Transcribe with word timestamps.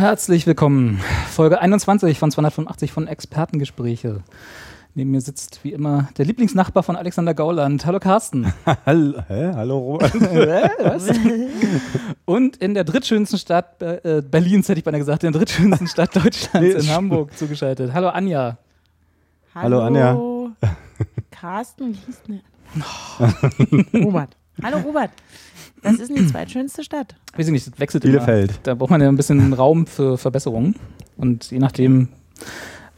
Herzlich 0.00 0.46
willkommen. 0.46 0.98
Folge 1.30 1.60
21 1.60 2.18
von 2.18 2.30
285 2.30 2.90
von 2.90 3.06
Expertengespräche. 3.06 4.22
Neben 4.94 5.10
mir 5.10 5.20
sitzt 5.20 5.62
wie 5.62 5.74
immer 5.74 6.08
der 6.16 6.24
Lieblingsnachbar 6.24 6.82
von 6.82 6.96
Alexander 6.96 7.34
Gauland. 7.34 7.84
Hallo 7.84 8.00
Carsten. 8.00 8.50
Hallo, 8.86 9.20
hä? 9.28 9.52
Hallo 9.54 9.78
Robert. 9.78 10.14
Was? 10.82 11.10
Und 12.24 12.56
in 12.56 12.72
der 12.72 12.84
drittschönsten 12.84 13.38
Stadt 13.38 13.82
äh, 13.82 14.22
Berlins, 14.22 14.70
hätte 14.70 14.78
ich 14.78 14.84
beinahe 14.84 15.00
gesagt, 15.00 15.22
in 15.22 15.32
der 15.32 15.38
drittschönsten 15.38 15.86
Stadt 15.86 16.16
Deutschlands 16.16 16.82
in 16.86 16.90
Hamburg 16.90 17.36
zugeschaltet. 17.36 17.92
Hallo 17.92 18.08
Anja. 18.08 18.56
Hallo, 19.54 19.82
Anja. 19.82 20.18
Carsten, 21.30 21.92
wie 21.92 21.98
hieß 22.06 22.22
denn? 22.26 23.92
Robert. 24.02 24.34
Hallo 24.62 24.78
Robert. 24.78 25.10
Was 25.82 25.94
ist 25.98 26.08
denn 26.08 26.16
die 26.16 26.26
zweitschönste 26.26 26.84
Stadt? 26.84 27.14
Weiß 27.36 27.46
ich 27.46 27.52
nicht, 27.52 27.66
das 27.66 27.78
wechselt 27.78 28.02
Bielefeld. 28.04 28.50
immer. 28.50 28.60
Da 28.62 28.74
braucht 28.74 28.90
man 28.90 29.00
ja 29.00 29.08
ein 29.08 29.16
bisschen 29.16 29.52
Raum 29.52 29.86
für 29.86 30.18
Verbesserungen. 30.18 30.74
Und 31.16 31.50
je 31.50 31.58
nachdem, 31.58 32.08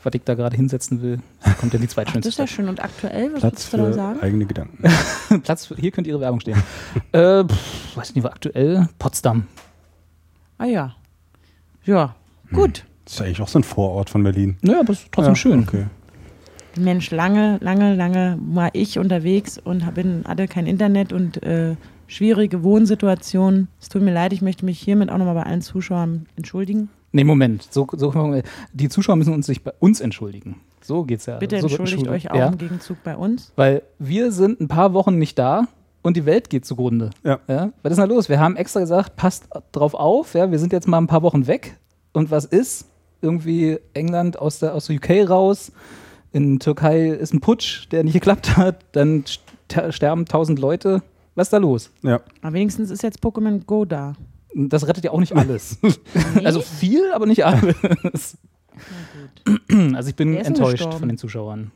was 0.02 0.14
ich 0.14 0.22
da 0.24 0.34
gerade 0.34 0.56
hinsetzen 0.56 1.00
will, 1.02 1.20
kommt 1.60 1.74
dann 1.74 1.80
die 1.80 1.86
Ach, 1.86 1.88
das 1.88 1.94
zweitschönste 1.94 2.28
ist 2.28 2.38
ja 2.38 2.46
Stadt. 2.46 2.56
schön. 2.56 2.68
Und 2.68 2.82
aktuell, 2.82 3.32
was 3.32 3.40
Platz 3.40 3.72
würdest 3.72 3.72
du 3.72 3.76
da 3.76 3.84
für 3.86 3.92
sagen? 3.94 4.20
eigene 4.20 4.46
Gedanken. 4.46 4.84
Platz 5.42 5.66
für, 5.66 5.76
hier 5.76 5.90
könnte 5.90 6.10
Ihre 6.10 6.20
Werbung 6.20 6.40
stehen. 6.40 6.62
äh, 7.12 7.44
pff, 7.44 7.96
weiß 7.96 8.14
nicht, 8.14 8.24
war 8.24 8.32
aktuell 8.32 8.88
Potsdam. 8.98 9.46
Ah 10.58 10.66
ja. 10.66 10.94
Ja, 11.84 12.14
gut. 12.52 12.84
Das 13.04 13.14
ist 13.14 13.22
eigentlich 13.22 13.40
auch 13.40 13.48
so 13.48 13.58
ein 13.58 13.64
Vorort 13.64 14.10
von 14.10 14.22
Berlin. 14.22 14.56
Naja, 14.62 14.80
aber 14.80 14.92
ist 14.92 15.06
trotzdem 15.10 15.32
Ja, 15.32 15.36
schön. 15.36 15.62
Okay. 15.62 15.86
Mensch, 16.78 17.10
lange, 17.10 17.58
lange, 17.60 17.94
lange 17.96 18.38
war 18.40 18.70
ich 18.72 18.98
unterwegs 18.98 19.58
und 19.58 19.94
bin, 19.94 20.24
hatte 20.26 20.46
kein 20.48 20.66
Internet 20.66 21.12
und 21.12 21.42
äh, 21.42 21.76
schwierige 22.06 22.62
Wohnsituationen. 22.62 23.68
Es 23.80 23.88
tut 23.88 24.02
mir 24.02 24.12
leid, 24.12 24.32
ich 24.32 24.42
möchte 24.42 24.64
mich 24.64 24.78
hiermit 24.80 25.10
auch 25.10 25.18
nochmal 25.18 25.34
bei 25.34 25.42
allen 25.44 25.62
Zuschauern 25.62 26.26
entschuldigen. 26.36 26.88
Nee, 27.12 27.24
Moment. 27.24 27.66
So, 27.70 27.86
so, 27.92 28.12
die 28.72 28.88
Zuschauer 28.88 29.16
müssen 29.16 29.34
uns 29.34 29.46
sich 29.46 29.62
bei 29.62 29.72
uns 29.80 30.00
entschuldigen. 30.00 30.60
So 30.82 31.04
geht's 31.04 31.26
ja. 31.26 31.38
Bitte 31.38 31.60
so 31.60 31.68
entschuldigt 31.68 32.08
euch 32.08 32.30
auch 32.30 32.36
Ja, 32.36 32.46
im 32.48 32.58
Gegenzug 32.58 32.96
bei 33.04 33.16
uns. 33.16 33.52
weil 33.56 33.82
wir 33.98 34.32
sind 34.32 34.60
ein 34.60 34.68
paar 34.68 34.94
Wochen 34.94 35.18
nicht 35.18 35.38
da 35.38 35.68
und 36.02 36.16
die 36.16 36.26
Welt 36.26 36.50
geht 36.50 36.64
zugrunde. 36.64 37.10
Ja. 37.22 37.38
Was 37.46 37.92
ist 37.92 37.98
denn 37.98 38.08
da 38.08 38.14
los? 38.14 38.28
Wir 38.28 38.40
haben 38.40 38.56
extra 38.56 38.80
gesagt, 38.80 39.16
passt 39.16 39.44
drauf 39.72 39.94
auf. 39.94 40.34
Ja, 40.34 40.50
wir 40.50 40.58
sind 40.58 40.72
jetzt 40.72 40.88
mal 40.88 40.98
ein 40.98 41.06
paar 41.06 41.22
Wochen 41.22 41.46
weg. 41.46 41.76
Und 42.12 42.30
was 42.30 42.44
ist? 42.46 42.86
Irgendwie 43.20 43.78
England 43.94 44.38
aus 44.40 44.58
der, 44.58 44.74
aus 44.74 44.86
der 44.86 44.96
UK 44.96 45.28
raus. 45.30 45.70
In 46.32 46.58
Türkei 46.58 47.08
ist 47.08 47.32
ein 47.32 47.40
Putsch, 47.40 47.86
der 47.92 48.02
nicht 48.02 48.14
geklappt 48.14 48.56
hat. 48.56 48.84
Dann 48.92 49.24
ster- 49.68 49.92
sterben 49.92 50.24
tausend 50.26 50.58
Leute. 50.58 51.02
Was 51.34 51.46
ist 51.46 51.52
da 51.52 51.58
los? 51.58 51.90
Ja. 52.02 52.20
Aber 52.42 52.52
wenigstens 52.54 52.90
ist 52.90 53.02
jetzt 53.02 53.20
Pokémon 53.22 53.64
Go 53.64 53.84
da. 53.84 54.14
Das 54.54 54.86
rettet 54.86 55.04
ja 55.04 55.10
auch 55.12 55.20
nicht 55.20 55.34
alles. 55.34 55.78
Nee? 56.34 56.44
Also 56.46 56.60
viel, 56.60 57.10
aber 57.14 57.26
nicht 57.26 57.44
alles. 57.44 58.36
Na 58.74 59.74
gut. 59.74 59.94
Also 59.96 60.08
ich 60.10 60.16
bin 60.16 60.34
enttäuscht 60.36 60.72
gestorben? 60.72 60.98
von 60.98 61.08
den 61.08 61.18
Zuschauern. 61.18 61.70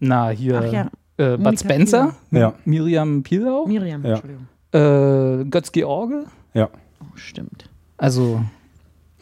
Na, 0.00 0.28
hier 0.30 0.62
Ach 0.64 0.72
ja, 0.72 0.90
äh, 1.16 1.36
Bud 1.36 1.58
Spencer, 1.58 2.14
Ja. 2.30 2.54
Miriam 2.64 3.22
Pilau, 3.22 3.66
Miriam, 3.66 4.04
Ja. 4.04 4.20
Entschuldigung. 4.20 4.46
äh, 4.72 5.44
Götz 5.50 5.72
George. 5.72 6.24
Oh, 6.54 6.66
stimmt. 7.14 7.68
Also, 7.96 8.40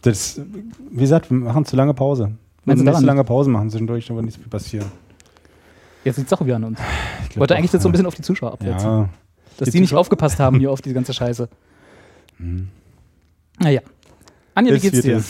Das, 0.03 0.41
wie 0.91 1.01
gesagt, 1.01 1.31
wir 1.31 1.37
machen 1.39 1.65
zu 1.65 1.77
lange 1.77 1.95
Pause. 1.95 2.33
Wir 2.65 2.75
nicht 2.75 2.87
daran? 2.87 3.01
zu 3.01 3.07
lange 3.07 3.25
Pause 3.25 3.51
machen 3.51 3.71
zwischendurch, 3.71 4.11
aber 4.11 4.23
nicht 4.23 4.35
so 4.35 4.41
viel 4.41 4.51
passieren. 4.51 4.87
jetzt 6.05 6.17
liegt 6.19 6.31
es 6.33 6.39
auch 6.39 6.45
wieder 6.45 6.57
an 6.57 6.65
uns. 6.65 6.81
Ich 7.31 7.39
wollte 7.39 7.55
eigentlich 7.57 7.73
jetzt 7.73 7.83
so 7.83 7.89
ein 7.89 7.91
ja. 7.91 7.93
bisschen 7.93 8.07
auf 8.07 8.15
die 8.15 8.23
Zuschauer 8.23 8.53
abwälzen. 8.53 8.89
Ja. 8.89 9.09
Dass 9.59 9.71
Die 9.71 9.81
nicht 9.81 9.95
aufgepasst 9.95 10.39
haben 10.39 10.59
hier 10.59 10.71
auf 10.71 10.81
die 10.83 10.93
ganze 10.93 11.13
Scheiße. 11.13 11.49
Hm. 12.39 12.69
Naja. 13.59 13.81
Anja, 14.55 14.75
wie 14.75 14.79
geht's 14.81 15.01
dir? 15.03 15.23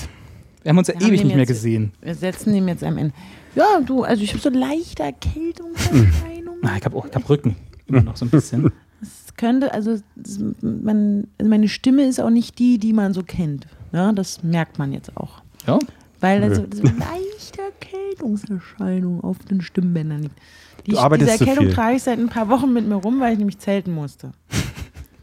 Wir 0.62 0.70
haben 0.70 0.78
uns 0.78 0.88
ja 0.88 0.94
Wir 0.94 1.00
haben 1.06 1.09
ewig 1.10 1.20
nicht 1.25 1.28
mehr 1.34 1.38
jetzt- 1.38 1.48
gesehen. 1.48 1.92
Wir 2.00 2.14
setzen 2.14 2.53
dem 2.53 2.66
jetzt 2.69 2.82
am 2.84 2.98
Ende. 2.98 3.14
Ja, 3.54 3.81
du, 3.81 4.03
also 4.03 4.22
ich 4.22 4.31
habe 4.32 4.41
so 4.41 4.50
leichte 4.50 5.03
Erkältungserscheinungen. 5.04 6.60
Na, 6.62 6.76
ich 6.76 6.84
habe 6.84 6.97
auch 6.97 7.06
ich 7.06 7.14
hab 7.14 7.28
Rücken. 7.28 7.56
Immer 7.87 8.03
noch 8.03 8.16
so 8.16 8.25
ein 8.26 8.31
bisschen. 8.31 8.72
Es 9.00 9.34
könnte, 9.37 9.72
also 9.72 9.98
das, 10.16 10.38
man, 10.60 11.26
also 11.38 11.48
meine 11.50 11.69
Stimme 11.69 12.04
ist 12.04 12.20
auch 12.20 12.31
nicht 12.31 12.58
die, 12.58 12.78
die 12.78 12.93
man 12.93 13.14
so 13.14 13.22
kennt. 13.22 13.66
Ja, 13.93 14.12
das 14.12 14.43
merkt 14.43 14.78
man 14.78 14.93
jetzt 14.93 15.16
auch. 15.16 15.43
Ja? 15.66 15.78
Weil 16.21 16.41
Nö. 16.49 16.54
so 16.54 16.82
leichte 16.82 17.62
Erkältungserscheinungen 17.62 19.21
auf 19.22 19.38
den 19.41 19.60
Stimmbändern 19.60 20.22
liegt. 20.22 20.38
Die, 20.87 20.93
Du 20.93 20.99
arbeitest 20.99 21.31
diese 21.32 21.41
Erkältung 21.44 21.66
viel. 21.66 21.75
trage 21.75 21.97
ich 21.97 22.03
seit 22.03 22.19
ein 22.19 22.28
paar 22.28 22.49
Wochen 22.49 22.72
mit 22.72 22.87
mir 22.87 22.94
rum, 22.97 23.21
weil 23.21 23.32
ich 23.32 23.38
nämlich 23.38 23.59
zelten 23.59 23.93
musste. 23.93 24.32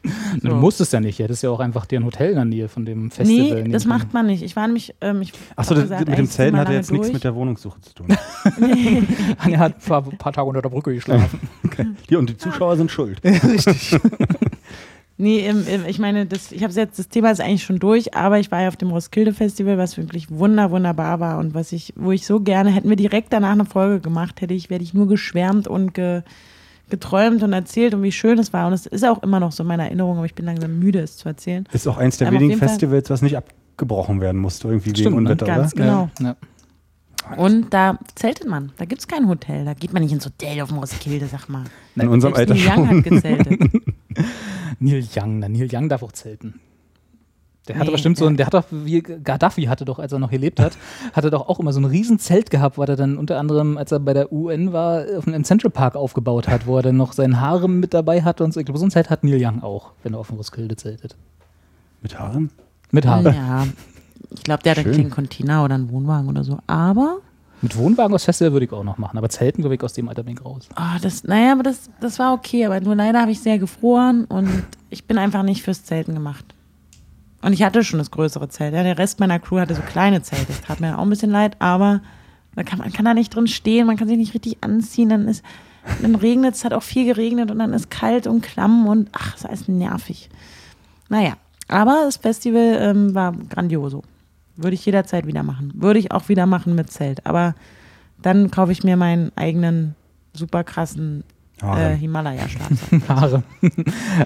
Du 0.41 0.55
musstest 0.55 0.93
ja 0.93 0.99
nicht. 0.99 1.19
Ja, 1.19 1.27
das 1.27 1.37
ist 1.37 1.41
ja 1.43 1.49
auch 1.49 1.59
einfach 1.59 1.85
dir 1.85 1.99
ein 1.99 2.05
Hotel 2.05 2.29
in 2.29 2.35
der 2.35 2.45
Nähe 2.45 2.67
von 2.67 2.85
dem 2.85 3.11
Festival. 3.11 3.63
nee, 3.63 3.69
das 3.69 3.85
macht 3.85 4.13
man 4.13 4.25
nicht. 4.25 4.43
Ich 4.43 4.55
war 4.55 4.67
nämlich, 4.67 4.93
ähm, 5.01 5.21
ich 5.21 5.33
Achso, 5.55 5.71
hab 5.71 5.75
das, 5.75 5.83
gesagt, 5.83 6.09
mit 6.09 6.17
dem 6.17 6.27
Zelten 6.27 6.57
hat 6.57 6.67
ja 6.67 6.71
lange 6.71 6.77
jetzt 6.77 6.91
nichts 6.91 7.07
durch. 7.07 7.13
mit 7.13 7.23
der 7.23 7.35
Wohnungssuche 7.35 7.79
zu 7.81 7.93
tun. 7.93 8.07
Anja 9.37 9.59
hat 9.59 9.75
ein 9.75 9.87
paar, 9.87 10.01
paar 10.01 10.33
Tage 10.33 10.47
unter 10.47 10.61
der 10.61 10.69
Brücke 10.69 10.93
geschlafen. 10.93 11.39
Hier, 12.09 12.19
und 12.19 12.29
die 12.29 12.37
Zuschauer 12.37 12.75
sind 12.75 12.91
schuld. 12.91 13.21
Richtig. 13.23 13.97
Nee, 15.17 15.53
ich 15.87 15.99
meine, 15.99 16.25
das, 16.25 16.51
ich 16.51 16.63
habe 16.63 16.73
jetzt, 16.73 16.97
das 16.97 17.07
Thema 17.07 17.29
ist 17.29 17.39
eigentlich 17.39 17.63
schon 17.63 17.77
durch, 17.77 18.15
aber 18.15 18.39
ich 18.39 18.51
war 18.51 18.63
ja 18.63 18.67
auf 18.67 18.77
dem 18.77 18.89
Roskilde 18.89 19.31
Festival, 19.31 19.77
was 19.77 19.95
wirklich 19.95 20.31
wunder, 20.31 20.71
wunderbar 20.71 21.19
war 21.19 21.37
und 21.37 21.53
was 21.53 21.71
ich, 21.71 21.93
wo 21.95 22.11
ich 22.11 22.25
so 22.25 22.39
gerne, 22.39 22.71
hätten 22.71 22.89
wir 22.89 22.95
direkt 22.95 23.31
danach 23.31 23.51
eine 23.51 23.65
Folge 23.65 23.99
gemacht, 23.99 24.41
hätte 24.41 24.55
ich, 24.55 24.71
werde 24.71 24.83
ich 24.83 24.95
nur 24.95 25.07
geschwärmt 25.07 25.67
und 25.67 25.93
ge, 25.93 26.23
geträumt 26.89 27.43
und 27.43 27.53
erzählt 27.53 27.93
und 27.93 28.03
wie 28.03 28.11
schön 28.11 28.37
es 28.39 28.53
war. 28.53 28.67
Und 28.67 28.73
es 28.73 28.85
ist 28.85 29.05
auch 29.05 29.23
immer 29.23 29.39
noch 29.39 29.51
so 29.51 29.63
in 29.63 29.67
meiner 29.67 29.85
Erinnerung, 29.85 30.17
aber 30.17 30.25
ich 30.25 30.35
bin 30.35 30.45
langsam 30.45 30.79
müde, 30.79 30.99
es 30.99 31.17
zu 31.17 31.27
erzählen. 31.27 31.67
Ist 31.71 31.87
auch 31.87 31.97
eins 31.97 32.17
der 32.17 32.27
Aber 32.27 32.37
auf 32.37 32.41
wenigen 32.41 32.59
Festivals, 32.59 33.09
was 33.09 33.21
nicht 33.21 33.37
abgebrochen 33.37 34.21
werden 34.21 34.39
musste, 34.39 34.67
irgendwie 34.67 34.89
wegen 34.89 34.97
Stimmt, 34.97 35.15
ne? 35.15 35.21
Unwetter, 35.21 35.45
Ganz 35.45 35.73
oder? 35.73 35.83
Genau. 35.83 36.09
Ja, 36.19 36.25
ja. 36.25 36.35
Und 37.37 37.73
da 37.73 37.97
zeltet 38.15 38.47
man, 38.47 38.73
da 38.77 38.85
gibt 38.85 38.99
es 38.99 39.07
kein 39.07 39.29
Hotel, 39.29 39.63
da 39.63 39.73
geht 39.73 39.93
man 39.93 40.03
nicht 40.03 40.11
ins 40.11 40.25
Hotel 40.25 40.59
auf 40.61 40.69
dem 40.69 40.79
Roskilde, 40.79 41.27
sag 41.27 41.47
mal. 41.47 41.63
In 41.95 42.09
unserem 42.09 42.35
Selbst 42.35 42.51
Alter 42.51 42.53
Neil 42.53 42.77
Young 42.77 42.87
schon. 42.87 42.97
hat 42.97 43.03
gezeltet. 43.05 43.59
Neil 44.79 45.03
Young, 45.15 45.39
na, 45.39 45.49
Neil 45.49 45.69
Young 45.71 45.87
darf 45.87 46.03
auch 46.03 46.11
zelten. 46.11 46.59
Der 47.67 47.75
hatte 47.75 47.85
Nee, 47.85 47.91
bestimmt 47.93 48.17
so 48.17 48.25
der- 48.25 48.31
ein, 48.31 48.37
der 48.37 48.45
hat 48.47 48.53
doch, 48.53 48.65
wie 48.71 49.01
Gaddafi 49.01 49.63
hatte 49.63 49.85
doch, 49.85 49.97
als 49.99 50.11
er 50.11 50.19
noch 50.19 50.29
gelebt 50.31 50.59
hat, 50.59 50.73
hatte 51.13 51.29
doch 51.29 51.47
auch 51.47 51.59
immer 51.61 51.71
so 51.71 51.79
ein 51.79 51.85
riesen 51.85 52.19
Zelt 52.19 52.49
gehabt, 52.49 52.77
weil 52.77 52.89
er 52.89 52.97
dann 52.97 53.17
unter 53.17 53.39
anderem, 53.39 53.77
als 53.77 53.91
er 53.93 53.99
bei 53.99 54.13
der 54.13 54.33
UN 54.33 54.73
war, 54.73 55.03
auf 55.17 55.27
einem 55.27 55.45
Central 55.45 55.71
Park 55.71 55.95
aufgebaut 55.95 56.47
hat, 56.49 56.67
wo 56.67 56.75
er 56.77 56.81
dann 56.83 56.97
noch 56.97 57.13
seinen 57.13 57.39
Harem 57.39 57.79
mit 57.79 57.93
dabei 57.93 58.21
hatte 58.21 58.43
und 58.43 58.53
so. 58.53 58.59
Ich 58.59 58.65
glaube, 58.65 58.79
so 58.79 58.85
ein 58.85 58.91
Zelt 58.91 59.09
hat 59.09 59.23
Neil 59.23 59.39
Young 59.41 59.63
auch, 59.63 59.91
wenn 60.03 60.13
er 60.13 60.19
auf 60.19 60.27
dem 60.27 60.35
Roskilde 60.37 60.75
zeltet. 60.75 61.15
Mit 62.01 62.19
Haaren? 62.19 62.49
Mit 62.91 63.05
Harem. 63.07 63.33
ja, 63.33 63.65
ich 64.35 64.43
glaube, 64.43 64.61
der 64.63 64.75
hat 64.75 64.85
einen 64.85 65.09
Container 65.09 65.63
oder 65.63 65.75
einen 65.75 65.89
Wohnwagen 65.89 66.27
oder 66.27 66.43
so. 66.43 66.57
Aber 66.67 67.19
Mit 67.61 67.77
Wohnwagen 67.77 68.13
aus 68.13 68.25
Festival 68.25 68.51
würde 68.51 68.65
ich 68.65 68.73
auch 68.73 68.83
noch 68.83 68.97
machen, 68.97 69.17
aber 69.17 69.29
Zelten, 69.29 69.61
glaube 69.61 69.75
ich, 69.75 69.83
aus 69.83 69.93
dem 69.93 70.09
Alter 70.09 70.23
bin 70.23 70.33
ich 70.33 70.43
raus. 70.43 70.67
Ah, 70.75 70.99
das, 71.01 71.23
naja, 71.23 71.53
aber 71.53 71.63
das, 71.63 71.89
das 72.01 72.19
war 72.19 72.33
okay, 72.33 72.65
aber 72.65 72.81
nur 72.81 72.95
leider 72.97 73.21
habe 73.21 73.31
ich 73.31 73.39
sehr 73.39 73.57
gefroren 73.57 74.25
und 74.25 74.49
ich 74.89 75.05
bin 75.05 75.17
einfach 75.17 75.43
nicht 75.43 75.63
fürs 75.63 75.85
Zelten 75.85 76.13
gemacht. 76.13 76.43
Und 77.43 77.53
ich 77.53 77.61
hatte 77.61 77.83
schon 77.83 77.99
das 77.99 78.09
größere 78.09 78.47
Zelt. 78.47 78.73
Ja, 78.73 78.83
der 78.83 78.97
Rest 78.97 79.19
meiner 79.19 79.37
Crew 79.37 79.59
hatte 79.59 79.75
so 79.75 79.81
kleine 79.81 80.21
Zelte. 80.21 80.47
Das 80.47 80.61
tat 80.61 80.79
mir 80.79 80.97
auch 80.97 81.03
ein 81.03 81.09
bisschen 81.09 81.29
leid, 81.29 81.57
aber 81.59 82.01
da 82.55 82.63
kann, 82.63 82.79
man 82.79 82.93
kann 82.93 83.05
da 83.05 83.13
nicht 83.13 83.35
drin 83.35 83.47
stehen, 83.47 83.85
man 83.85 83.97
kann 83.97 84.07
sich 84.07 84.17
nicht 84.17 84.33
richtig 84.33 84.57
anziehen, 84.61 85.09
dann 85.09 85.27
ist, 85.27 85.43
dann 86.01 86.15
regnet 86.15 86.55
es, 86.55 86.63
hat 86.63 86.73
auch 86.73 86.83
viel 86.83 87.05
geregnet 87.05 87.51
und 87.51 87.59
dann 87.59 87.73
ist 87.73 87.89
kalt 87.89 88.27
und 88.27 88.41
klamm 88.41 88.87
und 88.87 89.09
ach, 89.11 89.37
das 89.39 89.51
ist 89.51 89.69
nervig. 89.69 90.29
Naja, 91.09 91.33
aber 91.67 92.03
das 92.05 92.17
Festival 92.17 92.77
ähm, 92.79 93.13
war 93.13 93.33
grandioso. 93.33 94.03
Würde 94.55 94.75
ich 94.75 94.85
jederzeit 94.85 95.25
wieder 95.25 95.43
machen. 95.43 95.73
Würde 95.75 95.99
ich 95.99 96.11
auch 96.11 96.29
wieder 96.29 96.45
machen 96.45 96.75
mit 96.75 96.91
Zelt. 96.91 97.25
Aber 97.25 97.55
dann 98.21 98.51
kaufe 98.51 98.71
ich 98.71 98.83
mir 98.83 98.95
meinen 98.95 99.31
eigenen 99.35 99.95
super 100.33 100.63
krassen 100.63 101.23
äh, 101.63 101.67
Haare. 101.67 101.93
Himalaya-Schlafsack. 101.95 103.01
Haare. 103.07 103.43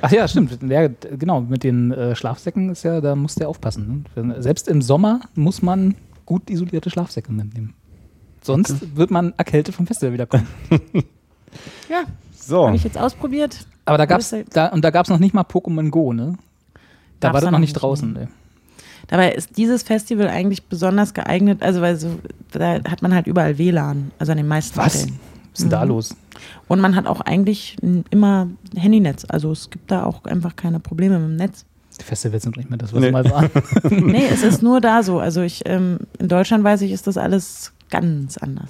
Ach 0.02 0.12
ja, 0.12 0.28
stimmt. 0.28 0.60
Ja, 0.64 0.88
genau, 0.88 1.42
mit 1.42 1.64
den 1.64 1.92
äh, 1.92 2.16
Schlafsäcken 2.16 2.70
ist 2.70 2.84
ja, 2.84 3.02
da 3.02 3.16
muss 3.16 3.36
der 3.36 3.50
aufpassen. 3.50 4.06
Ne? 4.16 4.42
Selbst 4.42 4.68
im 4.68 4.82
Sommer 4.82 5.22
muss 5.36 5.62
man 5.62 5.96
gut 6.26 6.50
isolierte 6.50 6.90
Schlafsäcke 6.90 7.32
mitnehmen. 7.32 7.74
Sonst 8.42 8.96
wird 8.96 9.12
man 9.12 9.34
erkältet 9.38 9.76
vom 9.76 9.88
Festival 9.88 10.14
wiederkommen. 10.14 10.48
ja, 11.90 12.04
so, 12.36 12.68
habe 12.68 12.76
ich 12.76 12.84
jetzt 12.84 12.98
ausprobiert. 12.98 13.66
Aber 13.86 13.98
da 13.98 14.06
gab's, 14.06 14.34
da, 14.54 14.68
und 14.68 14.84
da 14.84 14.90
gab 14.90 15.06
es 15.06 15.10
noch 15.10 15.20
nicht 15.20 15.34
mal 15.34 15.44
Pokémon 15.44 15.90
Go, 15.90 16.14
ne? 16.14 16.38
Da 17.20 17.30
Gab's 17.30 17.34
war 17.34 17.42
das 17.42 17.44
da 17.44 17.52
noch 17.52 17.60
nicht 17.60 17.74
draußen. 17.74 18.14
Nee. 18.14 18.28
Dabei 19.08 19.32
ist 19.32 19.58
dieses 19.58 19.84
Festival 19.84 20.28
eigentlich 20.28 20.66
besonders 20.66 21.14
geeignet, 21.14 21.64
also 21.64 21.82
weil 21.82 21.96
so, 21.96 22.20
da 22.52 22.76
hat 22.84 23.02
man 23.02 23.14
halt 23.14 23.28
überall 23.28 23.58
WLAN, 23.58 24.12
also 24.20 24.34
an 24.34 24.38
den 24.38 24.48
meisten 24.48 24.78
Was? 24.78 25.02
Stellen. 25.02 25.20
Was 25.58 25.64
ist 25.64 25.72
denn 25.72 25.80
da 25.80 25.84
Mhm. 25.86 25.90
los? 25.92 26.16
Und 26.68 26.80
man 26.82 26.96
hat 26.96 27.08
auch 27.08 27.22
eigentlich 27.22 27.78
immer 28.12 28.48
Handynetz, 28.76 29.26
also 29.28 29.52
es 29.52 29.70
gibt 29.70 29.90
da 29.92 30.04
auch 30.04 30.24
einfach 30.26 30.56
keine 30.56 30.80
Probleme 30.80 31.18
mit 31.20 31.30
dem 31.30 31.36
Netz. 31.38 31.66
Die 32.00 32.04
Festivals 32.04 32.44
sind 32.44 32.58
nicht 32.58 32.70
mehr 32.70 32.78
das, 32.78 32.94
was 32.94 33.00
Nee. 33.02 33.12
mal 33.12 33.26
waren. 33.30 33.50
Nee, 33.90 34.28
es 34.32 34.44
ist 34.44 34.62
nur 34.62 34.80
da 34.82 35.02
so. 35.02 35.20
Also 35.20 35.42
ich, 35.42 35.64
ähm, 35.66 35.98
in 36.20 36.28
Deutschland 36.28 36.64
weiß 36.64 36.82
ich, 36.84 36.92
ist 36.92 37.08
das 37.08 37.18
alles 37.18 37.74
ganz 37.90 38.38
anders. 38.38 38.70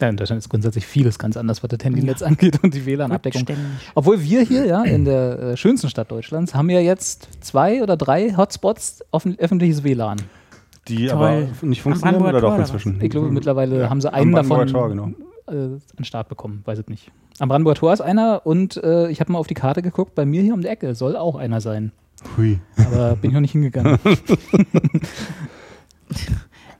ja, 0.00 0.08
in 0.08 0.16
Deutschland 0.16 0.40
ist 0.40 0.48
grundsätzlich 0.48 0.84
vieles 0.86 1.18
ganz 1.20 1.36
anders, 1.36 1.62
was 1.62 1.68
das 1.70 1.84
Handynetz 1.84 2.20
angeht 2.22 2.58
und 2.64 2.74
die 2.74 2.84
WLAN-Abdeckung. 2.84 3.42
Ständig. 3.42 3.64
Obwohl 3.94 4.20
wir 4.22 4.42
hier 4.42 4.64
ja 4.66 4.82
in 4.82 5.04
der 5.04 5.38
äh, 5.38 5.56
schönsten 5.56 5.88
Stadt 5.88 6.10
Deutschlands 6.10 6.52
haben 6.54 6.68
ja 6.70 6.80
jetzt 6.80 7.28
zwei 7.44 7.80
oder 7.82 7.96
drei 7.96 8.34
Hotspots 8.36 9.04
auf 9.12 9.24
ein 9.24 9.38
öffentliches 9.38 9.84
WLAN. 9.84 10.20
Die 10.88 11.06
Toll. 11.08 11.10
aber 11.12 11.66
nicht 11.66 11.82
funktionieren 11.82 12.22
oder 12.24 12.40
doch 12.40 12.58
inzwischen? 12.58 13.00
Ich 13.02 13.10
glaube, 13.10 13.30
mittlerweile 13.30 13.82
Ja, 13.82 13.90
haben 13.90 14.00
sie 14.00 14.08
am 14.08 14.14
einen 14.14 14.32
davon 14.32 14.66
Tor, 14.66 14.88
genau. 14.88 15.10
Äh, 15.50 15.54
an 15.54 15.80
den 15.98 16.04
Start 16.04 16.28
bekommen, 16.28 16.62
weiß 16.64 16.78
ich 16.80 16.86
nicht. 16.88 17.10
Am 17.38 17.48
Brandenburger 17.48 17.78
Tor 17.78 17.92
ist 17.92 18.00
einer 18.00 18.46
und 18.46 18.76
äh, 18.78 19.08
ich 19.10 19.20
habe 19.20 19.32
mal 19.32 19.38
auf 19.38 19.46
die 19.46 19.54
Karte 19.54 19.82
geguckt, 19.82 20.14
bei 20.14 20.24
mir 20.24 20.42
hier 20.42 20.54
um 20.54 20.62
die 20.62 20.68
Ecke 20.68 20.94
soll 20.94 21.16
auch 21.16 21.36
einer 21.36 21.60
sein. 21.60 21.92
Hui. 22.36 22.58
Aber 22.76 23.14
bin 23.16 23.30
ich 23.30 23.34
noch 23.34 23.40
nicht 23.40 23.52
hingegangen. 23.52 23.98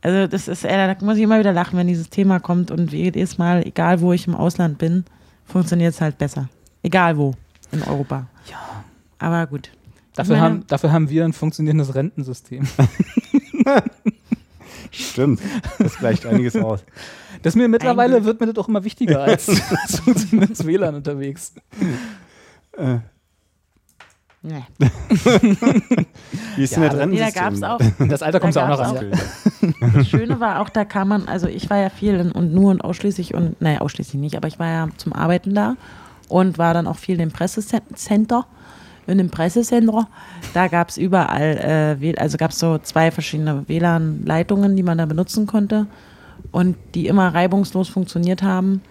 Also 0.01 0.29
das 0.29 0.47
ist, 0.47 0.65
äh, 0.65 0.95
da 0.95 1.05
muss 1.05 1.17
ich 1.17 1.25
immer 1.25 1.41
wieder 1.41 1.53
lachen, 1.53 1.77
wenn 1.77 1.89
dieses 1.89 2.09
Thema 2.09 2.39
kommt 2.39 2.71
und 2.71 2.93
jedes 2.93 3.37
Mal, 3.37 3.67
egal 3.67 4.01
wo 4.01 4.13
ich 4.13 4.29
im 4.29 4.35
Ausland 4.37 4.79
bin, 4.79 5.05
funktioniert 5.45 5.93
es 5.93 6.01
halt 6.01 6.19
besser. 6.19 6.49
Egal 6.85 7.19
wo 7.19 7.35
in 7.73 7.83
Europa. 7.83 8.29
Ja. 8.49 8.85
Aber 9.19 9.49
gut. 9.49 9.71
Dafür, 10.15 10.37
meine- 10.37 10.45
haben, 10.47 10.65
dafür 10.69 10.93
haben 10.93 11.11
wir 11.11 11.25
ein 11.25 11.33
funktionierendes 11.33 11.97
Rentensystem. 11.97 12.69
Stimmt. 14.91 15.41
Das 15.79 15.97
gleicht 15.99 16.27
einiges 16.27 16.57
aus. 16.57 16.85
Das 17.43 17.55
mir 17.55 17.69
mittlerweile 17.69 18.25
wird 18.25 18.41
mir 18.41 18.47
das 18.47 18.57
auch 18.57 18.69
immer 18.69 18.85
wichtiger 18.85 19.21
als, 19.23 19.45
funktionierendes 20.05 20.67
WLAN 20.67 20.95
unterwegs. 20.97 21.53
Äh, 22.77 22.99
Nee. 24.41 24.63
wie 26.57 26.63
ist 26.63 26.77
Ja, 26.77 26.89
denn 26.89 26.91
das 26.91 26.99
da- 26.99 27.07
Nee, 27.07 27.19
da 27.19 27.31
gab 27.31 27.53
es 27.53 27.63
auch. 27.65 27.81
Das 28.09 28.23
Alter 28.23 28.39
kommst 28.39 28.57
du 28.57 28.61
auch 28.61 28.69
noch 28.69 28.79
auch- 28.81 29.03
Ja. 29.03 29.11
Das 29.95 30.09
Schöne 30.09 30.39
war 30.39 30.61
auch, 30.61 30.69
da 30.69 30.85
kam 30.85 31.09
man, 31.09 31.27
also 31.27 31.49
ich 31.49 31.69
war 31.71 31.79
ja 31.79 31.91
viel 31.91 32.15
in, 32.15 32.31
und 32.31 32.55
nur 32.55 32.71
und 32.71 32.81
ausschließlich 32.83 33.35
und, 33.35 33.61
naja, 33.61 33.81
ausschließlich 33.81 34.21
nicht, 34.21 34.37
aber 34.37 34.47
ich 34.47 34.61
war 34.61 34.69
ja 34.69 34.89
zum 34.97 35.13
Arbeiten 35.13 35.55
da 35.55 35.75
und 36.29 36.57
war 36.57 36.73
dann 36.73 36.87
auch 36.87 36.97
viel 36.99 37.21
im 37.21 37.33
Pressecenter. 37.33 38.47
In 39.09 39.19
dem 39.19 39.31
Pressecenter, 39.31 40.07
da 40.55 40.69
gab 40.69 40.91
es 40.91 40.99
überall, 40.99 41.97
äh, 42.01 42.15
also 42.19 42.37
gab 42.39 42.53
es 42.53 42.59
so 42.61 42.79
zwei 42.79 43.11
verschiedene 43.11 43.67
WLAN-Leitungen, 43.67 44.77
die 44.77 44.83
man 44.85 44.99
da 44.99 45.07
benutzen 45.07 45.47
konnte 45.47 45.87
und 46.53 46.77
die 46.95 47.07
immer 47.07 47.29
reibungslos 47.35 47.89
funktioniert 47.89 48.43
haben. 48.43 48.83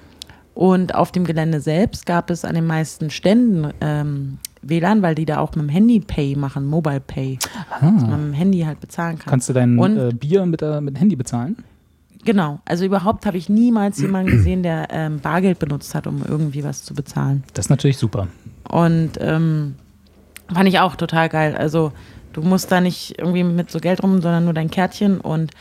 Und 0.54 0.96
auf 0.96 1.12
dem 1.12 1.24
Gelände 1.24 1.62
selbst 1.62 2.06
gab 2.08 2.30
es 2.32 2.44
an 2.44 2.56
den 2.56 2.66
meisten 2.66 3.12
Ständen 3.12 3.72
ähm, 3.80 4.40
WLAN, 4.64 5.04
weil 5.04 5.14
die 5.14 5.26
da 5.26 5.38
auch 5.38 5.52
mit 5.56 5.60
dem 5.66 5.70
Handy 5.70 6.00
Pay 6.00 6.36
machen, 6.36 6.66
Mobile 6.66 7.00
Pay, 7.00 7.38
dass 7.80 7.82
man 7.82 8.10
mit 8.10 8.30
dem 8.30 8.34
Handy 8.34 8.62
halt 8.62 8.80
bezahlen 8.80 9.20
kann. 9.20 9.30
Kannst 9.30 9.50
du 9.50 9.54
dein 9.54 9.78
Und- 9.78 9.98
äh, 9.98 10.12
Bier 10.14 10.46
mit, 10.48 10.62
der, 10.62 10.82
mit 10.82 10.96
dem 10.96 10.98
Handy 11.00 11.16
bezahlen? 11.16 11.58
Genau, 12.26 12.60
also 12.66 12.84
überhaupt 12.86 13.26
habe 13.28 13.38
ich 13.38 13.48
niemals 13.50 14.00
jemanden 14.02 14.32
gesehen, 14.32 14.64
der 14.64 14.88
ähm, 14.90 15.20
Bargeld 15.20 15.60
benutzt 15.60 15.94
hat, 15.96 16.08
um 16.08 16.24
irgendwie 16.28 16.64
was 16.64 16.84
zu 16.84 16.94
bezahlen. 16.96 17.44
Das 17.54 17.68
ist 17.68 17.70
natürlich 17.70 17.98
super. 17.98 18.28
Und 18.68 19.12
ähm, 19.20 19.76
fand 20.52 20.68
ich 20.68 20.80
auch 20.80 20.96
total 20.96 21.30
geil. 21.30 21.56
Also 21.56 21.94
du 22.34 22.42
musst 22.42 22.72
da 22.72 22.82
nicht 22.82 23.18
irgendwie 23.20 23.44
mit 23.44 23.70
so 23.72 23.80
Geld 23.80 24.02
rum, 24.04 24.22
sondern 24.22 24.44
nur 24.44 24.54
dein 24.54 24.72
Kärtchen 24.72 25.22
und 25.22 25.52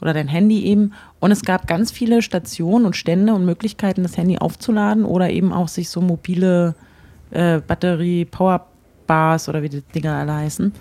oder 0.00 0.14
dein 0.14 0.28
Handy 0.28 0.64
eben. 0.64 0.92
Und 1.20 1.30
es 1.30 1.42
gab 1.42 1.66
ganz 1.66 1.90
viele 1.90 2.22
Stationen 2.22 2.86
und 2.86 2.96
Stände 2.96 3.34
und 3.34 3.44
Möglichkeiten, 3.44 4.02
das 4.02 4.16
Handy 4.16 4.38
aufzuladen 4.38 5.04
oder 5.04 5.30
eben 5.30 5.52
auch 5.52 5.68
sich 5.68 5.88
so 5.90 6.00
mobile 6.00 6.74
äh, 7.30 7.60
Batterie-Powerbars 7.60 9.48
oder 9.48 9.62
wie 9.62 9.68
die 9.68 9.82
Dinger 9.82 10.14
alle 10.14 10.34
heißen, 10.34 10.72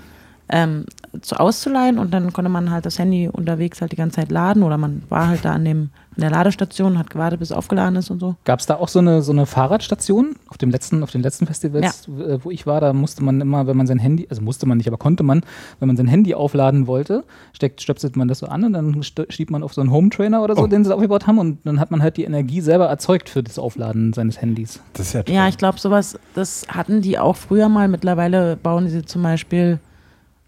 ähm, 0.49 0.85
zu 1.21 1.39
auszuleihen 1.39 1.99
und 1.99 2.13
dann 2.13 2.33
konnte 2.33 2.49
man 2.49 2.71
halt 2.71 2.85
das 2.85 2.99
Handy 2.99 3.27
unterwegs 3.31 3.81
halt 3.81 3.91
die 3.91 3.95
ganze 3.95 4.17
Zeit 4.17 4.31
laden 4.31 4.63
oder 4.63 4.77
man 4.77 5.03
war 5.09 5.27
halt 5.27 5.43
da 5.45 5.53
an 5.53 5.65
dem 5.65 5.89
an 6.15 6.21
der 6.21 6.31
Ladestation 6.31 6.93
und 6.93 6.97
hat 6.97 7.11
gewartet, 7.11 7.39
bis 7.39 7.51
es 7.51 7.55
aufgeladen 7.55 7.95
ist 7.95 8.09
und 8.09 8.19
so. 8.19 8.35
Gab 8.43 8.59
es 8.59 8.65
da 8.65 8.77
auch 8.77 8.87
so 8.87 8.97
eine, 8.97 9.21
so 9.21 9.31
eine 9.31 9.45
Fahrradstation 9.45 10.35
auf 10.47 10.57
dem 10.57 10.71
letzten, 10.71 11.03
auf 11.03 11.11
den 11.11 11.21
letzten 11.21 11.45
Festivals, 11.45 12.07
w- 12.09 12.23
äh, 12.23 12.39
wo 12.43 12.49
ich 12.49 12.65
war, 12.65 12.81
da 12.81 12.91
musste 12.91 13.23
man 13.23 13.39
immer, 13.39 13.67
wenn 13.67 13.77
man 13.77 13.85
sein 13.85 13.99
Handy, 13.99 14.25
also 14.27 14.41
musste 14.41 14.65
man 14.65 14.77
nicht, 14.79 14.87
aber 14.87 14.97
konnte 14.97 15.21
man, 15.21 15.41
wenn 15.79 15.85
man 15.87 15.95
sein 15.95 16.07
Handy 16.07 16.33
aufladen 16.33 16.87
wollte, 16.87 17.23
steckt, 17.53 17.81
stöpselt 17.81 18.15
man 18.15 18.27
das 18.27 18.39
so 18.39 18.47
an 18.47 18.63
und 18.63 18.73
dann 18.73 18.99
schiebt 19.29 19.51
man 19.51 19.61
auf 19.61 19.75
so 19.75 19.81
einen 19.81 19.91
Home-Trainer 19.91 20.41
oder 20.41 20.55
so, 20.55 20.63
Oh. 20.63 20.67
den 20.67 20.83
sie 20.83 20.91
aufgebaut 20.95 21.27
haben 21.27 21.37
und 21.37 21.59
dann 21.65 21.79
hat 21.79 21.91
man 21.91 22.01
halt 22.01 22.17
die 22.17 22.23
Energie 22.23 22.61
selber 22.61 22.87
erzeugt 22.87 23.29
für 23.29 23.43
das 23.43 23.59
Aufladen 23.59 24.11
seines 24.13 24.41
Handys. 24.41 24.81
Das 24.93 25.07
ist 25.07 25.13
ja 25.13 25.21
toll. 25.21 25.35
Ja, 25.35 25.47
ich 25.47 25.57
glaube, 25.59 25.79
sowas, 25.79 26.17
das 26.33 26.65
hatten 26.67 27.01
die 27.03 27.19
auch 27.19 27.35
früher 27.35 27.69
mal. 27.69 27.87
Mittlerweile 27.87 28.55
bauen 28.57 28.89
sie 28.89 29.05
zum 29.05 29.21
Beispiel, 29.21 29.77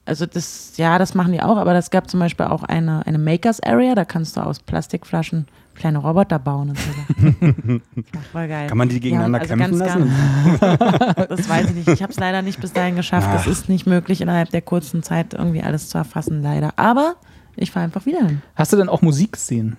also 0.10 0.26
das, 0.26 0.74
ja, 0.78 0.98
das 0.98 1.14
machen 1.14 1.32
die 1.32 1.42
auch, 1.42 1.58
aber 1.58 1.76
es 1.76 1.92
gab 1.92 2.10
zum 2.10 2.20
Beispiel 2.20 2.48
auch 2.48 2.64
eine, 2.64 3.06
eine 3.06 3.20
Makers 3.20 3.62
Area, 3.62 3.94
da 3.94 4.06
kannst 4.06 4.38
du 4.38 4.42
aus 4.42 4.60
Plastikflaschen 4.60 5.46
kleine 5.76 6.00
Roboter 6.00 6.40
bauen 6.40 6.72
und 6.72 6.78
so. 6.78 7.80
Das 8.12 8.34
war 8.34 8.48
geil. 8.48 8.68
Kann 8.68 8.78
man 8.78 8.90
die 8.90 9.00
gegeneinander 9.00 9.40
also 9.40 9.56
kämpfen 9.56 9.80
ganz, 9.80 9.94
lassen? 9.94 10.60
Ganz, 10.60 11.30
das 11.30 11.50
weiß 11.50 11.70
ich 11.70 11.76
nicht. 11.76 11.88
Ich 11.88 12.02
habe 12.02 12.12
es 12.12 12.20
leider 12.20 12.42
nicht 12.42 12.60
bis 12.60 12.74
dahin 12.74 12.96
geschafft. 12.96 13.30
Es 13.34 13.44
Ach. 13.44 13.48
ist 13.48 13.70
nicht 13.70 13.86
möglich, 13.86 14.20
innerhalb 14.22 14.50
der 14.50 14.62
kurzen 14.62 15.04
Zeit 15.04 15.34
irgendwie 15.34 15.62
alles 15.62 15.90
zu 15.90 15.98
erfassen, 15.98 16.42
leider. 16.42 16.74
Aber 16.76 17.16
ich 17.56 17.72
fahre 17.72 17.86
einfach 17.86 18.06
wieder 18.06 18.26
hin. 18.26 18.42
Hast 18.56 18.74
du 18.74 18.78
denn 18.78 18.90
auch 18.90 19.02
Musik 19.02 19.34
gesehen? 19.34 19.78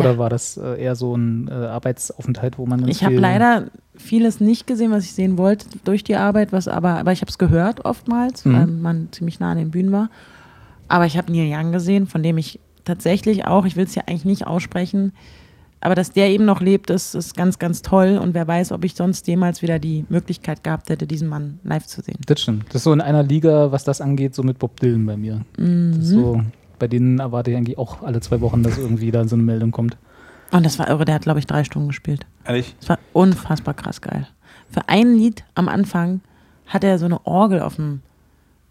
Oder 0.00 0.18
war 0.18 0.28
das 0.30 0.56
äh, 0.56 0.82
eher 0.82 0.94
so 0.96 1.14
ein 1.16 1.48
äh, 1.48 1.52
Arbeitsaufenthalt, 1.52 2.58
wo 2.58 2.66
man 2.66 2.86
Ich 2.88 3.04
habe 3.04 3.16
leider 3.16 3.66
vieles 3.96 4.40
nicht 4.40 4.66
gesehen, 4.66 4.90
was 4.90 5.04
ich 5.04 5.12
sehen 5.12 5.38
wollte 5.38 5.66
durch 5.84 6.04
die 6.04 6.16
Arbeit, 6.16 6.52
was 6.52 6.68
aber, 6.68 6.98
aber 6.98 7.12
ich 7.12 7.20
habe 7.20 7.30
es 7.30 7.38
gehört 7.38 7.84
oftmals, 7.84 8.44
Mhm. 8.44 8.52
weil 8.54 8.66
man 8.66 9.08
ziemlich 9.12 9.40
nah 9.40 9.52
an 9.52 9.58
den 9.58 9.70
Bühnen 9.70 9.92
war. 9.92 10.10
Aber 10.88 11.06
ich 11.06 11.16
habe 11.16 11.30
Neil 11.32 11.48
Young 11.52 11.72
gesehen, 11.72 12.06
von 12.06 12.22
dem 12.22 12.38
ich 12.38 12.58
tatsächlich 12.84 13.46
auch, 13.46 13.64
ich 13.66 13.76
will 13.76 13.84
es 13.84 13.94
ja 13.94 14.02
eigentlich 14.06 14.24
nicht 14.24 14.46
aussprechen, 14.46 15.12
aber 15.82 15.94
dass 15.94 16.12
der 16.12 16.28
eben 16.28 16.44
noch 16.44 16.60
lebt, 16.60 16.90
ist, 16.90 17.14
ist 17.14 17.34
ganz, 17.36 17.58
ganz 17.58 17.80
toll. 17.80 18.18
Und 18.22 18.34
wer 18.34 18.46
weiß, 18.46 18.72
ob 18.72 18.84
ich 18.84 18.94
sonst 18.94 19.26
jemals 19.28 19.62
wieder 19.62 19.78
die 19.78 20.04
Möglichkeit 20.10 20.62
gehabt 20.62 20.90
hätte, 20.90 21.06
diesen 21.06 21.26
Mann 21.28 21.58
live 21.64 21.86
zu 21.86 22.02
sehen. 22.02 22.18
Das 22.26 22.42
stimmt. 22.42 22.66
Das 22.68 22.76
ist 22.76 22.84
so 22.84 22.92
in 22.92 23.00
einer 23.00 23.22
Liga, 23.22 23.72
was 23.72 23.84
das 23.84 24.02
angeht, 24.02 24.34
so 24.34 24.42
mit 24.42 24.58
Bob 24.58 24.78
Dylan 24.78 25.06
bei 25.06 25.16
mir. 25.16 25.40
Mhm. 25.56 25.92
Das 25.96 26.04
ist 26.04 26.10
so, 26.10 26.42
bei 26.80 26.88
denen 26.88 27.20
erwarte 27.20 27.52
ich 27.52 27.56
eigentlich 27.56 27.78
auch 27.78 28.02
alle 28.02 28.20
zwei 28.20 28.40
Wochen, 28.40 28.64
dass 28.64 28.76
irgendwie 28.76 29.12
da 29.12 29.26
so 29.28 29.36
eine 29.36 29.44
Meldung 29.44 29.70
kommt. 29.70 29.96
Und 30.50 30.66
das 30.66 30.80
war 30.80 30.88
irre, 30.88 31.04
der 31.04 31.14
hat, 31.14 31.22
glaube 31.22 31.38
ich, 31.38 31.46
drei 31.46 31.62
Stunden 31.62 31.88
gespielt. 31.88 32.26
Ehrlich? 32.44 32.74
Das 32.80 32.88
war 32.88 32.98
unfassbar 33.12 33.74
krass 33.74 34.00
geil. 34.00 34.26
Für 34.68 34.88
ein 34.88 35.14
Lied 35.14 35.44
am 35.54 35.68
Anfang 35.68 36.20
hat 36.66 36.82
er 36.82 36.98
so 36.98 37.04
eine 37.04 37.24
Orgel 37.24 37.60
auf, 37.60 37.76
dem, 37.76 38.02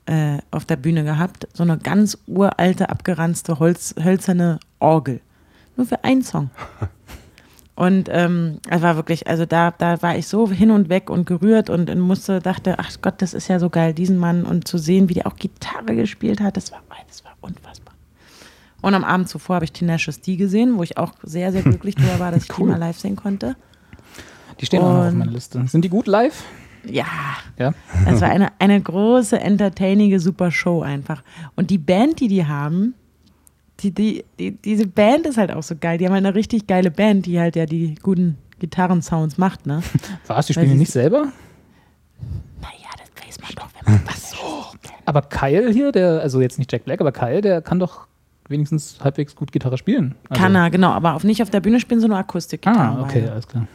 äh, 0.06 0.40
auf 0.52 0.66
der 0.66 0.76
Bühne 0.76 1.06
gehabt. 1.06 1.48
So 1.54 1.64
eine 1.64 1.78
ganz 1.78 2.18
uralte, 2.28 2.90
abgeranzte, 2.90 3.60
Holz, 3.60 3.96
hölzerne 4.02 4.60
Orgel. 4.80 5.22
Nur 5.78 5.86
für 5.86 6.04
einen 6.04 6.24
Song. 6.24 6.50
Und 7.76 8.10
ähm, 8.12 8.60
es 8.70 8.82
war 8.82 8.98
wirklich, 8.98 9.28
also 9.28 9.46
da, 9.46 9.72
da 9.72 10.02
war 10.02 10.18
ich 10.18 10.28
so 10.28 10.52
hin 10.52 10.70
und 10.70 10.90
weg 10.90 11.10
und 11.10 11.26
gerührt 11.26 11.70
und, 11.70 11.90
und 11.90 12.02
musste, 12.02 12.42
dachte, 12.42 12.78
ach 12.78 12.92
Gott, 13.02 13.22
das 13.22 13.34
ist 13.34 13.48
ja 13.48 13.58
so 13.58 13.70
geil, 13.70 13.94
diesen 13.94 14.18
Mann 14.18 14.44
und 14.44 14.68
zu 14.68 14.78
sehen, 14.78 15.08
wie 15.08 15.14
der 15.14 15.28
auch 15.28 15.38
Gitarre 15.38 15.96
gespielt 15.96 16.42
hat, 16.42 16.58
das 16.58 16.74
war, 16.74 16.82
das 17.08 17.24
war 17.24 17.32
unfassbar. 17.40 17.94
Und 18.82 18.94
am 18.94 19.04
Abend 19.04 19.28
zuvor 19.30 19.56
habe 19.56 19.66
ich 19.66 19.72
Tenacious 19.74 20.22
D 20.22 20.36
gesehen, 20.38 20.78
wo 20.78 20.84
ich 20.84 20.98
auch 20.98 21.14
sehr, 21.24 21.52
sehr 21.52 21.62
glücklich 21.64 21.96
drüber 21.96 22.20
war, 22.20 22.32
dass 22.32 22.44
ich 22.44 22.50
die 22.56 22.64
mal 22.64 22.78
live 22.78 22.98
sehen 22.98 23.16
konnte. 23.16 23.56
Die 24.60 24.66
stehen 24.66 24.82
auch 24.82 24.94
noch 24.94 25.08
auf 25.08 25.14
meiner 25.14 25.32
Liste. 25.32 25.66
Sind 25.68 25.84
die 25.86 25.90
gut 25.90 26.08
live? 26.08 26.44
Ja, 26.86 27.06
Ja. 27.58 27.74
es 28.08 28.22
war 28.22 28.30
eine, 28.30 28.50
eine 28.60 28.80
große, 28.82 29.40
entertainige, 29.40 30.20
super 30.20 30.50
Show 30.52 30.82
einfach. 30.82 31.24
Und 31.56 31.70
die 31.72 31.78
Band, 31.78 32.20
die 32.22 32.28
die 32.30 32.46
haben, 32.46 32.94
die, 33.82 33.92
die, 33.92 34.26
die, 34.40 34.52
diese 34.52 34.88
Band 34.88 35.26
ist 35.26 35.38
halt 35.38 35.52
auch 35.52 35.64
so 35.64 35.76
geil. 35.80 35.98
Die 35.98 36.06
haben 36.06 36.14
halt 36.14 36.26
eine 36.26 36.36
richtig 36.36 36.68
geile 36.68 36.92
Band, 36.92 37.26
die 37.26 37.40
halt 37.40 37.56
ja 37.56 37.66
die 37.66 37.96
guten 37.96 38.38
Gitarrensounds 38.60 39.38
macht, 39.38 39.66
ne? 39.66 39.82
Was? 40.28 40.48
Die 40.48 40.54
spielen 40.54 40.72
die 40.72 40.76
nicht 40.78 40.92
selber? 40.92 41.32
Naja, 42.62 42.90
das 42.98 43.26
weiß 43.28 43.40
man 43.42 43.52
doch, 43.56 43.70
wenn 43.86 43.94
man 43.94 44.02
was 44.06 44.32
so. 44.32 44.38
Aber 45.06 45.22
Kyle 45.22 45.72
hier, 45.72 45.92
der, 45.92 46.20
also 46.22 46.42
jetzt 46.42 46.60
nicht 46.60 46.72
Jack 46.72 46.84
Black, 46.86 47.00
aber 47.02 47.12
Kyle, 47.14 47.42
der 47.42 47.62
kann 47.62 47.80
doch 47.80 48.08
wenigstens 48.50 48.98
halbwegs 49.02 49.36
gut 49.36 49.52
Gitarre 49.52 49.78
spielen. 49.78 50.16
Also, 50.30 50.42
Kann 50.42 50.56
er, 50.56 50.70
genau, 50.70 50.90
aber 50.90 51.14
auf, 51.14 51.24
nicht 51.24 51.42
auf 51.42 51.50
der 51.50 51.62
Bühne 51.62 51.80
spielen, 51.80 52.02
sondern 52.02 52.20
Akustikgitarre. 52.20 53.00
Ah, 53.00 53.04
okay, 53.04 53.28
alles 53.28 53.48
klar. 53.48 53.68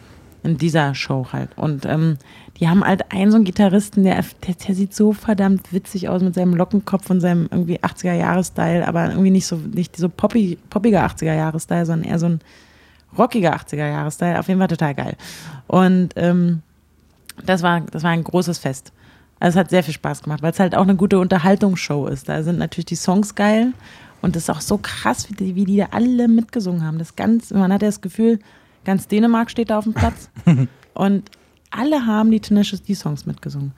in 0.43 0.59
dieser 0.59 0.95
Show 0.95 1.29
halt. 1.33 1.51
Und 1.57 1.87
ähm, 1.87 2.19
die 2.59 2.69
haben 2.69 2.85
halt 2.85 3.11
einen 3.13 3.31
so 3.31 3.37
einen 3.37 3.45
Gitarristen, 3.45 4.05
der, 4.05 4.25
der, 4.47 4.55
der 4.55 4.75
sieht 4.75 4.95
so 4.95 5.13
verdammt 5.13 5.73
witzig 5.73 6.09
aus 6.09 6.23
mit 6.23 6.35
seinem 6.35 6.55
Lockenkopf 6.55 7.09
und 7.11 7.21
seinem 7.21 7.49
irgendwie 7.51 7.81
80er-Jahres-Style, 7.81 8.87
aber 8.87 9.11
irgendwie 9.11 9.31
nicht 9.31 9.47
so, 9.47 9.57
nicht 9.57 9.97
so 9.97 10.09
poppy, 10.09 10.59
poppiger 10.71 11.05
80er-Jahres-Style, 11.07 11.87
sondern 11.87 12.11
eher 12.11 12.19
so 12.19 12.27
ein 12.27 12.41
rockiger 13.17 13.57
80er-Jahres-Style. 13.57 14.39
Auf 14.39 14.49
jeden 14.49 14.61
Fall 14.61 14.69
total 14.69 14.95
geil. 14.95 15.17
Und 15.67 16.11
ähm, 16.17 16.63
das, 17.45 17.63
war, 17.63 17.81
das 17.81 18.03
war 18.03 18.11
ein 18.11 18.25
großes 18.25 18.59
Fest. 18.59 18.93
Also 19.41 19.59
es 19.59 19.61
hat 19.61 19.71
sehr 19.71 19.83
viel 19.83 19.95
Spaß 19.95 20.23
gemacht, 20.23 20.43
weil 20.43 20.53
es 20.53 20.61
halt 20.61 20.75
auch 20.75 20.83
eine 20.83 20.97
gute 20.97 21.19
Unterhaltungsshow 21.19 22.07
ist. 22.07 22.29
Da 22.29 22.43
sind 22.43 22.59
natürlich 22.59 22.87
die 22.87 22.97
Songs 22.97 23.35
geil 23.35 23.73
und 24.25 24.35
es 24.37 24.45
ist 24.45 24.51
auch 24.51 24.61
so 24.63 24.79
krass, 24.81 25.29
wie 25.29 25.35
die, 25.35 25.55
wie 25.55 25.65
die 25.67 25.77
da 25.77 25.89
alle 25.91 26.29
mitgesungen 26.29 26.83
haben. 26.83 26.99
Das 26.99 27.15
ganz, 27.15 27.51
man 27.51 27.73
hat 27.73 27.83
ja 27.83 27.89
das 27.89 28.01
Gefühl, 28.01 28.39
ganz 28.85 29.07
Dänemark 29.07 29.51
steht 29.51 29.69
da 29.71 29.79
auf 29.79 29.85
dem 29.85 29.93
Platz 29.95 30.31
und 30.95 31.31
alle 31.71 32.07
haben 32.07 32.31
die 32.31 32.41
Tenacious 32.41 32.83
D-Songs 32.83 33.27
mitgesungen. 33.27 33.73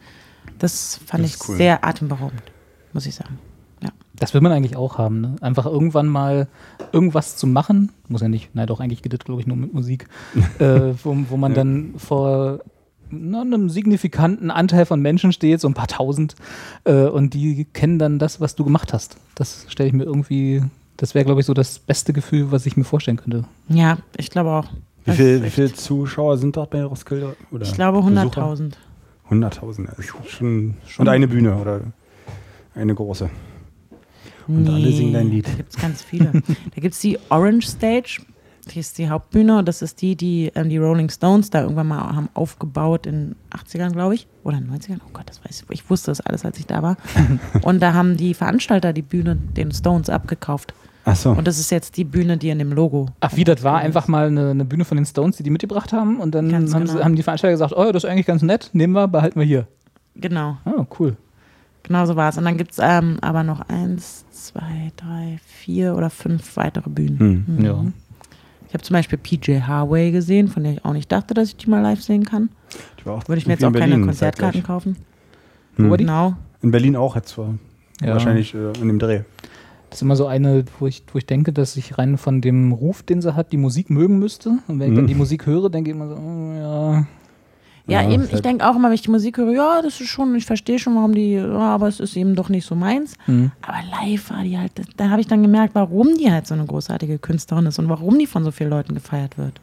Das 0.58 1.00
fand 1.04 1.24
Das 1.24 1.34
ich 1.34 1.48
cool. 1.48 1.56
sehr 1.56 1.84
atemberaubend, 1.84 2.42
muss 2.92 3.06
ich 3.06 3.14
sagen. 3.14 3.38
Ja. 3.82 3.90
Das 4.14 4.32
will 4.34 4.40
man 4.40 4.52
eigentlich 4.52 4.76
auch 4.76 4.96
haben, 4.98 5.20
ne? 5.20 5.36
Einfach 5.40 5.66
irgendwann 5.66 6.06
mal 6.06 6.46
irgendwas 6.92 7.36
zu 7.36 7.46
machen. 7.46 7.90
Muss 8.08 8.22
ja 8.22 8.28
nicht, 8.28 8.54
nein, 8.54 8.66
doch, 8.66 8.80
eigentlich 8.80 9.02
geht 9.02 9.12
das, 9.12 9.20
glaube 9.20 9.40
ich, 9.40 9.46
nur 9.46 9.56
mit 9.56 9.74
Musik. 9.74 10.08
äh, 10.58 10.94
wo, 11.02 11.16
wo 11.28 11.36
man 11.36 11.52
Ja. 11.52 11.56
dann 11.56 11.94
vor 11.98 12.60
na, 13.10 13.42
einem 13.42 13.68
signifikanten 13.68 14.50
Anteil 14.50 14.86
von 14.86 15.00
Menschen 15.00 15.32
steht, 15.32 15.60
so 15.60 15.68
ein 15.68 15.74
paar 15.74 15.86
tausend, 15.88 16.34
äh, 16.84 17.06
und 17.06 17.34
die 17.34 17.64
kennen 17.72 17.98
dann 17.98 18.18
das, 18.18 18.40
was 18.40 18.54
du 18.56 18.64
gemacht 18.64 18.92
hast. 18.92 19.16
Das 19.34 19.66
stelle 19.68 19.88
ich 19.88 19.94
mir 19.94 20.04
irgendwie, 20.04 20.62
das 20.96 21.14
wäre, 21.14 21.24
glaube 21.24 21.40
ich, 21.40 21.46
so 21.46 21.54
das 21.54 21.78
beste 21.78 22.12
Gefühl, 22.12 22.50
was 22.50 22.66
ich 22.66 22.76
mir 22.76 22.84
vorstellen 22.84 23.16
könnte. 23.16 23.44
Ja, 23.68 23.98
ich 24.16 24.30
glaube 24.30 24.50
auch. 24.50 24.66
Wie 25.04 25.12
viel, 25.12 25.42
viele 25.50 25.72
Zuschauer 25.72 26.36
sind 26.36 26.56
dort 26.56 26.70
bei 26.70 26.82
Roskilde? 26.82 27.36
Oder 27.52 27.64
Ich 27.64 27.74
glaube 27.74 28.02
Besucher? 28.02 28.42
100.000. 28.42 28.72
100.000. 29.30 29.86
Das 29.86 29.98
ist 29.98 30.12
schon, 30.30 30.74
Und 30.98 31.08
eine 31.08 31.28
Bühne 31.28 31.56
oder 31.56 31.80
eine 32.74 32.94
große. 32.94 33.30
Und 34.48 34.68
alle 34.68 34.92
singen 34.92 35.12
dein 35.12 35.30
Lied. 35.30 35.46
Da 35.46 35.52
gibt 35.54 35.74
es 35.74 35.80
ganz 35.80 36.02
viele. 36.02 36.32
da 36.74 36.80
gibt 36.80 36.94
es 36.94 37.00
die 37.00 37.18
Orange 37.30 37.66
Stage, 37.68 38.20
die 38.68 38.80
ist 38.80 38.98
die 38.98 39.08
Hauptbühne 39.08 39.58
und 39.58 39.68
das 39.68 39.82
ist 39.82 40.02
die, 40.02 40.16
die 40.16 40.50
ähm, 40.54 40.68
die 40.68 40.78
Rolling 40.78 41.08
Stones 41.08 41.50
da 41.50 41.62
irgendwann 41.62 41.88
mal 41.88 42.14
haben 42.16 42.28
aufgebaut 42.34 43.06
in 43.06 43.36
80ern, 43.50 43.92
glaube 43.92 44.14
ich. 44.14 44.26
Oder 44.44 44.58
90ern. 44.58 44.98
Oh 45.06 45.10
Gott, 45.12 45.24
das 45.26 45.44
weiß 45.44 45.62
ich. 45.62 45.70
Ich 45.70 45.90
wusste 45.90 46.10
das 46.10 46.20
alles, 46.20 46.44
als 46.44 46.58
ich 46.58 46.66
da 46.66 46.82
war. 46.82 46.96
und 47.62 47.80
da 47.80 47.94
haben 47.94 48.16
die 48.16 48.34
Veranstalter 48.34 48.92
die 48.92 49.02
Bühne 49.02 49.36
den 49.36 49.72
Stones 49.72 50.10
abgekauft. 50.10 50.74
Ach 51.04 51.14
so. 51.14 51.30
Und 51.30 51.46
das 51.46 51.60
ist 51.60 51.70
jetzt 51.70 51.96
die 51.96 52.04
Bühne, 52.04 52.36
die 52.36 52.48
in 52.50 52.58
dem 52.58 52.72
Logo. 52.72 53.06
Ach, 53.20 53.36
wie, 53.36 53.44
das 53.44 53.62
war 53.62 53.78
einfach 53.78 54.08
mal 54.08 54.26
eine, 54.26 54.50
eine 54.50 54.64
Bühne 54.64 54.84
von 54.84 54.96
den 54.96 55.06
Stones, 55.06 55.36
die 55.36 55.44
die 55.44 55.50
mitgebracht 55.50 55.92
haben, 55.92 56.18
und 56.18 56.34
dann 56.34 56.52
haben, 56.52 56.66
sie, 56.66 56.76
genau. 56.76 57.04
haben 57.04 57.14
die 57.14 57.22
Veranstalter 57.22 57.52
gesagt, 57.52 57.72
oh, 57.76 57.92
das 57.92 58.02
ist 58.02 58.10
eigentlich 58.10 58.26
ganz 58.26 58.42
nett, 58.42 58.70
nehmen 58.72 58.92
wir, 58.94 59.06
behalten 59.06 59.38
wir 59.38 59.46
hier. 59.46 59.68
Genau, 60.16 60.56
Oh, 60.64 60.84
cool. 60.98 61.16
genau 61.84 62.06
so 62.06 62.16
war 62.16 62.30
es. 62.30 62.38
Und 62.38 62.44
dann 62.44 62.56
gibt 62.56 62.72
es 62.72 62.78
ähm, 62.80 63.18
aber 63.20 63.44
noch 63.44 63.60
eins, 63.68 64.24
zwei, 64.32 64.90
drei, 64.96 65.38
vier 65.46 65.94
oder 65.94 66.10
fünf 66.10 66.56
weitere 66.56 66.90
Bühnen. 66.90 67.18
Hm. 67.20 67.44
Mhm. 67.46 67.64
Ja. 67.64 67.84
Ich 68.76 68.78
habe 68.78 68.88
zum 68.88 68.94
Beispiel 68.94 69.18
PJ 69.18 69.62
Harvey 69.62 70.10
gesehen, 70.10 70.48
von 70.48 70.62
der 70.62 70.74
ich 70.74 70.84
auch 70.84 70.92
nicht 70.92 71.10
dachte, 71.10 71.32
dass 71.32 71.48
ich 71.48 71.56
die 71.56 71.70
mal 71.70 71.80
live 71.80 72.02
sehen 72.02 72.26
kann. 72.26 72.50
Die 73.00 73.06
war 73.06 73.14
auch 73.14 73.26
Würde 73.26 73.38
ich 73.38 73.46
mir 73.46 73.54
jetzt 73.54 73.64
auch 73.64 73.68
in 73.68 73.72
keine 73.72 73.92
Berlin 73.92 74.04
Konzertkarten 74.04 74.62
kaufen. 74.62 74.96
Hm. 75.76 75.90
die? 75.92 76.04
Genau. 76.04 76.34
In 76.60 76.72
Berlin 76.72 76.94
auch 76.94 77.16
jetzt 77.16 77.38
war. 77.38 77.54
Ja. 78.02 78.08
Wahrscheinlich 78.08 78.54
äh, 78.54 78.72
in 78.78 78.88
dem 78.88 78.98
Dreh. 78.98 79.22
Das 79.88 80.00
ist 80.00 80.02
immer 80.02 80.14
so 80.14 80.26
eine, 80.26 80.66
wo 80.78 80.86
ich, 80.86 81.04
wo 81.10 81.16
ich 81.16 81.24
denke, 81.24 81.54
dass 81.54 81.78
ich 81.78 81.96
rein 81.96 82.18
von 82.18 82.42
dem 82.42 82.72
Ruf, 82.72 83.02
den 83.02 83.22
sie 83.22 83.34
hat, 83.34 83.50
die 83.50 83.56
Musik 83.56 83.88
mögen 83.88 84.18
müsste. 84.18 84.58
Und 84.68 84.78
wenn 84.78 84.90
ich 84.90 84.96
dann 84.98 85.06
die 85.06 85.14
Musik 85.14 85.46
höre, 85.46 85.70
denke 85.70 85.88
ich 85.88 85.96
immer 85.96 86.08
so, 86.08 86.16
oh, 86.16 86.52
ja. 86.54 87.06
Ja, 87.88 88.02
Ja, 88.02 88.10
eben, 88.10 88.24
ich 88.24 88.32
halt- 88.32 88.44
denke 88.44 88.68
auch 88.68 88.74
immer, 88.74 88.88
wenn 88.88 88.94
ich 88.94 89.02
die 89.02 89.10
Musik 89.10 89.36
höre, 89.38 89.52
ja, 89.52 89.80
das 89.82 90.00
ist 90.00 90.08
schon, 90.08 90.34
ich 90.34 90.44
verstehe 90.44 90.78
schon, 90.78 90.96
warum 90.96 91.14
die, 91.14 91.34
ja, 91.34 91.46
aber 91.74 91.86
es 91.86 92.00
ist 92.00 92.16
eben 92.16 92.34
doch 92.34 92.48
nicht 92.48 92.66
so 92.66 92.74
meins. 92.74 93.14
Hm. 93.26 93.52
Aber 93.62 93.76
live 94.02 94.30
war 94.30 94.42
die 94.42 94.58
halt, 94.58 94.72
da 94.96 95.08
habe 95.10 95.20
ich 95.20 95.28
dann 95.28 95.42
gemerkt, 95.42 95.74
warum 95.74 96.16
die 96.18 96.30
halt 96.32 96.46
so 96.48 96.54
eine 96.54 96.64
großartige 96.66 97.18
Künstlerin 97.18 97.66
ist 97.66 97.78
und 97.78 97.88
warum 97.88 98.18
die 98.18 98.26
von 98.26 98.42
so 98.44 98.50
vielen 98.50 98.70
Leuten 98.70 98.94
gefeiert 98.94 99.38
wird. 99.38 99.60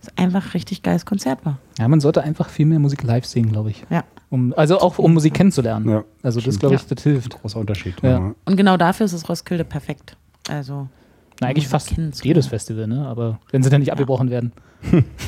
Das 0.00 0.08
ist 0.08 0.18
einfach 0.18 0.44
ein 0.46 0.50
richtig 0.52 0.82
geiles 0.82 1.04
Konzert 1.04 1.44
war. 1.44 1.58
Ja, 1.78 1.86
man 1.88 2.00
sollte 2.00 2.22
einfach 2.22 2.48
viel 2.48 2.64
mehr 2.66 2.78
Musik 2.78 3.02
live 3.02 3.26
singen, 3.26 3.52
glaube 3.52 3.70
ich. 3.70 3.84
Ja. 3.90 4.04
Um, 4.30 4.52
also 4.56 4.80
auch 4.80 4.98
um 4.98 5.12
Musik 5.14 5.34
kennenzulernen. 5.34 5.88
Ja, 5.88 6.04
also 6.22 6.40
das, 6.40 6.58
glaube 6.58 6.74
ich, 6.76 6.80
Ja. 6.82 6.86
das 6.94 7.02
hilft. 7.02 7.40
Großer 7.40 7.60
Unterschied. 7.60 7.94
Ja. 8.02 8.32
Und 8.44 8.56
genau 8.56 8.76
dafür 8.76 9.06
ist 9.06 9.12
das 9.14 9.28
Roskilde 9.28 9.64
perfekt. 9.64 10.16
Also, 10.48 10.88
Na, 11.40 11.48
eigentlich 11.48 11.68
fast 11.68 11.92
jedes 12.22 12.46
Festival, 12.46 12.86
ne? 12.86 13.06
Aber 13.06 13.38
wenn 13.50 13.62
sie 13.62 13.70
dann 13.70 13.80
nicht 13.80 13.92
abgebrochen 13.92 14.30
werden. 14.30 14.52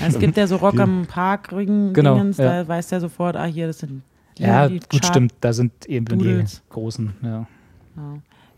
es 0.07 0.19
gibt 0.19 0.37
ja 0.37 0.47
so 0.47 0.57
Rock 0.57 0.79
am 0.81 1.07
Park 1.07 1.53
Ring 1.53 1.93
Genau, 1.93 2.15
Dingens, 2.17 2.37
ja. 2.39 2.63
da 2.63 2.69
weiß 2.69 2.89
der 2.89 3.01
sofort, 3.01 3.37
ah, 3.37 3.45
hier, 3.45 3.67
das 3.67 3.79
sind 3.81 4.03
Ja, 4.39 4.69
die 4.69 4.79
gut, 4.81 4.89
Chart- 4.91 5.07
stimmt. 5.07 5.33
Da 5.41 5.53
sind 5.53 5.73
eben 5.87 6.07
die 6.07 6.17
Doodles. 6.17 6.63
großen. 6.71 7.13
Ja. 7.23 7.29
Ja. 7.31 7.47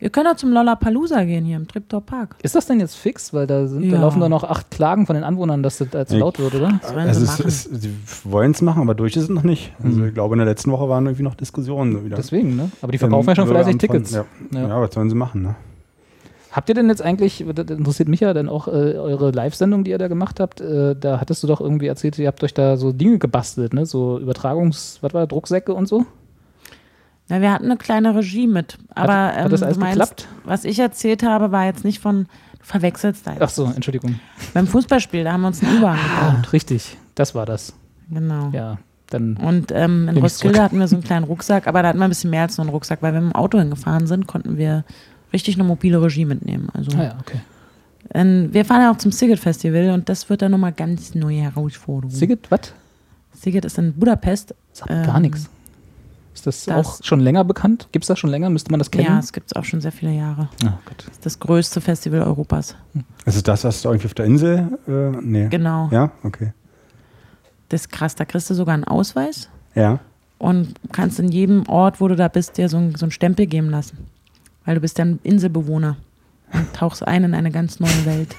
Ihr 0.03 0.09
könnt 0.09 0.29
auch 0.29 0.37
zum 0.37 0.51
Lollapalooza 0.53 1.25
gehen 1.25 1.45
hier 1.45 1.57
im 1.57 1.69
Triptor 1.69 2.01
Park. 2.01 2.37
Ist 2.43 2.55
das 2.55 2.67
denn 2.67 2.81
jetzt 2.81 2.97
fix? 2.97 3.35
Weil 3.35 3.47
da, 3.47 3.67
sind, 3.67 3.83
da 3.83 3.97
Ja. 3.97 4.01
laufen 4.01 4.19
da 4.21 4.31
noch 4.31 4.45
acht 4.45 4.71
Klagen 4.71 5.05
von 5.07 5.15
den 5.15 5.25
Anwohnern, 5.25 5.63
dass 5.63 5.77
das 5.79 5.91
da 5.91 6.07
zu 6.07 6.15
Ja. 6.15 6.21
laut 6.21 6.39
wird, 6.39 6.55
oder? 6.55 6.81
Also 6.95 7.21
sie 7.21 7.25
es 7.47 7.67
ist, 7.67 7.83
sie 7.83 7.91
wollen 8.25 8.53
es 8.53 8.63
machen, 8.63 8.81
aber 8.83 8.95
durch 8.95 9.15
ist 9.17 9.25
es 9.25 9.29
noch 9.29 9.43
nicht. 9.43 9.73
Also 9.83 9.99
Mhm. 9.99 10.07
ich 10.09 10.15
glaube, 10.15 10.35
in 10.35 10.39
der 10.39 10.47
letzten 10.47 10.71
Woche 10.73 10.89
waren 10.89 11.05
irgendwie 11.05 11.23
noch 11.23 11.35
Diskussionen. 11.35 11.93
So 11.93 12.05
wieder. 12.05 12.17
Deswegen, 12.17 12.57
ne? 12.57 12.71
Aber 12.81 12.93
die 12.93 12.99
verkaufen 12.99 13.29
ja 13.29 13.37
schon 13.37 13.49
fleißig 13.49 13.77
Tickets. 13.77 14.13
Ja. 14.13 14.25
Ja. 14.53 14.69
Ja. 14.69 14.81
was 14.81 14.95
sollen 14.95 15.11
sie 15.11 15.17
machen? 15.17 15.43
Ne? 15.43 15.55
Habt 16.53 16.69
ihr 16.69 16.75
denn 16.75 16.89
jetzt 16.89 17.01
eigentlich, 17.03 17.45
das 17.55 17.67
interessiert 17.71 18.09
mich 18.09 18.21
ja 18.21 18.35
dann 18.35 18.49
auch, 18.49 18.67
äh, 18.67 18.71
eure 18.71 19.31
Live-Sendung, 19.31 19.85
die 19.85 19.93
ihr 19.93 19.99
da 19.99 20.09
gemacht 20.09 20.41
habt, 20.41 20.61
äh, 20.61 20.97
da 20.97 21.21
hattest 21.21 21.43
du 21.43 21.47
doch 21.47 21.61
irgendwie 21.61 21.87
erzählt, 21.87 22.19
ihr 22.19 22.27
habt 22.27 22.43
euch 22.43 22.55
da 22.55 22.77
so 22.77 22.91
Dinge 22.93 23.19
gebastelt, 23.19 23.73
ne? 23.73 23.87
So 23.87 24.19
Übertragungs-, 24.19 24.99
was 25.01 25.15
war, 25.15 25.27
Drucksäcke 25.27 25.73
und 25.73 25.87
so? 25.87 26.07
Na, 27.29 27.41
wir 27.41 27.53
hatten 27.53 27.67
eine 27.67 27.77
kleine 27.77 28.15
Regie 28.17 28.49
mit. 28.49 28.79
Aber 28.95 29.13
hat, 29.13 29.37
ähm, 29.37 29.45
hat 29.45 29.53
das 29.53 29.63
alles 29.63 29.75
du 29.77 29.81
meinst, 29.81 29.99
geklappt? 30.01 30.29
was 30.45 30.65
ich 30.65 30.79
erzählt 30.81 31.23
habe, 31.23 31.53
war 31.53 31.67
jetzt 31.67 31.85
nicht 31.85 32.01
von, 32.01 32.25
du 32.59 32.65
verwechselst 32.65 33.27
da 33.27 33.33
jetzt. 33.33 33.43
Ach 33.43 33.49
so, 33.49 33.65
Entschuldigung. 33.67 34.19
Beim 34.53 34.67
Fußballspiel, 34.67 35.23
da 35.23 35.33
haben 35.33 35.43
wir 35.43 35.49
uns 35.49 35.63
einen 35.63 35.79
U-Bahn 35.79 35.99
Ah, 35.99 36.31
gebaut. 36.33 36.53
richtig, 36.53 36.97
das 37.15 37.35
war 37.37 37.47
das. 37.47 37.73
Genau. 38.11 38.51
Ja, 38.53 38.79
dann, 39.11 39.37
Und 39.37 39.71
ähm, 39.71 40.09
in 40.09 40.17
Roskilde 40.17 40.61
hatten 40.61 40.81
wir 40.81 40.89
so 40.89 40.97
einen 40.97 41.05
kleinen 41.05 41.25
Rucksack, 41.25 41.69
aber 41.69 41.83
da 41.83 41.89
hatten 41.91 41.99
wir 41.99 42.05
ein 42.07 42.11
bisschen 42.11 42.31
mehr 42.31 42.43
als 42.43 42.57
nur 42.59 42.65
einen 42.65 42.73
Rucksack, 42.75 43.03
weil 43.03 43.13
wir 43.13 43.21
mit 43.21 43.33
dem 43.33 43.37
Auto 43.37 43.59
hingefahren 43.59 44.09
sind, 44.09 44.27
konnten 44.27 44.57
wir 44.57 44.85
richtig 45.33 45.55
eine 45.57 45.65
mobile 45.65 46.01
Regie 46.03 46.25
mitnehmen. 46.25 46.69
Also 46.73 46.97
ah 46.99 47.03
ja, 47.05 47.17
okay. 47.21 47.41
ähm, 48.15 48.49
wir 48.53 48.65
fahren 48.65 48.83
ja 48.83 48.91
auch 48.93 48.99
zum 48.99 49.13
Sigget 49.13 49.39
Festival 49.39 49.91
und 49.91 50.09
das 50.09 50.29
wird 50.31 50.43
dann 50.43 50.51
nochmal 50.53 50.73
ganz 50.73 51.15
neue 51.15 51.41
Herausforderung. 51.43 52.11
Sigit, 52.15 52.51
was? 52.51 52.73
Sigget 53.35 53.65
ist 53.65 53.79
in 53.79 53.93
Budapest. 53.95 54.55
Sagt 54.73 54.91
mir 54.91 55.03
gar 55.03 55.17
Ähm, 55.17 55.23
nichts. 55.23 55.49
Ist 56.35 56.47
das, 56.47 56.65
das- 56.65 56.75
auch 57.01 57.05
schon 57.05 57.21
länger 57.21 57.45
bekannt? 57.45 57.89
Gibt 57.93 58.05
es 58.05 58.09
das 58.09 58.19
schon 58.19 58.31
länger? 58.31 58.51
Müsste 58.51 58.71
man 58.71 58.79
das 58.79 58.91
kennen? 58.91 59.07
Ja, 59.07 59.19
es 59.19 59.33
gibt 59.33 59.51
es 59.51 59.57
auch 59.57 59.65
schon 59.65 59.81
sehr 59.81 59.93
viele 59.93 60.13
Jahre. 60.13 60.49
Ah, 60.65 60.79
Gott. 60.85 61.05
Das 61.07 61.15
ist 61.17 61.27
das 61.27 61.39
größte 61.41 61.81
Festival 61.81 62.23
Europas. 62.23 62.77
Ist 63.27 63.37
es 63.37 63.43
das, 63.43 63.65
was 63.65 63.83
du 63.83 63.89
irgendwie 63.89 64.07
auf 64.07 64.15
der 64.15 64.27
Insel? 64.27 64.79
Äh, 64.87 65.11
nee. 65.21 65.49
Genau. 65.49 65.89
Ja, 65.91 66.13
okay. 66.23 66.53
Das 67.69 67.83
ist 67.83 67.91
krass. 67.91 68.15
Da 68.15 68.25
kriegst 68.25 68.49
du 68.51 68.55
sogar 68.55 68.75
einen 68.75 68.85
Ausweis 68.85 69.49
Ja. 69.75 69.99
und 70.39 70.75
kannst 70.93 71.19
in 71.21 71.29
jedem 71.31 71.69
Ort, 71.69 72.01
wo 72.01 72.09
du 72.09 72.17
da 72.17 72.29
bist, 72.29 72.57
dir 72.59 72.69
so, 72.69 72.79
ein, 72.79 72.95
so 72.95 73.05
einen 73.07 73.13
Stempel 73.13 73.47
geben 73.47 73.69
lassen. 73.71 73.99
Weil 74.71 74.77
du 74.77 74.83
bist 74.83 75.01
dann 75.01 75.19
Inselbewohner 75.25 75.97
und 76.53 76.73
tauchst 76.73 77.05
ein 77.05 77.25
in 77.25 77.35
eine 77.35 77.51
ganz 77.51 77.81
neue 77.81 78.07
Welt. 78.07 78.37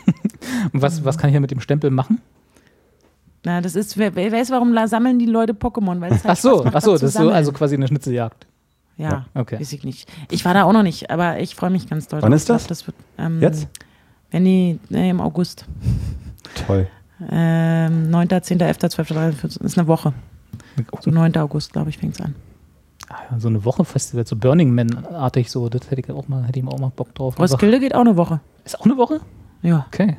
Und 0.72 0.82
was, 0.82 1.04
was 1.04 1.18
kann 1.18 1.30
ich 1.30 1.34
hier 1.34 1.42
mit 1.42 1.52
dem 1.52 1.60
Stempel 1.60 1.92
machen? 1.92 2.22
Na, 3.44 3.60
das 3.60 3.76
ist, 3.76 3.98
wer, 3.98 4.16
wer 4.16 4.32
weiß, 4.32 4.50
warum 4.50 4.74
sammeln 4.88 5.20
die 5.20 5.26
Leute 5.26 5.52
Pokémon? 5.52 6.00
Weil 6.00 6.14
es 6.14 6.24
halt 6.24 6.38
Ach 6.38 6.42
so, 6.42 6.64
macht, 6.64 6.74
ach 6.74 6.82
so, 6.84 6.94
das 6.94 7.04
ist 7.04 7.18
so, 7.18 7.30
also 7.30 7.52
quasi 7.52 7.76
eine 7.76 7.86
Schnitzeljagd. 7.86 8.48
Ja, 8.96 9.26
Okay. 9.34 9.60
weiß 9.60 9.74
ich 9.74 9.84
nicht. 9.84 10.10
Ich 10.30 10.46
war 10.46 10.54
da 10.54 10.64
auch 10.64 10.72
noch 10.72 10.84
nicht, 10.84 11.12
aber 11.12 11.42
ich 11.42 11.54
freue 11.54 11.70
mich 11.70 11.90
ganz 11.90 12.08
doll. 12.08 12.22
Wann 12.22 12.32
ist 12.32 12.50
das? 12.50 12.62
Glaub, 12.62 12.70
das 12.70 12.88
wird, 12.88 12.96
ähm, 13.18 13.42
Jetzt? 13.42 13.68
Wenn 14.32 14.46
die, 14.46 14.80
nee, 14.88 15.10
im 15.10 15.20
August. 15.20 15.66
Toll. 16.66 16.88
Ähm, 17.30 18.10
9., 18.10 18.30
10., 18.42 18.58
11., 18.58 18.78
12., 18.78 19.08
13., 19.10 19.34
14. 19.34 19.66
ist 19.66 19.78
eine 19.78 19.88
Woche. 19.90 20.14
So 21.02 21.12
9. 21.12 21.36
August, 21.36 21.74
glaube 21.74 21.90
ich, 21.90 21.98
fängt 21.98 22.14
es 22.14 22.22
an. 22.22 22.36
Ah 23.12 23.40
so 23.40 23.48
eine 23.48 23.66
Woche 23.66 23.84
Festival, 23.86 24.26
so 24.26 24.36
Burning 24.36 24.74
Man-artig 24.74 25.52
so, 25.52 25.70
das 25.70 25.90
hätte 25.92 26.02
ich 26.02 26.10
auch 26.12 26.28
mal, 26.28 26.44
hätte 26.46 26.60
ich 26.60 26.66
auch 26.68 26.80
mal 26.80 26.92
Bock 26.96 27.14
drauf. 27.16 27.38
Roskilde 27.40 27.80
geht 27.80 27.94
auch 27.96 28.02
eine 28.02 28.18
Woche. 28.18 28.40
Ist 28.64 28.80
auch 28.80 28.86
eine 28.86 28.98
Woche? 28.98 29.20
Ja. 29.62 29.86
Okay. 29.88 30.18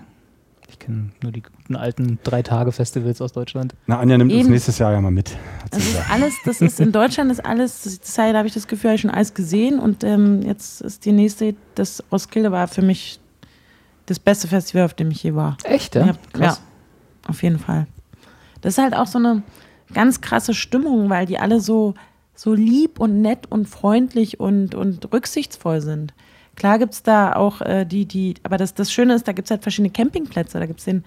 Ich 0.68 0.78
kenne 0.78 1.10
nur 1.22 1.32
die 1.32 1.42
guten 1.42 1.76
alten 1.76 2.18
Drei-Tage-Festivals 2.24 3.20
aus 3.20 3.32
Deutschland. 3.32 3.74
Na, 3.86 3.98
Anja 3.98 4.16
nimmt 4.16 4.32
uns 4.32 4.40
Eben. 4.40 4.50
nächstes 4.50 4.78
Jahr 4.78 4.92
ja 4.92 5.00
mal 5.00 5.10
mit. 5.10 5.36
Das 5.70 5.84
ist 5.86 6.10
alles, 6.10 6.34
das 6.44 6.60
ist 6.62 6.80
in 6.80 6.92
Deutschland 6.92 7.30
ist 7.30 7.44
alles, 7.44 7.82
das 7.82 7.92
ist, 7.94 8.18
da 8.18 8.32
habe 8.32 8.48
ich 8.48 8.54
das 8.54 8.66
Gefühl, 8.66 8.90
habe 8.90 8.94
ich 8.94 9.02
schon 9.02 9.10
alles 9.10 9.34
gesehen 9.34 9.78
und 9.78 10.02
ähm, 10.02 10.42
jetzt 10.42 10.80
ist 10.80 11.04
die 11.04 11.12
nächste, 11.12 11.54
das 11.74 12.02
Roskilde 12.10 12.52
war 12.52 12.68
für 12.68 12.82
mich 12.82 13.20
das 14.06 14.18
beste 14.18 14.48
Festival, 14.48 14.84
auf 14.84 14.94
dem 14.94 15.10
ich 15.10 15.22
je 15.22 15.34
war. 15.34 15.56
Echt, 15.64 15.94
ja? 15.94 16.06
Ja, 16.06 16.12
Krass. 16.32 16.60
ja, 17.24 17.30
auf 17.30 17.42
jeden 17.42 17.58
Fall. 17.58 17.86
Das 18.62 18.74
ist 18.74 18.82
halt 18.82 18.94
auch 18.94 19.06
so 19.06 19.18
eine 19.18 19.42
ganz 19.92 20.20
krasse 20.20 20.54
Stimmung, 20.54 21.10
weil 21.10 21.26
die 21.26 21.38
alle 21.38 21.60
so, 21.60 21.94
so 22.34 22.54
lieb 22.54 22.98
und 22.98 23.20
nett 23.22 23.46
und 23.50 23.68
freundlich 23.68 24.40
und, 24.40 24.74
und 24.74 25.12
rücksichtsvoll 25.12 25.80
sind. 25.80 26.14
Klar 26.56 26.78
gibt 26.78 26.92
es 26.94 27.02
da 27.02 27.34
auch 27.34 27.60
äh, 27.62 27.84
die, 27.84 28.06
die, 28.06 28.34
aber 28.42 28.56
das, 28.58 28.74
das 28.74 28.92
Schöne 28.92 29.14
ist, 29.14 29.26
da 29.28 29.32
gibt 29.32 29.46
es 29.46 29.50
halt 29.50 29.62
verschiedene 29.62 29.90
Campingplätze. 29.90 30.58
Da 30.58 30.66
gibt 30.66 30.80
es 30.80 30.84
den, 30.84 31.04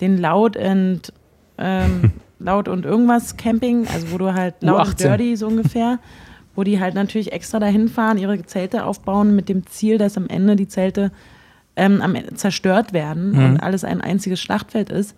den 0.00 0.18
Laut 0.18 0.56
und 0.56 1.12
ähm, 1.58 2.12
Laut 2.38 2.66
und 2.68 2.84
irgendwas 2.84 3.36
Camping, 3.36 3.86
also 3.86 4.10
wo 4.10 4.18
du 4.18 4.34
halt 4.34 4.56
laut 4.62 4.86
und 4.88 4.94
U18. 4.94 5.02
dirty 5.02 5.36
so 5.36 5.46
ungefähr, 5.46 6.00
wo 6.56 6.64
die 6.64 6.80
halt 6.80 6.94
natürlich 6.94 7.32
extra 7.32 7.60
dahin 7.60 7.88
fahren, 7.88 8.18
ihre 8.18 8.42
Zelte 8.44 8.84
aufbauen 8.84 9.36
mit 9.36 9.48
dem 9.48 9.64
Ziel, 9.66 9.96
dass 9.96 10.16
am 10.16 10.26
Ende 10.26 10.56
die 10.56 10.66
Zelte 10.66 11.12
ähm, 11.76 12.02
am 12.02 12.16
Ende 12.16 12.34
zerstört 12.34 12.92
werden 12.92 13.30
Mhm. 13.32 13.44
und 13.44 13.56
alles 13.60 13.84
ein 13.84 14.00
einziges 14.00 14.40
Schlachtfeld 14.40 14.90
ist. 14.90 15.14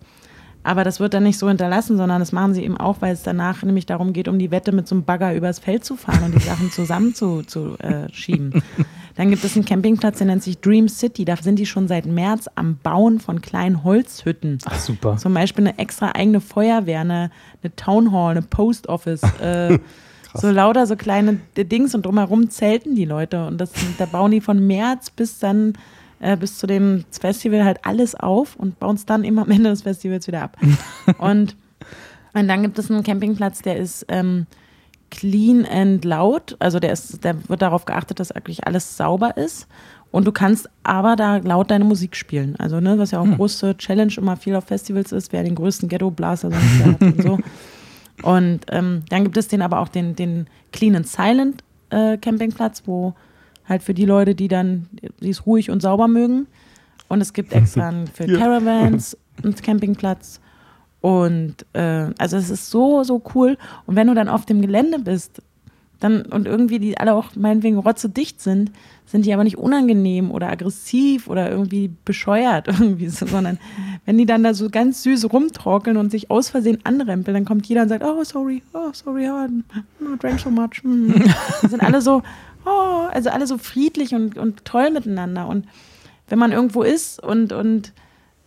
Aber 0.65 0.83
das 0.83 0.99
wird 0.99 1.13
dann 1.13 1.21
nicht 1.21 1.37
so 1.37 1.47
hinterlassen, 1.47 1.95
sondern 1.95 2.19
das 2.19 2.31
machen 2.31 2.55
sie 2.55 2.63
eben 2.63 2.75
auch, 2.75 2.97
weil 2.99 3.13
es 3.13 3.21
danach 3.21 3.61
nämlich 3.61 3.85
darum 3.85 4.13
geht, 4.13 4.27
um 4.27 4.39
die 4.39 4.49
Wette 4.49 4.71
mit 4.71 4.87
so 4.87 4.95
einem 4.95 5.03
Bagger 5.03 5.35
übers 5.35 5.59
Feld 5.59 5.85
zu 5.85 5.95
fahren 5.95 6.23
und 6.25 6.33
die 6.33 6.39
Sachen 6.39 6.71
zusammen 6.71 7.13
zu, 7.13 7.43
äh, 7.77 8.11
schieben. 8.11 8.63
Dann 9.15 9.29
gibt 9.29 9.43
es 9.43 9.55
einen 9.55 9.63
Campingplatz, 9.63 10.17
der 10.17 10.27
nennt 10.27 10.41
sich 10.41 10.59
Dream 10.59 10.89
City. 10.89 11.23
Da 11.23 11.37
sind 11.37 11.59
die 11.59 11.67
schon 11.67 11.87
seit 11.87 12.07
März 12.07 12.49
am 12.55 12.77
Bauen 12.81 13.19
von 13.19 13.41
kleinen 13.41 13.83
Holzhütten. 13.83 14.57
Ach, 14.65 14.79
super. 14.79 15.17
Zum 15.17 15.35
Beispiel 15.35 15.67
eine 15.67 15.77
extra 15.77 16.13
eigene 16.15 16.41
Feuerwehr, 16.41 17.01
eine, 17.01 17.29
eine 17.61 17.75
Town 17.75 18.11
Hall, 18.11 18.31
eine 18.31 18.41
Post 18.41 18.89
Office. 18.89 19.21
Äh, 19.39 19.77
so 20.33 20.49
lauter 20.49 20.87
so 20.87 20.95
kleine 20.95 21.37
Dings 21.55 21.93
und 21.93 22.07
drumherum 22.07 22.49
zelten 22.49 22.95
die 22.95 23.05
Leute. 23.05 23.45
Und 23.45 23.59
das, 23.59 23.71
da 23.99 24.07
bauen 24.07 24.31
die 24.31 24.41
von 24.41 24.65
März 24.65 25.11
bis 25.11 25.37
dann 25.37 25.73
äh, 26.19 26.37
bis 26.37 26.57
zu 26.57 26.67
dem 26.67 27.05
Festival 27.11 27.63
halt 27.63 27.79
alles 27.83 28.15
auf 28.15 28.55
und 28.55 28.79
bauen 28.79 28.95
es 28.95 29.05
dann 29.05 29.23
immer 29.23 29.43
am 29.43 29.51
Ende 29.51 29.69
des 29.69 29.83
Festivals 29.83 30.27
wieder 30.27 30.43
ab. 30.43 30.57
und, 31.17 31.55
und 32.33 32.47
dann 32.47 32.61
gibt 32.61 32.79
es 32.79 32.89
einen 32.89 33.03
Campingplatz, 33.03 33.61
der 33.61 33.77
ist 33.77 34.05
ähm, 34.09 34.47
clean 35.11 35.65
and 35.65 36.03
laut. 36.05 36.55
Also 36.59 36.79
der 36.79 36.93
ist, 36.93 37.23
der 37.23 37.47
wird 37.49 37.61
darauf 37.61 37.85
geachtet, 37.85 38.19
dass 38.19 38.33
wirklich 38.33 38.65
alles 38.65 38.97
sauber 38.97 39.37
ist. 39.37 39.67
Und 40.11 40.25
du 40.25 40.31
kannst 40.31 40.69
aber 40.83 41.17
da 41.17 41.37
laut 41.37 41.71
deine 41.71 41.83
Musik 41.83 42.15
spielen. 42.15 42.55
Also, 42.57 42.79
ne, 42.79 42.97
was 42.97 43.11
ja 43.11 43.19
auch 43.19 43.27
große 43.27 43.75
Challenge 43.77 44.13
immer 44.15 44.37
viel 44.37 44.55
auf 44.55 44.63
Festivals 44.63 45.11
ist, 45.11 45.33
wer 45.33 45.43
den 45.43 45.55
größten 45.55 45.89
Ghetto-Blaster 45.89 46.51
sonst 46.51 46.85
hat 46.85 47.01
und 47.01 47.21
so. 47.21 47.39
Und 48.23 48.61
ähm, 48.69 49.03
dann 49.09 49.23
gibt 49.23 49.35
es 49.35 49.49
den 49.49 49.61
aber 49.61 49.79
auch 49.79 49.89
den, 49.89 50.15
den 50.15 50.47
Clean 50.71 50.95
and 50.95 51.05
Silent 51.05 51.63
äh, 51.89 52.17
Campingplatz, 52.17 52.83
wo 52.85 53.13
halt 53.67 53.83
für 53.83 53.93
die 53.93 54.05
Leute, 54.05 54.35
die 54.35 54.47
dann, 54.47 54.87
die 55.21 55.29
es 55.29 55.45
ruhig 55.45 55.69
und 55.69 55.81
sauber 55.81 56.07
mögen. 56.07 56.47
Und 57.07 57.21
es 57.21 57.33
gibt 57.33 57.53
extra 57.53 57.93
für 58.13 58.25
Ja. 58.25 58.37
Caravans 58.37 59.17
einen 59.43 59.55
Campingplatz. 59.55 60.39
Und 61.01 61.65
äh, 61.73 62.07
also 62.17 62.37
es 62.37 62.49
ist 62.49 62.69
so, 62.69 63.03
so 63.03 63.21
cool. 63.35 63.57
Und 63.85 63.95
wenn 63.95 64.07
du 64.07 64.13
dann 64.15 64.29
auf 64.29 64.45
dem 64.45 64.61
Gelände 64.61 64.99
bist, 64.99 65.41
dann 65.99 66.23
und 66.23 66.45
irgendwie 66.45 66.79
die 66.79 66.97
alle 66.97 67.13
auch 67.13 67.35
meinetwegen 67.35 67.77
rotzedicht 67.77 68.41
sind, 68.41 68.71
sind 69.05 69.25
die 69.25 69.33
aber 69.33 69.43
nicht 69.43 69.57
unangenehm 69.57 70.31
oder 70.31 70.49
aggressiv 70.49 71.27
oder 71.27 71.49
irgendwie 71.49 71.91
bescheuert 72.05 72.67
irgendwie, 72.79 73.07
so, 73.07 73.25
sondern 73.25 73.59
wenn 74.05 74.17
die 74.17 74.25
dann 74.25 74.43
da 74.43 74.53
so 74.53 74.69
ganz 74.69 75.03
süß 75.03 75.31
rumtorkeln 75.31 75.97
und 75.97 76.11
sich 76.11 76.31
aus 76.31 76.49
Versehen 76.49 76.79
anrempeln, 76.83 77.33
dann 77.33 77.45
kommt 77.45 77.65
jeder 77.67 77.83
und 77.83 77.89
sagt, 77.89 78.03
oh 78.03 78.23
sorry, 78.23 78.61
oh 78.73 78.89
sorry, 78.93 79.29
oh, 79.29 79.45
I 79.45 80.17
drank 80.19 80.39
so 80.39 80.49
much. 80.49 80.83
Mm. 80.83 81.11
Die 81.61 81.67
sind 81.67 81.83
alle 81.83 82.01
so, 82.01 82.23
oh, 82.65 83.07
also 83.11 83.29
alle 83.29 83.47
so 83.47 83.57
friedlich 83.57 84.13
und, 84.13 84.37
und 84.37 84.65
toll 84.65 84.91
miteinander. 84.91 85.47
Und 85.47 85.67
wenn 86.27 86.39
man 86.39 86.51
irgendwo 86.51 86.83
ist 86.83 87.21
und, 87.23 87.53
und 87.53 87.93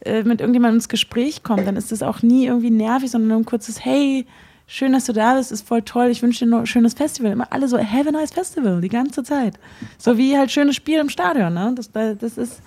äh, 0.01 0.23
mit 0.23 0.41
irgendjemandem 0.41 0.77
ins 0.77 0.89
Gespräch 0.89 1.43
kommt, 1.43 1.67
dann 1.67 1.77
ist 1.77 1.93
das 1.93 2.03
auch 2.03 2.23
nie 2.23 2.47
irgendwie 2.47 2.71
nervig, 2.71 3.11
sondern 3.11 3.29
nur 3.29 3.39
ein 3.39 3.45
kurzes 3.45 3.85
Hey, 3.85 4.27
schön, 4.67 4.93
dass 4.93 5.07
du 5.07 5.13
da 5.13 5.35
bist, 5.35 5.51
ist 5.51 5.67
voll 5.67 5.83
toll, 5.83 6.09
ich 6.09 6.23
wünsche 6.23 6.45
dir 6.45 6.51
noch 6.51 6.61
ein 6.61 6.67
schönes 6.67 6.95
Festival. 6.95 7.33
Immer 7.33 7.53
alle 7.53 7.69
so, 7.69 7.79
have 7.79 8.09
a 8.09 8.13
nice 8.13 8.33
Festival, 8.33 8.81
die 8.81 8.89
ganze 8.89 9.23
Zeit. 9.23 9.59
So 9.97 10.17
wie 10.19 10.37
halt 10.37 10.51
schönes 10.51 10.77
Spiel 10.77 10.99
im 10.99 11.09
Stadion, 11.09 11.55
ne? 11.55 11.73
Das, 11.75 11.91
das, 11.91 12.13
ist, 12.23 12.37
das 12.37 12.61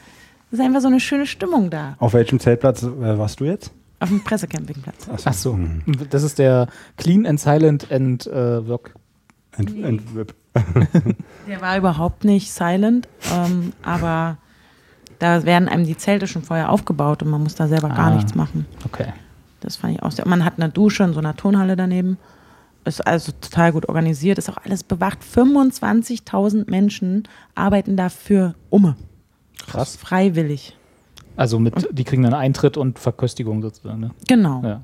ist 0.51 0.60
einfach 0.60 0.81
so 0.81 0.88
eine 0.88 1.00
schöne 1.00 1.25
Stimmung 1.25 1.70
da. 1.70 1.96
Auf 2.00 2.13
welchem 2.13 2.39
Zeltplatz 2.39 2.84
äh, 2.84 3.17
warst 3.17 3.39
du 3.39 3.46
jetzt? 3.46 3.72
Auf 4.00 4.10
dem 4.10 4.24
Pressecampingplatz. 4.24 5.08
Ach 5.24 5.34
so. 5.34 5.60
Das 6.10 6.24
ist 6.24 6.39
der 6.39 6.67
Clean 6.98 7.27
and 7.27 7.39
Silent 7.39 7.91
and 7.91 8.25
äh, 8.25 8.67
Work. 8.67 8.96
Ent, 9.58 9.77
Entwip. 9.84 10.34
Der 11.48 11.62
war 11.62 11.77
überhaupt 11.77 12.24
nicht 12.24 12.51
silent, 12.51 13.08
ähm, 13.34 13.74
aber 13.84 14.38
da 15.20 15.43
werden 15.46 15.70
einem 15.70 15.86
die 15.86 15.98
Zelte 15.98 16.27
schon 16.27 16.41
vorher 16.43 16.72
aufgebaut 16.72 17.24
und 17.24 17.29
man 17.29 17.41
muss 17.43 17.55
da 17.55 17.67
selber 17.67 17.89
gar 17.89 18.08
Ah. 18.12 18.15
nichts 18.15 18.36
machen. 18.36 18.65
Okay. 18.86 19.13
Das 19.62 19.75
fand 19.75 19.93
ich 19.96 20.03
auch 20.03 20.12
sehr. 20.12 20.27
Man 20.27 20.43
hat 20.43 20.53
eine 20.58 20.70
Dusche 20.70 21.03
in 21.03 21.13
so 21.13 21.20
einer 21.20 21.36
Turnhalle 21.36 21.75
daneben. 21.75 22.17
Ist 22.84 23.05
also 23.05 23.31
total 23.39 23.72
gut 23.74 23.88
organisiert, 23.88 24.39
ist 24.39 24.50
auch 24.50 24.58
alles 24.65 24.84
bewacht. 24.84 25.20
25.000 25.24 26.70
Menschen 26.70 27.27
arbeiten 27.53 27.96
dafür 27.96 28.55
um. 28.72 28.96
Krass. 29.67 29.96
Freiwillig. 29.96 30.75
Also 31.37 31.59
mit, 31.59 31.87
die 31.92 32.03
kriegen 32.03 32.24
dann 32.24 32.33
Eintritt 32.33 32.75
und 32.77 32.98
Verköstigung 32.98 33.61
sozusagen. 33.61 34.00
Ne? 34.00 34.11
Genau. 34.27 34.64
Ja. 34.64 34.81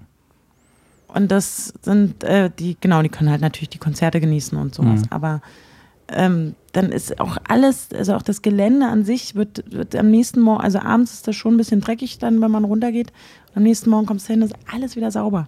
Und 1.08 1.32
das 1.32 1.74
sind 1.82 2.24
äh, 2.24 2.50
die, 2.58 2.78
genau, 2.80 3.02
die 3.02 3.10
können 3.10 3.30
halt 3.30 3.42
natürlich 3.42 3.70
die 3.70 3.78
Konzerte 3.78 4.20
genießen 4.20 4.58
und 4.58 4.76
sowas. 4.76 5.02
Mhm. 5.02 5.08
Aber 5.10 5.42
ähm, 6.10 6.56
dann 6.74 6.92
ist 6.92 7.20
auch 7.20 7.38
alles, 7.48 7.90
also 7.94 8.16
auch 8.16 8.22
das 8.22 8.42
Gelände 8.42 8.88
an 8.88 9.04
sich 9.04 9.36
wird, 9.36 9.64
wird 9.72 9.96
am 9.96 10.10
nächsten 10.10 10.40
Morgen, 10.40 10.62
also 10.62 10.80
abends 10.80 11.14
ist 11.14 11.28
das 11.28 11.36
schon 11.36 11.56
ein 11.56 11.58
bisschen 11.58 11.82
dreckig 11.82 12.20
dann, 12.20 12.42
wenn 12.42 12.52
man 12.52 12.64
runtergeht. 12.64 13.12
Am 13.56 13.64
nächsten 13.64 13.90
Morgen 13.90 14.06
kommst 14.06 14.28
du 14.28 14.34
hin, 14.34 14.42
ist 14.42 14.54
alles 14.72 14.96
wieder 14.96 15.12
sauber. 15.12 15.48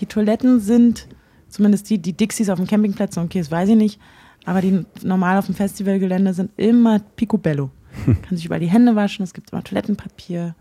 Die 0.00 0.06
Toiletten 0.06 0.60
sind, 0.60 1.08
zumindest 1.48 1.90
die, 1.90 1.98
die 1.98 2.12
Dixies 2.12 2.48
auf 2.48 2.58
dem 2.58 2.66
Campingplatz, 2.66 3.16
okay, 3.18 3.40
das 3.40 3.50
weiß 3.50 3.70
ich 3.70 3.76
nicht, 3.76 4.00
aber 4.44 4.60
die 4.60 4.84
normal 5.02 5.38
auf 5.38 5.46
dem 5.46 5.54
Festivalgelände 5.54 6.32
sind 6.32 6.50
immer 6.56 6.98
picobello. 7.16 7.70
Kann 8.06 8.36
sich 8.36 8.46
überall 8.46 8.60
die 8.60 8.70
Hände 8.70 8.94
waschen, 8.94 9.22
es 9.22 9.34
gibt 9.34 9.52
immer 9.52 9.62
Toilettenpapier. 9.62 10.54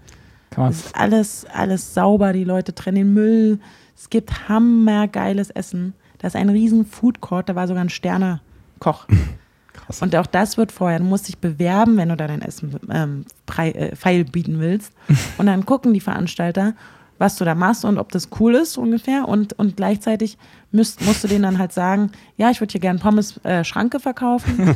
Kann 0.49 0.63
man 0.65 0.71
Es 0.71 0.87
ist 0.87 0.95
alles, 0.95 1.45
alles 1.53 1.93
sauber, 1.93 2.33
die 2.33 2.43
Leute 2.43 2.75
trennen 2.75 2.97
den 2.97 3.13
Müll. 3.13 3.59
Es 3.95 4.09
gibt 4.09 4.49
hammergeiles 4.49 5.49
Essen. 5.49 5.93
Da 6.19 6.27
ist 6.27 6.35
ein 6.35 6.49
riesen 6.49 6.85
Food 6.85 7.21
Court, 7.21 7.49
da 7.49 7.55
war 7.55 7.67
sogar 7.67 7.83
ein 7.83 7.89
Sternekoch. 7.89 9.07
Krass. 9.73 10.01
Und 10.01 10.15
auch 10.15 10.25
das 10.25 10.57
wird 10.57 10.71
vorher, 10.71 10.99
du 10.99 11.05
musst 11.05 11.27
dich 11.27 11.37
bewerben, 11.37 11.97
wenn 11.97 12.09
du 12.09 12.17
da 12.17 12.27
dein 12.27 12.41
Essen 12.41 12.79
ähm, 12.91 13.25
frei, 13.47 13.71
äh, 13.71 13.95
feil 13.95 14.25
bieten 14.25 14.59
willst. 14.59 14.93
Und 15.37 15.45
dann 15.45 15.65
gucken 15.65 15.93
die 15.93 16.01
Veranstalter, 16.01 16.73
was 17.17 17.37
du 17.37 17.45
da 17.45 17.53
machst 17.53 17.85
und 17.85 17.99
ob 17.99 18.11
das 18.11 18.29
cool 18.39 18.55
ist 18.55 18.77
ungefähr. 18.77 19.27
Und, 19.27 19.53
und 19.53 19.77
gleichzeitig 19.77 20.39
müsst, 20.71 21.01
musst 21.01 21.23
du 21.23 21.27
denen 21.27 21.43
dann 21.43 21.57
halt 21.57 21.73
sagen, 21.73 22.11
ja, 22.37 22.49
ich 22.49 22.59
würde 22.61 22.71
hier 22.71 22.81
gerne 22.81 22.99
Pommes 22.99 23.39
äh, 23.43 23.63
Schranke 23.63 23.99
verkaufen. 23.99 24.75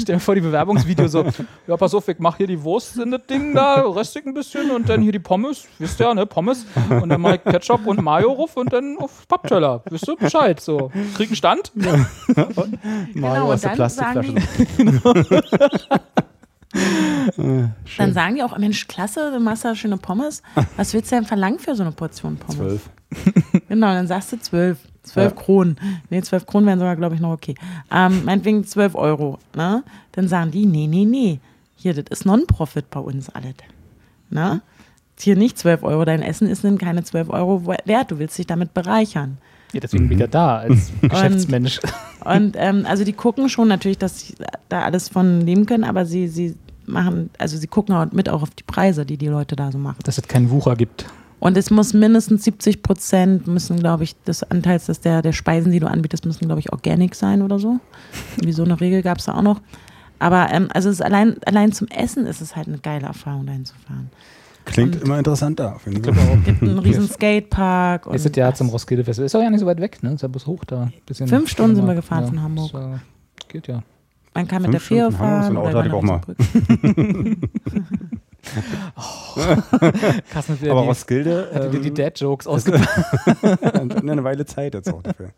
Stell 0.00 0.16
dir 0.16 0.20
vor, 0.20 0.34
die 0.34 0.40
Bewerbungsvideo 0.40 1.08
so, 1.08 1.24
ja, 1.66 1.76
pass 1.76 1.94
auf, 1.94 2.08
ich 2.08 2.18
mach 2.18 2.36
hier 2.36 2.46
die 2.46 2.62
Wurst 2.62 2.98
in 2.98 3.10
das 3.10 3.26
Ding 3.26 3.54
da, 3.54 3.82
röstig 3.82 4.26
ein 4.26 4.34
bisschen 4.34 4.70
und 4.70 4.88
dann 4.88 5.00
hier 5.02 5.12
die 5.12 5.18
Pommes, 5.18 5.66
wisst 5.78 6.00
ihr 6.00 6.06
ja, 6.06 6.14
ne, 6.14 6.26
Pommes 6.26 6.66
und 6.90 7.08
dann 7.08 7.20
mach 7.20 7.34
ich 7.34 7.44
Ketchup 7.44 7.86
und 7.86 8.02
Mayo 8.02 8.32
ruf 8.32 8.56
und 8.56 8.72
dann 8.72 8.96
auf 8.98 9.26
Pappteller, 9.28 9.82
wisst 9.88 10.08
ihr 10.08 10.16
Bescheid, 10.16 10.60
so. 10.60 10.90
Krieg 11.16 11.28
einen 11.28 11.36
Stand? 11.36 11.72
Mario 13.14 13.44
und 13.44 13.52
aus 13.52 13.60
der 13.60 13.70
Plastikflasche. 13.70 14.34
Dann 16.72 18.12
sagen 18.12 18.34
die 18.36 18.42
auch, 18.42 18.56
Mensch, 18.58 18.88
klasse, 18.88 19.30
du 19.32 19.40
machst 19.40 19.64
da 19.64 19.74
schöne 19.74 19.96
Pommes. 19.96 20.42
Was 20.76 20.92
willst 20.94 21.12
du 21.12 21.16
denn 21.16 21.24
verlangen 21.24 21.58
für 21.58 21.74
so 21.74 21.82
eine 21.82 21.92
Portion 21.92 22.36
Pommes? 22.36 22.56
Zwölf. 22.56 22.90
Genau, 23.68 23.88
dann 23.88 24.06
sagst 24.06 24.32
du 24.32 24.38
zwölf. 24.40 24.78
Zwölf 25.02 25.32
Ja. 25.32 25.40
Kronen. 25.42 25.76
Nee, 26.10 26.22
zwölf 26.22 26.46
Kronen 26.46 26.66
wären 26.66 26.78
sogar, 26.78 26.96
glaube 26.96 27.14
ich, 27.14 27.20
noch 27.20 27.32
okay. 27.32 27.54
Ähm, 27.90 28.24
meinetwegen 28.24 28.64
zwölf 28.64 28.94
Euro. 28.94 29.38
Ne? 29.54 29.82
Dann 30.12 30.28
sagen 30.28 30.50
die, 30.50 30.64
nee, 30.66 30.86
nee, 30.86 31.04
nee. 31.04 31.40
Hier, 31.76 31.94
das 31.94 32.04
ist 32.10 32.24
Non-Profit 32.24 32.88
bei 32.90 33.00
uns 33.00 33.28
alles. 33.30 33.54
Ne? 34.30 34.62
Hier 35.18 35.36
nicht 35.36 35.58
zwölf 35.58 35.82
Euro. 35.82 36.04
Dein 36.04 36.22
Essen 36.22 36.48
ist 36.48 36.64
dann 36.64 36.78
keine 36.78 37.02
zwölf 37.04 37.28
Euro 37.30 37.66
wert. 37.66 38.10
Du 38.10 38.18
willst 38.18 38.38
dich 38.38 38.46
damit 38.46 38.74
bereichern. 38.74 39.38
Ja, 39.72 39.80
deswegen 39.80 40.08
bin 40.08 40.18
ich 40.18 40.22
ja 40.22 40.26
da 40.26 40.58
als 40.58 40.92
Geschäftsmensch. 41.00 41.80
Und 42.24 42.54
ähm, 42.56 42.84
also 42.86 43.04
die 43.04 43.12
gucken 43.12 43.48
schon 43.48 43.68
natürlich, 43.68 43.98
dass 43.98 44.20
sie 44.20 44.34
da 44.68 44.82
alles 44.82 45.08
von 45.08 45.40
leben 45.40 45.66
können, 45.66 45.84
aber 45.84 46.04
sie, 46.04 46.28
sie 46.28 46.56
machen, 46.86 47.30
also 47.38 47.56
sie 47.56 47.66
gucken 47.66 47.94
auch 47.94 48.10
mit 48.12 48.28
auch 48.28 48.42
auf 48.42 48.50
die 48.50 48.64
Preise, 48.64 49.06
die 49.06 49.16
die 49.16 49.28
Leute 49.28 49.56
da 49.56 49.72
so 49.72 49.78
machen. 49.78 49.98
Dass 50.04 50.18
es 50.18 50.28
keinen 50.28 50.50
Wucher 50.50 50.76
gibt. 50.76 51.06
Und 51.40 51.56
es 51.56 51.70
muss 51.70 51.92
mindestens 51.92 52.44
70 52.44 52.84
Prozent 52.84 53.48
müssen, 53.48 53.80
glaube 53.80 54.04
ich, 54.04 54.14
des 54.22 54.44
Anteils 54.44 54.86
des 54.86 55.00
der, 55.00 55.22
der 55.22 55.32
Speisen, 55.32 55.72
die 55.72 55.80
du 55.80 55.88
anbietest, 55.88 56.24
müssen, 56.24 56.46
glaube 56.46 56.60
ich, 56.60 56.72
organic 56.72 57.16
sein 57.16 57.42
oder 57.42 57.58
so. 57.58 57.80
Wie 58.40 58.52
so 58.52 58.62
eine 58.62 58.80
Regel 58.80 59.02
gab 59.02 59.18
es 59.18 59.24
da 59.24 59.34
auch 59.34 59.42
noch. 59.42 59.60
Aber 60.20 60.52
ähm, 60.52 60.68
also 60.72 60.88
es 60.88 61.00
ist 61.00 61.02
allein, 61.02 61.36
allein 61.44 61.72
zum 61.72 61.88
Essen 61.88 62.26
ist 62.26 62.40
es 62.40 62.54
halt 62.54 62.68
eine 62.68 62.78
geile 62.78 63.06
Erfahrung, 63.06 63.44
dahin 63.46 63.64
zu 63.64 63.74
fahren. 63.74 64.08
Klingt 64.64 64.96
Und- 64.96 65.02
immer 65.04 65.18
interessanter. 65.18 65.76
Auf 65.76 65.86
jeden 65.86 66.02
Fall. 66.02 66.14
Es 66.38 66.44
gibt 66.44 66.62
einen 66.62 66.78
riesen 66.78 67.08
Skatepark. 67.08 68.06
Und 68.06 68.14
Ist 68.14 68.26
es 68.26 68.36
ja 68.36 68.52
zum 68.54 68.68
Roskilde 68.68 69.04
Festival. 69.04 69.26
Ist 69.26 69.34
auch 69.34 69.42
ja 69.42 69.50
nicht 69.50 69.60
so 69.60 69.66
weit 69.66 69.80
weg, 69.80 70.02
ne? 70.02 70.12
Ist 70.14 70.22
ja 70.22 70.28
bis 70.28 70.46
hoch 70.46 70.64
da. 70.64 70.90
Bisschen 71.06 71.28
Fünf 71.28 71.48
Stunden 71.50 71.76
sind 71.76 71.86
wir 71.86 71.94
gefahren 71.94 72.26
von 72.26 72.42
Hamburg. 72.42 72.72
Ist, 72.72 72.74
äh, 72.74 73.48
geht 73.48 73.66
ja. 73.68 73.82
man 74.34 74.46
kann 74.48 74.62
mit 74.62 74.72
der 74.72 74.80
Fünf 74.80 74.88
Fähre 74.88 75.12
Stunden 75.12 75.18
von 75.18 75.28
Hamburg, 75.28 75.42
fahren. 75.42 75.44
so 75.44 75.50
ein 75.50 75.56
Auto 75.56 75.68
oder 75.68 75.78
hatte 75.78 75.88
ich 75.88 75.94
über 75.94 75.98
auch 75.98 76.12
eine 76.12 77.34
Brücke. 77.34 77.48
Carsten 80.30 80.54
hat 80.60 80.62
Aber 80.70 80.82
die, 80.82 80.86
Roskilde 80.88 81.50
hat 81.54 81.72
wieder 81.72 81.82
die 81.82 81.88
ähm, 81.88 81.94
Dad-Jokes 81.94 82.46
ausgepackt. 82.46 84.08
eine 84.08 84.24
Weile 84.24 84.44
Zeit 84.46 84.74
jetzt 84.74 84.92
auch 84.92 85.02
dafür. 85.02 85.30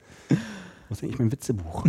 Wo 0.88 0.92
ist 0.92 1.02
eigentlich 1.02 1.18
mein 1.18 1.32
Witzebuch? 1.32 1.84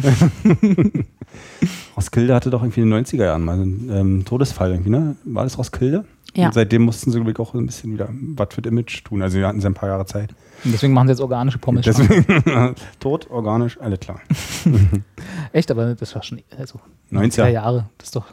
Roskilde 1.98 2.34
hatte 2.36 2.50
doch 2.50 2.62
irgendwie 2.64 2.82
in 2.82 2.92
den 2.92 3.06
90er 3.06 3.24
Jahren 3.26 3.44
mal 3.44 3.54
einen 3.54 3.90
ähm, 3.92 4.26
Todesfall 4.26 4.72
irgendwie, 4.72 4.90
ne? 4.90 5.16
War 5.26 5.44
das 5.44 5.58
Roskilde? 5.58 6.06
Ja. 6.36 6.48
Und 6.48 6.54
seitdem 6.54 6.82
mussten 6.84 7.12
sie, 7.12 7.18
glaube 7.18 7.32
ich, 7.32 7.40
auch 7.40 7.54
ein 7.54 7.66
bisschen 7.66 7.94
wieder 7.94 8.10
was 8.12 8.50
für 8.54 8.62
Image 8.62 9.04
tun. 9.04 9.22
Also 9.22 9.38
wir 9.38 9.48
hatten 9.48 9.62
sie 9.62 9.68
ein 9.68 9.74
paar 9.74 9.90
Jahre 9.90 10.06
Zeit. 10.06 10.32
Und 10.64 10.74
deswegen 10.74 10.94
machen 10.94 11.08
sie 11.08 11.12
jetzt 11.14 11.22
organische 11.22 11.58
Pommes. 11.60 11.86
Deswegen 11.86 12.76
tot, 13.00 13.30
organisch, 13.30 13.80
alles 13.80 14.00
klar. 14.00 14.20
Echt, 15.54 15.72
aber 15.72 15.96
das 15.96 16.14
war 16.16 16.24
schon 16.24 16.42
also 16.58 16.80
90er. 17.12 17.48
Jahre. 17.48 17.86
Das 17.98 18.08
ist 18.08 18.16
doch 18.16 18.26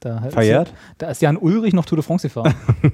Da 0.00 0.24
ist 0.26 0.32
Verjährt? 0.34 0.68
Ja, 0.68 0.74
da 0.98 1.10
ist 1.10 1.22
Jan 1.22 1.36
Ulrich 1.36 1.74
noch 1.74 1.84
Tour 1.84 1.96
de 1.96 2.04
France 2.04 2.28
gefahren. 2.28 2.54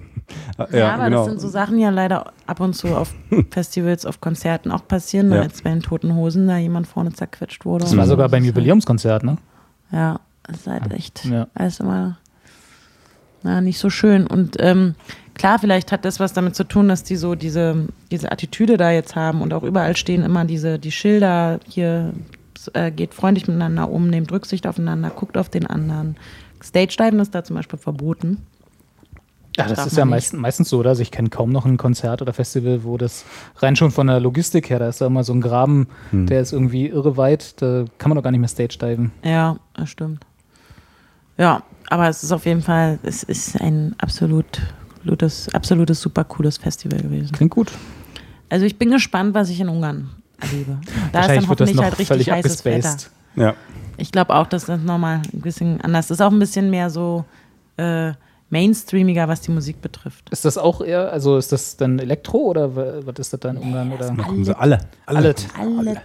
Ja, 0.58 0.68
Ja, 0.78 0.94
aber 0.94 1.04
genau. 1.04 1.18
das 1.18 1.26
sind 1.32 1.40
so 1.40 1.48
Sachen, 1.48 1.76
die 1.76 1.82
ja 1.82 1.90
leider 1.90 2.32
ab 2.46 2.58
und 2.60 2.72
zu 2.74 2.88
auf 2.96 3.12
Festivals, 3.50 4.06
auf 4.06 4.22
Konzerten 4.22 4.70
auch 4.70 4.88
passieren, 4.88 5.28
ne? 5.28 5.36
Ja. 5.36 5.42
als 5.42 5.60
bei 5.60 5.68
den 5.68 5.82
Toten 5.82 6.14
Hosen 6.14 6.46
da 6.48 6.56
jemand 6.56 6.86
vorne 6.86 7.12
zerquetscht 7.12 7.66
wurde. 7.66 7.84
Das 7.84 7.94
war 7.94 8.06
sogar 8.06 8.28
so. 8.28 8.32
beim 8.32 8.42
ist 8.42 8.48
Jubiläumskonzert, 8.48 9.22
ne? 9.22 9.36
Halt, 9.92 10.00
ja, 10.00 10.20
das 10.44 10.56
ist 10.56 10.66
halt 10.66 10.92
echt 10.94 11.26
Ja. 11.26 11.46
alles 11.54 11.78
immer 11.80 12.16
na, 13.44 13.60
nicht 13.60 13.78
so 13.78 13.90
schön. 13.90 14.26
Und 14.26 14.56
ähm, 14.58 14.94
klar, 15.34 15.58
vielleicht 15.58 15.92
hat 15.92 16.04
das 16.04 16.18
was 16.18 16.32
damit 16.32 16.56
zu 16.56 16.64
tun, 16.64 16.88
dass 16.88 17.04
die 17.04 17.16
so 17.16 17.34
diese, 17.34 17.86
diese 18.10 18.32
Attitüde 18.32 18.76
da 18.76 18.90
jetzt 18.90 19.14
haben 19.14 19.42
und 19.42 19.52
auch 19.52 19.62
überall 19.62 19.96
stehen 19.96 20.22
immer 20.22 20.44
diese, 20.44 20.78
die 20.78 20.90
Schilder 20.90 21.60
hier 21.68 22.12
äh, 22.72 22.90
geht 22.90 23.14
freundlich 23.14 23.46
miteinander 23.46 23.90
um, 23.90 24.08
nehmt 24.08 24.32
Rücksicht 24.32 24.66
aufeinander, 24.66 25.10
guckt 25.10 25.36
auf 25.36 25.48
den 25.50 25.66
anderen. 25.66 26.16
Stage-Diven 26.62 27.20
ist 27.20 27.34
da 27.34 27.44
zum 27.44 27.56
Beispiel 27.56 27.78
verboten. 27.78 28.38
Ja, 29.56 29.68
das 29.68 29.76
darf 29.76 29.86
ist 29.86 29.96
ja 29.96 30.04
meist, 30.04 30.32
meistens 30.34 30.68
so, 30.70 30.78
oder? 30.78 30.90
Also 30.90 31.02
ich 31.02 31.12
kenne 31.12 31.28
kaum 31.28 31.52
noch 31.52 31.64
ein 31.64 31.76
Konzert 31.76 32.22
oder 32.22 32.32
Festival, 32.32 32.82
wo 32.82 32.96
das 32.96 33.24
rein 33.58 33.76
schon 33.76 33.92
von 33.92 34.08
der 34.08 34.18
Logistik 34.18 34.68
her, 34.70 34.80
da 34.80 34.88
ist 34.88 35.00
da 35.00 35.06
immer 35.06 35.22
so 35.22 35.32
ein 35.32 35.40
Graben, 35.40 35.86
Hm. 36.10 36.26
der 36.26 36.40
ist 36.40 36.52
irgendwie 36.52 36.88
irre 36.88 37.16
weit, 37.16 37.60
da 37.62 37.84
kann 37.98 38.08
man 38.08 38.16
doch 38.16 38.24
gar 38.24 38.30
nicht 38.32 38.40
mehr 38.40 38.48
Stage 38.48 38.78
diven. 38.80 39.12
Ja, 39.22 39.56
das 39.74 39.90
stimmt. 39.90 40.24
Ja, 41.36 41.62
aber 41.90 42.08
es 42.08 42.22
ist 42.22 42.32
auf 42.32 42.46
jeden 42.46 42.62
Fall, 42.62 42.98
es 43.02 43.22
ist 43.22 43.60
ein 43.60 43.94
absolut, 43.98 44.46
absolutes, 44.98 45.48
absolutes 45.54 46.00
super 46.00 46.24
cooles 46.24 46.56
Festival 46.58 47.00
gewesen. 47.00 47.32
Klingt 47.32 47.52
gut. 47.52 47.72
Also 48.48 48.66
ich 48.66 48.78
bin 48.78 48.90
gespannt, 48.90 49.34
was 49.34 49.48
ich 49.50 49.60
in 49.60 49.68
Ungarn 49.68 50.10
erlebe. 50.40 50.78
Da 51.12 51.20
ist 51.20 51.28
dann 51.30 51.48
hoffentlich 51.48 51.76
noch 51.76 51.84
halt 51.84 51.98
richtig 51.98 52.30
heißes 52.30 52.64
Wetter. 52.64 52.96
Ja. 53.36 53.54
Ich 53.96 54.10
glaube 54.12 54.34
auch, 54.34 54.46
dass 54.46 54.66
das 54.66 54.80
nochmal 54.80 55.22
ein 55.32 55.40
bisschen 55.40 55.80
anders 55.80 56.10
ist. 56.10 56.20
Auch 56.20 56.30
ein 56.32 56.38
bisschen 56.38 56.68
mehr 56.70 56.90
so 56.90 57.24
äh, 57.76 58.12
mainstreamiger, 58.50 59.26
was 59.28 59.40
die 59.40 59.50
Musik 59.50 59.80
betrifft. 59.82 60.30
Ist 60.30 60.44
das 60.44 60.58
auch 60.58 60.80
eher, 60.80 61.12
also 61.12 61.36
ist 61.38 61.52
das 61.52 61.76
dann 61.76 61.98
Elektro 61.98 62.38
oder 62.38 62.74
wa- 62.76 63.00
was 63.04 63.14
ist 63.18 63.32
das 63.32 63.40
dann 63.40 63.56
in 63.56 63.62
Ungarn? 63.62 63.92
Oder? 63.92 64.10
Da 64.10 64.22
kommen 64.22 64.44
sie 64.44 64.56
alle. 64.58 64.78
Alle. 65.06 65.34
Alle. 65.58 65.78
Alles. 65.78 65.98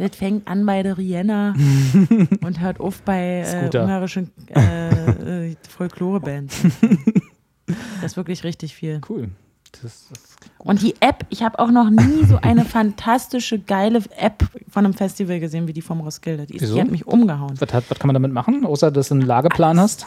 Das 0.00 0.16
fängt 0.16 0.48
an 0.48 0.64
bei 0.64 0.82
der 0.82 0.96
Rihanna 0.96 1.54
und 2.42 2.60
hört 2.60 2.80
auf 2.80 3.02
bei 3.02 3.42
äh, 3.42 3.66
ungarischen 3.66 4.30
äh, 4.48 5.50
äh, 5.50 5.56
Folklore-Bands. 5.68 6.62
Das 7.66 8.12
ist 8.12 8.16
wirklich 8.16 8.42
richtig 8.42 8.74
viel. 8.74 9.02
Cool. 9.08 9.28
Das, 9.82 10.08
das, 10.08 10.22
Und 10.58 10.80
die 10.80 10.94
App, 11.00 11.26
ich 11.28 11.42
habe 11.42 11.58
auch 11.58 11.70
noch 11.70 11.90
nie 11.90 12.24
so 12.24 12.38
eine 12.40 12.64
fantastische, 12.64 13.58
geile 13.58 14.02
App 14.16 14.42
von 14.70 14.86
einem 14.86 14.94
Festival 14.94 15.38
gesehen 15.38 15.68
wie 15.68 15.74
die 15.74 15.82
vom 15.82 16.00
Roskilde. 16.00 16.46
Die, 16.46 16.56
ist, 16.56 16.74
die 16.74 16.80
hat 16.80 16.90
mich 16.90 17.06
umgehauen. 17.06 17.60
was, 17.60 17.72
hat, 17.72 17.84
was 17.90 17.98
kann 17.98 18.08
man 18.08 18.14
damit 18.14 18.32
machen, 18.32 18.64
außer 18.64 18.90
dass 18.90 19.08
du 19.08 19.14
einen 19.16 19.26
Lageplan 19.26 19.78
hast? 19.78 20.06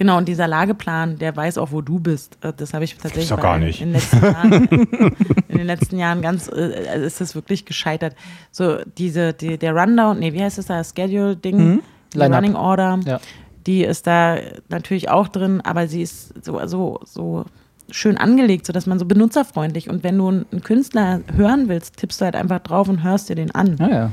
Genau, 0.00 0.16
und 0.16 0.26
dieser 0.28 0.48
Lageplan, 0.48 1.18
der 1.18 1.36
weiß 1.36 1.58
auch, 1.58 1.72
wo 1.72 1.82
du 1.82 2.00
bist. 2.00 2.38
Äh, 2.40 2.54
Das 2.56 2.72
habe 2.72 2.84
ich 2.84 2.94
tatsächlich 2.96 3.28
doch 3.28 3.38
gar 3.38 3.58
nicht. 3.58 3.82
In, 3.82 3.92
den 3.92 4.00
letzten 4.00 4.22
Jahren, 4.24 4.52
in 5.48 5.58
den 5.58 5.66
letzten 5.66 5.98
Jahren 5.98 6.22
ganz, 6.22 6.48
äh, 6.48 6.86
also 6.90 7.04
ist 7.04 7.20
das 7.20 7.34
wirklich 7.34 7.66
gescheitert. 7.66 8.16
So, 8.50 8.78
diese, 8.96 9.34
die, 9.34 9.58
der 9.58 9.74
Rundown, 9.76 10.18
nee, 10.18 10.32
wie 10.32 10.42
heißt 10.42 10.56
das 10.56 10.66
da, 10.66 10.82
Schedule-Ding, 10.82 11.58
Mhm. 11.58 11.82
Running 12.16 12.54
Order, 12.56 12.98
Ja. 13.04 13.20
die 13.66 13.84
ist 13.84 14.06
da 14.06 14.38
natürlich 14.70 15.10
auch 15.10 15.28
drin, 15.28 15.60
aber 15.60 15.86
sie 15.86 16.00
ist 16.00 16.32
so, 16.46 16.66
so, 16.66 16.98
so 17.04 17.44
schön 17.90 18.16
angelegt, 18.16 18.64
sodass 18.66 18.86
man 18.86 18.98
so 18.98 19.04
benutzerfreundlich 19.04 19.90
und 19.90 20.02
wenn 20.02 20.16
du 20.16 20.28
einen 20.28 20.62
Künstler 20.64 21.20
hören 21.36 21.68
willst, 21.68 21.98
tippst 21.98 22.22
du 22.22 22.24
halt 22.24 22.36
einfach 22.36 22.60
drauf 22.60 22.88
und 22.88 23.02
hörst 23.04 23.28
dir 23.28 23.34
den 23.36 23.54
an. 23.54 23.76
Ah, 23.80 23.88
ja. 23.90 24.12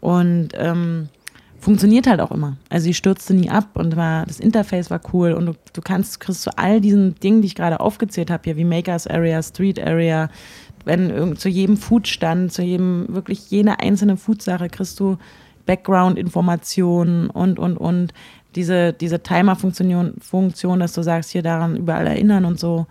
Und 0.00 0.50
ähm, 0.54 1.08
funktioniert 1.66 2.06
halt 2.06 2.20
auch 2.20 2.30
immer. 2.30 2.56
Also 2.68 2.84
sie 2.84 2.94
stürzte 2.94 3.34
nie 3.34 3.50
ab 3.50 3.70
und 3.74 3.96
war, 3.96 4.24
das 4.24 4.38
Interface 4.38 4.88
war 4.88 5.00
cool 5.12 5.32
und 5.32 5.46
du, 5.46 5.52
du 5.72 5.80
kannst, 5.80 6.20
kriegst 6.20 6.42
zu 6.42 6.56
all 6.56 6.80
diesen 6.80 7.16
Dingen, 7.16 7.42
die 7.42 7.48
ich 7.48 7.56
gerade 7.56 7.80
aufgezählt 7.80 8.30
habe, 8.30 8.44
hier 8.44 8.56
wie 8.56 8.62
Makers 8.62 9.08
Area, 9.08 9.42
Street 9.42 9.84
Area, 9.84 10.30
wenn 10.84 11.10
irgend, 11.10 11.40
zu 11.40 11.48
jedem 11.48 11.76
Foodstand, 11.76 12.52
zu 12.52 12.62
jedem, 12.62 13.06
wirklich 13.08 13.50
jede 13.50 13.80
einzelne 13.80 14.16
Foodsache 14.16 14.68
kriegst 14.68 15.00
du 15.00 15.18
Background-Informationen 15.66 17.30
und, 17.30 17.58
und, 17.58 17.76
und. 17.76 18.14
Diese, 18.54 18.92
diese 18.92 19.24
Timer-Funktion, 19.24 20.14
Funktion, 20.20 20.78
dass 20.78 20.92
du 20.92 21.02
sagst, 21.02 21.32
hier 21.32 21.42
daran 21.42 21.76
überall 21.76 22.06
erinnern 22.06 22.44
und 22.44 22.60
so. 22.60 22.86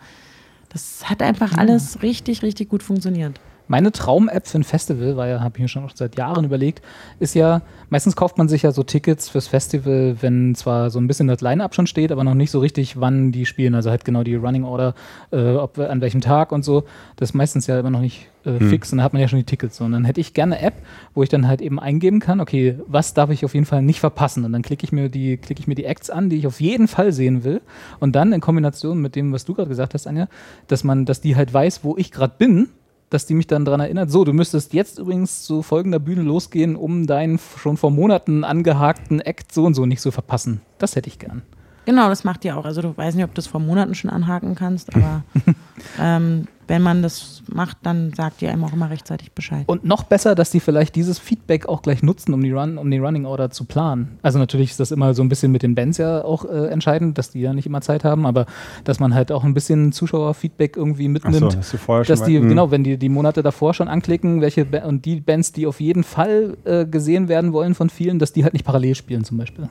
Das 0.67 1.09
hat 1.09 1.21
einfach 1.21 1.57
alles 1.57 2.03
richtig, 2.03 2.43
richtig 2.43 2.67
gut 2.67 2.83
funktioniert. 2.83 3.39
Meine 3.67 3.91
Traum-App 3.91 4.47
für 4.47 4.59
ein 4.59 4.63
Festival, 4.63 5.17
war 5.17 5.27
ja, 5.27 5.41
habe 5.41 5.57
ich 5.57 5.61
mir 5.61 5.67
schon 5.67 5.89
seit 5.93 6.17
Jahren 6.17 6.45
überlegt, 6.45 6.83
ist 7.19 7.33
ja, 7.35 7.61
meistens 7.89 8.15
kauft 8.15 8.37
man 8.37 8.47
sich 8.47 8.61
ja 8.61 8.71
so 8.71 8.83
Tickets 8.83 9.29
fürs 9.29 9.47
Festival, 9.47 10.17
wenn 10.21 10.55
zwar 10.55 10.89
so 10.89 10.99
ein 10.99 11.07
bisschen 11.07 11.27
das 11.27 11.41
Line-Up 11.41 11.73
schon 11.73 11.87
steht, 11.87 12.11
aber 12.11 12.23
noch 12.23 12.35
nicht 12.35 12.51
so 12.51 12.59
richtig, 12.59 12.99
wann 12.99 13.31
die 13.31 13.45
spielen. 13.45 13.75
Also 13.75 13.89
halt 13.89 14.05
genau 14.05 14.23
die 14.23 14.35
Running 14.35 14.63
Order, 14.63 14.93
äh, 15.31 15.55
ob, 15.55 15.79
an 15.79 16.01
welchem 16.01 16.21
Tag 16.21 16.51
und 16.51 16.63
so. 16.63 16.83
Das 17.15 17.29
ist 17.29 17.33
meistens 17.33 17.67
ja 17.67 17.79
immer 17.79 17.89
noch 17.89 18.01
nicht 18.01 18.27
äh, 18.45 18.59
fix 18.59 18.91
und 18.91 18.99
dann 18.99 19.03
hat 19.03 19.13
man 19.13 19.21
ja 19.21 19.27
schon 19.27 19.39
die 19.39 19.45
Tickets. 19.45 19.81
Und 19.81 19.91
dann 19.91 20.05
hätte 20.05 20.21
ich 20.21 20.33
gerne 20.33 20.57
eine 20.57 20.67
App, 20.67 20.75
wo 21.13 21.23
ich 21.23 21.29
dann 21.29 21.47
halt 21.47 21.61
eben 21.61 21.79
eingeben 21.79 22.19
kann, 22.19 22.39
okay, 22.39 22.77
was 22.87 23.13
darf 23.13 23.29
ich 23.29 23.45
auf 23.45 23.53
jeden 23.53 23.65
Fall 23.65 23.81
nicht 23.81 23.99
verpassen? 23.99 24.45
Und 24.45 24.53
dann 24.53 24.61
klicke 24.61 24.83
ich 24.83 24.91
mir 24.91 25.09
die, 25.09 25.37
klicke 25.37 25.61
ich 25.61 25.67
mir 25.67 25.75
die 25.75 25.85
Acts 25.85 26.09
an, 26.09 26.29
die 26.29 26.37
ich 26.37 26.47
auf 26.47 26.61
jeden 26.61 26.87
Fall 26.87 27.11
sehen 27.11 27.43
will. 27.43 27.61
Und 27.99 28.15
dann 28.15 28.33
in 28.33 28.41
Kombination 28.41 29.01
mit 29.01 29.15
dem, 29.15 29.33
was 29.33 29.45
du 29.45 29.53
gerade 29.53 29.69
gesagt 29.69 29.93
hast, 29.93 30.07
Anja, 30.07 30.27
dass 30.67 30.83
man, 30.83 31.05
dass 31.05 31.21
die 31.21 31.35
halt 31.35 31.53
weiß, 31.53 31.83
wo 31.83 31.97
ich 31.97 32.11
gerade 32.11 32.33
bin 32.37 32.69
dass 33.15 33.25
die 33.25 33.33
mich 33.33 33.47
dann 33.47 33.65
daran 33.65 33.79
erinnert, 33.79 34.11
so, 34.11 34.25
du 34.25 34.33
müsstest 34.33 34.73
jetzt 34.73 34.99
übrigens 34.99 35.43
zu 35.43 35.61
folgender 35.61 35.99
Bühne 35.99 36.21
losgehen, 36.21 36.75
um 36.75 37.07
deinen 37.07 37.39
schon 37.57 37.77
vor 37.77 37.89
Monaten 37.89 38.43
angehakten 38.43 39.21
Act 39.21 39.53
so 39.53 39.63
und 39.63 39.73
so 39.73 39.85
nicht 39.85 40.01
zu 40.01 40.11
verpassen. 40.11 40.61
Das 40.77 40.95
hätte 40.95 41.07
ich 41.07 41.17
gern. 41.17 41.41
Genau, 41.85 42.09
das 42.09 42.23
macht 42.23 42.43
die 42.43 42.51
auch. 42.51 42.65
Also 42.65 42.81
du 42.81 42.97
weißt 42.97 43.15
nicht, 43.15 43.23
ob 43.23 43.31
du 43.31 43.35
das 43.35 43.47
vor 43.47 43.61
Monaten 43.61 43.95
schon 43.95 44.09
anhaken 44.09 44.55
kannst, 44.55 44.93
aber 44.95 45.23
ähm, 45.99 46.47
wenn 46.67 46.81
man 46.81 47.01
das 47.03 47.43
macht, 47.47 47.77
dann 47.83 48.13
sagt 48.13 48.41
die 48.41 48.47
einem 48.47 48.63
auch 48.63 48.73
immer 48.73 48.89
rechtzeitig 48.89 49.31
Bescheid. 49.33 49.63
Und 49.67 49.85
noch 49.85 50.03
besser, 50.03 50.35
dass 50.35 50.49
die 50.49 50.59
vielleicht 50.59 50.95
dieses 50.95 51.19
Feedback 51.19 51.67
auch 51.67 51.81
gleich 51.81 52.01
nutzen, 52.03 52.33
um 52.33 52.41
die, 52.41 52.51
Run, 52.51 52.77
um 52.77 52.89
die 52.89 52.97
Running 52.97 53.25
Order 53.25 53.51
zu 53.51 53.65
planen. 53.65 54.17
Also 54.21 54.39
natürlich 54.39 54.71
ist 54.71 54.79
das 54.79 54.91
immer 54.91 55.13
so 55.13 55.21
ein 55.23 55.29
bisschen 55.29 55.51
mit 55.51 55.63
den 55.63 55.75
Bands 55.75 55.97
ja 55.97 56.23
auch 56.23 56.45
äh, 56.45 56.67
entscheidend, 56.67 57.17
dass 57.17 57.31
die 57.31 57.41
ja 57.41 57.53
nicht 57.53 57.65
immer 57.67 57.81
Zeit 57.81 58.03
haben, 58.03 58.25
aber 58.25 58.45
dass 58.83 58.99
man 58.99 59.13
halt 59.13 59.31
auch 59.31 59.43
ein 59.43 59.53
bisschen 59.53 59.91
Zuschauerfeedback 59.91 60.75
irgendwie 60.77 61.07
mitnimmt. 61.07 61.51
so, 61.51 61.57
hast 61.57 61.73
du 61.73 61.77
vorher 61.77 62.05
schon 62.05 62.13
dass 62.15 62.25
die, 62.25 62.33
mal- 62.35 62.41
hm. 62.43 62.49
genau, 62.49 62.71
wenn 62.71 62.83
die 62.83 62.97
die 62.97 63.09
Monate 63.09 63.43
davor 63.43 63.73
schon 63.73 63.87
anklicken, 63.87 64.41
welche 64.41 64.65
Ba- 64.65 64.85
und 64.85 65.05
die 65.05 65.19
Bands, 65.21 65.51
die 65.51 65.67
auf 65.67 65.79
jeden 65.79 66.03
Fall 66.03 66.57
äh, 66.65 66.85
gesehen 66.85 67.27
werden 67.27 67.53
wollen 67.53 67.75
von 67.75 67.89
vielen, 67.89 68.19
dass 68.19 68.33
die 68.33 68.43
halt 68.43 68.53
nicht 68.53 68.65
parallel 68.65 68.95
spielen 68.95 69.23
zum 69.23 69.37
Beispiel. 69.37 69.69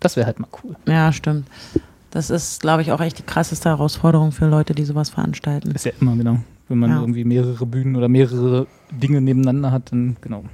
Das 0.00 0.16
wäre 0.16 0.26
halt 0.26 0.40
mal 0.40 0.48
cool. 0.64 0.74
Ja, 0.86 1.12
stimmt. 1.12 1.46
Das 2.12 2.28
ist, 2.30 2.60
glaube 2.60 2.82
ich, 2.82 2.92
auch 2.92 3.00
echt 3.00 3.18
die 3.18 3.22
krasseste 3.22 3.70
Herausforderung 3.70 4.32
für 4.32 4.46
Leute, 4.46 4.74
die 4.74 4.84
sowas 4.84 5.08
veranstalten. 5.10 5.70
Ist 5.72 5.86
ja 5.86 5.92
immer 6.00 6.14
genau. 6.14 6.36
Wenn 6.68 6.78
man 6.78 6.90
Ja. 6.90 7.00
irgendwie 7.00 7.24
mehrere 7.24 7.66
Bühnen 7.66 7.96
oder 7.96 8.08
mehrere 8.08 8.66
Dinge 8.90 9.20
nebeneinander 9.20 9.72
hat, 9.72 9.90
dann 9.92 10.16
genau. 10.20 10.44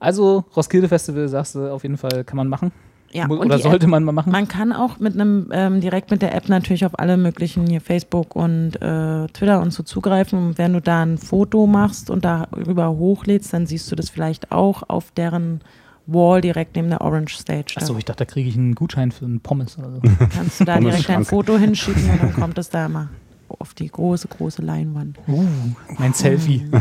Also, 0.00 0.44
Roskilde 0.56 0.88
Festival, 0.88 1.28
sagst 1.28 1.54
du, 1.54 1.70
auf 1.72 1.82
jeden 1.82 1.96
Fall 1.96 2.24
kann 2.24 2.36
man 2.36 2.48
machen. 2.48 2.72
Ja, 3.10 3.26
oder 3.28 3.58
sollte 3.58 3.86
App, 3.86 3.90
man 3.90 4.04
mal 4.04 4.12
machen. 4.12 4.32
man 4.32 4.48
kann 4.48 4.70
auch 4.72 4.98
mit 4.98 5.14
einem, 5.14 5.48
ähm, 5.50 5.80
direkt 5.80 6.10
mit 6.10 6.20
der 6.20 6.34
App 6.34 6.48
natürlich 6.50 6.84
auf 6.84 6.98
alle 6.98 7.16
möglichen 7.16 7.66
hier 7.66 7.80
Facebook 7.80 8.36
und 8.36 8.76
äh, 8.82 9.26
Twitter 9.28 9.62
und 9.62 9.72
so 9.72 9.82
zugreifen. 9.82 10.38
Und 10.38 10.58
wenn 10.58 10.74
du 10.74 10.80
da 10.82 11.02
ein 11.04 11.16
Foto 11.16 11.66
machst 11.66 12.10
und 12.10 12.24
darüber 12.26 12.90
hochlädst, 12.90 13.52
dann 13.54 13.66
siehst 13.66 13.90
du 13.90 13.96
das 13.96 14.10
vielleicht 14.10 14.52
auch 14.52 14.82
auf 14.88 15.10
deren 15.12 15.62
Wall 16.08 16.40
direkt 16.40 16.74
neben 16.74 16.88
der 16.88 17.02
Orange 17.02 17.36
Stage. 17.36 17.74
Achso, 17.76 17.96
ich 17.96 18.04
dachte, 18.04 18.24
da 18.24 18.30
kriege 18.30 18.48
ich 18.48 18.56
einen 18.56 18.74
Gutschein 18.74 19.12
für 19.12 19.26
einen 19.26 19.40
Pommes 19.40 19.78
oder 19.78 19.92
so. 19.92 20.00
kannst 20.34 20.60
du 20.60 20.64
da 20.64 20.80
direkt 20.80 21.08
ein. 21.10 21.24
Foto 21.24 21.58
hinschicken 21.58 22.10
und 22.10 22.22
dann 22.22 22.32
kommt 22.34 22.58
es 22.58 22.70
da 22.70 22.88
mal 22.88 23.08
auf 23.48 23.74
die 23.74 23.88
große, 23.88 24.28
große 24.28 24.62
Leinwand. 24.62 25.18
uh, 25.26 25.44
mein 25.98 26.12
Selfie. 26.12 26.64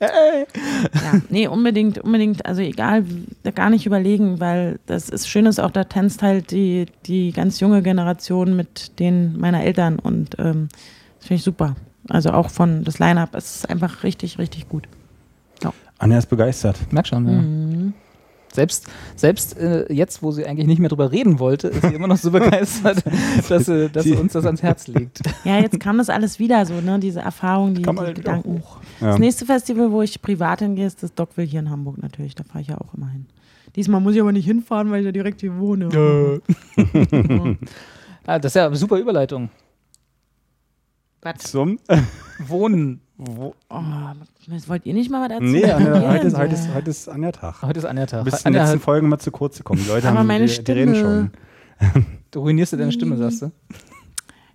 Ja, 0.00 1.20
nee, 1.28 1.46
unbedingt, 1.46 1.98
unbedingt, 1.98 2.44
also 2.46 2.60
egal, 2.60 3.04
da 3.42 3.50
gar 3.50 3.70
nicht 3.70 3.86
überlegen, 3.86 4.40
weil 4.40 4.78
das 4.86 5.08
ist 5.08 5.28
schön 5.28 5.46
ist 5.46 5.58
auch, 5.58 5.70
da 5.70 5.84
tanzt 5.84 6.22
halt 6.22 6.50
die, 6.50 6.86
die 7.06 7.32
ganz 7.32 7.60
junge 7.60 7.82
Generation 7.82 8.56
mit 8.56 8.98
den 8.98 9.38
meiner 9.38 9.62
Eltern 9.62 9.98
und 9.98 10.36
ähm, 10.38 10.68
das 11.18 11.28
finde 11.28 11.34
ich 11.36 11.44
super. 11.44 11.76
Also 12.08 12.30
auch 12.30 12.50
von 12.50 12.84
das 12.84 12.98
Line-Up, 12.98 13.34
es 13.34 13.56
ist 13.56 13.70
einfach 13.70 14.02
richtig, 14.02 14.38
richtig 14.38 14.68
gut. 14.68 14.86
Anja 16.00 16.16
ist 16.16 16.30
begeistert. 16.30 16.78
Merk 16.92 17.06
schon, 17.06 17.28
ja. 17.28 17.42
Mhm. 17.42 17.69
Selbst, 18.52 18.88
selbst 19.14 19.56
äh, 19.58 19.92
jetzt, 19.92 20.22
wo 20.22 20.32
sie 20.32 20.44
eigentlich 20.44 20.66
nicht 20.66 20.80
mehr 20.80 20.88
drüber 20.88 21.12
reden 21.12 21.38
wollte, 21.38 21.68
ist 21.68 21.82
sie 21.82 21.94
immer 21.94 22.08
noch 22.08 22.16
so 22.16 22.30
begeistert, 22.32 23.04
dass, 23.48 23.66
sie, 23.66 23.88
dass 23.88 24.04
sie 24.04 24.14
uns 24.14 24.32
das 24.32 24.44
ans 24.44 24.62
Herz 24.62 24.86
legt. 24.88 25.20
Ja, 25.44 25.58
jetzt 25.58 25.80
kam 25.80 25.98
das 25.98 26.10
alles 26.10 26.38
wieder 26.38 26.66
so, 26.66 26.74
ne, 26.80 26.98
diese 26.98 27.20
Erfahrung, 27.20 27.74
die, 27.74 27.82
die 27.82 27.88
wieder 27.88 28.12
Gedanken. 28.12 28.62
Ja. 29.00 29.08
Das 29.08 29.18
nächste 29.18 29.46
Festival, 29.46 29.90
wo 29.90 30.02
ich 30.02 30.20
privat 30.20 30.58
hingehe, 30.58 30.86
ist 30.86 31.02
das 31.02 31.14
Dockville 31.14 31.46
hier 31.46 31.60
in 31.60 31.70
Hamburg 31.70 31.98
natürlich, 32.02 32.34
da 32.34 32.44
fahre 32.44 32.60
ich 32.60 32.68
ja 32.68 32.78
auch 32.78 32.92
immer 32.94 33.08
hin. 33.08 33.26
Diesmal 33.74 34.00
muss 34.00 34.14
ich 34.14 34.20
aber 34.20 34.32
nicht 34.32 34.44
hinfahren, 34.44 34.90
weil 34.90 35.00
ich 35.00 35.06
ja 35.06 35.12
direkt 35.12 35.40
hier 35.40 35.56
wohne. 35.58 36.40
Ah, 38.26 38.38
das 38.38 38.50
ist 38.50 38.56
ja 38.56 38.66
eine 38.66 38.76
super 38.76 38.98
Überleitung. 38.98 39.48
Was? 41.22 41.38
Zum? 41.38 41.78
Wohnen. 42.38 43.00
Wo? 43.22 43.54
Oh, 43.68 43.82
das 44.48 44.66
wollt 44.66 44.86
ihr 44.86 44.94
nicht 44.94 45.10
mal 45.10 45.22
was 45.28 45.32
erzählen? 45.32 45.52
Nee, 45.52 45.70
Anja, 45.70 46.10
heute, 46.10 46.26
ist, 46.26 46.38
heute, 46.38 46.54
ist, 46.54 46.74
heute 46.74 46.88
ist 46.90 47.06
Anja 47.06 47.32
Tag. 47.32 47.60
Heute 47.60 47.78
ist 47.78 47.84
Anja 47.84 48.06
Tag. 48.06 48.24
Du 48.24 48.30
bist 48.30 48.46
in 48.46 48.54
den 48.54 48.62
letzten 48.62 48.80
Folgen 48.80 49.10
mal 49.10 49.18
zu 49.18 49.30
kurz 49.30 49.58
gekommen. 49.58 49.82
Die 49.84 49.88
Leute 49.88 50.08
Aber 50.08 50.20
haben 50.20 50.26
meine 50.26 50.46
die, 50.46 50.64
die 50.64 50.72
reden 50.72 50.94
Stimme. 50.94 51.30
schon. 51.92 52.06
Du 52.30 52.40
ruinierst 52.40 52.72
dir 52.72 52.78
deine 52.78 52.92
Stimme, 52.92 53.18
sagst 53.18 53.42
du? 53.42 53.52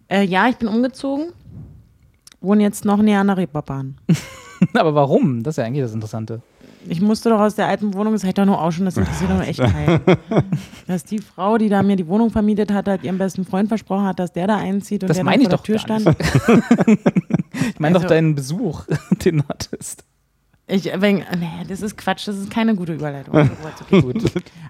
Äh, 0.07 0.23
ja, 0.23 0.47
ich 0.49 0.55
bin 0.55 0.67
umgezogen. 0.67 1.33
Wohne 2.41 2.63
jetzt 2.63 2.85
noch 2.85 3.01
näher 3.03 3.19
an 3.19 3.27
der 3.27 3.37
Reeperbahn. 3.37 3.97
Aber 4.73 4.95
warum? 4.95 5.43
Das 5.43 5.53
ist 5.53 5.57
ja 5.57 5.65
eigentlich 5.65 5.83
das 5.83 5.93
Interessante. 5.93 6.41
Ich 6.87 7.01
musste 7.01 7.29
doch 7.29 7.39
aus 7.39 7.55
der 7.55 7.67
alten 7.67 7.93
Wohnung, 7.93 8.13
das 8.13 8.21
hätte 8.23 8.29
ich 8.29 8.35
doch 8.35 8.45
nur 8.45 8.61
auch 8.61 8.71
schon, 8.71 8.85
das 8.85 8.97
interessiert 8.97 9.29
doch 9.31 9.41
echt 9.41 9.59
keinen. 9.59 9.99
Dass 10.87 11.03
die 11.03 11.19
Frau, 11.19 11.57
die 11.57 11.69
da 11.69 11.81
mir 11.83 11.95
die 11.95 12.07
Wohnung 12.07 12.29
vermietet 12.29 12.71
hat, 12.71 12.87
hat 12.87 13.03
ihrem 13.03 13.17
besten 13.17 13.45
Freund 13.45 13.67
versprochen 13.67 14.05
hat, 14.05 14.19
dass 14.19 14.31
der 14.33 14.47
da 14.47 14.57
einzieht 14.57 15.03
und 15.03 15.09
Das 15.09 15.17
der 15.17 15.23
meine 15.25 15.43
dann 15.43 15.53
ich 15.53 15.59
vor 15.59 15.75
der 15.75 15.77
doch 15.77 15.85
Tür 15.87 15.97
gar 15.97 15.99
stand. 15.99 16.99
Ich 17.69 17.79
meine 17.79 17.95
Also- 17.95 18.07
doch 18.07 18.09
deinen 18.13 18.35
Besuch, 18.35 18.83
den 19.25 19.37
du 19.37 19.43
hattest. 19.47 20.03
Ich, 20.67 20.89
wenn, 20.95 21.17
nee, 21.17 21.63
das 21.67 21.83
ist 21.83 21.95
Quatsch, 21.95 22.27
das 22.27 22.37
ist 22.37 22.49
keine 22.49 22.73
gute 22.73 22.93
Überleitung. 22.93 23.35
reden. 23.91 24.01
Gut. 24.01 24.23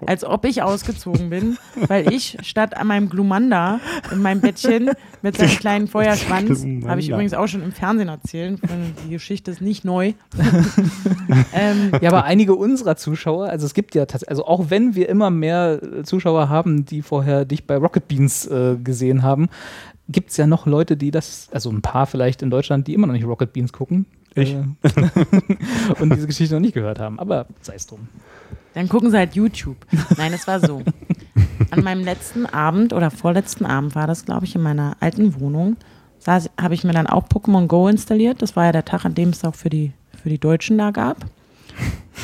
Als 0.06 0.24
ob 0.24 0.44
ich 0.44 0.62
ausgezogen 0.62 1.30
bin, 1.30 1.56
weil 1.88 2.12
ich 2.12 2.36
statt 2.42 2.76
an 2.76 2.88
meinem 2.88 3.08
Glumanda 3.08 3.80
in 4.12 4.20
meinem 4.20 4.42
Bettchen 4.42 4.90
mit 5.22 5.38
seinem 5.38 5.48
kleinen 5.58 5.88
Feuerschwanz, 5.88 6.66
habe 6.86 7.00
ich 7.00 7.08
übrigens 7.08 7.32
auch 7.32 7.46
schon 7.46 7.62
im 7.62 7.72
Fernsehen 7.72 8.08
erzählt, 8.08 8.60
die 9.06 9.10
Geschichte 9.10 9.50
ist 9.50 9.62
nicht 9.62 9.86
neu. 9.86 10.12
ähm, 11.54 11.92
Ja, 12.02 12.10
aber 12.10 12.24
einige 12.24 12.54
unserer 12.54 12.96
Zuschauer, 12.96 13.48
also 13.48 13.64
es 13.64 13.72
gibt 13.72 13.94
ja 13.94 14.04
tatsächlich, 14.04 14.28
also 14.28 14.44
auch 14.44 14.68
wenn 14.68 14.94
wir 14.96 15.08
immer 15.08 15.30
mehr 15.30 15.80
äh, 15.82 16.02
Zuschauer 16.02 16.50
haben, 16.50 16.84
die 16.84 17.00
vorher 17.00 17.46
dich 17.46 17.66
bei 17.66 17.76
Rocket 17.76 18.06
Beans 18.06 18.46
äh, 18.46 18.76
gesehen 18.76 19.22
haben, 19.22 19.48
gibt 20.10 20.30
es 20.30 20.36
ja 20.36 20.46
noch 20.46 20.66
Leute, 20.66 20.98
die 20.98 21.10
das, 21.10 21.48
also 21.52 21.70
ein 21.70 21.80
paar 21.80 22.06
vielleicht 22.06 22.42
in 22.42 22.50
Deutschland, 22.50 22.86
die 22.86 22.92
immer 22.92 23.06
noch 23.06 23.14
nicht 23.14 23.24
Rocket 23.24 23.54
Beans 23.54 23.72
gucken. 23.72 24.04
Ich. 24.36 24.52
Äh, 24.54 24.64
und 26.00 26.14
diese 26.14 26.26
Geschichte 26.26 26.54
noch 26.54 26.60
nicht 26.60 26.74
gehört 26.74 26.98
haben. 27.00 27.18
Aber 27.18 27.46
sei 27.62 27.74
es 27.74 27.86
drum. 27.86 28.08
Dann 28.74 28.88
gucken 28.88 29.10
sie 29.10 29.16
halt 29.16 29.34
YouTube. 29.34 29.76
Nein, 30.18 30.32
es 30.34 30.46
war 30.46 30.60
so. 30.60 30.82
An 31.70 31.82
meinem 31.82 32.04
letzten 32.04 32.44
Abend 32.46 32.92
oder 32.92 33.10
vorletzten 33.10 33.64
Abend 33.64 33.94
war 33.94 34.06
das, 34.06 34.24
glaube 34.26 34.44
ich, 34.44 34.54
in 34.54 34.60
meiner 34.62 34.96
alten 35.00 35.40
Wohnung, 35.40 35.76
saß- 36.22 36.50
habe 36.60 36.74
ich 36.74 36.84
mir 36.84 36.92
dann 36.92 37.06
auch 37.06 37.26
Pokémon 37.26 37.66
Go 37.66 37.88
installiert. 37.88 38.42
Das 38.42 38.54
war 38.54 38.66
ja 38.66 38.72
der 38.72 38.84
Tag, 38.84 39.04
an 39.06 39.14
dem 39.14 39.30
es 39.30 39.42
auch 39.44 39.54
für 39.54 39.70
die, 39.70 39.92
für 40.22 40.28
die 40.28 40.38
Deutschen 40.38 40.76
da 40.76 40.90
gab. 40.90 41.24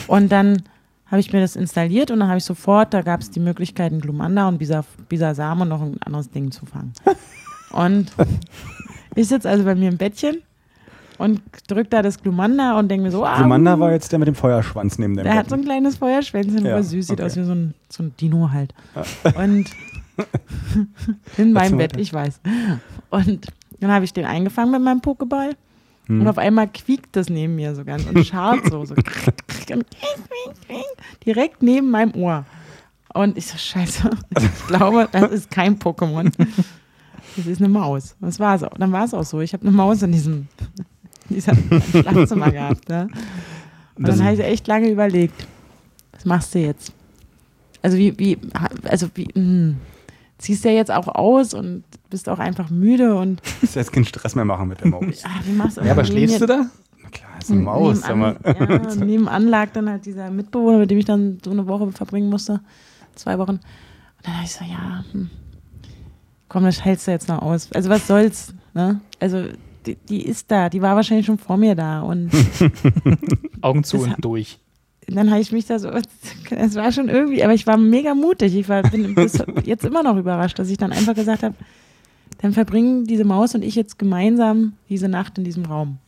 Und 0.06 0.30
dann 0.30 0.62
habe 1.06 1.20
ich 1.20 1.32
mir 1.32 1.40
das 1.40 1.56
installiert 1.56 2.10
und 2.10 2.20
dann 2.20 2.28
habe 2.28 2.38
ich 2.38 2.44
sofort, 2.44 2.92
da 2.94 3.02
gab 3.02 3.20
es 3.20 3.30
die 3.30 3.40
Möglichkeit, 3.40 3.92
einen 3.92 4.00
Glumanda 4.00 4.48
und 4.48 4.58
Bisa, 4.58 4.84
Bisasam 5.08 5.62
und 5.62 5.68
noch 5.68 5.80
ein 5.82 5.96
anderes 6.04 6.30
Ding 6.30 6.50
zu 6.50 6.66
fangen. 6.66 6.92
Und 7.70 8.12
ich 9.14 9.28
sitze 9.28 9.48
also 9.48 9.64
bei 9.64 9.74
mir 9.74 9.88
im 9.88 9.96
Bettchen 9.98 10.42
und 11.22 11.40
drücke 11.68 11.88
da 11.88 12.02
das 12.02 12.20
Glumanda 12.20 12.76
und 12.78 12.88
denke 12.88 13.04
mir 13.04 13.12
so, 13.12 13.24
ah, 13.24 13.36
Glumanda 13.36 13.78
war 13.78 13.92
jetzt 13.92 14.10
der 14.10 14.18
mit 14.18 14.26
dem 14.26 14.34
Feuerschwanz 14.34 14.98
neben 14.98 15.16
dem 15.16 15.22
der 15.22 15.34
hat 15.34 15.48
so 15.48 15.54
ein 15.54 15.64
kleines 15.64 15.96
Feuerschwänzchen, 15.96 16.66
Ja, 16.66 16.72
aber 16.72 16.82
süß, 16.82 17.06
sieht 17.06 17.20
okay. 17.20 17.26
aus 17.26 17.36
wie 17.36 17.44
so 17.44 17.52
ein, 17.52 17.74
so 17.88 18.02
ein 18.02 18.16
Dino 18.20 18.50
halt. 18.50 18.74
Und 19.36 19.66
in 21.38 21.52
meinem 21.52 21.78
Bett, 21.78 21.96
ich 21.96 22.12
weiß. 22.12 22.40
Und 23.10 23.46
dann 23.78 23.92
habe 23.92 24.04
ich 24.04 24.12
den 24.12 24.24
eingefangen 24.24 24.72
mit 24.72 24.82
meinem 24.82 25.00
Pokéball. 25.00 25.54
Hm. 26.06 26.22
Und 26.22 26.28
auf 26.28 26.38
einmal 26.38 26.66
quiekt 26.66 27.14
das 27.14 27.28
neben 27.28 27.54
mir 27.54 27.76
so 27.76 27.84
ganz 27.84 28.04
und 28.04 28.26
scharrt 28.26 28.66
so. 28.68 28.84
so 28.84 28.96
direkt 31.24 31.62
neben 31.62 31.88
meinem 31.90 32.14
Ohr. 32.16 32.44
Und 33.14 33.38
ich 33.38 33.46
so, 33.46 33.56
scheiße, 33.56 34.10
ich 34.38 34.66
glaube, 34.66 35.08
das 35.12 35.30
ist 35.30 35.50
kein 35.52 35.78
Pokémon. 35.78 36.32
Das 37.36 37.46
ist 37.46 37.60
eine 37.60 37.68
Maus. 37.68 38.16
Das 38.20 38.40
war 38.40 38.56
es 38.56 38.62
auch. 38.62 38.74
Dann 38.76 38.90
war 38.90 39.04
es 39.04 39.14
auch 39.14 39.24
so. 39.24 39.40
Ich 39.40 39.52
habe 39.52 39.66
eine 39.66 39.76
Maus 39.76 40.02
in 40.02 40.12
diesem, 40.12 40.48
in 41.28 41.34
diesem 41.36 41.56
Schlafzimmer 41.90 42.50
gehabt. 42.50 42.88
Ne? 42.88 43.08
Und 43.96 44.08
Das- 44.08 44.16
dann 44.18 44.26
habe 44.26 44.36
ich 44.36 44.42
echt 44.44 44.66
lange 44.66 44.88
überlegt, 44.90 45.46
was 46.12 46.24
machst 46.24 46.54
du 46.54 46.58
jetzt? 46.60 46.92
Also 47.82 47.96
wie, 47.98 48.16
wie, 48.18 48.38
also 48.84 49.08
wie, 49.14 49.24
hm, 49.34 49.76
ziehst 50.38 50.64
du 50.64 50.68
ja 50.70 50.74
jetzt 50.76 50.90
auch 50.90 51.08
aus 51.08 51.52
und 51.54 51.84
bist 52.10 52.28
auch 52.28 52.38
einfach 52.38 52.70
müde 52.70 53.14
und 53.16 53.40
Ich 53.62 53.74
jetzt 53.74 53.92
keinen 53.92 54.04
Stress 54.04 54.34
mehr 54.34 54.44
machen 54.44 54.68
mit 54.68 54.80
der 54.80 54.88
Maus. 54.88 55.24
ah, 55.24 55.40
wie 55.44 55.52
machst 55.52 55.76
du 55.78 55.82
Ja, 55.82 55.92
aber 55.92 56.04
schläfst 56.04 56.40
du 56.40 56.46
da? 56.46 56.66
Na 57.02 57.08
klar, 57.10 57.30
ist 57.40 57.50
eine 57.50 57.60
Maus. 57.60 58.02
Nebenan, 58.06 58.36
ja, 58.44 58.94
nebenan 59.04 59.48
lag 59.48 59.70
dann 59.72 59.88
halt 59.90 60.06
dieser 60.06 60.30
Mitbewohner, 60.30 60.78
mit 60.78 60.90
dem 60.90 60.98
ich 60.98 61.04
dann 61.04 61.38
so 61.44 61.50
eine 61.50 61.66
Woche 61.66 61.90
verbringen 61.92 62.28
musste. 62.30 62.60
Zwei 63.16 63.36
Wochen. 63.38 63.50
Und 63.52 63.60
dann 64.22 64.34
habe 64.34 64.44
ich 64.44 64.52
so, 64.52 64.64
ja, 64.64 65.04
hm, 65.12 65.28
komm, 66.48 66.64
das 66.64 66.84
hältst 66.84 67.06
du 67.08 67.10
jetzt 67.10 67.28
noch 67.28 67.42
aus. 67.42 67.68
Also 67.72 67.90
was 67.90 68.06
soll's, 68.06 68.54
ne? 68.74 69.00
Also 69.18 69.46
die, 69.86 69.96
die 69.96 70.24
ist 70.24 70.50
da, 70.50 70.68
die 70.68 70.82
war 70.82 70.96
wahrscheinlich 70.96 71.26
schon 71.26 71.38
vor 71.38 71.56
mir 71.56 71.74
da. 71.74 72.00
Und 72.02 72.30
Augen 73.60 73.84
zu 73.84 73.98
und 73.98 74.16
durch. 74.20 74.58
dann 75.06 75.30
habe 75.30 75.40
ich 75.40 75.52
mich 75.52 75.66
da 75.66 75.78
so, 75.78 75.90
es 76.50 76.74
war 76.74 76.92
schon 76.92 77.08
irgendwie, 77.08 77.42
aber 77.42 77.54
ich 77.54 77.66
war 77.66 77.76
mega 77.76 78.14
mutig. 78.14 78.54
Ich 78.54 78.68
war, 78.68 78.82
bin 78.82 79.14
bis 79.14 79.38
jetzt 79.64 79.84
immer 79.84 80.02
noch 80.02 80.16
überrascht, 80.16 80.58
dass 80.58 80.68
ich 80.68 80.78
dann 80.78 80.92
einfach 80.92 81.14
gesagt 81.14 81.42
habe, 81.42 81.54
dann 82.38 82.52
verbringen 82.52 83.04
diese 83.04 83.24
Maus 83.24 83.54
und 83.54 83.62
ich 83.62 83.74
jetzt 83.74 83.98
gemeinsam 83.98 84.74
diese 84.88 85.08
Nacht 85.08 85.38
in 85.38 85.44
diesem 85.44 85.64
Raum. 85.64 85.98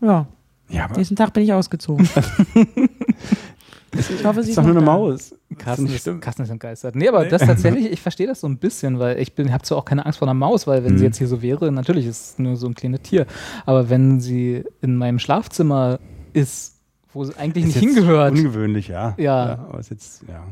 Ja, 0.00 0.26
Ja, 0.68 0.84
aber 0.84 0.96
nächsten 0.96 1.16
Tag 1.16 1.32
bin 1.32 1.44
ich 1.44 1.52
ausgezogen. 1.52 2.08
ich 3.94 4.24
hoffe, 4.24 4.42
sie 4.42 4.50
ist 4.50 4.58
doch 4.58 4.62
nur 4.62 4.72
eine 4.72 4.80
da. 4.80 4.86
Maus. 4.86 5.34
Carsten 5.58 5.84
nicht 5.84 6.06
ist. 6.06 6.20
Carsten 6.20 6.42
ist 6.42 6.50
entgeistert. 6.50 6.94
Nee, 6.96 7.08
aber 7.08 7.24
das 7.26 7.42
tatsächlich, 7.42 7.86
ich 7.92 8.00
verstehe 8.00 8.26
das 8.26 8.40
so 8.40 8.46
ein 8.48 8.58
bisschen, 8.58 8.98
weil 8.98 9.18
ich 9.18 9.34
bin, 9.34 9.52
habe 9.52 9.62
zwar 9.64 9.78
auch 9.78 9.84
keine 9.84 10.04
Angst 10.06 10.18
vor 10.18 10.26
einer 10.28 10.34
Maus, 10.34 10.66
weil 10.66 10.84
wenn 10.84 10.96
sie 10.98 11.02
Mhm. 11.04 11.08
jetzt 11.08 11.18
hier 11.18 11.28
so 11.28 11.42
wäre, 11.42 11.70
natürlich 11.72 12.06
ist 12.06 12.32
es 12.32 12.38
nur 12.38 12.56
so 12.56 12.66
ein 12.66 12.74
kleines 12.74 13.02
Tier. 13.02 13.26
Aber 13.66 13.90
wenn 13.90 14.20
sie 14.20 14.64
in 14.80 14.96
meinem 14.96 15.18
Schlafzimmer 15.18 15.98
ist, 16.32 16.80
wo 17.12 17.24
sie 17.24 17.36
eigentlich 17.36 17.64
Ist 17.66 17.74
nicht 17.76 17.82
jetzt 17.84 17.94
hingehört, 17.96 18.32
Ungewöhnlich, 18.32 18.88
ja. 18.88 19.14
Ja. 19.18 19.66
aber 19.68 19.80
ist 19.80 19.90
jetzt, 19.90 20.22
ja. 20.28 20.42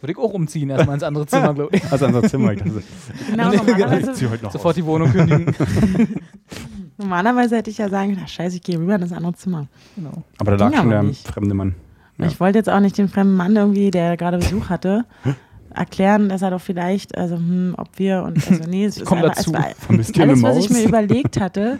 würde 0.00 0.12
ich 0.12 0.18
auch 0.18 0.32
umziehen, 0.34 0.68
erstmal 0.70 0.94
ins 0.94 1.02
andere 1.02 1.26
Zimmer, 1.26 1.54
glaube 1.54 1.76
ich. 1.76 1.82
Also 1.92 2.06
unser 2.06 2.22
Zimmer. 2.24 2.52
Ich 2.52 2.58
dachte, 2.58 2.82
Genau, 3.30 3.52
ich 3.52 3.62
normalerweise, 3.62 4.12
zieh 4.12 4.26
heute 4.28 4.44
noch 4.44 4.52
Sofort 4.52 4.72
aus. 4.72 4.74
die 4.76 4.84
Wohnung 4.84 5.10
kündigen. 5.10 5.54
normalerweise 6.98 7.56
hätte 7.56 7.70
ich 7.70 7.78
ja 7.78 7.88
sagen 7.88 8.18
ach 8.22 8.28
scheiße, 8.28 8.56
ich 8.56 8.62
gehe 8.62 8.78
rüber 8.78 8.96
in 8.96 9.00
das 9.00 9.12
andere 9.12 9.32
Zimmer. 9.34 9.66
genau. 9.96 10.22
Aber 10.38 10.56
da 10.56 10.68
lag 10.68 10.76
schon 10.76 10.90
der 10.90 11.02
nicht. 11.02 11.26
fremde 11.26 11.54
Mann. 11.54 11.74
Ja. 12.18 12.26
Ich 12.26 12.40
wollte 12.40 12.58
jetzt 12.58 12.68
auch 12.68 12.80
nicht 12.80 12.98
den 12.98 13.08
fremden 13.08 13.36
Mann 13.36 13.54
irgendwie, 13.56 13.90
der 13.90 14.16
gerade 14.16 14.38
Besuch 14.38 14.68
hatte, 14.68 15.04
erklären, 15.74 16.28
dass 16.28 16.42
er 16.42 16.50
doch 16.50 16.60
vielleicht, 16.60 17.16
also 17.16 17.36
hm, 17.36 17.74
ob 17.76 17.88
wir 17.98 18.22
und 18.24 18.36
also 18.50 18.64
nee, 18.68 18.84
es, 18.84 18.96
ist 18.96 19.06
komm 19.06 19.18
einfach- 19.18 19.34
dazu. 19.36 19.52
es 19.52 20.14
war 20.16 20.22
alles, 20.28 20.42
was 20.42 20.56
ich 20.58 20.70
mir 20.70 20.82
überlegt 20.84 21.40
hatte, 21.40 21.78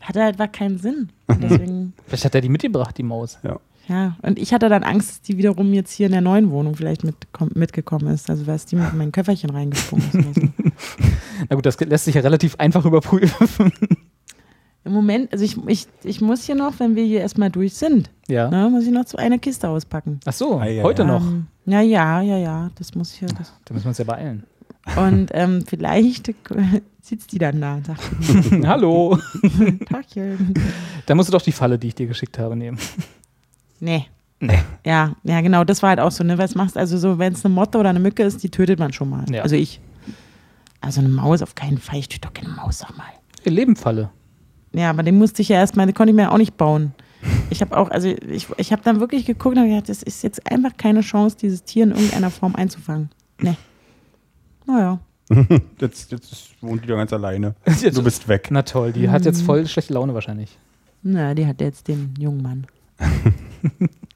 hatte 0.00 0.22
halt 0.22 0.38
war 0.38 0.48
keinen 0.48 0.78
Sinn. 0.78 1.08
Und 1.26 1.42
deswegen, 1.42 1.92
Vielleicht 2.06 2.24
hat 2.24 2.34
er 2.34 2.40
die 2.40 2.48
mitgebracht, 2.48 2.96
die 2.96 3.02
Maus. 3.02 3.38
ja. 3.42 4.16
Und 4.22 4.38
ich 4.38 4.54
hatte 4.54 4.68
dann 4.68 4.84
Angst, 4.84 5.10
dass 5.10 5.20
die 5.22 5.36
wiederum 5.38 5.72
jetzt 5.74 5.92
hier 5.92 6.06
in 6.06 6.12
der 6.12 6.20
neuen 6.20 6.50
Wohnung 6.52 6.76
vielleicht 6.76 7.02
mitkom- 7.04 7.50
mitgekommen 7.58 8.06
ist. 8.14 8.30
Also 8.30 8.44
dass 8.44 8.64
die 8.66 8.76
mit 8.76 8.94
meinem 8.94 9.10
Köfferchen 9.12 9.50
reingesprungen 9.50 10.06
ist. 10.06 10.14
Oder 10.14 10.32
so. 10.34 10.40
Na 11.50 11.56
gut, 11.56 11.66
das 11.66 11.78
lässt 11.80 12.04
sich 12.04 12.14
ja 12.14 12.20
relativ 12.20 12.54
einfach 12.58 12.84
überprüfen. 12.84 13.72
Im 14.84 14.92
Moment, 14.92 15.32
also 15.32 15.44
ich, 15.44 15.56
ich, 15.68 15.86
ich 16.02 16.20
muss 16.20 16.44
hier 16.44 16.56
noch, 16.56 16.80
wenn 16.80 16.96
wir 16.96 17.04
hier 17.04 17.20
erstmal 17.20 17.50
durch 17.50 17.74
sind, 17.74 18.10
ja. 18.28 18.50
ne, 18.50 18.68
muss 18.68 18.84
ich 18.84 18.90
noch 18.90 19.06
so 19.06 19.16
eine 19.16 19.38
Kiste 19.38 19.68
auspacken. 19.68 20.18
Ach 20.24 20.32
so, 20.32 20.58
Ah, 20.58 20.66
ja, 20.66 20.82
heute 20.82 21.02
ja. 21.02 21.08
noch. 21.08 21.22
Ähm, 21.24 21.46
ja, 21.66 21.80
ja, 21.80 22.20
ja, 22.20 22.36
ja, 22.36 22.70
das 22.76 22.94
muss 22.96 23.12
hier. 23.12 23.28
Das. 23.28 23.52
Da 23.64 23.74
müssen 23.74 23.84
wir 23.84 23.90
uns 23.90 23.98
ja 23.98 24.04
beeilen. 24.04 24.42
Und 24.96 25.30
ähm, 25.34 25.64
vielleicht 25.64 26.34
sitzt 27.00 27.30
die 27.30 27.38
dann 27.38 27.60
da 27.60 27.74
und 27.76 27.86
sagt, 27.86 28.00
Hallo. 28.66 29.18
Tagchen. 29.88 30.54
Da 31.06 31.14
musst 31.14 31.28
du 31.28 31.32
doch 31.32 31.42
die 31.42 31.52
Falle, 31.52 31.78
die 31.78 31.88
ich 31.88 31.94
dir 31.94 32.08
geschickt 32.08 32.38
habe, 32.40 32.56
nehmen. 32.56 32.78
Nee. 33.78 34.06
Nee. 34.40 34.58
Ja, 34.84 35.14
ja, 35.22 35.40
genau, 35.40 35.62
das 35.62 35.82
war 35.84 35.90
halt 35.90 36.00
auch 36.00 36.10
so, 36.10 36.24
ne? 36.24 36.36
Was 36.36 36.56
machst 36.56 36.76
also 36.76 36.98
so, 36.98 37.20
wenn 37.20 37.32
es 37.34 37.44
eine 37.44 37.54
Motte 37.54 37.78
oder 37.78 37.90
eine 37.90 38.00
Mücke 38.00 38.24
ist, 38.24 38.42
die 38.42 38.50
tötet 38.50 38.80
man 38.80 38.92
schon 38.92 39.08
mal. 39.08 39.24
Ja. 39.30 39.42
Also 39.42 39.54
ich. 39.54 39.80
Also 40.80 40.98
eine 41.00 41.10
Maus 41.10 41.42
auf 41.42 41.54
keinen 41.54 41.78
Fall. 41.78 42.00
Ich 42.00 42.08
töte 42.08 42.22
doch 42.26 42.34
keine 42.34 42.48
Maus, 42.48 42.78
sag 42.80 42.96
mal. 42.98 43.06
Lebenfalle. 43.44 44.10
Ja, 44.72 44.90
aber 44.90 45.02
den 45.02 45.18
musste 45.18 45.42
ich 45.42 45.48
ja 45.48 45.56
erstmal, 45.56 45.86
den 45.86 45.94
konnte 45.94 46.10
ich 46.12 46.16
mir 46.16 46.30
auch 46.32 46.38
nicht 46.38 46.56
bauen. 46.56 46.92
Ich 47.50 47.60
habe 47.60 47.76
auch, 47.76 47.90
also 47.90 48.08
ich, 48.08 48.48
ich 48.56 48.72
habe 48.72 48.82
dann 48.82 48.98
wirklich 49.00 49.26
geguckt 49.26 49.56
und 49.56 49.62
hab 49.62 49.68
gedacht, 49.68 49.88
das 49.88 50.02
ist 50.02 50.22
jetzt 50.22 50.50
einfach 50.50 50.76
keine 50.76 51.02
Chance, 51.02 51.36
dieses 51.40 51.62
Tier 51.64 51.84
in 51.84 51.90
irgendeiner 51.92 52.30
Form 52.30 52.56
einzufangen. 52.56 53.10
Nee. 53.40 53.54
Naja. 54.66 54.98
Jetzt, 55.80 56.12
jetzt 56.12 56.30
ist- 56.32 56.50
wohnt 56.62 56.82
die 56.84 56.88
da 56.88 56.96
ganz 56.96 57.12
alleine. 57.12 57.54
Du 57.94 58.02
bist 58.02 58.28
weg. 58.28 58.48
Na 58.50 58.62
toll, 58.62 58.92
die 58.92 59.08
hat 59.08 59.24
jetzt 59.24 59.42
voll 59.42 59.66
schlechte 59.66 59.94
Laune 59.94 60.12
wahrscheinlich. 60.14 60.58
Na, 61.02 61.34
die 61.34 61.46
hat 61.46 61.60
jetzt 61.60 61.88
den 61.88 62.12
jungen 62.18 62.42
Mann. 62.42 62.66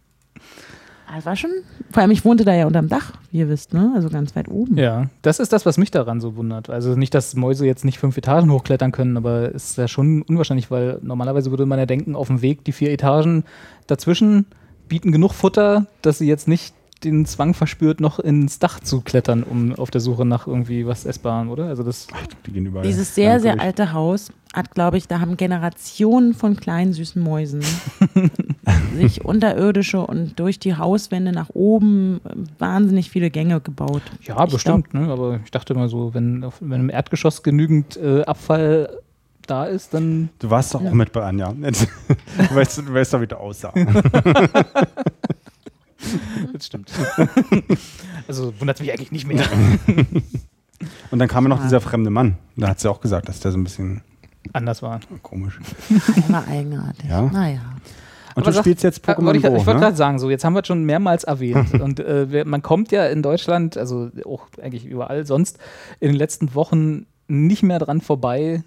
Ah, 1.08 1.16
Das 1.16 1.26
war 1.26 1.36
schon, 1.36 1.50
vor 1.92 2.02
allem 2.02 2.10
ich 2.10 2.24
wohnte 2.24 2.44
da 2.44 2.52
ja 2.54 2.66
unterm 2.66 2.88
Dach, 2.88 3.12
wie 3.30 3.38
ihr 3.38 3.48
wisst, 3.48 3.72
ne? 3.72 3.92
Also 3.94 4.08
ganz 4.08 4.34
weit 4.34 4.48
oben. 4.48 4.76
Ja, 4.76 5.08
das 5.22 5.38
ist 5.38 5.52
das, 5.52 5.64
was 5.64 5.78
mich 5.78 5.90
daran 5.92 6.20
so 6.20 6.36
wundert. 6.36 6.68
Also 6.68 6.96
nicht, 6.96 7.14
dass 7.14 7.34
Mäuse 7.36 7.64
jetzt 7.64 7.84
nicht 7.84 7.98
fünf 7.98 8.16
Etagen 8.16 8.50
hochklettern 8.50 8.90
können, 8.92 9.16
aber 9.16 9.54
es 9.54 9.70
ist 9.70 9.78
ja 9.78 9.86
schon 9.88 10.22
unwahrscheinlich, 10.22 10.70
weil 10.70 10.98
normalerweise 11.02 11.50
würde 11.50 11.64
man 11.66 11.78
ja 11.78 11.86
denken, 11.86 12.16
auf 12.16 12.26
dem 12.26 12.42
Weg 12.42 12.64
die 12.64 12.72
vier 12.72 12.90
Etagen 12.90 13.44
dazwischen 13.86 14.46
bieten 14.88 15.12
genug 15.12 15.32
Futter, 15.32 15.86
dass 16.02 16.18
sie 16.18 16.26
jetzt 16.26 16.48
nicht 16.48 16.74
den 17.04 17.26
Zwang 17.26 17.54
verspürt, 17.54 18.00
noch 18.00 18.18
ins 18.18 18.58
Dach 18.58 18.80
zu 18.80 19.00
klettern, 19.00 19.42
um 19.42 19.74
auf 19.74 19.90
der 19.90 20.00
Suche 20.00 20.24
nach 20.24 20.46
irgendwie 20.46 20.86
was 20.86 21.04
Essbarem, 21.04 21.50
oder? 21.50 21.66
Also 21.66 21.82
das 21.82 22.06
Die 22.46 22.52
gehen 22.52 22.66
überall. 22.66 22.86
Dieses 22.86 23.14
sehr, 23.14 23.40
sehr 23.40 23.60
alte 23.60 23.92
Haus 23.92 24.32
hat, 24.54 24.74
glaube 24.74 24.96
ich, 24.96 25.06
da 25.06 25.20
haben 25.20 25.36
Generationen 25.36 26.32
von 26.32 26.56
kleinen 26.56 26.94
süßen 26.94 27.22
Mäusen 27.22 27.62
sich 28.96 29.24
unterirdische 29.24 30.00
und 30.00 30.38
durch 30.40 30.58
die 30.58 30.76
Hauswände 30.76 31.32
nach 31.32 31.50
oben 31.50 32.20
äh, 32.24 32.30
wahnsinnig 32.58 33.10
viele 33.10 33.30
Gänge 33.30 33.60
gebaut. 33.60 34.02
Ja, 34.22 34.42
Ich 34.44 34.52
bestimmt, 34.52 34.94
ne? 34.94 35.08
aber 35.10 35.40
ich 35.44 35.50
dachte 35.50 35.74
mal 35.74 35.88
so, 35.88 36.14
wenn, 36.14 36.42
auf, 36.44 36.54
wenn 36.60 36.80
im 36.80 36.90
Erdgeschoss 36.90 37.42
genügend 37.42 37.98
äh, 37.98 38.22
Abfall 38.22 38.88
da 39.46 39.64
ist, 39.64 39.94
dann. 39.94 40.30
Du 40.38 40.50
warst 40.50 40.74
doch 40.74 40.82
auch 40.84 40.92
mit 40.92 41.12
bei 41.12 41.22
Anja. 41.22 41.52
Du, 42.48 42.54
weißt, 42.54 42.78
du 42.78 42.92
weißt 42.92 43.14
doch, 43.14 43.20
wie 43.20 43.26
du 43.26 43.38
aussah. 43.38 43.72
Das 46.52 46.66
stimmt. 46.66 46.90
also 48.28 48.52
wundert 48.60 48.80
mich 48.80 48.92
eigentlich 48.92 49.12
nicht 49.12 49.26
mehr. 49.26 49.44
Und 51.10 51.18
dann 51.18 51.28
kam 51.28 51.44
ja 51.44 51.48
noch 51.48 51.62
dieser 51.62 51.80
fremde 51.80 52.10
Mann. 52.10 52.36
Da 52.56 52.68
hat 52.68 52.80
sie 52.80 52.90
auch 52.90 53.00
gesagt, 53.00 53.28
dass 53.28 53.40
der 53.40 53.50
so 53.52 53.58
ein 53.58 53.64
bisschen 53.64 54.02
Anders 54.52 54.82
war. 54.82 55.00
komisch. 55.22 55.58
War 56.28 56.46
eigenartig. 56.46 57.04
Ja? 57.08 57.22
Naja. 57.22 57.60
Und 58.34 58.42
Aber 58.42 58.50
du 58.50 58.52
sag- 58.52 58.62
spielst 58.64 58.84
jetzt 58.84 59.06
Ja, 59.06 59.14
Pokémon 59.14 59.30
ich 59.34 59.42
ich 59.42 59.50
wollte 59.50 59.74
ne? 59.74 59.80
gerade 59.80 59.96
sagen, 59.96 60.18
so 60.18 60.28
jetzt 60.28 60.44
haben 60.44 60.52
wir 60.52 60.60
es 60.60 60.66
schon 60.66 60.84
mehrmals 60.84 61.24
erwähnt. 61.24 61.72
und 61.80 62.00
äh, 62.00 62.44
man 62.44 62.60
kommt 62.62 62.92
ja 62.92 63.06
in 63.06 63.22
Deutschland, 63.22 63.78
also 63.78 64.10
auch 64.26 64.46
eigentlich 64.62 64.84
überall 64.84 65.24
sonst, 65.26 65.58
in 66.00 66.08
den 66.08 66.16
letzten 66.16 66.54
Wochen 66.54 67.06
nicht 67.28 67.62
mehr 67.62 67.78
dran 67.78 68.02
vorbei, 68.02 68.62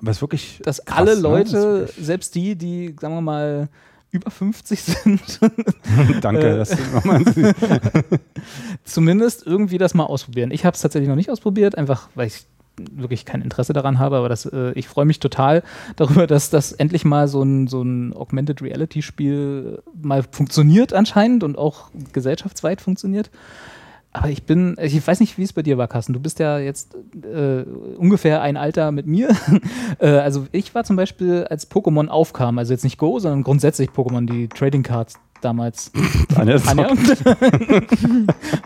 Was 0.00 0.20
wirklich 0.20 0.60
dass 0.64 0.84
krass, 0.84 0.96
alle 0.98 1.16
ne? 1.16 1.20
Leute, 1.20 1.52
wirklich- 1.80 2.06
selbst 2.06 2.34
die, 2.36 2.54
die, 2.54 2.94
sagen 3.00 3.14
wir 3.14 3.20
mal, 3.20 3.68
über 4.10 4.30
50 4.30 4.82
sind, 4.82 5.40
Danke, 6.22 6.64
nochmal. 6.94 7.22
zumindest 8.84 9.46
irgendwie 9.46 9.78
das 9.78 9.94
mal 9.94 10.04
ausprobieren. 10.04 10.50
Ich 10.50 10.64
habe 10.64 10.74
es 10.74 10.80
tatsächlich 10.80 11.08
noch 11.08 11.16
nicht 11.16 11.30
ausprobiert, 11.30 11.76
einfach 11.76 12.08
weil 12.14 12.28
ich 12.28 12.46
wirklich 12.78 13.24
kein 13.24 13.42
Interesse 13.42 13.72
daran 13.72 13.98
habe, 13.98 14.16
aber 14.16 14.28
das, 14.28 14.46
äh, 14.46 14.72
ich 14.72 14.88
freue 14.88 15.04
mich 15.04 15.20
total 15.20 15.62
darüber, 15.96 16.26
dass 16.26 16.50
das 16.50 16.72
endlich 16.72 17.04
mal 17.04 17.28
so 17.28 17.42
ein, 17.42 17.66
so 17.66 17.82
ein 17.82 18.14
Augmented 18.14 18.62
Reality 18.62 19.02
Spiel 19.02 19.82
mal 20.00 20.22
funktioniert 20.22 20.92
anscheinend 20.92 21.44
und 21.44 21.58
auch 21.58 21.90
gesellschaftsweit 22.12 22.80
funktioniert. 22.80 23.30
Aber 24.18 24.30
ich 24.30 24.42
bin, 24.44 24.76
ich 24.80 25.06
weiß 25.06 25.20
nicht, 25.20 25.38
wie 25.38 25.44
es 25.44 25.52
bei 25.52 25.62
dir 25.62 25.78
war, 25.78 25.86
Carsten. 25.86 26.12
Du 26.12 26.18
bist 26.20 26.40
ja 26.40 26.58
jetzt 26.58 26.96
äh, 27.22 27.62
ungefähr 27.96 28.42
ein 28.42 28.56
Alter 28.56 28.90
mit 28.90 29.06
mir. 29.06 29.28
äh, 30.00 30.08
also 30.08 30.46
ich 30.50 30.74
war 30.74 30.82
zum 30.84 30.96
Beispiel, 30.96 31.44
als 31.48 31.70
Pokémon 31.70 32.08
aufkam, 32.08 32.58
also 32.58 32.72
jetzt 32.72 32.82
nicht 32.82 32.98
Go, 32.98 33.18
sondern 33.20 33.44
grundsätzlich 33.44 33.90
Pokémon, 33.90 34.26
die 34.26 34.48
Trading 34.48 34.82
Cards 34.82 35.14
damals. 35.40 35.92
Anja, 36.34 36.56
ist 36.56 36.68
Anja? 36.68 36.88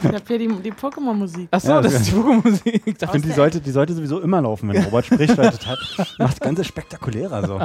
Ich 0.05 0.09
habe 0.09 0.25
hier 0.27 0.38
die, 0.38 0.49
die 0.62 0.73
Pokémon-Musik. 0.73 1.49
Achso, 1.51 1.69
Ja, 1.69 1.81
das 1.83 1.93
ja. 1.93 1.99
ist 2.01 2.09
die 2.09 2.12
Pokémon-Musik. 2.12 2.83
Ich 2.87 3.11
finde, 3.11 3.29
die 3.29 3.33
sollte, 3.35 3.61
die 3.61 3.71
sollte 3.71 3.93
sowieso 3.95 4.21
immer 4.21 4.41
laufen, 4.41 4.69
wenn 4.71 4.83
Robert 4.85 5.05
spricht, 5.07 5.37
weil 5.37 5.51
das 5.51 5.67
hat, 5.67 5.79
macht 6.19 6.33
das 6.33 6.41
Ganze 6.41 6.65
spektakulärer 6.65 7.47
so. 7.47 7.59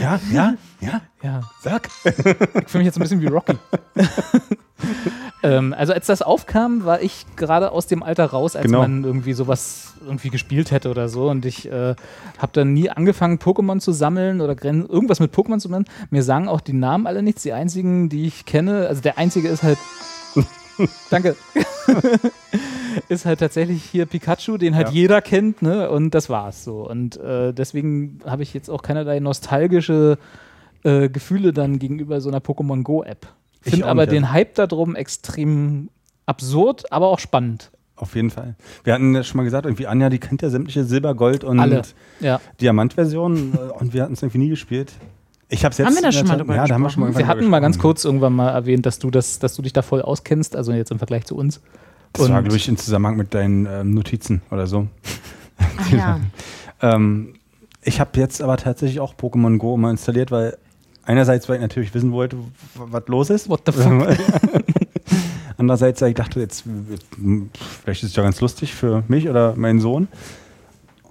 Ja, 0.00 0.20
ja, 0.32 0.54
ja, 0.80 1.00
Ja, 1.22 1.40
sag. 1.62 1.88
ich 2.04 2.12
fühle 2.12 2.84
mich 2.84 2.86
jetzt 2.86 2.96
ein 2.98 3.02
bisschen 3.02 3.20
wie 3.20 3.26
Rocky. 3.28 3.54
ähm, 5.42 5.74
also 5.76 5.92
als 5.92 6.06
das 6.06 6.22
aufkam, 6.22 6.84
war 6.84 7.00
ich 7.02 7.26
gerade 7.36 7.70
aus 7.72 7.86
dem 7.86 8.02
Alter 8.02 8.26
raus, 8.26 8.56
als 8.56 8.66
Genau. 8.66 8.80
man 8.80 9.04
irgendwie 9.04 9.32
sowas 9.32 9.94
irgendwie 10.04 10.30
gespielt 10.30 10.70
hätte 10.70 10.90
oder 10.90 11.08
so. 11.08 11.30
Und 11.30 11.46
ich 11.46 11.70
äh, 11.70 11.94
habe 12.38 12.52
dann 12.52 12.72
nie 12.74 12.90
angefangen, 12.90 13.38
Pokémon 13.38 13.80
zu 13.80 13.92
sammeln 13.92 14.40
oder 14.40 14.56
irgendwas 14.62 15.20
mit 15.20 15.32
Pokémon 15.34 15.58
zu 15.58 15.68
machen. 15.68 15.84
Mir 16.10 16.22
sagen 16.22 16.48
auch 16.48 16.60
die 16.60 16.72
Namen 16.72 17.06
alle 17.06 17.22
nichts. 17.22 17.42
Die 17.42 17.52
einzigen, 17.52 18.08
die 18.08 18.26
ich 18.26 18.44
kenne, 18.44 18.88
also 18.88 19.00
der 19.00 19.16
einzige 19.18 19.48
ist 19.48 19.62
halt. 19.62 19.78
Danke. 21.10 21.36
ist 23.08 23.26
halt 23.26 23.40
tatsächlich 23.40 23.84
hier 23.84 24.06
Pikachu, 24.06 24.56
den 24.56 24.74
halt 24.74 24.88
Ja. 24.88 24.92
jeder 24.94 25.22
kennt, 25.22 25.62
ne? 25.62 25.88
Und 25.90 26.14
das 26.14 26.28
war's 26.28 26.64
so. 26.64 26.88
Und 26.88 27.16
äh, 27.18 27.52
deswegen 27.52 28.18
habe 28.26 28.42
ich 28.42 28.54
jetzt 28.54 28.68
auch 28.68 28.82
keinerlei 28.82 29.20
nostalgische 29.20 30.18
äh, 30.82 31.08
Gefühle 31.08 31.52
dann 31.52 31.78
gegenüber 31.78 32.20
so 32.20 32.28
einer 32.28 32.40
Pokémon 32.40 32.82
Go-App. 32.82 33.26
Ich 33.64 33.72
Finde 33.72 33.86
aber 33.86 34.02
nicht, 34.02 34.12
den 34.12 34.24
also. 34.24 34.34
Hype 34.34 34.54
darum 34.54 34.94
extrem 34.94 35.88
absurd, 36.26 36.90
aber 36.92 37.08
auch 37.08 37.18
spannend. 37.18 37.70
Auf 37.96 38.16
jeden 38.16 38.30
Fall. 38.30 38.56
Wir 38.82 38.92
hatten 38.92 39.14
ja 39.14 39.22
schon 39.22 39.36
mal 39.38 39.44
gesagt, 39.44 39.66
irgendwie 39.66 39.86
Anja, 39.86 40.10
die 40.10 40.18
kennt 40.18 40.42
ja 40.42 40.50
sämtliche 40.50 40.84
Silber, 40.84 41.14
Gold 41.14 41.44
und. 41.44 41.94
Ja. 42.20 42.40
Diamantversionen 42.60 43.54
äh, 43.54 43.58
und 43.78 43.94
wir 43.94 44.02
hatten 44.02 44.14
es 44.14 44.22
irgendwie 44.22 44.38
nie 44.38 44.48
gespielt. 44.48 44.92
Ich 45.48 45.64
habe 45.64 45.72
es 45.72 45.78
jetzt. 45.78 45.86
Haben 45.86 45.94
wir 45.94 46.02
da 46.02 46.08
in 46.08 46.12
der 46.12 46.18
schon 46.18 46.28
mal 46.28 46.36
drüber 46.38 46.56
Ja, 46.56 46.66
da 46.66 46.74
haben 46.74 46.82
wir 46.82 46.90
schon 46.90 47.02
mal 47.04 47.16
Wir 47.16 47.26
hatten 47.26 47.46
mal 47.46 47.60
ganz 47.60 47.78
kurz 47.78 48.04
irgendwann 48.04 48.32
mal 48.32 48.50
erwähnt, 48.50 48.84
dass 48.86 48.98
du 48.98 49.10
das, 49.10 49.38
dass 49.38 49.54
du 49.54 49.62
dich 49.62 49.72
da 49.72 49.82
voll 49.82 50.02
auskennst, 50.02 50.56
also 50.56 50.72
jetzt 50.72 50.90
im 50.90 50.98
Vergleich 50.98 51.24
zu 51.24 51.36
uns. 51.36 51.60
Das 52.12 52.28
war, 52.28 52.38
Und- 52.38 52.44
glaube 52.44 52.56
ich, 52.56 52.68
im 52.68 52.76
Zusammenhang 52.76 53.16
mit 53.16 53.34
deinen 53.34 53.66
ähm, 53.66 53.94
Notizen 53.94 54.42
oder 54.50 54.66
so. 54.66 54.88
Ach 55.78 55.90
ja. 55.90 56.20
Ähm, 56.82 57.34
ich 57.82 58.00
habe 58.00 58.18
jetzt 58.18 58.42
aber 58.42 58.56
tatsächlich 58.56 58.98
auch 59.00 59.14
Pokémon 59.14 59.58
Go 59.58 59.76
mal 59.76 59.90
installiert, 59.90 60.30
weil 60.32 60.58
einerseits, 61.06 61.48
weil 61.48 61.56
ich 61.56 61.62
natürlich 61.62 61.94
wissen 61.94 62.12
wollte, 62.12 62.36
was 62.74 63.02
los 63.06 63.30
ist. 63.30 63.48
What 63.48 63.62
the 63.66 63.72
fuck? 63.72 64.08
Andererseits, 65.56 66.00
weil 66.02 66.10
ich 66.10 66.14
dachte, 66.14 66.40
jetzt, 66.40 66.64
vielleicht 67.82 68.02
ist 68.02 68.10
es 68.10 68.16
ja 68.16 68.22
ganz 68.22 68.40
lustig 68.40 68.74
für 68.74 69.04
mich 69.08 69.28
oder 69.28 69.54
meinen 69.56 69.80
Sohn. 69.80 70.08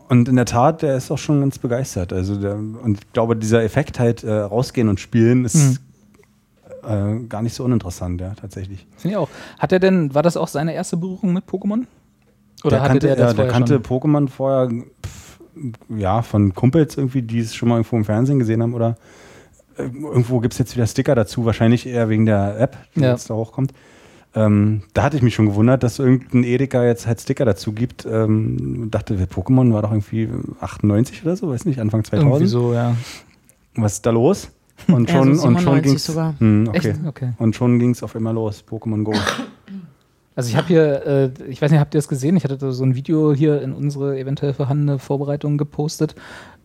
Und 0.10 0.28
in 0.28 0.36
der 0.36 0.46
Tat, 0.46 0.82
der 0.82 0.98
ist 0.98 1.10
auch 1.12 1.18
schon 1.18 1.40
ganz 1.40 1.58
begeistert. 1.58 2.12
Also 2.14 2.36
der, 2.36 2.56
und 2.56 3.00
ich 3.00 3.14
glaube, 3.14 3.36
dieser 3.36 3.64
Effekt 3.64 4.00
halt 4.00 4.24
äh, 4.24 4.32
rausgehen 4.32 4.90
und 4.90 5.00
spielen 5.00 5.46
ist 5.46 5.80
äh, 6.84 7.20
gar 7.30 7.42
nicht 7.42 7.54
so 7.54 7.64
uninteressant, 7.64 8.20
ja, 8.20 8.34
tatsächlich. 8.36 8.86
Finde 8.98 9.14
ich 9.14 9.18
auch. 9.18 9.30
Hat 9.58 9.72
er 9.72 9.80
denn, 9.80 10.14
war 10.14 10.22
das 10.22 10.38
auch 10.38 10.50
seine 10.50 10.74
erste 10.74 10.98
Berührung 10.98 11.34
mit 11.34 11.46
Pokémon? 11.46 11.86
Oder 12.64 12.78
der 12.78 12.82
hatte 12.82 12.90
kannte, 12.90 13.08
der 13.08 13.16
das 13.16 13.36
der 13.36 13.48
kannte 13.48 13.74
schon? 13.76 13.84
Pokémon 13.84 14.28
vorher, 14.28 14.70
pf, 14.70 15.40
ja, 15.90 16.22
von 16.22 16.54
Kumpels 16.54 16.98
irgendwie, 16.98 17.22
die 17.22 17.40
es 17.40 17.56
schon 17.56 17.70
mal 17.70 17.76
irgendwo 17.76 17.96
im 17.96 18.06
Fernsehen 18.06 18.40
gesehen 18.40 18.62
haben 18.62 18.74
oder 18.74 18.98
irgendwo 19.78 20.40
gibt 20.40 20.54
es 20.54 20.58
jetzt 20.60 20.76
wieder 20.76 20.88
Sticker 20.88 21.16
dazu, 21.16 21.46
wahrscheinlich 21.46 21.86
eher 21.88 22.10
wegen 22.10 22.26
der 22.26 22.60
App, 22.60 22.78
die 22.96 23.02
Ja. 23.02 23.12
jetzt 23.12 23.30
da 23.30 23.34
hochkommt. 23.36 23.74
Ähm, 24.36 24.82
da 24.94 25.04
hatte 25.04 25.16
ich 25.18 25.22
mich 25.24 25.36
schon 25.36 25.46
gewundert, 25.46 25.84
dass 25.84 26.00
irgendein 26.00 26.44
Edeka 26.44 26.84
jetzt 26.84 27.06
halt 27.06 27.22
Sticker 27.22 27.46
dazu 27.46 27.72
gibt. 27.72 28.06
Ähm, 28.10 28.88
dachte, 28.90 29.16
Pokémon 29.16 29.72
war 29.74 29.84
doch 29.84 29.92
irgendwie 29.92 30.28
98 30.60 31.24
oder 31.24 31.36
so, 31.36 31.50
weiß 31.50 31.66
nicht, 31.66 31.80
Anfang 31.80 32.04
2000. 32.04 32.32
Irgendwie 32.34 32.48
so, 32.48 32.74
ja. 32.74 32.96
Was 33.76 33.94
ist 33.94 34.06
da 34.06 34.10
los? 34.12 34.50
Und 34.88 35.08
Ja, 35.10 35.18
schon, 35.18 35.36
so 35.36 35.48
und 35.48 35.62
schon 35.62 35.76
97 35.76 35.84
ging's. 35.84 36.06
sogar. 36.06 36.34
Hm, 36.40 36.68
okay. 36.68 36.96
Okay. 37.08 37.34
Und 37.38 37.56
schon 37.56 37.78
ging 37.78 37.92
es 37.92 38.02
auf 38.02 38.16
einmal 38.16 38.34
los, 38.34 38.64
Pokémon 38.68 39.04
Go. 39.04 39.14
Also 40.36 40.50
ich 40.50 40.56
habe 40.58 40.68
hier, 40.68 41.06
äh, 41.06 41.30
ich 41.48 41.62
weiß 41.62 41.70
nicht, 41.70 41.80
habt 41.80 41.94
ihr 41.94 42.00
das 42.00 42.08
gesehen? 42.08 42.36
Ich 42.36 42.44
hatte 42.44 42.58
da 42.58 42.72
so 42.72 42.84
ein 42.84 42.96
Video 42.96 43.34
hier 43.36 43.62
in 43.62 43.72
unsere 43.72 44.18
eventuell 44.18 44.54
vorhandene 44.54 44.98
Vorbereitung 44.98 45.60
gepostet 45.60 46.16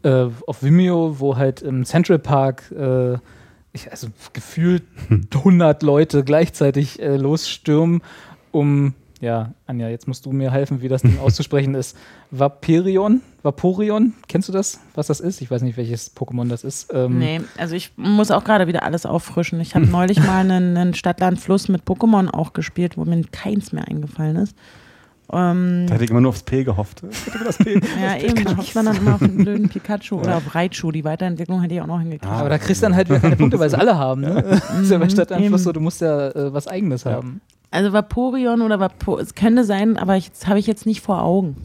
äh, 0.02 0.26
auf 0.46 0.62
Vimeo, 0.62 1.18
wo 1.18 1.36
halt 1.36 1.62
im 1.62 1.84
Central 1.84 2.18
Park 2.18 2.70
äh, 2.72 3.18
ich, 3.72 3.90
also 3.90 4.08
gefühlt 4.32 4.82
100 5.34 5.82
Leute 5.82 6.24
gleichzeitig 6.24 7.00
äh, 7.00 7.16
losstürmen, 7.16 8.02
um, 8.50 8.94
ja, 9.20 9.52
Anja, 9.66 9.88
jetzt 9.88 10.06
musst 10.06 10.26
du 10.26 10.32
mir 10.32 10.50
helfen, 10.52 10.80
wie 10.80 10.88
das 10.88 11.02
Ding 11.02 11.18
auszusprechen 11.22 11.74
ist. 11.74 11.96
Vaporeon? 12.30 13.20
Vaporeon? 13.42 14.14
Kennst 14.28 14.48
du 14.48 14.52
das, 14.52 14.80
was 14.94 15.08
das 15.08 15.20
ist? 15.20 15.40
Ich 15.40 15.50
weiß 15.50 15.62
nicht, 15.62 15.76
welches 15.76 16.16
Pokémon 16.16 16.48
das 16.48 16.64
ist. 16.64 16.92
Ähm, 16.92 17.18
Nee, 17.18 17.40
also 17.56 17.74
ich 17.74 17.92
muss 17.96 18.30
auch 18.30 18.44
gerade 18.44 18.66
wieder 18.66 18.84
alles 18.84 19.06
auffrischen. 19.06 19.60
Ich 19.60 19.74
habe 19.74 19.86
neulich 19.90 20.18
mal 20.18 20.40
einen, 20.40 20.76
einen 20.76 20.94
Stadtland-Fluss 20.94 21.68
mit 21.68 21.82
Pokémon 21.82 22.28
auch 22.28 22.52
gespielt, 22.52 22.96
wo 22.96 23.04
mir 23.04 23.22
keins 23.32 23.72
mehr 23.72 23.86
eingefallen 23.88 24.36
ist. 24.36 24.56
Ähm, 25.30 25.84
Da 25.86 25.94
hätte 25.94 26.04
ich 26.04 26.10
immer 26.10 26.20
nur 26.22 26.30
aufs 26.30 26.42
P 26.42 26.64
gehofft. 26.64 27.02
Das 27.44 27.58
P. 27.58 27.74
ja, 28.02 28.16
eben, 28.18 28.44
da 28.44 28.56
hofft 28.56 28.74
man 28.74 28.86
dann 28.86 28.96
immer 28.96 29.14
auf 29.16 29.22
einen 29.22 29.36
blöden 29.36 29.68
Pikachu 29.70 30.16
oder 30.20 30.36
auf 30.38 30.54
Raichu. 30.54 30.90
Die 30.90 31.04
Weiterentwicklung 31.04 31.60
hätte 31.60 31.74
ich 31.74 31.80
auch 31.82 31.86
noch 31.86 31.98
hingekriegt. 32.00 32.26
Ah, 32.26 32.38
Aber 32.40 32.48
da 32.48 32.56
kriegst 32.58 32.82
du 32.82 32.86
dann 32.86 32.96
halt 32.96 33.08
wieder 33.10 33.20
keine 33.20 33.36
Punkte, 33.36 33.58
weil 33.58 33.66
es 33.68 33.74
alle 33.74 33.98
haben. 33.98 34.22
Ne? 34.22 34.58
Ja 34.88 34.98
bei 34.98 35.04
Mhm, 35.04 35.10
Stadtanfluss 35.10 35.46
eben. 35.46 35.58
so, 35.58 35.72
du 35.72 35.80
musst 35.80 36.00
ja 36.00 36.28
äh, 36.28 36.52
was 36.54 36.66
Eigenes 36.66 37.04
haben. 37.04 37.40
Also 37.70 37.92
Vaporeon 37.92 38.62
oder 38.62 38.80
Vapo, 38.80 39.18
es 39.18 39.34
könnte 39.34 39.64
sein, 39.64 39.98
aber 39.98 40.16
ich, 40.16 40.30
das 40.30 40.46
habe 40.46 40.58
ich 40.58 40.66
jetzt 40.66 40.86
nicht 40.86 41.02
vor 41.02 41.22
Augen. 41.22 41.56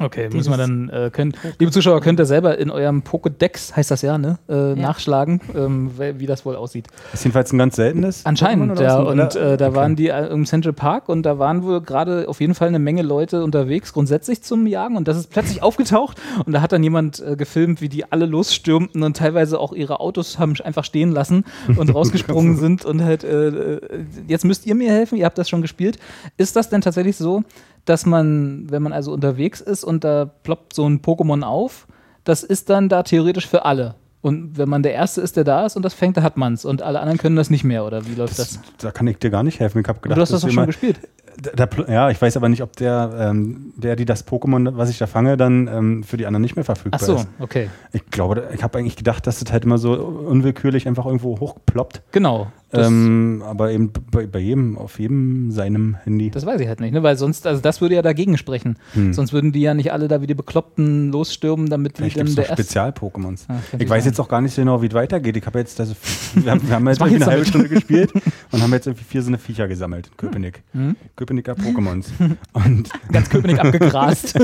Okay, 0.00 0.28
Dieses 0.28 0.48
müssen 0.48 0.50
wir 0.50 0.56
dann, 0.56 0.88
äh, 0.88 1.10
können, 1.10 1.34
liebe 1.58 1.70
Zuschauer, 1.70 2.00
könnt 2.00 2.18
ihr 2.18 2.26
selber 2.26 2.58
in 2.58 2.70
eurem 2.70 3.02
Pokédex, 3.02 3.76
heißt 3.76 3.90
das 3.90 4.02
ja, 4.02 4.18
ne, 4.18 4.38
äh, 4.48 4.74
nachschlagen, 4.74 5.40
ähm, 5.54 5.90
wie, 5.96 6.26
das 6.26 6.44
wohl 6.44 6.56
aussieht. 6.56 6.88
Ist 7.12 7.24
jedenfalls 7.24 7.52
ein 7.52 7.58
ganz 7.58 7.76
seltenes. 7.76 8.26
Anscheinend, 8.26 8.80
ja. 8.80 8.98
Und 8.98 9.36
äh, 9.36 9.56
da 9.56 9.68
Okay. 9.68 9.76
waren 9.76 9.96
die 9.96 10.08
äh, 10.08 10.26
im 10.26 10.46
Central 10.46 10.72
Park 10.72 11.08
und 11.08 11.22
da 11.22 11.38
waren 11.38 11.62
wohl 11.62 11.80
gerade 11.80 12.28
auf 12.28 12.40
jeden 12.40 12.54
Fall 12.54 12.68
eine 12.68 12.78
Menge 12.78 13.02
Leute 13.02 13.44
unterwegs, 13.44 13.92
grundsätzlich 13.92 14.42
zum 14.42 14.66
Jagen. 14.66 14.96
Und 14.96 15.06
das 15.08 15.16
ist 15.16 15.30
plötzlich 15.30 15.62
aufgetaucht 15.62 16.20
und 16.44 16.52
da 16.52 16.60
hat 16.60 16.72
dann 16.72 16.82
jemand 16.82 17.20
äh, 17.20 17.36
gefilmt, 17.36 17.80
wie 17.80 17.88
die 17.88 18.10
alle 18.10 18.26
losstürmten 18.26 19.02
und 19.02 19.16
teilweise 19.16 19.60
auch 19.60 19.72
ihre 19.72 20.00
Autos 20.00 20.38
haben 20.38 20.54
einfach 20.64 20.84
stehen 20.84 21.12
lassen 21.12 21.44
und 21.76 21.88
rausgesprungen 21.94 22.56
sind 22.56 22.84
und 22.84 23.02
halt, 23.02 23.22
äh, 23.24 23.48
äh, 23.48 23.80
jetzt 24.26 24.44
müsst 24.44 24.66
ihr 24.66 24.74
mir 24.74 24.90
helfen, 24.90 25.18
ihr 25.18 25.24
habt 25.24 25.38
das 25.38 25.48
schon 25.48 25.62
gespielt. 25.62 25.98
Ist 26.36 26.56
das 26.56 26.68
denn 26.68 26.80
tatsächlich 26.80 27.16
so, 27.16 27.44
dass 27.84 28.06
man, 28.06 28.66
wenn 28.70 28.82
man 28.82 28.92
also 28.92 29.12
unterwegs 29.12 29.60
ist 29.60 29.84
und 29.84 30.04
da 30.04 30.24
ploppt 30.42 30.72
so 30.74 30.86
ein 30.88 31.00
Pokémon 31.00 31.42
auf, 31.42 31.86
das 32.24 32.42
ist 32.42 32.70
dann 32.70 32.88
da 32.88 33.02
theoretisch 33.02 33.46
für 33.46 33.64
alle? 33.64 33.94
Und 34.22 34.56
wenn 34.56 34.70
man 34.70 34.82
der 34.82 34.94
Erste 34.94 35.20
ist, 35.20 35.36
der 35.36 35.44
da 35.44 35.66
ist 35.66 35.76
und 35.76 35.82
das 35.84 35.92
fängt, 35.92 36.16
dann 36.16 36.24
hat 36.24 36.38
man's. 36.38 36.64
Und 36.64 36.80
alle 36.80 36.98
anderen 37.00 37.18
können 37.18 37.36
das 37.36 37.50
nicht 37.50 37.62
mehr, 37.62 37.84
oder 37.84 38.06
wie 38.06 38.14
läuft 38.14 38.38
das? 38.38 38.58
Da 38.78 38.90
kann 38.90 39.06
ich 39.06 39.18
dir 39.18 39.28
gar 39.28 39.42
nicht 39.42 39.60
helfen. 39.60 39.80
Ich 39.82 39.86
habe 39.88 40.00
gedacht, 40.00 40.16
du 40.16 40.22
hast 40.22 40.32
das 40.32 40.40
doch 40.40 40.48
schon 40.48 40.56
mal- 40.56 40.66
gespielt. 40.66 40.98
Der, 41.36 41.66
der, 41.66 41.90
ja, 41.92 42.10
ich 42.10 42.22
weiß 42.22 42.36
aber 42.36 42.48
nicht, 42.48 42.62
ob 42.62 42.76
der, 42.76 43.12
ähm, 43.18 43.72
der, 43.76 43.96
die 43.96 44.04
das 44.04 44.24
Pokémon, 44.26 44.76
was 44.76 44.88
ich 44.88 44.98
da 44.98 45.06
fange, 45.08 45.36
dann 45.36 45.66
ähm, 45.66 46.04
für 46.04 46.16
die 46.16 46.26
anderen 46.26 46.42
nicht 46.42 46.54
mehr 46.54 46.64
verfügbar 46.64 47.00
Ach 47.02 47.04
so, 47.06 47.16
ist. 47.16 47.28
okay. 47.40 47.68
Ich 47.92 48.06
glaube, 48.06 48.48
ich 48.54 48.62
habe 48.62 48.78
eigentlich 48.78 48.94
gedacht, 48.96 49.26
dass 49.26 49.40
das 49.40 49.52
halt 49.52 49.64
immer 49.64 49.76
so 49.76 49.92
unwillkürlich 49.94 50.86
einfach 50.86 51.04
irgendwo 51.06 51.40
hochploppt. 51.40 52.02
Genau. 52.12 52.46
Ähm, 52.80 53.42
aber 53.46 53.70
eben 53.72 53.90
bei, 54.10 54.26
bei 54.26 54.38
jedem, 54.38 54.76
auf 54.78 54.98
jedem 54.98 55.50
seinem 55.50 55.96
Handy. 56.04 56.30
das 56.30 56.44
weiß 56.46 56.60
ich 56.60 56.68
halt 56.68 56.80
nicht, 56.80 56.92
ne? 56.92 57.02
weil 57.02 57.16
sonst, 57.16 57.46
also 57.46 57.60
das 57.60 57.80
würde 57.80 57.94
ja 57.94 58.02
dagegen 58.02 58.36
sprechen. 58.38 58.76
Hm. 58.94 59.12
Sonst 59.12 59.32
würden 59.32 59.52
die 59.52 59.60
ja 59.60 59.74
nicht 59.74 59.92
alle 59.92 60.08
da 60.08 60.20
wie 60.22 60.26
die 60.26 60.34
Bekloppten 60.34 61.10
losstürmen, 61.12 61.68
damit 61.68 61.98
die 61.98 62.02
Vielleicht 62.02 62.18
dann 62.18 62.26
gibt 62.26 62.38
es 62.38 62.46
der. 62.46 62.54
Spezial-Pokémons. 62.54 63.44
Ah, 63.48 63.56
Ich 63.78 63.88
weiß 63.88 64.02
sein. 64.04 64.12
jetzt 64.12 64.20
auch 64.20 64.28
gar 64.28 64.40
nicht 64.40 64.54
so 64.54 64.62
genau, 64.62 64.82
wie 64.82 64.86
es 64.86 64.94
weitergeht. 64.94 65.36
Ich 65.36 65.46
habe 65.46 65.58
jetzt, 65.58 65.78
also, 65.80 65.94
wir 66.34 66.50
haben, 66.52 66.66
wir 66.68 66.74
haben 66.74 66.86
jetzt 66.88 66.96
ich 66.98 67.02
eine 67.02 67.12
jetzt 67.18 67.26
halbe? 67.26 67.44
Stunde 67.46 67.68
gespielt 67.68 68.12
und 68.52 68.62
haben 68.62 68.72
jetzt 68.72 68.86
irgendwie 68.86 69.04
vier 69.04 69.22
so 69.22 69.28
eine 69.28 69.38
Viecher 69.38 69.68
gesammelt 69.68 70.08
in 70.08 70.16
Köpenick. 70.16 70.62
Hm? 70.72 70.96
Köpenicker 71.16 71.52
Pokémons. 71.54 72.06
und 72.52 72.90
Ganz 73.12 73.28
Köpenick 73.30 73.58
abgegrast. 73.60 74.34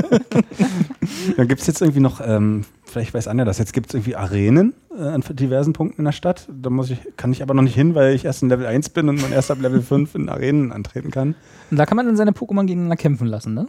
dann 1.36 1.48
gibt 1.48 1.60
es 1.60 1.66
jetzt 1.66 1.80
irgendwie 1.80 2.00
noch, 2.00 2.20
ähm, 2.24 2.64
vielleicht 2.90 3.14
weiß 3.14 3.28
Anja 3.28 3.44
das, 3.44 3.58
jetzt 3.58 3.72
gibt 3.72 3.88
es 3.88 3.94
irgendwie 3.94 4.16
Arenen 4.16 4.74
äh, 4.96 5.02
an 5.02 5.22
diversen 5.30 5.72
Punkten 5.72 6.00
in 6.00 6.04
der 6.04 6.12
Stadt. 6.12 6.48
Da 6.52 6.70
muss 6.70 6.90
ich, 6.90 7.00
kann 7.16 7.32
ich 7.32 7.42
aber 7.42 7.54
noch 7.54 7.62
nicht 7.62 7.74
hin, 7.74 7.94
weil 7.94 8.14
ich 8.14 8.24
erst 8.24 8.42
in 8.42 8.48
Level 8.48 8.66
1 8.66 8.90
bin 8.90 9.08
und 9.08 9.20
man 9.20 9.32
erst 9.32 9.50
ab 9.50 9.60
Level 9.60 9.82
5 9.82 10.14
in 10.14 10.28
Arenen 10.28 10.72
antreten 10.72 11.10
kann. 11.10 11.34
Und 11.70 11.76
da 11.76 11.86
kann 11.86 11.96
man 11.96 12.06
dann 12.06 12.16
seine 12.16 12.32
Pokémon 12.32 12.66
gegeneinander 12.66 12.96
kämpfen 12.96 13.26
lassen, 13.26 13.54
ne? 13.54 13.66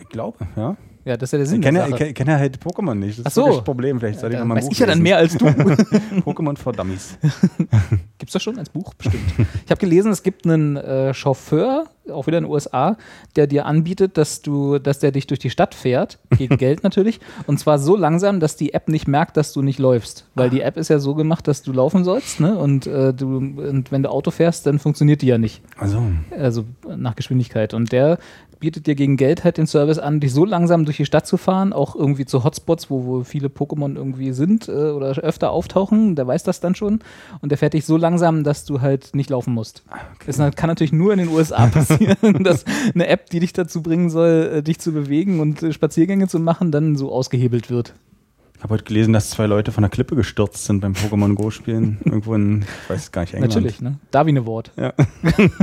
Ich 0.00 0.08
glaube, 0.08 0.38
ja. 0.56 0.76
Ja, 1.04 1.18
das 1.18 1.28
ist 1.28 1.32
ja 1.32 1.38
der 1.38 1.46
Sinn 1.46 1.60
Ich 1.60 1.64
kenne 1.66 1.78
ja, 1.80 2.06
ich 2.06 2.14
kenn 2.14 2.28
ja 2.28 2.38
halt 2.38 2.58
Pokémon 2.58 2.94
nicht. 2.94 3.18
Das 3.18 3.26
Ach 3.26 3.28
ist 3.28 3.34
so. 3.34 3.42
wirklich 3.42 3.56
das 3.58 3.64
Problem. 3.64 4.00
Vielleicht 4.00 4.20
soll 4.20 4.30
ich 4.30 4.36
Da 4.36 4.40
noch 4.40 4.48
mal 4.48 4.56
ein 4.56 4.64
Buch 4.64 4.72
ich 4.72 4.78
ja 4.78 4.86
dann 4.86 5.02
mehr 5.02 5.18
als 5.18 5.36
du. 5.36 5.44
Pokémon 6.24 6.56
for 6.56 6.72
Dummies. 6.72 7.18
Gibt's 8.18 8.32
das 8.32 8.42
schon 8.42 8.58
als 8.58 8.70
Buch? 8.70 8.94
Bestimmt. 8.94 9.22
Ich 9.64 9.70
habe 9.70 9.80
gelesen, 9.80 10.12
es 10.12 10.22
gibt 10.22 10.46
einen 10.46 10.76
äh, 10.76 11.12
Chauffeur, 11.12 11.84
auch 12.10 12.26
wieder 12.26 12.38
in 12.38 12.44
den 12.44 12.52
USA, 12.52 12.96
der 13.36 13.46
dir 13.46 13.66
anbietet, 13.66 14.18
dass 14.18 14.42
du, 14.42 14.78
dass 14.78 14.98
der 14.98 15.12
dich 15.12 15.26
durch 15.26 15.40
die 15.40 15.50
Stadt 15.50 15.74
fährt, 15.74 16.18
gegen 16.36 16.56
Geld 16.58 16.82
natürlich, 16.82 17.20
und 17.46 17.58
zwar 17.58 17.78
so 17.78 17.96
langsam, 17.96 18.40
dass 18.40 18.56
die 18.56 18.74
App 18.74 18.88
nicht 18.88 19.08
merkt, 19.08 19.36
dass 19.36 19.52
du 19.52 19.62
nicht 19.62 19.78
läufst. 19.78 20.26
Weil 20.34 20.50
die 20.50 20.60
App 20.60 20.76
ist 20.76 20.88
ja 20.88 20.98
so 20.98 21.14
gemacht, 21.14 21.48
dass 21.48 21.62
du 21.62 21.72
laufen 21.72 22.04
sollst, 22.04 22.40
ne? 22.40 22.56
Und, 22.56 22.86
äh, 22.86 23.12
du, 23.14 23.36
und 23.36 23.90
wenn 23.90 24.02
du 24.02 24.10
Auto 24.10 24.30
fährst, 24.30 24.66
dann 24.66 24.78
funktioniert 24.78 25.22
die 25.22 25.26
ja 25.26 25.38
nicht. 25.38 25.62
Also, 25.78 26.02
Also 26.38 26.64
nach 26.96 27.16
Geschwindigkeit. 27.16 27.74
Und 27.74 27.92
der 27.92 28.18
bietet 28.64 28.86
dir 28.86 28.94
gegen 28.94 29.18
Geld 29.18 29.44
halt 29.44 29.58
den 29.58 29.66
Service 29.66 29.98
an, 29.98 30.20
dich 30.20 30.32
so 30.32 30.46
langsam 30.46 30.86
durch 30.86 30.96
die 30.96 31.04
Stadt 31.04 31.26
zu 31.26 31.36
fahren, 31.36 31.74
auch 31.74 31.94
irgendwie 31.94 32.24
zu 32.24 32.44
Hotspots, 32.44 32.88
wo, 32.88 33.04
wo 33.04 33.22
viele 33.22 33.48
Pokémon 33.48 33.94
irgendwie 33.94 34.32
sind 34.32 34.68
äh, 34.68 34.72
oder 34.72 35.18
öfter 35.18 35.50
auftauchen. 35.50 36.16
Der 36.16 36.26
weiß 36.26 36.44
das 36.44 36.60
dann 36.60 36.74
schon. 36.74 37.00
Und 37.42 37.50
der 37.50 37.58
fährt 37.58 37.74
dich 37.74 37.84
so 37.84 37.98
langsam, 37.98 38.42
dass 38.42 38.64
du 38.64 38.80
halt 38.80 39.14
nicht 39.14 39.28
laufen 39.28 39.52
musst. 39.52 39.82
Das 40.24 40.38
kann 40.56 40.68
natürlich 40.68 40.94
nur 40.94 41.12
in 41.12 41.18
den 41.18 41.28
USA 41.28 41.66
passieren, 41.72 41.93
dass 42.42 42.64
eine 42.94 43.06
App, 43.08 43.30
die 43.30 43.40
dich 43.40 43.52
dazu 43.52 43.82
bringen 43.82 44.10
soll, 44.10 44.50
äh, 44.54 44.62
dich 44.62 44.78
zu 44.78 44.92
bewegen 44.92 45.40
und 45.40 45.62
äh, 45.62 45.72
Spaziergänge 45.72 46.28
zu 46.28 46.38
machen, 46.38 46.70
dann 46.72 46.96
so 46.96 47.12
ausgehebelt 47.12 47.70
wird. 47.70 47.94
ich 48.56 48.62
habe 48.62 48.74
heute 48.74 48.84
gelesen, 48.84 49.12
dass 49.12 49.30
zwei 49.30 49.46
Leute 49.46 49.72
von 49.72 49.82
der 49.82 49.90
Klippe 49.90 50.16
gestürzt 50.16 50.64
sind 50.64 50.80
beim 50.80 50.92
Pokémon 50.92 51.34
Go 51.34 51.50
spielen. 51.50 51.98
Irgendwo 52.04 52.34
in, 52.34 52.62
ich 52.62 52.90
weiß 52.90 53.12
gar 53.12 53.22
nicht, 53.22 53.34
England. 53.34 53.54
Natürlich, 53.54 53.80
ne? 53.80 53.98
Darwin 54.10 54.38
Award. 54.38 54.72
Ja. 54.76 54.92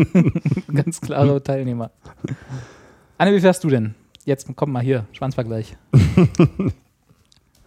Ganz 0.74 1.02
klare 1.02 1.42
Teilnehmer. 1.44 1.92
Anne, 3.18 3.34
wie 3.34 3.40
fährst 3.40 3.64
du 3.64 3.70
denn? 3.70 3.96
Jetzt 4.26 4.48
komm 4.56 4.72
mal 4.72 4.84
hier, 4.84 5.06
Schwanzvergleich. 5.14 5.76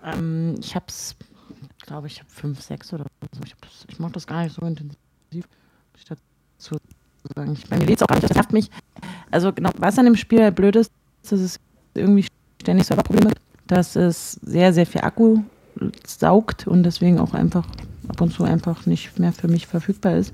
Ähm, 0.05 0.57
ich 0.61 0.75
hab's, 0.77 1.17
glaube 1.81 2.07
ich, 2.07 2.21
habe 2.21 2.31
fünf, 2.31 2.61
sechs 2.61 2.93
oder 2.93 3.07
so. 3.33 3.41
Ich, 3.45 3.55
ich 3.89 3.99
mach 3.99 4.13
das 4.13 4.27
gar 4.27 4.45
nicht 4.45 4.55
so 4.55 4.65
intensiv. 4.67 4.99
Ich 5.97 6.05
dazu 6.05 6.77
sagen. 7.35 7.53
Ich, 7.53 7.69
bei 7.69 7.79
mir 7.79 7.87
lädt's 7.87 8.03
auch 8.03 8.07
gar 8.07 8.17
nicht. 8.17 8.29
Das 8.29 8.35
nervt 8.35 8.53
mich. 8.53 8.71
Also 9.31 9.53
genau, 9.53 9.71
was 9.79 9.99
an 9.99 10.05
dem 10.05 10.17
Spiel 10.17 10.43
halt 10.43 10.55
blöd 10.55 10.77
ist, 10.77 10.93
dass 11.23 11.41
es 11.41 11.61
irgendwie 11.95 12.27
ständig 12.61 12.87
Serverprobleme 12.87 13.31
gibt, 13.31 13.43
dass 13.67 13.97
es 13.97 14.33
sehr, 14.43 14.73
sehr 14.73 14.87
viel 14.87 15.03
Akku 15.03 15.39
saugt 16.07 16.67
und 16.67 16.83
deswegen 16.83 17.19
auch 17.19 17.35
einfach 17.35 17.67
ab 18.09 18.21
und 18.21 18.33
zu 18.33 18.45
einfach 18.45 18.87
nicht 18.87 19.19
mehr 19.19 19.33
für 19.33 19.49
mich 19.49 19.67
verfügbar 19.67 20.17
ist. 20.17 20.33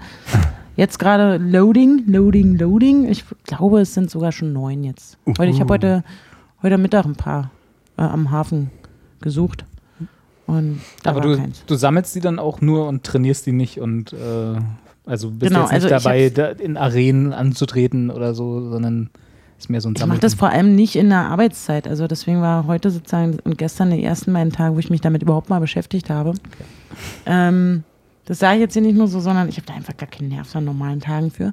Jetzt 0.77 0.99
gerade 0.99 1.37
Loading, 1.37 2.05
Loading, 2.07 2.57
Loading. 2.57 3.09
Ich 3.09 3.25
glaube, 3.45 3.81
es 3.81 3.95
sind 3.95 4.11
sogar 4.11 4.33
schon 4.33 4.53
neun 4.53 4.85
jetzt. 4.85 5.19
Heute, 5.27 5.47
ich 5.47 5.61
habe 5.61 5.73
heute, 5.75 6.05
heute 6.63 6.79
Mittag 6.79 7.05
ein 7.05 7.17
paar 7.17 7.51
äh, 7.97 8.03
am 8.03 8.31
Hafen 8.31 8.71
gesucht. 9.21 9.65
Und 10.47 10.81
da 11.03 11.11
Aber 11.11 11.21
du, 11.21 11.37
keins. 11.37 11.65
du 11.67 11.75
sammelst 11.75 12.15
die 12.15 12.21
dann 12.21 12.39
auch 12.39 12.61
nur 12.61 12.89
und 12.89 13.05
trainierst 13.05 13.47
die 13.47 13.53
nicht 13.53 13.81
und 13.81 14.13
äh, 14.13 14.57
also 15.11 15.31
bist 15.31 15.51
Genau, 15.51 15.63
jetzt 15.63 15.73
nicht 15.73 15.85
also 15.85 15.89
dabei, 15.89 16.31
da 16.31 16.49
in 16.49 16.77
Arenen 16.77 17.33
anzutreten 17.33 18.11
oder 18.11 18.33
so, 18.35 18.71
sondern 18.71 19.11
ist 19.59 19.69
mehr 19.69 19.81
so 19.81 19.89
ein 19.89 19.95
Ich 19.97 20.07
mache 20.07 20.21
das 20.21 20.35
vor 20.35 20.51
allem 20.51 20.75
nicht 20.75 20.97
in 20.97 21.09
der 21.09 21.23
Arbeitszeit. 21.23 21.89
Also 21.89 22.07
deswegen 22.07 22.41
war 22.41 22.67
heute 22.67 22.91
sozusagen 22.91 23.39
und 23.45 23.59
gestern 23.59 23.91
die 23.91 24.03
ersten 24.03 24.33
beiden 24.33 24.53
Tage, 24.53 24.75
wo 24.75 24.79
ich 24.79 24.89
mich 24.89 25.01
damit 25.01 25.23
überhaupt 25.23 25.51
mal 25.51 25.61
beschäftigt 25.61 26.11
habe. 26.11 26.35
Ähm, 27.27 27.83
das 28.25 28.39
sage 28.39 28.57
ich 28.57 28.61
jetzt 28.61 28.75
hier 28.75 28.83
nicht 28.83 28.97
nur 28.97 29.09
so, 29.09 29.21
sondern 29.21 29.49
ich 29.49 29.57
habe 29.57 29.67
da 29.67 29.75
einfach 29.75 29.97
gar 29.97 30.09
keinen 30.09 30.29
Nerv 30.29 30.55
an 30.55 30.65
normalen 30.65 31.01
Tagen 31.01 31.31
für. 31.31 31.53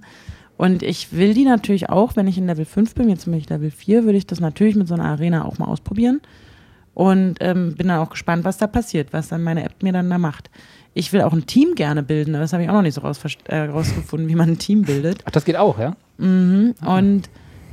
Und 0.57 0.83
ich 0.83 1.13
will 1.13 1.33
die 1.33 1.45
natürlich 1.45 1.89
auch, 1.89 2.15
wenn 2.15 2.27
ich 2.27 2.37
in 2.37 2.47
Level 2.47 2.65
5 2.65 2.95
bin, 2.95 3.09
jetzt 3.09 3.25
bin 3.25 3.33
ich 3.33 3.49
Level 3.49 3.71
4, 3.71 4.05
würde 4.05 4.17
ich 4.17 4.27
das 4.27 4.39
natürlich 4.39 4.75
mit 4.75 4.87
so 4.87 4.93
einer 4.93 5.05
Arena 5.05 5.45
auch 5.45 5.57
mal 5.57 5.67
ausprobieren. 5.67 6.21
Und 6.93 7.37
ähm, 7.41 7.75
bin 7.75 7.89
dann 7.89 7.99
auch 7.99 8.09
gespannt, 8.09 8.43
was 8.43 8.57
da 8.57 8.65
passiert, 8.65 9.13
was 9.13 9.27
dann 9.27 9.43
meine 9.43 9.63
App 9.63 9.83
mir 9.83 9.93
dann 9.93 10.09
da 10.09 10.17
macht. 10.17 10.49
Ich 10.97 11.13
will 11.13 11.21
auch 11.21 11.33
ein 11.33 11.45
Team 11.45 11.75
gerne 11.75 12.01
bilden, 12.01 12.33
aber 12.33 12.41
das 12.41 12.53
habe 12.53 12.63
ich 12.63 12.69
auch 12.69 12.73
noch 12.73 12.81
nicht 12.81 12.95
so 12.95 13.01
äh, 13.45 13.57
rausgefunden, 13.59 14.27
wie 14.27 14.35
man 14.35 14.49
ein 14.49 14.57
Team 14.57 14.81
bildet. 14.81 15.19
Ach, 15.25 15.31
das 15.31 15.45
geht 15.45 15.55
auch, 15.55 15.77
ja? 15.77 15.95
Mhm. 16.17 16.73
Und 16.83 17.29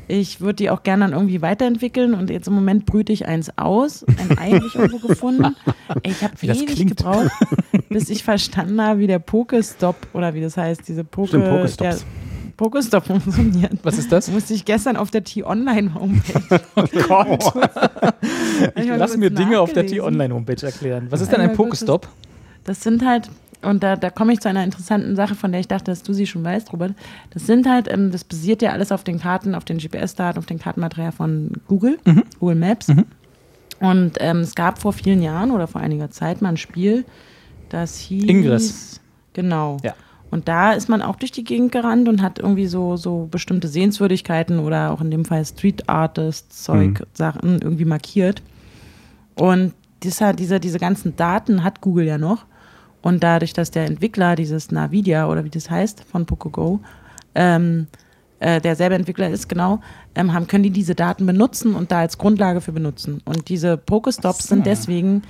ich 0.09 0.43
würde 0.43 0.57
die 0.57 0.69
auch 0.69 0.83
gerne 0.83 1.07
dann 1.07 1.15
irgendwie 1.15 1.41
weiterentwickeln 1.41 2.13
und 2.13 2.29
jetzt 2.29 2.49
im 2.49 2.55
Moment 2.55 2.85
brüte 2.85 3.15
ich 3.15 3.27
eins 3.27 3.51
aus, 3.57 4.05
ein 4.07 4.39
Ei 4.39 4.51
habe 4.53 4.67
ich 4.67 4.75
irgendwo 4.75 5.09
gefunden. 5.09 5.57
Ey, 6.03 6.13
ich 6.13 6.23
habe 6.23 6.35
ewig 6.43 6.67
klingt. 6.67 6.99
gebraucht, 6.99 7.31
bis 7.89 8.11
ich 8.11 8.23
verstanden 8.23 8.79
habe, 8.83 8.99
wie 9.01 9.07
der 9.07 9.21
Pokestop 9.21 9.97
oder 10.13 10.35
wie 10.35 10.43
das 10.43 10.59
heißt, 10.59 10.87
diese 10.87 11.03
Poke, 11.03 11.29
Stimmt, 11.29 11.49
Pokestops. 11.49 12.05
Pokestop 12.59 13.07
funktioniert. 13.07 13.73
Was 13.83 13.97
ist 13.97 14.13
das? 14.13 14.31
Musste 14.31 14.53
ich 14.53 14.67
gestern 14.67 14.99
auf 14.99 15.11
der 15.11 15.25
T-Online-Homepage. 15.25 16.61
Oh 16.77 16.85
Gott. 17.09 17.53
Ich 18.77 18.87
Lass 18.87 19.17
mir 19.17 19.31
Dinge 19.31 19.61
auf 19.61 19.73
der. 19.73 19.87
T-Online-Homepage 19.87 20.65
erklären. 20.65 21.09
Was 21.11 21.21
ist 21.21 21.33
denn 21.33 21.41
ein 21.41 21.55
Pokestop? 21.55 22.09
Das 22.65 22.83
sind 22.83 23.05
halt, 23.05 23.31
und 23.63 23.83
da, 23.83 23.97
da 23.97 24.11
komme 24.11 24.33
ich 24.33 24.41
zu 24.41 24.49
einer 24.49 24.65
interessanten 24.65 25.17
Sache, 25.17 25.35
von 25.35 25.53
der 25.53 25.61
ich 25.61 25.69
dachte, 25.69 25.91
dass 25.91 26.03
du 26.03 26.13
sie 26.13 26.27
schon 26.27 26.45
weißt, 26.45 26.73
Robert. 26.73 26.95
Das 27.31 27.47
sind 27.47 27.69
halt, 27.69 27.91
ähm, 27.93 28.11
das 28.11 28.25
basiert 28.25 28.63
ja 28.63 28.73
alles 28.73 28.93
auf 28.93 29.05
den 29.05 29.19
Karten, 29.21 29.55
auf 29.55 29.65
den 29.65 29.79
GPS-Daten, 29.79 30.39
auf 30.39 30.47
den 30.47 30.59
Kartenmaterial 30.59 31.13
von 31.13 31.53
Google, 31.69 31.99
Mhm. 32.05 32.25
Google 32.41 32.57
Maps. 32.57 32.89
Und 33.81 34.13
ähm, 34.21 34.39
es 34.41 34.55
gab 34.55 34.81
vor 34.81 34.93
vielen 34.93 35.23
Jahren 35.23 35.51
oder 35.51 35.67
vor 35.67 35.81
einiger 35.81 36.11
Zeit 36.11 36.41
mal 36.43 36.51
ein 36.51 36.57
Spiel, 36.57 37.05
das 37.69 37.99
hieß. 37.99 38.25
Ingress. 38.29 39.01
Genau. 39.33 39.79
Ja. 39.83 39.95
Und 40.31 40.49
da 40.49 40.73
ist 40.73 40.89
man 40.89 41.03
auch 41.03 41.17
durch 41.17 41.33
die 41.33 41.45
Gegend 41.45 41.71
gerannt 41.73 42.09
und 42.09 42.23
hat 42.23 42.39
irgendwie 42.39 42.67
so, 42.67 42.97
so 42.97 43.29
bestimmte 43.31 43.69
Sehenswürdigkeiten 43.69 44.59
oder 44.59 44.91
auch 44.91 45.01
in 45.01 45.11
dem 45.11 45.25
Fall 45.25 45.45
Street 45.45 45.89
Artist 45.89 46.65
Zeug, 46.65 47.05
Sachen 47.13 47.61
irgendwie 47.63 47.85
markiert. 47.85 48.43
Und 49.37 49.75
dieser, 50.03 50.33
diese, 50.33 50.61
diese 50.61 50.79
ganzen 50.79 51.15
Daten 51.17 51.63
hat 51.63 51.81
Google 51.81 52.07
ja 52.07 52.19
noch. 52.19 52.47
Und 53.05 53.23
dadurch, 53.23 53.53
dass 53.53 53.71
der 53.71 53.85
Entwickler 53.85 54.35
dieses 54.35 54.73
Nvidia 54.73 55.29
oder 55.29 55.45
wie 55.45 55.51
das 55.51 55.69
heißt 55.69 56.05
von 56.05 56.25
PocoGo, 56.25 56.81
ähm, 57.35 57.87
äh, 58.41 58.63
der 58.63 58.77
selber 58.77 58.95
Entwickler 58.95 59.29
ist, 59.29 59.47
genau, 59.47 59.81
ähm, 60.15 60.33
haben, 60.33 60.47
können 60.47 60.63
die 60.63 60.71
diese 60.71 60.95
Daten 60.95 61.27
benutzen 61.27 61.75
und 61.75 61.93
da 61.93 61.99
als 61.99 62.17
Grundlage 62.17 62.63
für 62.63 62.73
benutzen. 62.73 63.21
Und 63.27 63.51
diese 63.51 63.77
Pokestops 63.77 64.47
sind 64.47 64.65
deswegen 64.65 65.21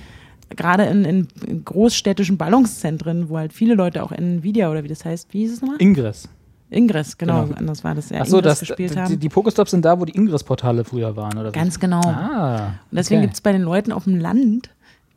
gerade 0.55 0.85
in, 0.85 1.03
in, 1.03 1.65
großstädtischen 1.65 2.37
Ballungszentren, 2.37 3.27
wo 3.27 3.37
halt 3.37 3.51
viele 3.51 3.75
Leute 3.75 4.03
auch 4.03 4.13
Nvidia 4.13 4.71
oder 4.71 4.85
wie 4.85 4.87
das 4.87 5.03
heißt, 5.03 5.33
wie 5.33 5.39
hieß 5.39 5.55
es 5.55 5.61
nochmal? 5.61 5.81
Ingress. 5.81 6.29
Ingress, 6.69 7.17
genau, 7.17 7.43
Genau. 7.43 7.57
anders 7.57 7.83
war 7.83 7.93
das 7.93 8.09
ja. 8.09 8.21
Achso, 8.21 8.37
Ingress 8.37 8.59
das, 8.59 8.69
gespielt 8.69 8.95
die, 8.95 8.99
haben. 8.99 9.19
die 9.19 9.29
Pokestops 9.29 9.71
sind 9.71 9.83
da, 9.83 9.99
wo 9.99 10.05
die 10.05 10.15
Ingress-Portale 10.15 10.85
früher 10.85 11.13
waren, 11.17 11.37
oder? 11.37 11.51
Ganz 11.51 11.77
genau. 11.77 11.99
Ah. 12.05 12.67
Und 12.89 12.97
deswegen 12.97 13.19
okay. 13.19 13.27
gibt 13.27 13.33
es 13.33 13.41
bei 13.41 13.51
den 13.51 13.63
Leuten 13.63 13.91
auf 13.91 14.05
dem 14.05 14.17
Land 14.17 14.69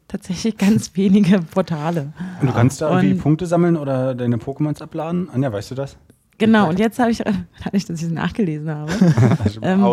tatsächlich 0.09 0.57
ganz 0.57 0.91
wenige 0.97 1.39
Portale. 1.41 2.13
Und 2.41 2.49
du 2.49 2.53
kannst 2.53 2.81
da 2.81 2.91
irgendwie 2.91 3.13
Und- 3.13 3.21
Punkte 3.23 3.47
sammeln 3.47 3.77
oder 3.77 4.15
deine 4.15 4.37
Pokémons 4.39 4.83
abladen? 4.83 5.29
Anja, 5.33 5.53
weißt 5.53 5.71
du 5.71 5.75
das? 5.75 5.97
Genau, 6.41 6.69
und 6.69 6.79
jetzt 6.79 7.01
habe 7.01 7.11
ich, 7.11 7.19
dadurch, 7.65 7.85
dass 7.87 7.99
ich 7.99 8.07
es 8.07 8.13
nachgelesen 8.13 8.71
habe, 8.71 8.93
Also, 9.45 9.61
Ähm, 9.61 9.85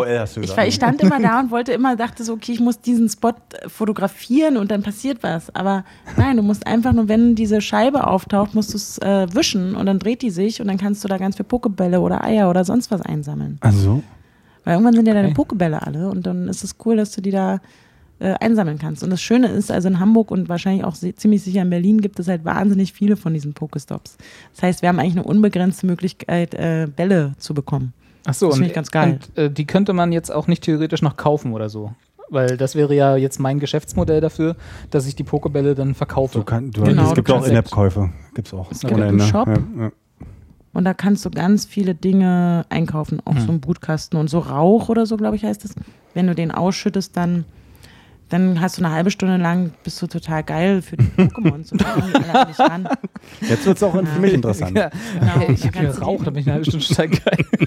ich, 0.42 0.56
ich 0.56 0.74
stand 0.76 1.02
immer 1.02 1.18
da 1.20 1.40
und 1.40 1.50
wollte 1.50 1.72
immer, 1.72 1.96
dachte 1.96 2.22
so, 2.22 2.34
okay, 2.34 2.52
ich 2.52 2.60
muss 2.60 2.80
diesen 2.80 3.08
Spot 3.08 3.30
äh, 3.30 3.68
fotografieren 3.68 4.56
und 4.56 4.70
dann 4.70 4.84
passiert 4.84 5.24
was. 5.24 5.52
Aber 5.56 5.84
nein, 6.16 6.36
du 6.36 6.44
musst 6.44 6.64
einfach 6.64 6.92
nur, 6.92 7.08
wenn 7.08 7.34
diese 7.34 7.60
Scheibe 7.60 8.06
auftaucht, 8.06 8.54
musst 8.54 8.72
du 8.74 8.76
es 8.76 8.98
äh, 8.98 9.26
wischen 9.34 9.74
und 9.74 9.86
dann 9.86 9.98
dreht 9.98 10.22
die 10.22 10.30
sich 10.30 10.60
und 10.60 10.68
dann 10.68 10.76
kannst 10.78 11.02
du 11.02 11.08
da 11.08 11.18
ganz 11.18 11.34
viele 11.34 11.48
Pokebälle 11.48 12.00
oder 12.00 12.22
Eier 12.22 12.48
oder 12.48 12.64
sonst 12.64 12.92
was 12.92 13.00
einsammeln. 13.02 13.58
Also, 13.62 14.04
Weil 14.62 14.74
irgendwann 14.74 14.94
sind 14.94 15.08
ja 15.08 15.14
deine 15.14 15.26
Okay. 15.28 15.34
Pokebälle 15.34 15.82
alle 15.82 16.08
und 16.10 16.26
dann 16.28 16.46
ist 16.46 16.62
es 16.62 16.76
cool, 16.84 16.94
dass 16.96 17.10
du 17.10 17.20
die 17.22 17.32
da 17.32 17.58
äh, 18.18 18.32
einsammeln 18.40 18.78
kannst. 18.78 19.02
Und 19.02 19.10
das 19.10 19.20
Schöne 19.20 19.48
ist, 19.48 19.70
also 19.70 19.88
in 19.88 20.00
Hamburg 20.00 20.30
und 20.30 20.48
wahrscheinlich 20.48 20.84
auch 20.84 20.94
ziemlich 20.94 21.42
sicher 21.42 21.62
in 21.62 21.70
Berlin 21.70 22.00
gibt 22.00 22.18
es 22.18 22.28
halt 22.28 22.44
wahnsinnig 22.44 22.92
viele 22.92 23.16
von 23.16 23.34
diesen 23.34 23.52
Pokestops. 23.52 24.16
Das 24.54 24.62
heißt, 24.62 24.82
wir 24.82 24.88
haben 24.88 24.98
eigentlich 24.98 25.16
eine 25.16 25.24
unbegrenzte 25.24 25.86
Möglichkeit, 25.86 26.54
äh, 26.54 26.86
Bälle 26.94 27.32
zu 27.38 27.52
bekommen. 27.54 27.92
Ach 28.26 28.34
so, 28.34 28.46
Das 28.46 28.54
und, 28.54 28.58
finde 28.58 28.68
ich 28.68 28.74
ganz 28.74 28.90
geil. 28.90 29.18
Und 29.36 29.38
äh, 29.38 29.50
die 29.50 29.66
könnte 29.66 29.92
man 29.92 30.12
jetzt 30.12 30.32
auch 30.32 30.46
nicht 30.48 30.64
theoretisch 30.64 31.02
noch 31.02 31.16
kaufen 31.16 31.52
oder 31.52 31.68
so. 31.68 31.92
Weil 32.28 32.56
das 32.56 32.74
wäre 32.74 32.92
ja 32.94 33.16
jetzt 33.16 33.38
mein 33.38 33.60
Geschäftsmodell 33.60 34.20
dafür, 34.20 34.56
dass 34.90 35.06
ich 35.06 35.14
die 35.14 35.22
Pokebälle 35.22 35.76
dann 35.76 35.94
verkaufe. 35.94 36.38
Du 36.38 36.44
kann, 36.44 36.72
du, 36.72 36.82
Genau, 36.82 37.08
es 37.10 37.14
gibt 37.14 37.28
du 37.28 37.34
auch 37.34 37.46
In-App-Käufe. 37.46 38.10
Gibt's 38.34 38.52
auch. 38.52 38.72
Es 38.72 38.80
gibt 38.80 38.94
einen 38.94 39.10
Ende. 39.10 39.24
Shop. 39.24 39.46
Ja, 39.46 39.58
ja. 39.84 39.92
Und 40.72 40.84
da 40.84 40.92
kannst 40.92 41.24
du 41.24 41.30
ganz 41.30 41.64
viele 41.64 41.94
Dinge 41.94 42.66
einkaufen, 42.68 43.20
auch 43.24 43.36
Hm. 43.36 43.40
so 43.42 43.48
einen 43.50 43.60
Brutkasten 43.60 44.18
und 44.18 44.28
so 44.28 44.40
Rauch 44.40 44.88
oder 44.88 45.06
so, 45.06 45.16
glaube 45.16 45.36
ich, 45.36 45.44
heißt 45.44 45.64
es. 45.64 45.74
Wenn 46.14 46.26
du 46.26 46.34
den 46.34 46.50
ausschüttest, 46.50 47.16
dann, 47.16 47.44
dann 48.28 48.60
hast 48.60 48.78
du 48.78 48.84
eine 48.84 48.92
halbe 48.94 49.10
Stunde 49.10 49.36
lang, 49.36 49.72
bist 49.84 50.00
du 50.02 50.06
total 50.06 50.42
geil 50.42 50.82
für 50.82 50.96
die 50.96 51.04
Pokémons 51.04 51.72
und 51.72 51.84
alle 51.86 52.40
an 52.40 52.48
dich 52.48 52.58
ran. 52.58 52.88
Jetzt 53.40 53.64
wird 53.66 53.76
es 53.76 53.82
auch 53.82 53.92
für 53.92 54.20
mich 54.20 54.32
interessant. 54.32 54.76
Ja. 54.76 54.90
Genau, 55.20 55.32
Hey, 55.38 55.52
ich 55.52 55.64
habe 55.66 55.78
die- 56.18 56.24
da 56.24 56.30
bin 56.30 56.40
ich 56.40 56.46
eine 56.46 56.54
halbe 56.54 56.64
Stunde 56.66 56.86
total 56.86 57.08
geil. 57.08 57.46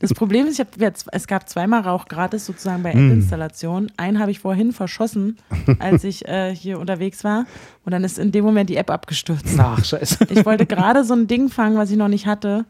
Das 0.00 0.12
Problem 0.14 0.46
ist, 0.46 0.54
ich 0.54 0.60
hab 0.60 0.78
jetzt, 0.80 1.06
es 1.12 1.26
gab 1.26 1.48
zweimal 1.48 1.82
Rauch 1.82 2.06
gratis 2.06 2.44
sozusagen 2.44 2.82
bei 2.82 2.92
Hm. 2.92 3.08
App-Installation. 3.08 3.90
Einen 3.96 4.18
habe 4.18 4.30
ich 4.30 4.40
vorhin 4.40 4.72
verschossen, 4.72 5.38
als 5.78 6.04
ich 6.04 6.26
äh, 6.26 6.54
hier 6.54 6.78
unterwegs 6.80 7.22
war. 7.24 7.44
Und 7.84 7.92
dann 7.92 8.02
ist 8.04 8.18
in 8.18 8.32
dem 8.32 8.44
Moment 8.44 8.68
die 8.68 8.76
App 8.76 8.90
abgestürzt. 8.90 9.56
Ach, 9.58 9.82
scheiße. 9.82 10.26
Ich 10.30 10.44
wollte 10.44 10.66
gerade 10.66 11.04
so 11.04 11.14
ein 11.14 11.28
Ding 11.28 11.48
fangen, 11.48 11.76
was 11.78 11.90
ich 11.90 11.96
noch 11.96 12.08
nicht 12.08 12.26
hatte. 12.26 12.64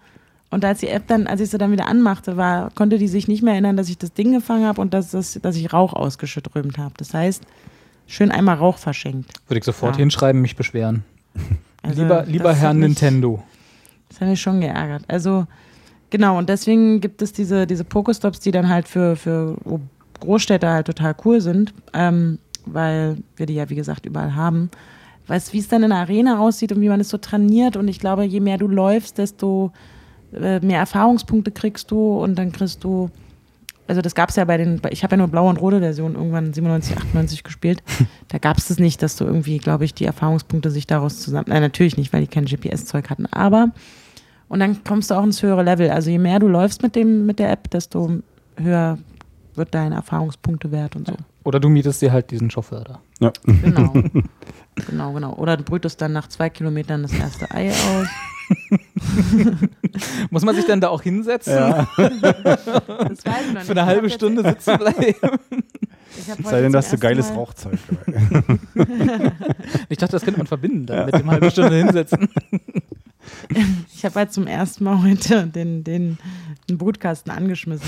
Und 0.51 0.65
als 0.65 0.81
die 0.81 0.89
App 0.89 1.07
dann, 1.07 1.27
als 1.29 1.41
ich 1.41 1.51
sie 1.51 1.59
dann 1.59 1.71
wieder 1.73 1.87
anmachte, 1.87 2.37
war, 2.37 2.71
konnte 2.75 2.99
die 2.99 3.07
sich 3.09 3.29
nicht 3.29 3.43
mehr 3.43 3.53
erinnern, 3.55 3.77
dass 3.77 3.89
ich 3.89 3.99
das 3.99 4.13
Ding 4.13 4.33
gefangen 4.33 4.67
habe 4.67 4.81
und 4.81 4.93
dass, 4.95 5.11
das, 5.13 5.39
dass 5.41 5.55
ich 5.57 5.73
Rauch 5.73 5.93
ausgeströmt 5.93 6.77
habe. 6.77 6.93
Das 6.97 7.15
heißt, 7.15 7.45
schön 8.07 8.31
einmal 8.33 8.57
Rauch 8.57 8.79
verschenkt. 8.79 9.31
Würde 9.49 9.59
ich 9.61 9.65
sofort 9.65 9.95
Ja. 9.97 10.01
hinschreiben, 10.01 10.41
mich 10.41 10.57
beschweren. 10.57 11.05
Also, 11.83 12.03
lieber 12.03 12.25
lieber 12.27 12.53
Herr 12.53 12.75
mich- 12.75 12.89
Nintendo. 12.89 13.43
Das 14.11 14.21
hat 14.21 14.29
mich 14.29 14.39
schon 14.43 14.61
geärgert. 14.61 15.03
Also, 15.09 15.47
genau, 16.11 16.37
und 16.37 16.51
deswegen 16.51 17.01
gibt 17.01 17.23
es 17.23 17.33
diese, 17.33 17.67
diese 17.67 17.85
Pokestops, 17.85 18.41
die 18.41 18.51
dann 18.51 18.69
halt 18.69 18.87
für, 18.87 19.17
für 19.17 19.57
Großstädte 20.21 20.69
halt 20.69 20.87
total 20.89 21.15
cool 21.25 21.41
sind, 21.41 21.73
ähm, 21.95 22.39
weil 22.67 23.17
wir 23.37 23.47
die 23.47 23.55
ja, 23.55 23.71
wie 23.71 23.77
gesagt, 23.77 24.05
überall 24.05 24.35
haben. 24.35 24.71
Weißt 25.27 25.55
wie 25.55 25.59
es 25.59 25.69
dann 25.69 25.83
in 25.83 25.89
der 25.89 26.01
Arena 26.01 26.39
aussieht 26.41 26.71
und 26.73 26.83
wie 26.83 26.89
man 26.91 27.01
es 27.01 27.09
so 27.09 27.17
trainiert. 27.17 27.77
Und 27.79 27.89
ich 27.89 27.99
glaube, 27.99 28.25
je 28.25 28.41
mehr 28.41 28.59
du 28.59 28.69
läufst, 28.69 29.17
desto 29.17 29.73
äh, 30.33 30.61
mehr 30.61 30.79
Erfahrungspunkte 30.79 31.51
kriegst 31.51 31.91
du 31.91 32.19
und 32.19 32.37
dann 32.37 32.53
kriegst 32.53 32.85
du. 32.85 33.11
Also 33.87 34.03
das 34.03 34.15
gab 34.15 34.29
es 34.29 34.37
ja 34.37 34.45
bei 34.45 34.57
den, 34.57 34.81
ich 34.91 35.03
habe 35.03 35.15
ja 35.15 35.17
nur 35.17 35.27
blaue 35.27 35.51
und 35.51 35.57
rote 35.57 35.81
Version 35.81 36.15
irgendwann 36.15 36.53
97, 36.53 36.97
98 36.97 37.43
gespielt. 37.43 37.83
Da 38.29 38.39
gab 38.39 38.59
es 38.59 38.69
das 38.69 38.79
nicht, 38.79 39.03
dass 39.03 39.17
du 39.17 39.25
irgendwie, 39.25 39.59
glaube 39.59 39.85
ich, 39.85 39.93
die 39.93 40.05
Erfahrungspunkte 40.05 40.71
sich 40.71 40.87
daraus 40.87 41.19
zusammen. 41.19 41.47
Nein, 41.49 41.63
natürlich 41.63 41.97
nicht, 41.97 42.13
weil 42.13 42.21
die 42.21 42.29
kein 42.29 42.45
GPS-Zeug 42.45 43.11
hatten. 43.11 43.27
Aber 43.27 43.71
und 44.51 44.59
dann 44.59 44.83
kommst 44.83 45.11
du 45.11 45.15
auch 45.15 45.23
ins 45.23 45.43
höhere 45.43 45.63
Level. 45.63 45.91
Also 45.91 46.11
je 46.11 46.19
mehr 46.19 46.41
du 46.41 46.49
läufst 46.49 46.83
mit 46.83 46.97
dem, 46.97 47.25
mit 47.25 47.39
der 47.39 47.51
App, 47.53 47.71
desto 47.71 48.21
höher 48.57 48.99
wird 49.55 49.75
dein 49.75 49.93
Erfahrungspunktewert 49.93 50.97
und 50.97 51.07
so. 51.07 51.15
Oder 51.45 51.61
du 51.61 51.69
mietest 51.69 52.03
dir 52.03 52.13
halt 52.13 52.31
diesen 52.31 52.51
Chauffeur 52.51 52.85
da. 52.85 53.01
Ja. 53.21 53.33
Genau. 53.45 53.93
genau, 54.75 55.13
genau. 55.13 55.35
Oder 55.35 55.57
du 55.57 55.65
brütest 55.65 56.01
dann 56.01 56.13
nach 56.13 56.29
zwei 56.29 56.51
Kilometern 56.51 57.03
das 57.03 57.13
erste 57.13 57.51
Ei 57.51 57.71
aus. 57.71 58.09
Muss 60.31 60.45
man 60.45 60.55
sich 60.57 60.67
dann 60.67 60.81
da 60.81 60.89
auch 60.89 61.03
hinsetzen? 61.03 61.55
Das 61.55 61.95
weiß 61.97 61.97
ich 61.97 63.25
noch 63.25 63.55
nicht. 63.55 63.67
Für 63.67 63.73
eine 63.73 63.87
halbe 63.87 64.11
Stunde 64.11 64.43
sitzen 64.43 64.79
bleiben? 64.79 65.15
Sei 66.45 66.61
denn, 66.61 66.73
dass 66.73 66.91
du 66.91 66.99
geiles 66.99 67.31
Rauchzeug 67.31 67.79
dabei. 67.89 69.33
Ich 69.89 69.99
dachte, 69.99 70.13
das 70.13 70.23
könnte 70.23 70.39
man 70.39 70.47
verbinden 70.47 70.87
dann 70.87 71.07
mit 71.07 71.15
dem 71.15 71.31
halbe 71.31 71.51
Stunde 71.51 71.77
hinsetzen. 71.77 72.29
Ich 73.95 74.05
habe 74.05 74.15
halt 74.15 74.33
zum 74.33 74.47
ersten 74.47 74.83
Mal 74.83 75.03
heute 75.03 75.47
den, 75.47 75.85
den, 75.85 76.19
den 76.69 76.79
Brutkasten 76.79 77.31
angeschmissen. 77.31 77.87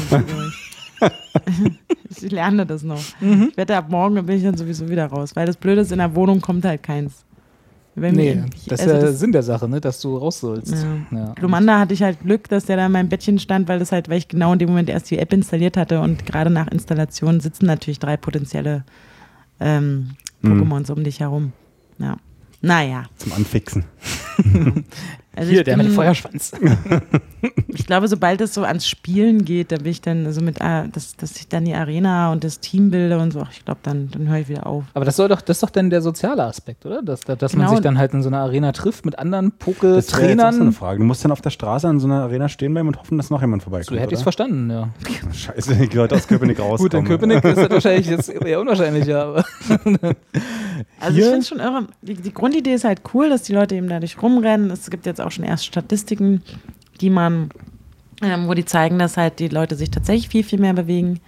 ich 2.11 2.31
lerne 2.31 2.67
das 2.67 2.83
noch. 2.83 3.03
Mhm. 3.21 3.49
Ich 3.51 3.57
wette, 3.57 3.77
ab 3.77 3.87
morgen 3.91 4.25
bin 4.27 4.37
ich 4.37 4.43
dann 4.43 4.57
sowieso 4.57 4.89
wieder 4.89 5.07
raus, 5.07 5.31
weil 5.35 5.47
das 5.47 5.57
Blöde 5.57 5.81
ist, 5.83 5.93
in 5.93 5.99
der 5.99 6.15
Wohnung 6.15 6.41
kommt 6.41 6.65
halt 6.65 6.83
keins. 6.83 7.25
Wenn 7.95 8.15
Nee, 8.15 8.35
wir- 8.37 8.45
das 8.69 8.81
ist 8.81 8.89
also 8.89 8.95
ja 8.95 9.01
das- 9.03 9.19
Sinn 9.19 9.33
der 9.33 9.43
Sache, 9.43 9.69
ne? 9.69 9.79
dass 9.81 10.01
du 10.01 10.17
raus 10.17 10.41
sollst. 10.41 10.73
Ja. 10.73 11.19
Ja. 11.19 11.33
Glumanda 11.35 11.79
hatte 11.79 11.93
ich 11.93 12.03
halt 12.03 12.21
Glück, 12.21 12.49
dass 12.49 12.65
der 12.65 12.77
da 12.79 12.87
in 12.87 12.93
meinem 12.93 13.11
Bettchen 13.11 13.39
stand, 13.39 13.69
weil 13.69 13.79
das 13.79 13.93
halt, 13.93 14.09
weil 14.09 14.17
ich 14.19 14.29
genau 14.29 14.53
in 14.55 14.59
dem 14.59 14.71
Moment 14.71 14.89
erst 14.89 15.11
die 15.11 15.19
App 15.19 15.31
installiert 15.33 15.77
hatte 15.77 16.01
und 16.01 16.25
gerade 16.25 16.49
nach 16.49 16.69
Installation 16.69 17.41
sitzen 17.41 17.67
natürlich 17.67 17.99
drei 17.99 18.17
potenzielle 18.17 18.85
ähm, 19.61 20.13
Mhm. 20.41 20.63
Pokémons 20.63 20.91
um 20.91 21.05
dich 21.05 21.21
herum. 21.21 21.53
Ja. 21.99 22.17
Naja. 22.63 23.05
Zum 23.19 23.33
Anfixen. 23.33 23.85
Also 25.35 25.51
Hier, 25.51 25.61
ich 25.61 25.65
der 25.65 25.73
bin, 25.77 25.87
mit 25.87 25.93
dem 25.93 25.95
Feuerschwanz. 25.97 26.53
Ich 27.75 27.87
glaube, 27.87 28.07
sobald 28.07 28.41
es 28.41 28.55
so 28.55 28.63
ans 28.63 28.87
Spielen 28.87 29.45
geht, 29.45 29.73
da 29.73 29.77
bin 29.77 29.87
ich 29.87 30.01
dann, 30.01 30.27
also 30.27 30.41
mit, 30.43 30.61
äh, 30.61 30.89
dass, 30.93 31.17
dass 31.17 31.35
ich 31.37 31.49
dann 31.49 31.65
die 31.65 31.75
Arena 31.75 32.31
und 32.31 32.45
das 32.45 32.61
Team 32.61 32.91
bilde 32.91 33.19
und 33.19 33.33
so, 33.33 33.41
ach, 33.41 33.51
ich 33.51 33.65
glaube, 33.65 33.81
dann, 33.83 34.09
dann 34.13 34.29
höre 34.29 34.39
ich 34.39 34.49
wieder 34.49 34.67
auf. 34.67 34.85
Aber 34.95 35.05
das 35.05 35.17
soll 35.17 35.29
doch, 35.29 35.41
das 35.41 35.57
ist 35.57 35.63
doch 35.63 35.71
dann 35.71 35.91
der 35.91 36.03
soziale 36.03 36.45
Aspekt, 36.45 36.87
oder? 36.87 37.03
Dass, 37.03 37.21
dass 37.23 37.55
man 37.57 37.63
Genau. 37.67 37.71
sich 37.77 37.81
dann 37.81 37.99
halt 37.99 38.13
in 38.15 38.23
so 38.23 38.29
einer 38.29 38.39
Arena 38.41 38.71
trifft 38.73 39.05
mit 39.05 39.19
anderen 39.19 39.53
Das 39.59 39.67
wäre 39.83 39.97
jetzt 39.97 40.13
auch 40.13 40.19
so 40.19 40.21
eine 40.21 40.33
Poke-Trainern. 40.37 40.73
Frage. 40.73 40.99
Du 41.01 41.05
musst 41.05 41.25
dann 41.25 41.33
auf 41.33 41.41
der 41.41 41.51
Straße 41.51 41.89
an 41.89 41.99
so 41.99 42.07
einer 42.07 42.23
Arena 42.23 42.49
stehen 42.49 42.73
bleiben 42.75 42.89
und 42.89 42.99
hoffen, 42.99 43.17
dass 43.19 43.31
noch 43.31 43.41
jemand 43.41 43.63
vorbeikommt. 43.65 43.89
So 43.89 43.97
hätte 43.97 44.13
ich 44.13 44.19
es 44.19 44.23
verstanden, 44.23 44.71
ja. 44.71 44.91
Scheiße, 45.33 45.75
die 45.89 45.97
Leute 45.97 46.15
aus 46.15 46.29
Köpenick 46.29 46.61
rauskommen. 46.61 46.79
Gut, 46.91 46.95
in 46.95 47.05
Köpenick 47.07 47.43
ist 47.45 47.57
das 47.57 47.71
wahrscheinlich 47.71 48.07
jetzt 48.07 48.29
eher 48.29 48.61
unwahrscheinlicher, 48.61 49.25
aber 49.25 49.45
Also 51.01 51.15
Hier- 51.17 51.25
ich 51.25 51.25
finde 51.25 51.39
es 51.39 51.49
schon 51.49 51.59
irre. 51.61 51.87
Die, 52.03 52.15
die 52.15 52.33
Grundidee 52.35 52.75
ist 52.75 52.85
halt 52.85 53.01
cool, 53.15 53.29
dass 53.31 53.43
die 53.43 53.53
Leute 53.55 53.75
eben 53.75 53.89
dadurch 53.89 54.21
rumrennen. 54.23 54.71
Es 54.71 54.89
gibt 54.91 55.07
jetzt 55.07 55.21
auch 55.23 55.31
schon 55.31 55.45
erst 55.45 55.67
Statistiken, 55.67 56.43
die 57.01 57.11
man, 57.11 57.51
ähm, 58.23 58.49
wo 58.49 58.55
die 58.55 58.65
zeigen, 58.65 58.99
dass 58.99 59.17
halt 59.17 59.39
die 59.39 59.49
Leute 59.49 59.77
sich 59.77 59.91
tatsächlich 59.91 60.29
viel, 60.29 60.45
viel 60.45 60.61
mehr 60.61 60.75
bewegen. 60.75 61.21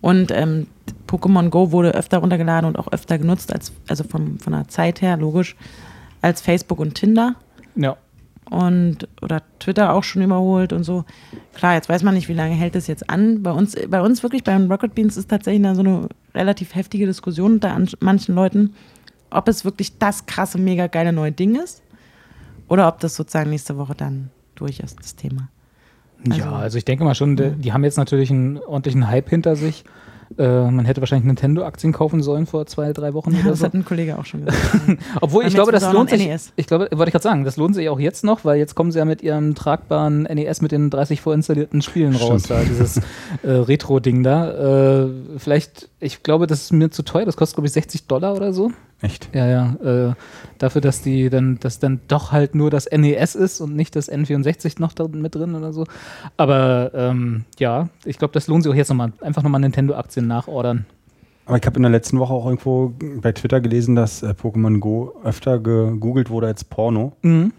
Und 0.00 0.30
ähm, 0.30 0.66
Pokémon 1.08 1.48
Go 1.48 1.72
wurde 1.72 1.94
öfter 1.94 2.18
runtergeladen 2.18 2.68
und 2.68 2.78
auch 2.78 2.92
öfter 2.92 3.18
genutzt, 3.18 3.52
als, 3.52 3.72
also 3.88 4.04
vom, 4.04 4.38
von 4.38 4.52
der 4.52 4.68
Zeit 4.68 5.02
her, 5.02 5.16
logisch, 5.16 5.56
als 6.22 6.40
Facebook 6.40 6.78
und 6.78 6.94
Tinder. 6.94 7.34
ja. 7.74 7.96
und 8.50 9.08
oder 9.22 9.42
Twitter 9.58 9.92
auch 9.92 10.04
schon 10.04 10.22
überholt 10.22 10.72
und 10.72 10.84
so. 10.84 11.04
Klar, 11.54 11.74
jetzt 11.74 11.88
weiß 11.88 12.02
man 12.02 12.14
nicht, 12.14 12.28
wie 12.28 12.34
lange 12.34 12.54
hält 12.54 12.74
das 12.74 12.86
jetzt 12.86 13.08
an. 13.10 13.42
Bei 13.42 13.50
uns, 13.50 13.74
bei 13.88 14.00
uns 14.00 14.22
wirklich, 14.22 14.44
bei 14.44 14.52
den 14.52 14.70
Rocket 14.70 14.94
Beans 14.94 15.16
ist 15.16 15.28
tatsächlich 15.28 15.62
da 15.62 15.74
so 15.74 15.80
eine 15.80 16.08
relativ 16.34 16.74
heftige 16.74 17.06
Diskussion 17.06 17.54
unter 17.54 17.72
an, 17.72 17.88
manchen 18.00 18.34
Leuten, 18.34 18.74
ob 19.30 19.48
es 19.48 19.64
wirklich 19.64 19.98
das 19.98 20.26
krasse, 20.26 20.58
mega 20.58 20.86
geile 20.86 21.12
neue 21.12 21.32
Ding 21.32 21.56
ist 21.56 21.82
oder 22.68 22.88
ob 22.88 23.00
das 23.00 23.14
sozusagen 23.16 23.50
nächste 23.50 23.76
Woche 23.78 23.94
dann 23.94 24.30
durch 24.54 24.80
ist, 24.80 24.98
das 24.98 25.16
Thema. 25.16 25.48
ja, 26.24 26.52
also 26.52 26.78
ich 26.78 26.84
denke 26.84 27.04
mal 27.04 27.14
schon, 27.14 27.36
die, 27.36 27.50
die 27.50 27.72
haben 27.72 27.84
jetzt 27.84 27.96
natürlich 27.98 28.30
einen 28.30 28.58
ordentlichen 28.58 29.08
Hype 29.08 29.28
hinter 29.28 29.54
sich. 29.56 29.84
Äh, 30.38 30.70
man 30.70 30.84
hätte 30.84 31.00
wahrscheinlich 31.00 31.24
Nintendo-Aktien 31.26 31.92
kaufen 31.92 32.20
sollen 32.20 32.46
vor 32.46 32.66
zwei, 32.66 32.92
drei 32.92 33.14
Wochen 33.14 33.30
Ja, 33.32 33.40
oder 33.42 33.50
das 33.50 33.60
so. 33.60 33.66
hat 33.66 33.74
ein 33.74 33.84
Kollege 33.84 34.18
auch 34.18 34.24
schon 34.24 34.44
gesagt. 34.44 34.98
Obwohl, 35.20 35.46
ich 35.46 35.54
glaube, 35.54 35.70
das 35.70 35.92
lohnt 35.92 36.10
sich. 36.10 36.26
NES. 36.26 36.52
Ich 36.56 36.66
glaube, 36.66 36.88
wollte 36.90 37.10
ich 37.10 37.12
gerade 37.12 37.22
sagen, 37.22 37.44
das 37.44 37.56
lohnt 37.56 37.76
sich 37.76 37.88
auch 37.88 38.00
jetzt 38.00 38.24
noch, 38.24 38.44
weil 38.44 38.58
jetzt 38.58 38.74
kommen 38.74 38.90
sie 38.90 38.98
ja 38.98 39.04
mit 39.04 39.22
ihrem 39.22 39.54
tragbaren 39.54 40.22
NES 40.24 40.62
mit 40.62 40.72
den 40.72 40.90
30 40.90 41.20
vorinstallierten 41.20 41.80
Spielen 41.80 42.16
raus, 42.16 42.44
Stimmt. 42.44 42.60
da, 42.60 42.64
dieses 42.64 42.96
äh, 42.96 43.50
Retro-Ding 43.50 44.24
da. 44.24 45.04
Äh, 45.04 45.10
vielleicht, 45.38 45.90
ich 46.00 46.24
glaube, 46.24 46.48
das 46.48 46.62
ist 46.62 46.72
mir 46.72 46.90
zu 46.90 47.04
teuer, 47.04 47.24
das 47.24 47.36
kostet, 47.36 47.54
glaube 47.56 47.68
ich, 47.68 47.72
60 47.74 48.06
Dollar 48.08 48.34
oder 48.34 48.52
so. 48.52 48.72
Echt? 49.02 49.28
Ja, 49.34 49.46
ja. 49.46 50.10
Äh, 50.10 50.14
dafür, 50.58 50.80
dass 50.80 51.02
die 51.02 51.28
dann, 51.28 51.58
dass 51.60 51.78
dann 51.78 52.00
doch 52.08 52.32
halt 52.32 52.54
nur 52.54 52.70
das 52.70 52.88
NES 52.90 53.34
ist 53.34 53.60
und 53.60 53.76
nicht 53.76 53.94
das 53.94 54.10
N64 54.10 54.80
noch 54.80 54.92
da 54.92 55.06
mit 55.06 55.34
drin 55.34 55.54
oder 55.54 55.72
so. 55.72 55.84
Aber 56.36 56.92
ähm, 56.94 57.44
ja, 57.58 57.88
ich 58.04 58.18
glaube, 58.18 58.32
das 58.32 58.46
lohnt 58.46 58.62
sich 58.62 58.72
auch 58.72 58.76
jetzt 58.76 58.88
nochmal. 58.88 59.12
Einfach 59.20 59.42
nochmal 59.42 59.60
Nintendo-Aktien 59.60 60.26
nachordern. 60.26 60.86
Aber 61.44 61.58
ich 61.58 61.66
habe 61.66 61.76
in 61.76 61.82
der 61.82 61.92
letzten 61.92 62.18
Woche 62.18 62.32
auch 62.32 62.46
irgendwo 62.46 62.92
bei 63.20 63.32
Twitter 63.32 63.60
gelesen, 63.60 63.94
dass 63.94 64.22
äh, 64.22 64.30
Pokémon 64.30 64.80
Go 64.80 65.14
öfter 65.22 65.58
gegoogelt 65.58 66.30
wurde 66.30 66.48
als 66.48 66.64
Porno. 66.64 67.12
Mhm. 67.22 67.52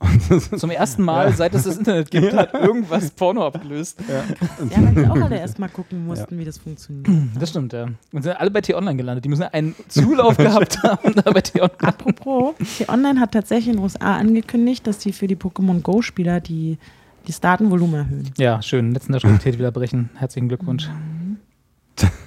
Zum 0.56 0.70
ersten 0.70 1.02
Mal, 1.02 1.32
seit 1.34 1.54
es 1.54 1.64
das 1.64 1.76
Internet 1.76 2.10
gibt, 2.10 2.32
hat 2.32 2.54
irgendwas 2.54 3.10
Porno 3.10 3.46
abgelöst. 3.46 4.00
ja, 4.08 4.82
weil 4.82 4.96
wir 4.96 5.12
auch 5.12 5.20
alle 5.20 5.38
erstmal 5.38 5.68
gucken 5.68 6.06
mussten, 6.06 6.38
wie 6.38 6.44
das 6.44 6.58
funktioniert. 6.58 7.06
Das 7.38 7.50
stimmt, 7.50 7.72
ja. 7.72 7.86
Und 8.12 8.22
sind 8.22 8.32
alle 8.40 8.50
bei 8.50 8.60
T-Online 8.62 8.96
gelandet. 8.96 9.24
Die 9.24 9.28
müssen 9.28 9.42
einen 9.44 9.74
Zulauf 9.88 10.36
gehabt 10.38 10.82
haben 10.82 11.14
da 11.14 11.30
bei 11.30 11.40
T-Online. 11.42 11.78
Apropos, 11.82 12.54
T-Online 12.78 13.20
hat 13.20 13.32
tatsächlich 13.32 13.68
in 13.68 13.74
den 13.74 13.82
USA 13.82 14.16
angekündigt, 14.16 14.86
dass 14.86 15.02
sie 15.02 15.12
für 15.12 15.26
die 15.26 15.36
Pokémon 15.36 15.82
Go-Spieler 15.82 16.40
die, 16.40 16.78
die 17.26 17.34
Datenvolumen 17.38 17.94
erhöhen. 17.94 18.30
Ja, 18.38 18.62
schön. 18.62 18.90
Netzneutralität 18.90 19.58
wieder 19.58 19.70
brechen. 19.70 20.10
Herzlichen 20.14 20.48
Glückwunsch. 20.48 20.88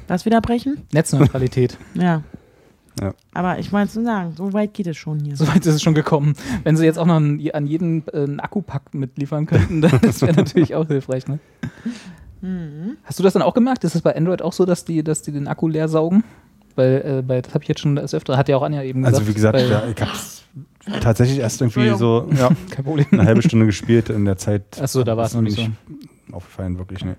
Was 0.07 0.26
wieder 0.26 0.41
brechen? 0.41 0.84
Netzneutralität. 0.91 1.78
Ja. 1.95 2.21
Ja. 3.02 3.14
Aber 3.34 3.60
ich 3.60 3.72
wollte 3.72 3.96
nur 3.96 4.06
sagen, 4.06 4.34
so 4.36 4.54
weit 4.54 4.74
geht 4.74 4.88
es 4.88 4.98
schon 4.98 5.20
hier. 5.20 5.36
Soweit 5.36 5.66
ist 5.66 5.76
es 5.76 5.82
schon 5.82 5.94
gekommen. 5.94 6.36
Wenn 6.64 6.78
sie 6.78 6.86
jetzt 6.86 7.00
auch 7.00 7.06
noch 7.06 7.16
einen, 7.16 7.41
an 7.52 7.66
jeden 7.66 8.08
äh, 8.08 8.24
einen 8.24 8.39
Akkupack 8.39 8.94
mitliefern 8.94 9.46
könnten, 9.46 9.82
dann, 9.82 10.00
das 10.02 10.22
wäre 10.22 10.34
natürlich 10.34 10.76
auch 10.76 10.88
hilfreich. 10.88 11.28
Ne? 11.28 11.39
Mhm. 12.41 12.98
Hast 13.04 13.20
du 13.20 13.24
das 13.24 13.34
dann 13.34 13.41
auch 13.41 13.54
gemerkt? 13.54 13.84
Ist 13.84 13.96
es 13.96 14.02
bei 14.02 14.16
Android 14.16 14.41
auch 14.41 14.54
so, 14.54 14.66
dass 14.66 14.86
die, 14.86 15.04
dass 15.04 15.22
die 15.22 15.32
den 15.32 15.48
Akku 15.48 15.68
leer 15.68 15.88
saugen? 15.88 16.24
Weil 16.76 17.20
äh, 17.20 17.22
bei, 17.22 17.41
das 17.41 17.54
habe 17.54 17.64
ich 17.64 17.70
jetzt 17.70 17.82
schon 17.82 17.96
das 17.96 18.14
öfter, 18.14 18.38
hat 18.38 18.50
ja 18.50 18.58
auch 18.58 18.64
Anja 18.64 18.84
eben 18.84 19.02
gesagt. 19.02 19.20
Also 19.20 19.30
wie 19.30 19.34
gesagt, 19.34 19.60
ja, 19.60 19.84
ich 19.88 20.02
habe 20.02 21.00
tatsächlich 21.02 21.39
erst 21.39 21.62
irgendwie 21.62 21.96
so 21.96 22.28
ja, 22.36 22.50
kein 22.72 22.84
Problem. 22.84 23.08
eine 23.12 23.26
halbe 23.26 23.41
Stunde 23.41 23.66
gespielt 23.66 24.10
in 24.10 24.26
der 24.26 24.38
Zeit. 24.38 24.64
Achso, 24.82 25.04
da 25.04 25.16
war 25.16 25.26
es 25.26 25.34
noch 25.34 25.41
nicht 25.41 25.56
so. 25.56 25.68
Aufgefallen, 26.32 26.78
wirklich, 26.80 27.06
ne. 27.06 27.16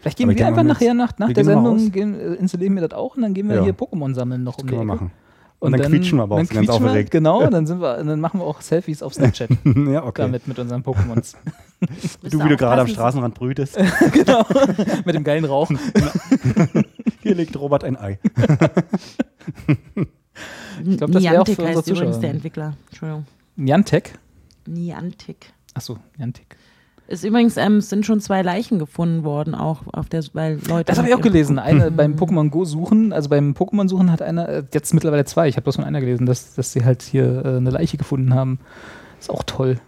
Vielleicht 0.00 0.18
gehen 0.18 0.28
wir 0.34 0.46
einfach 0.46 0.62
nachher 0.62 0.94
nach, 0.94 1.18
nach 1.18 1.32
der 1.32 1.44
Sendung, 1.44 1.92
gehen, 1.92 2.18
äh, 2.18 2.34
installieren 2.34 2.74
wir 2.74 2.86
das 2.88 2.98
auch 2.98 3.16
und 3.16 3.22
dann 3.22 3.34
gehen 3.34 3.48
wir 3.48 3.56
Ja. 3.56 3.62
hier 3.64 3.74
Pokémon 3.74 4.14
sammeln 4.14 4.42
noch 4.42 4.58
um 4.58 4.66
die 4.66 4.74
Können 4.74 4.88
wir 4.88 4.94
Ecke. 4.94 5.02
machen. 5.04 5.12
Und 5.58 5.72
dann 5.72 5.82
quietschen 5.82 6.18
wir 6.18 6.22
aber 6.22 6.36
auch 6.36 6.38
dann 6.38 6.48
ganz 6.48 6.70
aufgeregt. 6.70 7.10
Genau, 7.10 7.46
dann, 7.46 7.66
sind 7.66 7.82
wir, 7.82 8.02
dann 8.02 8.18
machen 8.18 8.40
wir 8.40 8.46
auch 8.46 8.62
Selfies 8.62 9.02
auf 9.02 9.12
Snapchat 9.12 9.50
ja, 9.64 10.04
okay. 10.04 10.22
damit 10.22 10.48
mit 10.48 10.58
unseren 10.58 10.82
Pokémons. 10.82 11.34
du, 12.22 12.42
wie 12.42 12.48
du 12.48 12.56
gerade 12.56 12.80
am. 12.80 12.86
Straßenrand 12.86 13.34
brütest. 13.34 13.76
genau, 14.14 14.42
mit 15.04 15.14
dem 15.14 15.22
geilen 15.22 15.44
Rauch. 15.44 15.70
Hier 17.20 17.34
legt 17.34 17.58
Robert 17.60 17.84
ein 17.84 17.98
Ei. 17.98 18.18
Ich 20.86 20.96
glaub, 20.96 21.10
das 21.12 21.22
wär 21.22 21.42
auch 21.42 21.46
für 21.46 21.52
Niantic 21.52 21.58
unsere 21.58 21.68
heißt 21.68 21.88
übrigens 21.88 22.06
Zuschauer. 22.16 22.20
der 22.22 22.30
Entwickler. 22.30 22.76
Entschuldigung. 22.88 23.26
Niantic. 23.56 24.18
Niantic. 24.66 25.52
Achso, 25.74 25.98
Niantic. 26.16 26.56
Ist 27.10 27.24
übrigens, 27.24 27.56
ähm, 27.56 27.78
es 27.78 27.90
sind 27.90 28.06
schon 28.06 28.20
zwei 28.20 28.40
Leichen 28.42 28.78
gefunden 28.78 29.24
worden, 29.24 29.56
auch 29.56 29.82
auf 29.92 30.08
der, 30.08 30.22
weil 30.32 30.60
Leute. 30.68 30.84
Das 30.84 30.98
habe 30.98 31.08
ich 31.08 31.14
auch 31.14 31.20
gelesen. 31.20 31.58
Eine 31.58 31.90
beim 31.90 32.14
Pokémon 32.14 32.50
Go 32.50 32.64
suchen, 32.64 33.12
also 33.12 33.28
beim 33.28 33.52
Pokémon 33.52 33.88
suchen 33.88 34.12
hat 34.12 34.22
einer, 34.22 34.48
äh, 34.48 34.62
jetzt 34.72 34.94
mittlerweile 34.94 35.24
zwei, 35.24 35.48
ich 35.48 35.56
habe 35.56 35.64
bloß 35.64 35.74
von 35.74 35.84
einer 35.84 35.98
gelesen, 35.98 36.24
dass, 36.24 36.54
dass 36.54 36.72
sie 36.72 36.84
halt 36.84 37.02
hier 37.02 37.44
äh, 37.44 37.56
eine 37.56 37.70
Leiche 37.70 37.96
gefunden 37.96 38.32
haben. 38.32 38.60
Ist 39.18 39.28
auch 39.28 39.42
toll. 39.42 39.80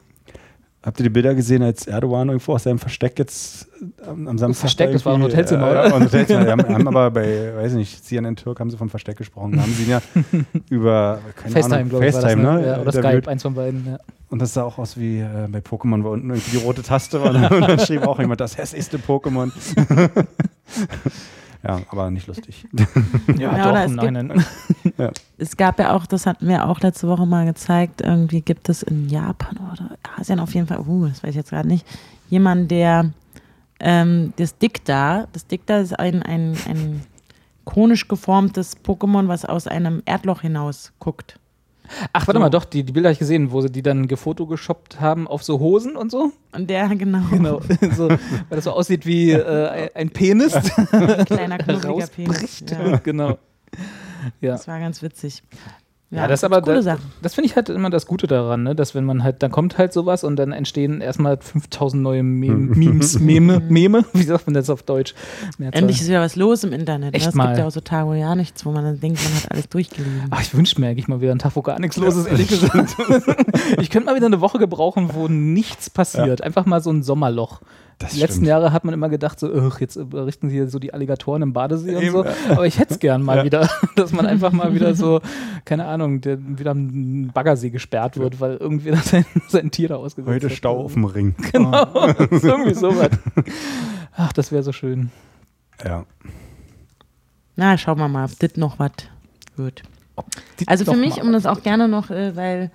Habt 0.83 0.99
ihr 0.99 1.05
die 1.05 1.11
Bilder 1.11 1.37
gesehen, 1.37 1.63
als 1.63 1.87
Erdogan 1.87 2.27
irgendwo 2.27 2.55
aus 2.55 2.65
seinem 2.65 2.81
Versteck 2.81 3.17
jetzt 3.21 3.69
äh, 3.81 4.09
am, 4.09 4.27
am 4.27 4.37
Samstag? 4.37 4.63
Versteck, 4.63 4.91
das 4.91 5.07
war 5.07 5.15
ein 5.15 5.23
Hotelzimmer, 5.23 5.69
äh, 5.69 5.71
oder? 5.71 5.95
Ein 5.95 6.05
Hotelzimmer. 6.05 6.45
Die 6.45 6.51
haben, 6.51 6.69
haben 6.75 6.89
aber 6.89 7.13
bei, 7.13 7.55
weiß 7.55 7.75
nicht, 7.75 8.05
CNN 8.05 8.35
Türk 8.35 8.59
haben 8.59 8.69
sie 8.69 8.77
vom 8.77 8.91
Versteck 8.91 9.17
gesprochen. 9.17 9.53
Da 9.53 9.63
haben 9.63 9.73
sie 9.75 9.85
ihn 9.85 9.91
ja 9.91 10.03
über 10.71 11.21
keine 11.37 11.55
FaceTime, 11.55 11.77
Ahnung, 11.77 11.89
glaube 11.89 12.07
ich. 12.09 12.15
war 12.15 12.21
FaceTime, 12.21 12.43
das, 12.43 12.61
ne? 12.61 12.67
Ja, 12.67 12.73
oder 12.81 12.87
interviewt. 12.87 13.13
Skype, 13.23 13.31
eins 13.31 13.43
von 13.43 13.55
beiden. 13.55 13.87
Ja. 13.87 13.99
Und 14.33 14.41
das 14.41 14.55
sah 14.55 14.63
auch 14.63 14.79
aus 14.79 14.97
wie 14.97 15.19
äh, 15.19 15.47
bei 15.47 15.59
Pokémon, 15.59 16.03
wo 16.05 16.09
unten 16.09 16.31
irgendwie 16.31 16.53
die 16.53 16.65
rote 16.65 16.83
Taste 16.83 17.23
war. 17.23 17.35
Und 17.53 17.61
dann 17.69 17.79
schrieb 17.79 18.07
auch 18.07 18.19
jemand, 18.19 18.41
das 18.41 18.57
hässlichste 18.57 18.97
Pokémon. 18.97 19.53
ja, 21.63 21.81
aber 21.91 22.11
nicht 22.11 22.27
lustig. 22.27 22.67
Ja, 23.37 23.59
Ja, 23.59 23.71
doch, 23.71 23.79
es 23.79 23.91
nein, 23.91 24.15
nein. 24.15 25.13
Es 25.37 25.55
gab 25.55 25.79
ja 25.79 25.95
auch, 25.95 26.07
das 26.07 26.25
hatten 26.25 26.49
wir 26.49 26.67
auch 26.67 26.81
letzte 26.81 27.09
Woche 27.09 27.27
mal 27.27 27.45
gezeigt, 27.45 28.01
irgendwie 28.01 28.41
gibt 28.41 28.71
es 28.71 28.83
in 28.83 29.11
Japan 29.11 29.59
oder 29.71 29.99
Asien 30.17 30.41
auf 30.41 30.55
jeden 30.55 30.67
Fall, 30.67 30.81
uh, 30.81 31.09
das 31.09 31.23
weiß 31.23 31.31
ich 31.31 31.37
jetzt 31.37 31.51
gerade 31.51 31.69
nicht, 31.69 31.87
jemand, 32.31 32.71
der 32.71 33.11
ähm, 33.81 34.33
das 34.37 34.57
Dicta, 34.57 35.27
das 35.35 35.47
Dicta 35.47 35.77
ist 35.77 35.99
ein, 35.99 36.23
ein, 36.23 36.57
ein 36.67 37.03
konisch 37.67 38.09
geformtes 38.09 38.79
Pokémon, 38.83 39.29
was 39.29 39.45
aus 39.45 39.67
einem 39.67 40.03
Erdloch 40.07 40.41
hinaus 40.41 40.93
guckt. 41.01 41.39
Ach, 42.13 42.27
warte 42.27 42.39
So. 42.39 42.41
mal, 42.41 42.51
doch, 42.51 42.65
die, 42.65 42.85
die 42.85 42.93
Bilder 42.93 43.09
habe 43.09 43.13
ich 43.15 43.19
gesehen, 43.19 43.53
wo 43.53 43.61
sie 43.61 43.71
die 43.71 43.83
dann 43.83 44.09
gefotogeshoppt 44.09 45.01
haben 45.01 45.27
auf 45.29 45.43
so 45.43 45.59
Hosen 45.61 45.97
und 45.97 46.11
so. 46.11 46.33
Und 46.53 46.69
der, 46.71 46.89
genau, 46.97 47.23
Genau. 47.31 47.61
so, 47.97 48.09
weil 48.09 48.19
das 48.51 48.65
so 48.65 48.73
aussieht 48.73 49.05
wie 49.07 49.33
äh, 49.33 49.91
ein- 49.95 50.11
Penis. 50.11 50.55
ein 50.55 51.25
kleiner 51.25 51.59
knobliger 51.59 52.07
Penis. 52.15 52.65
Ja, 52.71 52.97
genau. 52.99 53.39
Ja. 54.41 54.53
das 54.53 54.69
war 54.69 54.79
ganz 54.79 55.03
witzig. 55.03 55.43
Ja, 56.13 56.29
das 56.29 56.41
ist 56.41 56.45
aber 56.45 56.61
coole 56.61 56.83
da, 56.83 56.99
das 57.23 57.35
finde 57.35 57.49
ich 57.49 57.57
halt 57.57 57.71
immer 57.71 57.89
das 57.89 58.07
Gute 58.07 58.27
daran, 58.27 58.65
ne? 58.65 58.75
dass 58.75 58.95
wenn 58.95 59.05
man 59.05 59.25
halt, 59.25 59.43
dann 59.43 59.51
kommt 59.51 59.79
halt 59.79 59.95
sowas 59.95 60.25
und 60.25 60.37
dann 60.37 60.53
entstehen 60.53 61.01
erstmal 61.01 61.39
5000 61.39 62.03
neue 62.03 62.23
Mem 62.23 62.69
Memes, 62.69 63.19
Meme, 63.19 63.61
Meme, 63.61 64.05
wie 64.13 64.23
sagt 64.23 64.47
man 64.47 64.53
das 64.53 64.69
auf 64.69 64.83
Deutsch? 64.83 65.15
Mehrzahl. 65.57 65.81
Endlich 65.81 66.03
ist 66.03 66.09
wieder 66.09 66.21
was 66.21 66.37
los 66.37 66.65
im 66.65 66.75
Internet. 66.75 67.15
Echt 67.15 67.25
ne? 67.25 67.29
es 67.31 67.35
mal. 67.35 67.47
gibt 67.47 67.61
ja 67.61 67.67
auch 67.67 67.71
so 67.71 67.81
Tage, 67.81 68.09
wo 68.09 68.13
ja 68.13 68.35
nichts, 68.35 68.67
wo 68.67 68.73
man 68.73 68.85
dann 68.85 69.01
denkt, 69.01 69.25
man 69.25 69.35
hat 69.35 69.53
alles 69.53 69.71
durchgelesen. 69.71 70.27
Ach, 70.31 70.43
ich 70.43 70.55
wünsche 70.55 70.79
mir 70.83 70.89
eigentlich 70.89 71.09
mal 71.09 71.23
wieder 71.23 71.31
einen 71.31 71.41
Tag, 71.41 71.57
wo 71.57 71.63
gar 71.63 71.81
nichts 71.81 71.97
los 71.97 72.15
ist, 72.15 72.27
ehrlich 72.27 72.49
gesagt. 72.49 72.95
ich 73.81 73.89
könnte 73.89 74.07
mal 74.07 74.15
wieder 74.15 74.27
eine 74.27 74.43
Woche 74.43 74.59
gebrauchen, 74.59 75.15
wo 75.15 75.29
nichts 75.29 75.89
passiert. 75.89 76.43
Einfach 76.43 76.67
mal 76.67 76.83
so 76.83 76.91
ein 76.91 77.03
Sommerloch. 77.03 77.63
Das 78.03 78.13
Die 78.13 78.19
letzten 78.19 78.35
stimmt. 78.35 78.49
Jahre 78.49 78.73
hat 78.73 78.85
man 78.85 78.93
immer 78.95 79.09
gedacht, 79.09 79.39
so, 79.39 79.71
jetzt 79.79 80.11
berichten 80.11 80.49
sie 80.49 80.57
hier 80.57 80.69
so 80.69 80.81
die 80.81 80.93
Alligatoren 80.93 81.43
im 81.43 81.53
Badesee 81.53 81.95
und 81.95 82.11
so. 82.11 82.25
Aber 82.51 82.67
ich 82.67 82.79
hätte 82.81 82.95
es 82.95 82.99
gern 82.99 83.23
mal 83.23 83.45
wieder, 83.45 83.69
dass 83.97 84.13
man 84.13 84.27
einfach 84.27 84.51
mal 84.51 84.75
wieder 84.75 84.95
so, 84.97 85.21
keine 85.65 85.87
Ahnung, 85.87 86.21
der, 86.21 86.39
wieder 86.41 86.73
ein 86.75 87.31
Baggersee 87.33 87.71
gesperrt 87.71 88.17
wird, 88.17 88.41
weil 88.41 88.57
irgendwie 88.57 88.95
sein, 88.97 89.25
sein 89.49 89.71
Tier 89.71 89.89
da 89.89 89.97
ausgesetzt 89.97 90.35
Heute 90.35 90.47
hat. 90.49 90.57
Stau 90.57 90.85
auf 90.85 90.95
dem 90.95 91.05
Ring. 91.05 91.37
Genau, 91.53 91.73
irgendwie 92.19 92.75
sowas. 92.75 93.11
Ach, 94.17 94.33
das 94.33 94.51
wäre 94.51 94.65
so 94.65 94.73
schön. 94.73 95.11
Ja. 95.85 96.05
Na, 97.55 97.79
schauen 97.79 97.99
wir 97.99 98.09
mal, 98.09 98.25
ob 98.25 98.39
das 98.41 98.57
noch 98.57 98.79
was 98.81 98.93
wird. 99.57 99.83
Also 100.67 100.85
für 100.85 100.97
mich, 100.97 101.23
um 101.23 101.33
das 101.33 101.47
auch 101.47 101.63
gerne 101.63 101.87
noch, 101.89 102.11
äh, 102.11 102.35
weil 102.35 102.71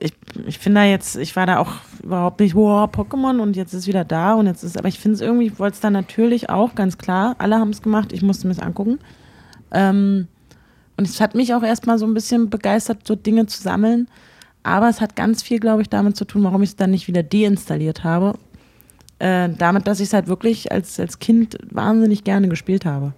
ich, 0.00 0.12
ich 0.46 0.58
finde 0.58 0.80
da 0.80 0.86
jetzt, 0.86 1.16
ich 1.16 1.34
war 1.36 1.46
da 1.46 1.58
auch 1.58 1.72
überhaupt 2.02 2.40
nicht, 2.40 2.54
wow, 2.54 2.88
Pokémon 2.88 3.40
und 3.40 3.56
jetzt 3.56 3.72
ist 3.72 3.86
wieder 3.86 4.04
da 4.04 4.34
und 4.34 4.46
jetzt 4.46 4.62
ist, 4.62 4.78
aber 4.78 4.88
ich 4.88 4.98
finde 4.98 5.16
es 5.16 5.20
irgendwie, 5.20 5.46
ich 5.46 5.58
wollte 5.58 5.74
es 5.74 5.80
dann 5.80 5.92
natürlich 5.92 6.50
auch, 6.50 6.74
ganz 6.74 6.98
klar, 6.98 7.36
alle 7.38 7.58
haben 7.58 7.70
es 7.70 7.82
gemacht, 7.82 8.12
ich 8.12 8.22
musste 8.22 8.46
mir 8.46 8.52
es 8.52 8.58
angucken. 8.58 8.98
Ähm, 9.70 10.28
und 10.96 11.08
es 11.08 11.20
hat 11.20 11.34
mich 11.34 11.54
auch 11.54 11.62
erstmal 11.62 11.98
so 11.98 12.06
ein 12.06 12.14
bisschen 12.14 12.50
begeistert, 12.50 13.06
so 13.06 13.14
Dinge 13.14 13.46
zu 13.46 13.60
sammeln. 13.60 14.08
Aber 14.62 14.88
es 14.88 15.00
hat 15.00 15.16
ganz 15.16 15.42
viel, 15.42 15.58
glaube 15.58 15.82
ich, 15.82 15.88
damit 15.88 16.16
zu 16.16 16.24
tun, 16.24 16.44
warum 16.44 16.62
ich 16.62 16.70
es 16.70 16.76
dann 16.76 16.90
nicht 16.90 17.08
wieder 17.08 17.22
deinstalliert 17.22 18.04
habe. 18.04 18.38
Äh, 19.18 19.48
damit, 19.56 19.86
dass 19.86 20.00
ich 20.00 20.08
es 20.08 20.12
halt 20.12 20.28
wirklich 20.28 20.70
als, 20.70 21.00
als 21.00 21.18
Kind 21.18 21.56
wahnsinnig 21.70 22.24
gerne 22.24 22.48
gespielt 22.48 22.84
habe. 22.84 23.14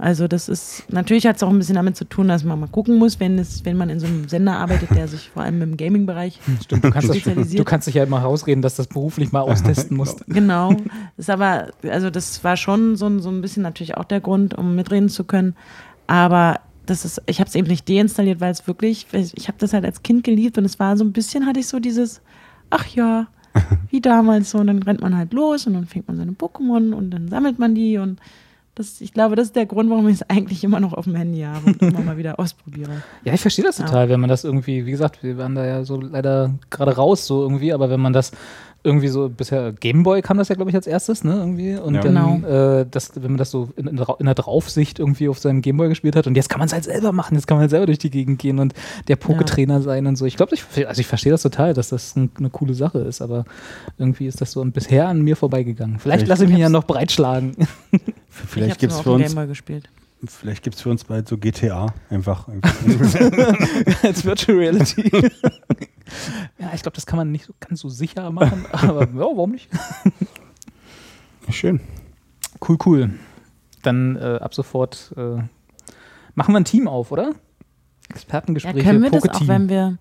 Also 0.00 0.28
das 0.28 0.48
ist, 0.48 0.84
natürlich 0.92 1.26
hat 1.26 1.36
es 1.36 1.42
auch 1.42 1.50
ein 1.50 1.58
bisschen 1.58 1.74
damit 1.74 1.96
zu 1.96 2.04
tun, 2.04 2.28
dass 2.28 2.44
man 2.44 2.60
mal 2.60 2.68
gucken 2.68 2.98
muss, 2.98 3.18
wenn, 3.18 3.36
es, 3.38 3.64
wenn 3.64 3.76
man 3.76 3.90
in 3.90 3.98
so 3.98 4.06
einem 4.06 4.28
Sender 4.28 4.56
arbeitet, 4.56 4.90
der 4.94 5.08
sich 5.08 5.28
vor 5.30 5.42
allem 5.42 5.60
im 5.60 5.76
Gaming-Bereich 5.76 6.38
Stimmt, 6.62 6.84
du 6.84 6.90
kannst, 6.92 7.08
das, 7.08 7.16
spezialisiert. 7.16 7.58
du 7.60 7.64
kannst 7.64 7.88
dich 7.88 7.96
ja 7.96 8.04
immer 8.04 8.20
rausreden, 8.20 8.62
dass 8.62 8.76
das 8.76 8.86
beruflich 8.86 9.32
mal 9.32 9.40
austesten 9.40 9.96
musst. 9.96 10.24
Genau. 10.28 10.76
Ist 11.16 11.30
aber, 11.30 11.68
also 11.90 12.10
das 12.10 12.44
war 12.44 12.56
schon 12.56 12.94
so, 12.94 13.06
ein- 13.06 13.18
so 13.20 13.28
ein 13.28 13.40
bisschen 13.40 13.64
natürlich 13.64 13.96
auch 13.96 14.04
der 14.04 14.20
Grund, 14.20 14.54
um 14.54 14.76
mitreden 14.76 15.08
zu 15.08 15.24
können. 15.24 15.56
Aber 16.06 16.60
das 16.86 17.04
ist, 17.04 17.20
ich 17.26 17.40
habe 17.40 17.48
es 17.48 17.54
eben 17.56 17.66
nicht 17.66 17.88
deinstalliert, 17.88 18.40
weil 18.40 18.52
es 18.52 18.66
wirklich, 18.68 19.06
ich 19.12 19.48
habe 19.48 19.58
das 19.58 19.72
halt 19.72 19.84
als 19.84 20.02
Kind 20.04 20.22
geliebt 20.24 20.56
und 20.58 20.64
es 20.64 20.78
war 20.78 20.96
so 20.96 21.02
ein 21.04 21.12
bisschen, 21.12 21.44
hatte 21.44 21.58
ich 21.60 21.66
so 21.66 21.80
dieses, 21.80 22.22
ach 22.70 22.86
ja, 22.86 23.26
wie 23.90 24.00
damals 24.00 24.50
so. 24.50 24.58
Und 24.58 24.68
dann 24.68 24.82
rennt 24.82 25.00
man 25.00 25.16
halt 25.16 25.32
los 25.32 25.66
und 25.66 25.74
dann 25.74 25.86
fängt 25.86 26.06
man 26.06 26.16
seine 26.16 26.32
Pokémon 26.32 26.92
und 26.94 27.10
dann 27.10 27.28
sammelt 27.28 27.58
man 27.58 27.74
die 27.74 27.98
und 27.98 28.20
das, 28.78 29.00
ich 29.00 29.12
glaube, 29.12 29.36
das 29.36 29.48
ist 29.48 29.56
der 29.56 29.66
Grund, 29.66 29.90
warum 29.90 30.08
ich 30.08 30.14
es 30.14 30.30
eigentlich 30.30 30.64
immer 30.64 30.80
noch 30.80 30.92
auf 30.94 31.04
dem 31.04 31.14
Handy 31.16 31.42
habe 31.42 31.66
und 31.66 31.82
immer 31.82 32.00
mal 32.00 32.16
wieder 32.16 32.38
ausprobiere. 32.40 32.90
Ja, 33.24 33.34
ich 33.34 33.40
verstehe 33.40 33.64
das 33.64 33.78
Ja. 33.78 33.84
total, 33.86 34.08
wenn 34.08 34.20
man 34.20 34.30
das 34.30 34.44
irgendwie, 34.44 34.86
wie 34.86 34.90
gesagt, 34.90 35.22
wir 35.22 35.36
waren 35.36 35.54
da 35.54 35.66
ja 35.66 35.84
so 35.84 36.00
leider 36.00 36.54
gerade 36.70 36.96
raus, 36.96 37.26
so 37.26 37.42
irgendwie, 37.42 37.72
aber 37.72 37.90
wenn 37.90 38.00
man 38.00 38.12
das 38.12 38.32
irgendwie 38.84 39.08
so 39.08 39.28
bisher 39.28 39.72
Gameboy 39.72 40.22
kam 40.22 40.38
das 40.38 40.48
ja, 40.48 40.54
glaube 40.54 40.70
ich, 40.70 40.76
als 40.76 40.86
erstes, 40.86 41.24
ne? 41.24 41.34
Irgendwie. 41.34 41.74
Und 41.76 41.94
Ja. 41.96 42.00
dann, 42.00 42.14
Genau. 42.42 42.48
äh, 42.80 42.86
das, 42.88 43.10
wenn 43.16 43.32
man 43.32 43.36
das 43.36 43.50
so 43.50 43.70
in, 43.76 43.88
in, 43.88 43.96
der 43.96 44.08
Ra- 44.08 44.16
in 44.20 44.26
der 44.26 44.36
Draufsicht 44.36 45.00
irgendwie 45.00 45.28
auf 45.28 45.40
seinem 45.40 45.62
Gameboy 45.62 45.88
gespielt 45.88 46.14
hat 46.14 46.28
und 46.28 46.36
jetzt 46.36 46.48
kann 46.48 46.60
man 46.60 46.66
es 46.68 46.72
halt 46.72 46.84
selber 46.84 47.10
machen, 47.10 47.34
jetzt 47.34 47.48
kann 47.48 47.56
man 47.56 47.62
halt 47.62 47.70
selber 47.72 47.86
durch 47.86 47.98
die 47.98 48.08
Gegend 48.10 48.38
gehen 48.38 48.60
und 48.60 48.74
der 49.08 49.16
Poketrainer 49.16 49.82
sein 49.82 50.06
und 50.06 50.14
so. 50.16 50.26
Ich 50.26 50.36
glaube, 50.36 50.54
ich, 50.54 50.62
also 50.86 51.00
ich 51.00 51.08
verstehe 51.08 51.32
das 51.32 51.42
total, 51.42 51.74
dass 51.74 51.88
das 51.88 52.14
ein, 52.14 52.30
eine 52.38 52.50
coole 52.50 52.72
Sache 52.74 53.00
ist, 53.00 53.20
aber 53.20 53.44
irgendwie 53.98 54.26
ist 54.28 54.40
das 54.40 54.52
so 54.52 54.64
bisher 54.64 55.08
an 55.08 55.22
mir 55.22 55.34
vorbeigeganin. 55.34 55.98
Vielleicht 55.98 56.20
Vielleicht- 56.20 56.28
lasse 56.28 56.44
ich 56.44 56.50
mich 56.50 56.60
ja 56.60 56.68
noch 56.68 56.84
breitschlagen. 56.84 57.56
Vielleicht 58.28 58.72
ich 58.72 58.78
gibt 58.78 58.92
es 58.92 59.00
für 59.00 59.12
uns 59.12 59.34
gespielt. 59.34 59.88
Vielleicht 60.26 60.64
gibt 60.64 60.76
es 60.76 60.82
für 60.82 60.90
uns 60.90 61.04
bald 61.04 61.28
so 61.28 61.38
GTA 61.38 61.94
einfach. 62.10 62.48
als 64.02 64.24
Virtual 64.24 64.58
Reality. 64.58 65.10
ja, 66.58 66.72
ich 66.74 66.82
glaube, 66.82 66.96
das 66.96 67.06
kann 67.06 67.18
man 67.18 67.30
nicht 67.30 67.44
so 67.44 67.54
ganz 67.60 67.80
so 67.80 67.88
sicher 67.88 68.28
machen, 68.30 68.66
aber 68.72 69.02
ja, 69.06 69.08
warum 69.12 69.52
nicht? 69.52 69.68
Schön. 71.50 71.80
Cool, 72.66 72.78
cool. 72.84 73.10
Dann 73.82 74.16
äh, 74.16 74.38
ab 74.40 74.54
sofort 74.54 75.14
äh, 75.16 75.36
machen 76.34 76.52
wir 76.52 76.56
ein 76.56 76.64
Team 76.64 76.88
auf, 76.88 77.12
oder? 77.12 77.28
Ja, 77.28 77.34
Expertengespräche, 78.10 78.82
können 78.82 79.02
wir 79.02 79.10
das 79.10 79.28
auch, 79.28 79.46
wenn 79.46 79.68
wir, 79.68 79.98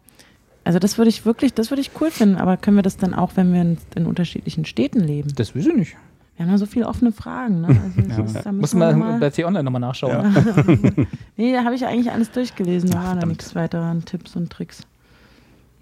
also 0.64 0.80
das 0.80 0.98
würde 0.98 1.10
ich 1.10 1.26
wirklich, 1.26 1.54
das 1.54 1.70
würde 1.70 1.82
ich 1.82 1.92
cool 2.02 2.10
finden, 2.10 2.38
aber 2.38 2.58
können 2.58 2.78
wir 2.78 2.84
das 2.84 2.98
dann 2.98 3.14
auch, 3.14 3.34
wenn 3.36 3.54
wir 3.54 3.62
in, 3.62 3.78
in 3.96 4.06
unterschiedlichen 4.08 4.66
Städten 4.66 5.02
leben? 5.02 5.32
Das 5.36 5.56
weiß 5.56 5.68
ich 5.68 5.76
nicht. 5.76 5.98
Wir 6.38 6.46
haben 6.46 6.52
ja 6.52 6.58
so 6.60 6.68
viele 6.68 6.88
offene 6.88 7.12
Fragen, 7.12 7.62
ne? 7.62 7.68
Also 8.10 8.22
das 8.22 8.44
da 8.44 8.52
Muss 8.52 8.62
müssen 8.62 8.80
wir 8.80 8.92
man 8.96 9.00
mal, 9.00 9.20
bei 9.20 9.32
T-Online 9.32 9.64
nochmal 9.64 9.82
nachschauen. 9.82 10.36
nee, 11.36 11.52
da 11.52 11.64
habe 11.64 11.74
ich 11.76 11.82
ja 11.82 11.88
eigentlich 11.88 12.12
alles 12.12 12.32
durchgelesen, 12.32 12.92
da 12.92 12.98
Ach, 12.98 13.02
war 13.02 13.04
da 13.06 13.12
verdammt. 13.22 13.32
nichts 13.40 13.56
weiter 13.56 13.82
an 13.82 14.06
Tipps 14.06 14.36
und 14.36 14.52
Tricks. 14.52 14.84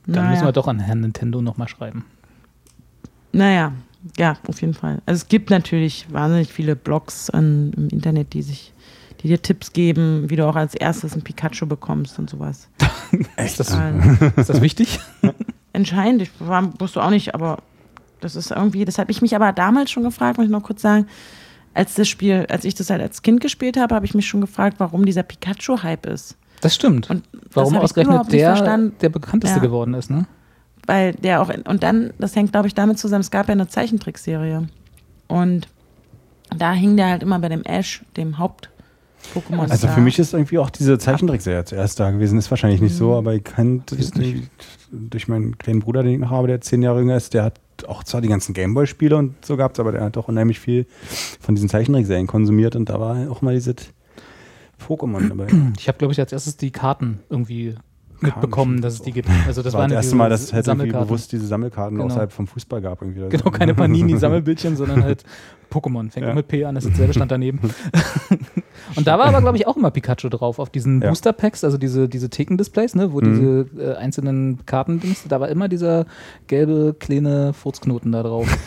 Dann 0.05 0.15
naja. 0.15 0.29
müssen 0.31 0.45
wir 0.45 0.51
doch 0.53 0.67
an 0.67 0.79
Herrn 0.79 1.01
Nintendo 1.01 1.41
nochmal 1.41 1.67
schreiben. 1.67 2.05
Naja, 3.33 3.73
ja, 4.17 4.37
auf 4.47 4.61
jeden 4.61 4.73
Fall. 4.73 5.01
Also 5.05 5.23
es 5.23 5.27
gibt 5.27 5.49
natürlich 5.49 6.05
wahnsinnig 6.11 6.53
viele 6.53 6.75
Blogs 6.75 7.29
an, 7.29 7.73
im 7.75 7.89
Internet, 7.89 8.33
die 8.33 8.41
sich, 8.41 8.71
die 9.21 9.27
dir 9.27 9.41
Tipps 9.41 9.73
geben, 9.73 10.29
wie 10.29 10.37
du 10.37 10.47
auch 10.47 10.55
als 10.55 10.73
erstes 10.73 11.15
ein 11.15 11.21
Pikachu 11.21 11.65
bekommst 11.65 12.17
und 12.17 12.29
sowas. 12.29 12.69
Ist 13.37 13.59
das, 13.59 13.77
ist 14.35 14.49
das 14.49 14.61
wichtig? 14.61 14.99
entscheidend. 15.73 16.21
Ich 16.21 16.31
war, 16.39 16.79
wusste 16.79 17.03
auch 17.03 17.09
nicht, 17.09 17.33
aber 17.35 17.59
das 18.25 18.35
ist 18.35 18.51
irgendwie, 18.51 18.83
das 18.85 18.97
habe 18.97 19.11
ich 19.11 19.21
mich 19.21 19.35
aber 19.35 19.53
damals 19.53 19.91
schon 19.91 20.03
gefragt, 20.03 20.37
muss 20.37 20.45
ich 20.45 20.51
noch 20.51 20.63
kurz 20.63 20.81
sagen. 20.81 21.07
als 21.73 21.93
das 21.93 22.07
Spiel, 22.07 22.45
als 22.49 22.63
ich 22.65 22.73
das 22.75 22.89
halt 22.89 23.01
als 23.01 23.21
Kind 23.21 23.41
gespielt 23.41 23.77
habe, 23.77 23.95
habe 23.95 24.05
ich 24.05 24.13
mich 24.13 24.27
schon 24.27 24.41
gefragt, 24.41 24.75
warum 24.79 25.05
dieser 25.05 25.23
Pikachu-Hype 25.23 26.05
ist. 26.05 26.35
Das 26.61 26.73
stimmt. 26.73 27.09
Und 27.09 27.23
das 27.33 27.41
Warum 27.53 27.73
ich 27.75 27.79
ausgerechnet 27.81 28.31
der 28.31 28.77
der 29.01 29.09
bekannteste 29.09 29.57
Ja. 29.57 29.61
geworden 29.61 29.93
ist, 29.93 30.09
ne? 30.09 30.25
weil 30.87 31.13
der 31.13 31.41
auch, 31.41 31.49
und 31.67 31.83
dann, 31.83 32.13
das 32.19 32.35
hängt 32.35 32.51
glaube 32.51 32.67
ich 32.67 32.73
damit 32.75 32.97
zusammen, 32.99 33.21
es 33.21 33.31
gab 33.31 33.47
ja 33.47 33.53
eine 33.53 33.67
Zeichentrickserie 33.67 34.67
und 35.27 35.67
da 36.55 36.73
hing 36.73 36.95
der 36.95 37.07
halt 37.09 37.23
immer 37.23 37.39
bei 37.39 37.49
dem 37.49 37.63
Ash, 37.63 38.03
dem 38.15 38.37
Haupt-Pokémon. 38.37 39.69
Also 39.69 39.87
für 39.87 39.99
mich 40.01 40.19
ist 40.19 40.33
irgendwie 40.33 40.59
auch 40.59 40.69
diese 40.69 40.97
Zeichentrickserie 40.97 41.65
zuerst 41.65 41.99
da 41.99 42.11
gewesen. 42.11 42.37
Ist 42.37 42.51
wahrscheinlich 42.51 42.81
nicht 42.81 42.95
so, 42.95 43.15
aber 43.15 43.33
ich 43.33 43.43
kann 43.43 43.83
das 43.87 44.11
durch, 44.11 44.43
durch 44.91 45.27
meinen 45.27 45.57
kleinen 45.57 45.79
Bruder, 45.79 46.03
den 46.03 46.13
ich 46.13 46.19
noch 46.19 46.29
habe, 46.31 46.47
der 46.47 46.61
zehn 46.61 46.83
Jahre 46.83 46.99
jünger 46.99 47.17
ist, 47.17 47.33
der 47.33 47.43
hat 47.43 47.59
auch 47.87 48.03
zwar 48.03 48.21
die 48.21 48.27
ganzen 48.29 48.53
Gameboy-Spiele 48.53 49.15
und 49.17 49.45
so 49.45 49.57
gehabt, 49.57 49.79
aber 49.79 49.91
der 49.91 50.01
hat 50.03 50.17
auch 50.17 50.27
unheimlich 50.27 50.59
viel 50.59 50.85
von 51.39 51.55
diesen 51.55 51.69
Zeichentrickserien 51.69 52.27
konsumiert 52.27 52.75
und 52.75 52.89
da 52.89 52.99
war 52.99 53.29
auch 53.29 53.41
mal 53.41 53.53
dieses 53.53 53.75
Pokémon 54.87 55.27
dabei. 55.29 55.47
Ich 55.77 55.87
habe, 55.87 55.97
glaube 55.97 56.13
ich, 56.13 56.19
als 56.19 56.31
erstes 56.31 56.57
die 56.57 56.71
Karten 56.71 57.19
irgendwie 57.29 57.75
mitbekommen, 58.21 58.81
dass 58.81 58.95
es 58.95 59.01
die 59.01 59.11
gibt. 59.11 59.29
Also 59.45 59.61
das 59.61 59.73
war 59.73 59.81
waren 59.81 59.89
das 59.89 60.05
erste 60.05 60.15
Mal, 60.15 60.29
dass 60.29 60.41
es 60.41 60.53
halt 60.53 60.67
irgendwie 60.67 60.91
bewusst 60.91 61.31
diese 61.31 61.45
Sammelkarten 61.47 61.97
Genau. 61.97 62.07
außerhalb 62.07 62.31
vom 62.31 62.47
Fußball 62.47 62.81
gab. 62.81 63.01
Irgendwie 63.01 63.27
Genau, 63.29 63.51
keine 63.51 63.73
Panini-Sammelbildchen, 63.73 64.75
sondern 64.77 65.03
halt 65.03 65.23
Pokémon. 65.71 66.09
Fängt 66.11 66.25
Ja. 66.25 66.31
auch 66.31 66.35
mit 66.35 66.47
P 66.47 66.63
an, 66.65 66.75
das 66.75 66.83
selbe 66.85 67.13
stand 67.13 67.31
daneben. 67.31 67.59
Und 68.95 69.07
da 69.07 69.17
war 69.17 69.25
aber, 69.25 69.41
glaube 69.41 69.57
ich, 69.57 69.65
auch 69.67 69.75
immer 69.77 69.91
Pikachu 69.91 70.29
drauf, 70.29 70.59
auf 70.59 70.69
diesen 70.69 71.01
Ja. 71.01 71.09
Booster-Packs, 71.09 71.63
also 71.63 71.77
diese, 71.77 72.07
diese 72.07 72.29
Theken-Displays, 72.29 72.95
ne, 72.95 73.11
wo 73.11 73.19
Mhm. 73.21 73.65
diese 73.75 73.83
äh, 73.83 73.95
einzelnen 73.95 74.65
Kartendings, 74.65 75.23
da 75.27 75.39
war 75.39 75.49
immer 75.49 75.67
dieser 75.67 76.05
gelbe, 76.47 76.95
kleine 76.99 77.53
Furzknoten 77.53 78.11
da 78.11 78.23
drauf. 78.23 78.47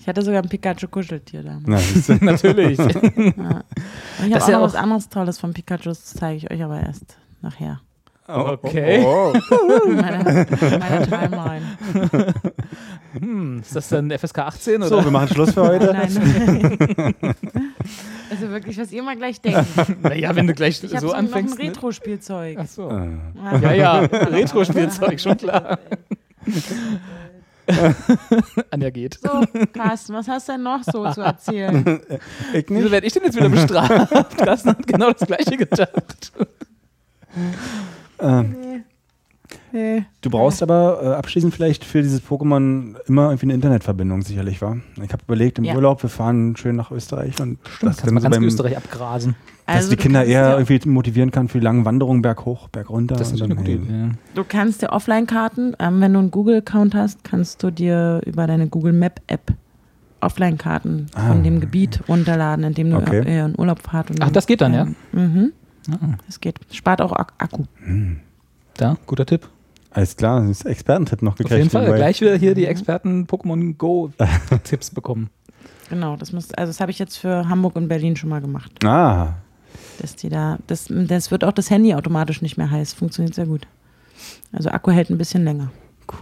Ich 0.00 0.06
hatte 0.10 0.22
sogar 0.22 0.42
ein 0.42 0.48
Pikachu-Kuscheltier 0.48 1.42
da. 1.42 1.58
Na, 1.66 1.76
siehst 1.76 2.08
du. 2.08 2.14
Natürlich. 2.24 2.78
Ja. 2.78 2.86
Und 2.86 3.06
ich 3.06 4.22
habe 4.22 4.36
ist 4.36 4.44
auch 4.48 4.54
auch- 4.54 4.62
was 4.62 4.74
anderes 4.74 5.10
Tolles 5.10 5.38
von 5.38 5.52
Pikachu, 5.52 5.90
das 5.90 6.02
zeige 6.14 6.36
ich 6.38 6.50
euch 6.50 6.62
aber 6.62 6.80
erst 6.80 7.18
nachher. 7.42 7.82
Okay. 8.28 9.02
Oh, 9.04 9.32
In 9.86 9.96
meiner, 9.96 10.26
in 10.28 10.78
meiner 10.78 11.02
Timeline. 11.06 11.62
Hm, 13.18 13.60
ist 13.60 13.74
das 13.74 13.88
dann 13.88 14.10
FSK 14.10 14.38
18 14.40 14.82
So, 14.82 14.96
oder? 14.96 15.04
wir 15.06 15.10
machen 15.10 15.28
Schluss 15.28 15.52
für 15.54 15.62
heute. 15.66 15.94
Nein, 15.94 16.76
nein. 17.00 17.14
Also 18.30 18.50
wirklich, 18.50 18.78
was 18.78 18.92
ihr 18.92 19.02
mal 19.02 19.16
gleich 19.16 19.40
denkt. 19.40 19.64
Naja, 20.02 20.36
wenn 20.36 20.46
du 20.46 20.52
gleich 20.52 20.84
Ich 20.84 20.90
habe 20.90 21.00
so 21.00 21.06
so 21.08 21.12
noch 21.14 21.18
anfängst. 21.18 21.58
ein 21.58 21.64
ne? 21.64 21.70
Retro-Spielzeug. 21.70 22.58
Ach 22.60 22.66
so. 22.66 22.90
Äh, 22.90 23.60
Ja, 23.62 23.72
ja, 23.72 23.98
Retro-Spielzeug, 24.00 25.18
schon 25.18 25.38
klar. 25.38 25.78
Anja 28.70 28.90
geht. 28.90 29.18
So, 29.22 29.42
Carsten, 29.72 30.12
was 30.14 30.28
hast 30.28 30.48
du 30.48 30.52
denn 30.52 30.62
noch 30.62 30.82
so 30.84 31.10
zu 31.10 31.22
erzählen? 31.22 32.00
ich 32.52 32.64
Wieso 32.68 32.74
nicht. 32.82 32.90
werde 32.92 33.06
ich 33.06 33.12
denn 33.14 33.24
jetzt 33.24 33.36
wieder 33.36 33.48
bestraft? 33.48 34.36
Carsten 34.36 34.68
hat 34.70 34.86
genau 34.86 35.12
das 35.12 35.26
Gleiche 35.26 35.56
gedacht. 35.56 36.32
Ähm, 38.20 38.56
Nee. 39.72 40.04
Du 40.20 40.28
brauchst 40.30 40.62
aber 40.62 41.00
äh, 41.02 41.06
abschließend 41.08 41.54
vielleicht 41.54 41.82
für 41.84 42.02
dieses 42.02 42.22
Pokémon 42.22 42.96
immer 43.06 43.28
irgendwie 43.28 43.46
eine 43.46 43.54
Internetverbindung, 43.54 44.20
sicherlich, 44.22 44.60
war. 44.60 44.76
Ich 45.02 45.10
habe 45.12 45.22
überlegt, 45.26 45.58
im 45.58 45.64
Ja. 45.64 45.74
Urlaub, 45.74 46.02
wir 46.02 46.10
fahren 46.10 46.54
schön 46.56 46.76
nach 46.76 46.90
Österreich 46.90 47.40
und 47.40 47.58
das 47.80 47.98
Kannst 47.98 48.10
mal 48.12 48.20
ganz 48.20 48.36
Österreich 48.38 48.76
abgrasen. 48.76 49.36
dass 49.66 49.76
Also 49.76 49.90
die 49.90 49.96
du 49.96 50.02
Kinder 50.02 50.20
kannst 50.20 50.32
eher 50.32 50.40
ja- 50.42 50.58
irgendwie 50.58 50.88
motivieren 50.88 51.30
kann 51.30 51.48
für 51.48 51.58
die 51.60 51.64
langen 51.64 51.84
Wanderungen 51.86 52.20
berghoch, 52.22 52.68
bergunter. 52.68 53.16
Das 53.16 53.32
ist 53.32 53.40
und 53.40 53.48
natürlich 53.50 53.78
eine 53.78 53.78
dann, 53.78 53.86
gute 53.86 53.92
hey, 53.94 54.06
Idee. 54.08 54.14
Du 54.34 54.44
kannst 54.46 54.82
dir 54.82 54.90
Offline-Karten, 54.92 55.76
ähm, 55.78 56.00
wenn 56.00 56.12
du 56.12 56.18
einen 56.18 56.30
Google-Account 56.30 56.94
hast, 56.94 57.24
kannst 57.24 57.62
du 57.62 57.70
dir 57.70 58.20
über 58.26 58.46
deine 58.46 58.68
Google 58.68 58.92
Map-App 58.92 59.52
Offline-Karten 60.20 61.06
Ah. 61.14 61.28
von 61.28 61.42
dem 61.42 61.60
Gebiet 61.60 62.00
runterladen, 62.08 62.64
in 62.64 62.74
dem 62.74 62.90
du 62.90 62.96
Okay. 62.98 63.20
äh, 63.20 63.44
in 63.46 63.54
Urlaub 63.58 63.80
fahrt. 63.82 64.10
Und 64.10 64.20
Ach, 64.22 64.30
das 64.30 64.46
geht 64.46 64.60
dann, 64.60 64.74
ja? 64.74 64.86
Mhm. 65.12 65.52
Das 66.26 66.40
geht. 66.40 66.58
Spart 66.72 67.00
auch 67.00 67.12
Ak 67.12 67.32
Akku. 67.38 67.64
da, 68.76 68.96
guter 69.06 69.26
Tipp. 69.26 69.48
Alles 69.90 70.16
klar, 70.16 70.40
das 70.42 70.50
ist 70.50 70.66
Expertentipp 70.66 71.22
noch 71.22 71.32
Auf 71.32 71.38
gekriegt. 71.38 71.56
jeden 71.58 71.70
Fall. 71.70 71.86
dabei. 71.86 71.96
Gleich 71.96 72.20
wieder 72.20 72.36
hier 72.36 72.54
die 72.54 72.66
Experten 72.66 73.26
Pokémon 73.26 73.74
Go 73.76 74.10
Tipps 74.64 74.90
bekommen. 74.90 75.30
Genau, 75.88 76.16
das 76.16 76.32
muss, 76.32 76.52
also 76.52 76.70
das 76.70 76.80
habe 76.80 76.90
ich 76.90 76.98
jetzt 76.98 77.16
für 77.16 77.48
Hamburg 77.48 77.74
und 77.76 77.88
Berlin 77.88 78.14
schon 78.14 78.28
mal 78.28 78.40
gemacht. 78.42 78.84
Ah, 78.84 79.34
Dass 80.00 80.14
die 80.14 80.28
da, 80.28 80.58
das, 80.66 80.86
das 80.90 81.30
wird 81.30 81.42
auch 81.44 81.52
das 81.52 81.70
Handy 81.70 81.94
automatisch 81.94 82.42
nicht 82.42 82.58
mehr 82.58 82.70
heiß. 82.70 82.92
Funktioniert 82.92 83.34
sehr 83.34 83.46
gut. 83.46 83.66
Also 84.52 84.68
Akku 84.68 84.90
hält 84.90 85.08
ein 85.08 85.16
bisschen 85.18 85.44
länger. 85.44 85.70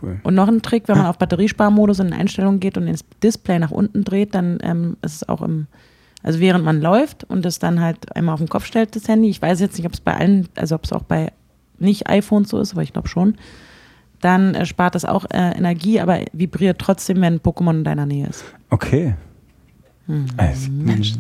cool. 0.01 0.21
Und 0.23 0.35
noch 0.37 0.47
ein 0.49 0.63
Trick, 0.63 0.87
wenn 0.87 0.97
man 0.99 1.07
auf 1.09 1.19
Batteriesparmodus 1.19 1.99
in 1.99 2.07
den 2.11 2.15
Einstellungen 2.21 2.61
geht 2.61 2.79
und 2.79 2.87
das 2.87 3.05
Display 3.23 3.59
nach 3.59 3.73
unten 3.73 4.05
dreht, 4.05 4.35
dann 4.37 4.59
ähm, 4.63 4.97
ist 5.03 5.17
es 5.17 5.29
auch 5.29 5.43
im, 5.43 5.67
also 6.27 6.41
während 6.41 6.65
man 6.65 6.81
läuft 6.81 7.23
und 7.25 7.47
es 7.47 7.61
dann 7.61 7.81
halt 7.81 8.15
einmal 8.17 8.33
auf 8.35 8.41
den 8.41 8.49
Kopf 8.49 8.67
stellt, 8.67 8.97
das 8.97 9.07
Handy. 9.07 9.29
Ich 9.31 9.41
weiß 9.41 9.61
jetzt 9.61 9.77
nicht, 9.79 9.87
ob 9.87 9.93
es 9.95 10.01
bei 10.01 10.13
allen, 10.15 10.49
also 10.57 10.75
ob 10.75 10.85
es 10.85 10.93
auch 10.93 11.05
bei 11.05 11.33
nicht 11.79 12.09
iPhones 12.09 12.49
so 12.49 12.59
ist, 12.59 12.73
aber 12.73 12.83
ich 12.83 12.93
glaube 12.93 13.07
schon. 13.09 13.37
Dann 14.21 14.55
äh, 14.57 14.67
spart 14.67 14.97
das 14.97 15.05
auch 15.05 15.25
äh, 15.31 15.53
Energie, 15.57 16.01
aber 16.01 16.21
vibriert 16.33 16.79
trotzdem, 16.81 17.21
wenn 17.21 17.35
ein 17.35 17.41
Pokémon 17.41 17.71
in 17.79 17.85
deiner 17.85 18.07
Nähe 18.07 18.27
ist. 18.27 18.45
Okay. 18.71 19.15
Hm. 20.07 20.27
Also, 20.37 20.69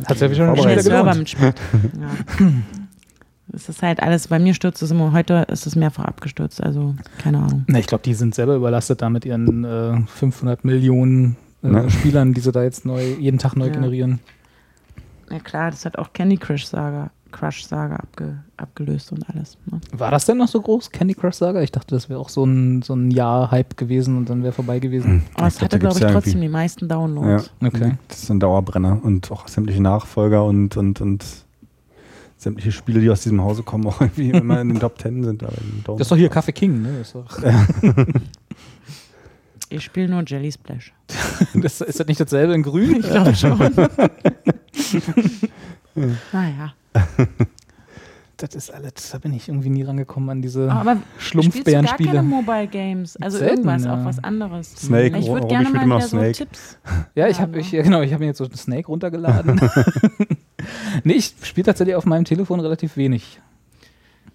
Hat 0.07 0.21
ja 0.21 0.35
schon 0.35 0.47
Vorbereitet. 0.47 0.57
wieder 0.57 0.75
Der 0.75 0.83
Server 0.83 1.15
mitspielt. 1.15 1.61
ja. 2.01 2.49
Es 3.53 3.69
ist 3.69 3.83
halt 3.83 4.03
alles, 4.03 4.27
bei 4.27 4.41
mir 4.41 4.55
stürzt 4.55 4.83
es 4.83 4.91
immer, 4.91 5.13
heute 5.13 5.47
ist 5.49 5.67
es 5.67 5.77
mehrfach 5.77 6.05
abgestürzt, 6.05 6.61
also 6.61 6.97
keine 7.19 7.39
Ahnung. 7.39 7.65
Na, 7.69 7.79
ich 7.79 7.87
glaube, 7.87 8.03
die 8.03 8.15
sind 8.15 8.35
selber 8.35 8.57
überlastet 8.57 9.03
da 9.03 9.09
mit 9.09 9.25
ihren 9.25 9.65
äh, 9.65 10.01
500 10.07 10.65
Millionen 10.65 11.37
äh, 11.63 11.69
Ne? 11.69 11.91
Spielern, 11.91 12.33
die 12.35 12.41
sie 12.41 12.53
da 12.53 12.63
jetzt 12.63 12.85
neu, 12.85 13.03
jeden 13.19 13.39
Tag 13.39 13.57
neu 13.57 13.67
Ja. 13.67 13.73
generieren. 13.73 14.21
Ja 15.31 15.41
klar, 15.41 15.70
das 15.70 15.85
hat 15.85 15.99
auch 15.99 16.12
Candy 16.12 16.37
Crush 16.37 16.66
Saga, 16.66 17.11
Crush 17.33 17.64
Saga 17.64 17.97
abge, 17.97 18.39
abgelöst 18.57 19.12
und 19.12 19.29
alles. 19.29 19.59
Ne? 19.66 19.81
War 19.93 20.11
das 20.11 20.27
denn 20.27 20.39
noch 20.39 20.49
so 20.49 20.61
groß, 20.61 20.91
Candy 20.91 21.14
Crush 21.14 21.35
Saga? 21.35 21.62
Ich 21.62 21.72
dachte, 21.72 21.95
das 21.95 22.09
wäre 22.09 22.20
auch 22.20 22.29
so 22.29 22.45
ein, 22.45 22.83
so 22.83 22.95
ein 22.95 23.11
Jahr-Hype 23.11 23.77
gewesen 23.77 24.16
und 24.16 24.31
dann 24.31 24.43
wäre 24.43 24.53
vorbei 24.53 24.79
gewesen. 24.79 25.24
Aber 25.35 25.49
es 25.49 25.61
hatte, 25.61 25.79
glaube 25.79 25.97
ich, 25.97 26.03
ja 26.03 26.12
trotzdem 26.12 26.41
die 26.41 26.49
meisten 26.49 26.89
Ja, 26.89 26.97
Downloads. 26.97 27.51
Okay. 27.62 27.97
Das 28.09 28.22
ist 28.22 28.31
ein 28.31 28.41
Dauerbrenner 28.41 29.01
und 29.03 29.31
auch 29.33 29.49
sämtliche 29.49 29.83
Nachfolger 29.83 30.45
und, 30.45 30.77
und, 30.77 31.01
und 31.01 31.24
sämtliche 32.39 32.72
Spiele, 32.72 33.01
die 33.01 33.11
aus 33.11 33.22
diesem 33.22 33.43
Hause 33.43 33.62
kommen, 33.62 33.87
auch 33.89 34.01
irgendwie 34.01 34.31
immer 34.31 34.61
in 34.61 34.68
den 34.68 34.81
Top 34.81 34.99
Ten 34.99 35.24
sind. 35.24 35.43
Das 35.43 36.01
ist 36.01 36.11
doch 36.11 36.16
hier 36.16 36.29
Kaffee 36.29 36.53
King, 36.53 36.83
ne? 36.83 37.03
Ich 39.69 39.85
spiele 39.85 40.09
nur 40.09 40.23
Jelly 40.27 40.53
Splash. 40.53 40.93
das, 41.55 41.81
ist 41.81 42.01
das 42.01 42.07
nicht 42.07 42.21
dasselbe 42.21 42.55
in 42.55 42.62
grün? 42.62 43.01
Ich 43.01 43.09
glaube 43.09 43.35
schon. 43.35 43.59
naja. 46.33 46.75
Das 48.37 48.55
ist 48.55 48.71
alles, 48.71 49.11
da 49.11 49.19
bin 49.19 49.33
ich 49.33 49.49
irgendwie 49.49 49.71
nie 49.71 49.83
rangekommen 49.83 50.29
an 50.29 50.43
diese 50.43 50.71
Aber 50.71 50.99
spielst 51.17 51.57
du 51.57 51.62
gar 51.62 51.83
keine 51.83 51.89
Schlumpfbärenspiele. 51.89 52.23
Mobile 52.23 52.67
Games? 52.67 53.17
Also 53.17 53.39
Selten, 53.39 53.67
irgendwas, 53.67 53.85
ja. 53.85 53.95
auch 53.95 54.05
was 54.05 54.23
anderes. 54.23 54.75
Snake, 54.77 55.17
Ich 55.19 55.29
würde 55.29 55.47
gerne 55.47 55.71
mal 55.71 55.87
wieder 55.87 56.01
so 56.03 56.09
Snake. 56.19 56.33
Tipps. 56.33 56.79
Ja, 57.14 57.29
ich 57.29 57.41
habe 57.41 57.53
ne? 57.53 57.61
ich, 57.61 57.73
ja, 57.73 57.83
genau, 57.83 58.03
ich 58.03 58.12
habe 58.12 58.21
mir 58.21 58.27
jetzt 58.27 58.39
so 58.39 58.45
Snake 58.45 58.89
runtergeladen. 58.89 59.59
nee, 61.05 61.14
ich 61.14 61.35
spiele 61.43 61.64
tatsächlich 61.64 61.97
auf 61.97 62.05
meinem 62.05 62.27
Telefon 62.27 62.61
relativ 62.61 62.99
wenig. 62.99 63.41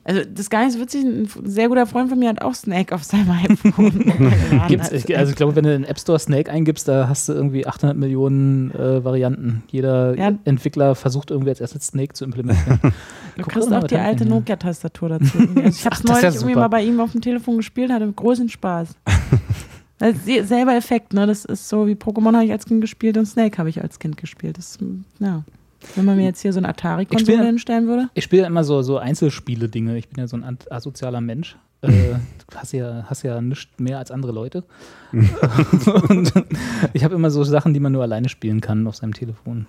Also 0.03 0.21
das 0.21 0.39
ist 0.41 0.49
gar 0.49 0.63
nicht 0.65 0.73
so 0.73 0.79
witzig. 0.79 1.03
Ein 1.05 1.27
sehr 1.43 1.67
guter 1.67 1.85
Freund 1.85 2.09
von 2.09 2.17
mir 2.17 2.29
hat 2.29 2.41
auch 2.41 2.55
Snake 2.55 2.93
auf 2.95 3.03
seinem 3.03 3.29
iPhone. 3.49 4.31
Gibt's, 4.67 4.89
als 4.91 5.05
ich, 5.07 5.15
also 5.17 5.29
ich 5.29 5.35
glaube, 5.35 5.55
wenn 5.55 5.63
du 5.63 5.75
in 5.75 5.83
den 5.83 5.89
App 5.89 5.99
Store 5.99 6.17
Snake 6.17 6.51
eingibst, 6.51 6.87
da 6.87 7.07
hast 7.07 7.29
du 7.29 7.33
irgendwie 7.33 7.67
800 7.67 7.95
Millionen 7.95 8.71
äh, 8.71 9.03
Varianten. 9.03 9.61
Jeder 9.69 10.17
Ja. 10.17 10.31
Entwickler 10.45 10.95
versucht 10.95 11.29
irgendwie 11.29 11.49
als 11.51 11.61
erstes 11.61 11.87
Snake 11.87 12.13
zu 12.13 12.25
implementieren. 12.25 12.79
Du 13.37 13.43
Guck 13.43 13.53
kriegst 13.53 13.71
auch 13.73 13.83
die 13.85 13.95
alte? 13.95 14.25
Nokia-Tastatur 14.25 15.07
dazu. 15.09 15.37
Also 15.55 15.59
ich 15.69 15.85
habe 15.85 15.95
es 15.95 16.01
ist 16.01 16.07
ja 16.09 16.13
neulich 16.13 16.35
irgendwie 16.35 16.55
mal 16.55 16.67
bei 16.67 16.83
ihm 16.83 16.99
auf 16.99 17.13
dem 17.13 17.21
Telefon 17.21 17.55
gespielt, 17.57 17.89
hatte 17.91 18.11
großen 18.11 18.49
Spaß. 18.49 18.89
Se- 20.25 20.43
selber 20.45 20.75
Effekt, 20.75 21.13
ne? 21.13 21.27
Das 21.27 21.45
ist 21.45 21.69
so 21.69 21.87
wie 21.87 21.93
Pokémon 21.93 22.33
habe 22.33 22.43
ich 22.43 22.51
als 22.51 22.65
Kind 22.65 22.81
gespielt 22.81 23.17
und 23.17 23.25
Snake 23.27 23.57
habe 23.57 23.69
ich 23.69 23.81
als 23.81 23.99
Kind 23.99 24.17
gespielt. 24.17 24.57
Das, 24.57 24.77
ja. 25.19 25.43
Wenn 25.95 26.05
man 26.05 26.15
mir 26.17 26.25
jetzt 26.25 26.41
hier 26.41 26.53
so 26.53 26.59
eine 26.59 26.69
Atari-Konsole 26.69 27.43
hinstellen 27.45 27.88
würde. 27.88 28.09
Ich 28.13 28.23
spiele 28.23 28.45
immer 28.45 28.63
so, 28.63 28.82
so 28.82 28.97
Einzelspiele-Dinge. 28.97 29.97
Ich 29.97 30.09
bin 30.09 30.19
ja 30.19 30.27
so 30.27 30.38
ein 30.38 30.57
asozialer 30.69 31.21
Mensch. 31.21 31.57
Äh, 31.82 31.88
du 31.89 32.15
hast 32.55 32.73
ja, 32.73 33.05
hast 33.09 33.23
ja 33.23 33.41
nichts 33.41 33.67
mehr 33.79 33.97
als 33.97 34.11
andere 34.11 34.32
Leute. 34.32 34.63
Und 35.11 36.34
ich 36.93 37.03
habe 37.03 37.15
immer 37.15 37.32
so 37.32 37.43
Sachen, 37.43 37.73
die 37.73 37.79
man 37.79 37.91
nur 37.91 38.03
alleine 38.03 38.29
spielen 38.29 38.61
kann 38.61 38.86
auf 38.88 38.95
seinem 38.95 39.13
Telefon. 39.13 39.65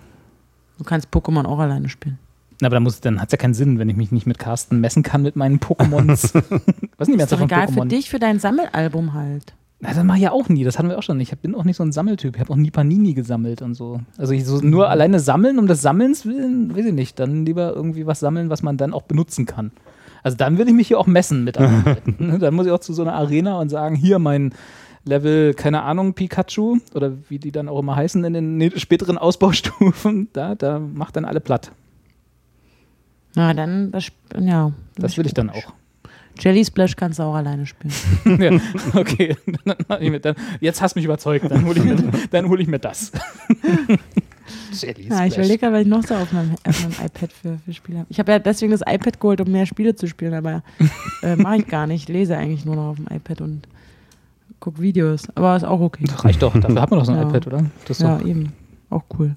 Du 0.77 0.83
kannst 0.83 1.09
Pokémon 1.09 1.45
auch 1.45 1.59
alleine 1.59 1.89
spielen. 1.89 2.19
Na, 2.61 2.67
aber 2.67 2.75
dann, 2.75 2.83
muss- 2.83 3.01
dann 3.01 3.19
hat 3.19 3.29
es 3.29 3.31
ja 3.33 3.37
keinen 3.37 3.53
Sinn, 3.53 3.79
wenn 3.79 3.89
ich 3.89 3.95
mich 3.97 4.11
nicht 4.11 4.25
mit 4.27 4.37
Carsten 4.39 4.79
messen 4.79 5.03
kann 5.03 5.21
mit 5.23 5.35
meinen 5.35 5.59
Pokémons. 5.59 6.33
Was 6.97 7.07
sind 7.07 7.17
die 7.17 7.23
Ist 7.23 7.31
doch 7.31 7.41
egal 7.41 7.67
für 7.67 7.81
Pokémon? 7.81 7.87
dich, 7.87 8.09
für 8.09 8.19
dein 8.19 8.39
Sammelalbum 8.39 9.13
halt. 9.13 9.53
Na, 9.83 9.93
das 9.93 10.03
mache 10.03 10.17
ich 10.17 10.23
ja 10.23 10.31
auch 10.31 10.47
nie. 10.49 10.63
Das 10.63 10.79
hatten 10.79 10.87
wir 10.89 10.97
auch 10.97 11.03
schon. 11.03 11.19
Ich 11.19 11.31
hab- 11.31 11.41
bin 11.41 11.55
auch 11.55 11.65
nicht 11.65 11.75
so 11.75 11.83
ein 11.83 11.91
Sammeltyp. 11.91 12.35
Ich 12.35 12.39
habe 12.39 12.51
auch 12.53 12.57
nie 12.57 12.71
Panini 12.71 13.13
gesammelt 13.13 13.61
und 13.61 13.75
so. 13.75 13.99
Also 14.17 14.31
ich 14.33 14.45
so 14.45 14.59
nur 14.61 14.89
alleine 14.89 15.19
sammeln, 15.19 15.59
um 15.59 15.67
des 15.67 15.81
Sammelns 15.81 16.25
willen, 16.25 16.73
weiß 16.75 16.85
ich 16.85 16.93
nicht. 16.93 17.19
Dann 17.19 17.45
lieber 17.45 17.73
irgendwie 17.75 18.05
was 18.07 18.19
sammeln, 18.21 18.49
was 18.49 18.63
man 18.63 18.77
dann 18.77 18.93
auch 18.93 19.01
benutzen 19.03 19.45
kann. 19.45 19.71
Also 20.23 20.37
dann 20.37 20.57
will 20.57 20.67
ich 20.69 20.73
mich 20.73 20.87
hier 20.87 20.99
auch 20.99 21.05
messen 21.07 21.43
mit 21.43 21.57
anderen 21.57 21.83
Leuten. 21.95 22.27
ne? 22.27 22.39
Dann 22.39 22.53
muss 22.53 22.65
ich 22.65 22.71
auch 22.71 22.79
zu 22.79 22.93
so 22.93 23.01
einer 23.01 23.13
Arena 23.13 23.59
und 23.59 23.67
sagen, 23.69 23.95
hier 23.95 24.19
mein 24.19 24.53
Level, 25.05 25.53
keine 25.53 25.81
Ahnung, 25.83 26.13
Pikachu 26.13 26.77
oder 26.95 27.11
wie 27.27 27.37
die 27.37 27.51
dann 27.51 27.67
auch 27.67 27.79
immer 27.79 27.97
heißen 27.97 28.23
in 28.23 28.59
den 28.59 28.71
späteren 28.79 29.17
Ausbaustufen, 29.17 30.29
da, 30.33 30.55
da 30.55 30.79
macht 30.79 31.17
dann 31.17 31.25
alle 31.25 31.41
platt. 31.41 31.73
Na, 33.35 33.53
dann, 33.53 33.91
das, 33.91 34.07
ja. 34.39 34.71
Das 34.95 35.17
will 35.17 35.25
ich 35.25 35.33
dann 35.33 35.49
auch. 35.49 35.73
Jelly 36.39 36.65
Splash 36.65 36.95
kannst 36.95 37.19
du 37.19 37.23
auch 37.23 37.35
alleine 37.35 37.65
spielen. 37.65 37.93
ja, 38.41 38.99
okay, 38.99 39.35
dann, 39.65 39.75
dann, 39.87 40.21
dann, 40.21 40.35
jetzt 40.59 40.81
hast 40.81 40.95
du 40.95 40.99
mich 40.99 41.05
überzeugt, 41.05 41.49
dann 41.49 41.65
hole 41.65 41.77
ich, 41.79 41.85
mir- 41.85 42.11
dann 42.31 42.49
hol 42.49 42.59
ich 42.59 42.67
mir 42.67 42.79
das. 42.79 43.11
Jelly 44.73 45.07
Ja, 45.09 45.25
ich 45.25 45.33
Splash. 45.33 45.37
überlege 45.37 45.57
gerade, 45.59 45.73
was 45.75 45.81
ich 45.83 45.87
noch 45.87 46.03
so 46.03 46.15
auf 46.15 46.31
meinem, 46.33 46.55
auf 46.65 46.81
meinem 46.81 47.05
iPad 47.05 47.31
für, 47.31 47.57
für 47.63 47.73
Spiele 47.73 47.99
habe. 47.99 48.07
Ich 48.09 48.19
habe 48.19 48.31
ja 48.31 48.39
deswegen 48.39 48.71
das 48.71 48.81
iPad 48.81 49.19
geholt, 49.19 49.41
um 49.41 49.51
mehr 49.51 49.65
Spiele 49.65 49.95
zu 49.95 50.07
spielen, 50.07 50.33
aber 50.33 50.63
äh, 51.21 51.35
mache 51.35 51.57
ich 51.57 51.67
gar 51.67 51.87
nicht. 51.87 52.03
Ich 52.03 52.13
lese 52.13 52.35
eigentlich 52.37 52.65
nur 52.65 52.75
noch 52.75 52.89
auf 52.89 52.95
dem 52.97 53.07
iPad 53.15 53.41
und 53.41 53.67
gucke 54.59 54.81
Videos. 54.81 55.27
Aber 55.35 55.55
ist 55.55 55.63
auch 55.63 55.79
okay. 55.79 56.05
Das 56.07 56.25
reicht 56.25 56.41
doch, 56.41 56.53
dafür 56.59 56.81
hat 56.81 56.89
man 56.89 56.99
doch 56.99 57.05
so 57.05 57.11
ein 57.13 57.19
Ja. 57.19 57.29
iPad, 57.29 57.47
oder? 57.47 57.65
Das 57.87 57.99
Ja, 57.99 58.17
doch, 58.17 58.25
eben. 58.25 58.51
Auch 58.89 59.03
cool. 59.19 59.35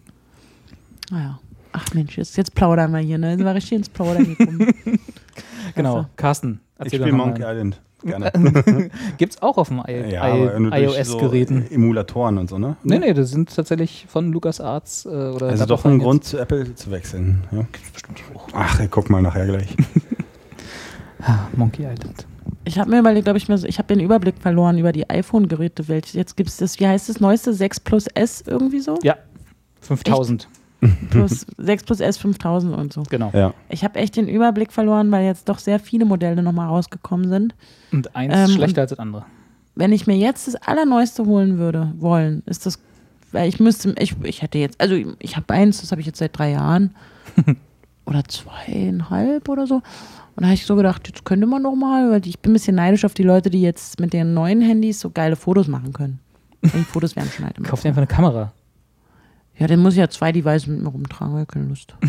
Naja. 1.11 1.39
Ach 1.73 1.93
Mensch, 1.93 2.17
jetzt, 2.17 2.37
jetzt 2.39 2.55
plaudern 2.55 2.91
wir 2.93 3.01
hier, 3.01 3.19
ne? 3.19 3.29
Jetzt 3.31 3.37
sind 3.39 3.47
wir 3.47 3.55
richtig 3.55 3.73
ins 3.73 3.89
Plaudern 3.91 4.35
gekommen. 4.35 4.75
genau. 5.75 6.07
Klasse. 6.17 6.59
Carsten, 6.79 6.87
Ich 6.87 6.93
erzähl 6.93 7.01
spiele. 7.01 7.17
Monkey 7.17 7.43
Island. 7.43 7.81
Gerne. 8.05 8.31
Gibt's 9.19 9.41
auch 9.41 9.57
auf 9.57 9.69
dem 9.69 9.83
I 9.89 10.13
ja, 10.13 10.29
iOS-Geräten. 10.29 11.67
So 11.69 11.75
Emulatoren 11.75 12.39
und 12.39 12.51
so, 12.51 12.59
ne? 12.59 12.77
Nee, 12.85 12.99
nee, 12.99 13.15
das 13.15 13.31
sind 13.31 13.55
tatsächlich 13.55 14.07
von 14.09 14.33
LucasArts 14.33 15.07
äh, 15.07 15.09
oder 15.09 15.49
Also 15.49 15.65
doch 15.65 15.85
ein 15.87 15.99
Grund, 15.99 16.25
zu 16.25 16.39
Apple 16.39 16.75
zu 16.75 16.91
wechseln. 16.91 17.45
Ja. 17.51 17.63
Gibt's 17.73 17.91
bestimmt 17.91 18.23
auch. 18.35 18.49
Ach, 18.53 18.81
ich 18.81 18.91
guck 18.91 19.09
mal 19.11 19.23
nachher 19.23 19.47
gleich. 19.47 19.75
Ah, 21.23 21.49
Monkey 21.57 21.83
Island. 21.83 22.25
Ich 22.65 22.79
habe 22.79 22.91
mir 22.91 23.01
überlegt, 23.01 23.29
ob 23.29 23.37
ich 23.37 23.49
mir 23.49 23.59
so, 23.59 23.67
ich 23.67 23.79
habe 23.79 23.89
den 23.89 23.99
Überblick 23.99 24.37
verloren 24.39 24.79
über 24.79 24.93
die 24.93 25.09
iPhone-Geräte. 25.09 25.83
Jetzt 26.13 26.37
gibt 26.37 26.51
es 26.51 26.59
das, 26.59 26.79
wie 26.79 26.87
heißt 26.87 27.09
das 27.09 27.19
neueste 27.19 27.53
6 27.53 27.81
Plus 27.81 28.07
S 28.15 28.45
irgendwie 28.47 28.79
so? 28.79 28.99
Ja, 29.03 29.17
5000, 29.81 30.47
Plus 31.11 31.47
6 31.57 31.85
Plus 31.85 32.01
S 32.01 32.19
5000 32.19 32.77
und 32.77 32.93
so. 32.93 33.03
genau. 33.09 33.31
Ja. 33.33 33.55
Ich 33.69 33.83
habe 33.83 33.99
echt 33.99 34.17
den 34.17 34.29
Überblick 34.29 34.73
verloren, 34.73 35.11
weil 35.11 35.25
jetzt 35.25 35.49
doch 35.49 35.59
sehr 35.59 35.79
viele 35.81 36.05
Modelle 36.05 36.43
nochmal 36.43 36.69
rausgekommen 36.69 37.29
sind. 37.29 37.55
Und 37.93 38.15
eins 38.15 38.35
Ähm, 38.35 38.55
schlechter 38.57 38.83
als 38.83 38.91
das 38.91 38.99
andere. 38.99 39.25
Wenn 39.75 39.93
ich 39.93 40.07
mir 40.07 40.17
jetzt 40.17 40.47
das 40.47 40.55
Allerneueste 40.57 41.25
holen 41.27 41.59
würde, 41.59 41.93
wollen, 41.99 42.43
ist 42.47 42.67
das, 42.67 42.79
weil 43.33 43.49
ich 43.49 43.59
müsste, 43.61 43.95
ich, 43.99 44.15
ich 44.23 44.43
hätte 44.43 44.59
jetzt, 44.59 44.81
also 44.81 44.95
ich 45.19 45.37
habe 45.37 45.53
eins, 45.53 45.81
das 45.81 45.91
habe 45.91 46.01
ich 46.01 46.07
jetzt 46.07 46.19
seit 46.19 46.39
drei 46.39 46.51
Jahren 46.53 46.95
oder 48.07 48.23
zweieinhalb 48.25 49.49
oder 49.49 49.67
so. 49.67 49.77
Und 49.77 50.43
da 50.43 50.45
habe 50.47 50.55
ich 50.55 50.67
so 50.67 50.77
gedacht, 50.77 51.09
jetzt 51.09 51.25
könnte 51.25 51.47
man 51.47 51.63
doch 51.63 51.75
mal, 51.75 52.11
weil 52.11 52.27
ich 52.27 52.39
bin 52.41 52.53
ein 52.53 52.55
bisschen 52.55 52.77
neidisch 52.77 53.05
auf 53.05 53.15
die 53.15 53.23
Leute, 53.23 53.49
die 53.49 53.63
jetzt 53.63 54.01
mit 54.01 54.13
den 54.13 54.35
neuen 54.35 54.61
Handys 54.61 55.01
so 55.01 55.11
geile 55.11 55.37
Fotos 55.37 55.67
machen 55.69 55.93
können. 55.93 56.21
Und 56.63 56.75
die 56.75 56.85
Fotos 56.85 57.17
werden 57.17 57.31
schon 57.31 57.45
halt 57.47 57.57
immer. 57.57 57.69
Kauf 57.69 57.81
dir 57.83 57.89
einfach 57.89 57.99
eine 58.03 58.07
Kamera. 58.07 58.53
Ja, 59.59 59.67
dann 59.67 59.81
muss 59.81 59.95
ich 59.95 60.01
ja 60.01 60.09
zwei 60.09 60.33
Devices 60.33 60.67
mit 60.67 60.83
mir 60.83 60.89
rumtragen, 60.89 61.35
weil 61.35 61.43
ich 61.43 61.49
keine 61.49 61.67
Lust. 61.67 61.95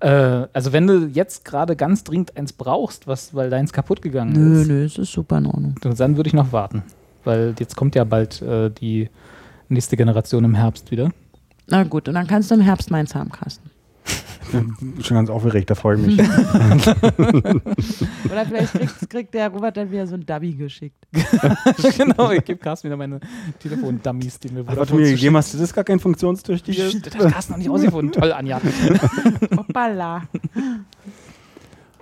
Äh, 0.00 0.46
also 0.52 0.72
wenn 0.72 0.86
du 0.86 1.06
jetzt 1.06 1.44
gerade 1.44 1.76
ganz 1.76 2.04
dringend 2.04 2.36
eins 2.36 2.52
brauchst, 2.52 3.06
was, 3.06 3.34
weil 3.34 3.50
deins 3.50 3.72
kaputt 3.72 4.00
gegangen 4.00 4.32
Nö, 4.32 4.60
ist, 4.62 4.68
nö, 4.68 4.84
es 4.84 4.98
ist 4.98 5.12
super 5.12 5.38
in 5.38 5.46
Ordnung. 5.46 5.74
dann 5.82 6.16
würde 6.16 6.28
ich 6.28 6.34
noch 6.34 6.52
warten. 6.52 6.84
Weil 7.24 7.54
jetzt 7.58 7.76
kommt 7.76 7.94
ja 7.94 8.04
bald 8.04 8.40
äh, 8.40 8.70
die 8.70 9.10
nächste 9.68 9.96
Generation 9.96 10.44
im 10.44 10.54
Herbst 10.54 10.90
wieder. 10.90 11.10
Na 11.66 11.82
gut, 11.84 12.08
und 12.08 12.14
dann 12.14 12.26
kannst 12.26 12.50
du 12.50 12.54
im 12.54 12.60
Herbst 12.60 12.90
meins 12.90 13.14
haben, 13.14 13.30
Carsten. 13.30 13.70
Ich 14.48 14.52
bin 14.52 14.94
schon 15.02 15.16
ganz 15.16 15.28
aufgeregt, 15.30 15.70
da 15.70 15.74
freue 15.74 15.98
ich 15.98 16.06
mich. 16.06 16.18
Oder 16.20 16.36
vielleicht 18.46 18.72
kriegt, 18.72 19.10
kriegt 19.10 19.34
der 19.34 19.50
Robert 19.50 19.76
dann 19.76 19.90
wieder 19.90 20.06
so 20.06 20.14
ein 20.14 20.24
Dubby 20.24 20.54
geschickt. 20.54 21.06
genau, 21.96 22.30
ich 22.30 22.44
gebe 22.44 22.58
Carsten 22.58 22.88
wieder 22.88 22.96
meine 22.96 23.20
Telefon-Dummies, 23.58 24.40
die 24.40 24.48
mir 24.50 24.64
Ach, 24.66 24.76
was 24.76 24.88
du 24.88 24.94
mir 24.94 25.10
gegeben 25.10 25.36
hast, 25.36 25.52
das 25.52 25.60
ist 25.60 25.74
gar 25.74 25.84
kein 25.84 26.00
funktionstüchtiges. 26.00 26.94
Psst, 26.94 27.06
Das 27.06 27.16
hat 27.16 27.30
Carsten 27.32 27.52
noch 27.52 27.58
nicht 27.58 27.68
ausgefunden. 27.68 28.12
Toll, 28.12 28.32
Anja. 28.32 28.58
Hoppala. 29.56 30.22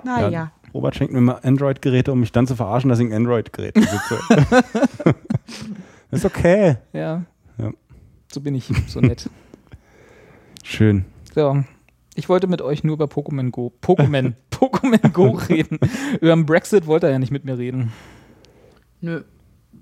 Naja. 0.04 0.28
Ja. 0.28 0.52
Robert 0.72 0.94
schenkt 0.94 1.12
mir 1.12 1.20
mal 1.20 1.40
Android-Geräte, 1.42 2.12
um 2.12 2.20
mich 2.20 2.30
dann 2.32 2.46
zu 2.46 2.54
verarschen, 2.54 2.90
dass 2.90 3.00
ich 3.00 3.06
ein 3.06 3.12
Android-Gerät 3.12 3.74
besitze. 3.74 4.20
ist 6.10 6.24
okay. 6.24 6.76
Ja. 6.92 7.24
Ja. 7.58 7.72
So 8.30 8.40
bin 8.40 8.54
ich, 8.54 8.70
so 8.86 9.00
nett. 9.00 9.28
Schön. 10.62 11.06
So. 11.34 11.64
Ich 12.18 12.30
wollte 12.30 12.46
mit 12.46 12.62
euch 12.62 12.82
nur 12.82 12.94
über 12.94 13.04
Pokémon 13.04 13.50
Go, 13.50 13.72
Pokémon, 13.82 14.32
Pokémon 14.50 15.12
Go 15.12 15.30
reden. 15.48 15.78
über 16.14 16.34
den 16.34 16.46
Brexit 16.46 16.86
wollte 16.86 17.06
er 17.06 17.12
ja 17.12 17.18
nicht 17.18 17.30
mit 17.30 17.44
mir 17.44 17.58
reden. 17.58 17.92
Nö. 19.02 19.22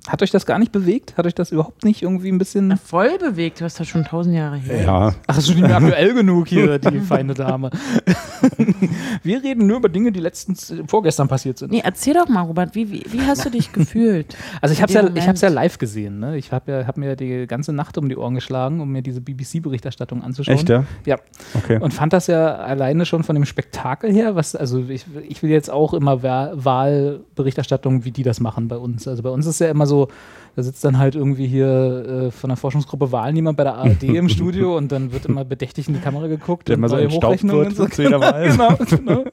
Hat 0.06 0.22
euch 0.22 0.30
das 0.30 0.44
gar 0.44 0.58
nicht 0.58 0.70
bewegt? 0.70 1.16
Hat 1.16 1.26
euch 1.26 1.34
das 1.34 1.50
überhaupt 1.50 1.82
nicht 1.84 2.02
irgendwie 2.02 2.28
ein 2.30 2.36
bisschen. 2.36 2.76
Voll 2.76 3.16
bewegt, 3.18 3.60
du 3.60 3.64
hast 3.64 3.80
das 3.80 3.88
schon 3.88 4.04
tausend 4.04 4.34
Jahre 4.36 4.56
her. 4.56 4.82
Ja, 4.82 5.08
Ach, 5.08 5.14
das 5.28 5.38
ist 5.38 5.46
schon 5.48 5.56
nicht 5.56 5.66
mehr 5.66 5.76
aktuell 5.78 6.12
genug 6.14 6.46
hier, 6.48 6.78
die 6.78 7.00
feine 7.00 7.32
Dame. 7.32 7.70
Wir 9.22 9.42
reden 9.42 9.66
nur 9.66 9.78
über 9.78 9.88
Dinge, 9.88 10.12
die 10.12 10.20
letztens 10.20 10.74
vorgestern 10.86 11.28
passiert 11.28 11.58
sind. 11.58 11.72
Nee, 11.72 11.80
erzähl 11.82 12.14
doch 12.14 12.28
mal, 12.28 12.42
Robert, 12.42 12.74
wie, 12.74 12.90
wie, 12.90 13.02
wie 13.10 13.20
hast 13.22 13.44
du 13.44 13.50
dich 13.50 13.72
gefühlt? 13.72 14.36
Also 14.60 14.72
ich 14.72 14.80
habe 14.82 14.92
es 14.92 14.94
ja, 14.94 15.10
ich 15.14 15.28
hab's 15.28 15.40
ja 15.40 15.48
live 15.48 15.78
gesehen. 15.78 16.20
Ne? 16.20 16.36
Ich 16.38 16.52
habe 16.52 16.70
ja, 16.72 16.86
hab 16.86 16.96
mir 16.96 17.16
die 17.16 17.46
ganze 17.46 17.72
Nacht 17.72 17.98
um 17.98 18.08
die 18.08 18.16
Ohren 18.16 18.34
geschlagen, 18.34 18.80
um 18.80 18.90
mir 18.90 19.02
diese 19.02 19.20
BBC-Berichterstattung 19.20 20.22
anzuschauen. 20.22 20.56
echt, 20.56 20.68
ja? 20.68 20.84
Ja. 21.04 21.16
Okay. 21.54 21.78
Und 21.80 21.92
fand 21.92 22.12
das 22.12 22.26
ja 22.28 22.54
alleine 22.56 23.04
schon 23.04 23.24
von 23.24 23.34
dem 23.34 23.44
Spektakel 23.44 24.12
her, 24.12 24.36
was, 24.36 24.54
also 24.56 24.84
ich, 24.88 25.04
ich 25.28 25.42
will 25.42 25.50
jetzt 25.50 25.70
auch 25.70 25.92
immer 25.92 26.22
Wa- 26.22 26.52
Wahlberichterstattung, 26.54 28.04
wie 28.04 28.10
die 28.10 28.22
das 28.22 28.40
machen 28.40 28.68
bei 28.68 28.76
uns. 28.76 29.06
Also 29.08 29.22
bei 29.22 29.30
uns 29.30 29.46
ist 29.46 29.60
ja 29.60 29.68
immer 29.70 29.86
so, 29.86 29.93
caso 29.94 30.08
da 30.56 30.62
sitzt 30.62 30.84
dann 30.84 30.98
halt 30.98 31.14
irgendwie 31.14 31.46
hier 31.46 32.26
äh, 32.26 32.30
von 32.30 32.48
der 32.48 32.56
Forschungsgruppe 32.56 33.12
Wahl 33.12 33.32
niemand 33.32 33.56
bei 33.56 33.64
der 33.64 33.74
ARD 33.74 34.02
im 34.04 34.28
Studio 34.28 34.76
und 34.76 34.92
dann 34.92 35.12
wird 35.12 35.26
immer 35.26 35.44
bedächtig 35.44 35.88
in 35.88 35.94
die 35.94 36.00
Kamera 36.00 36.26
geguckt. 36.26 36.68
Der 36.68 36.76
und 36.76 36.84
immer 36.84 36.88
so 36.88 36.96
Hochrechnungen 36.96 37.66
und 37.68 37.78
Wahl. 38.20 38.50
genau, 38.50 38.76
genau. 38.88 39.24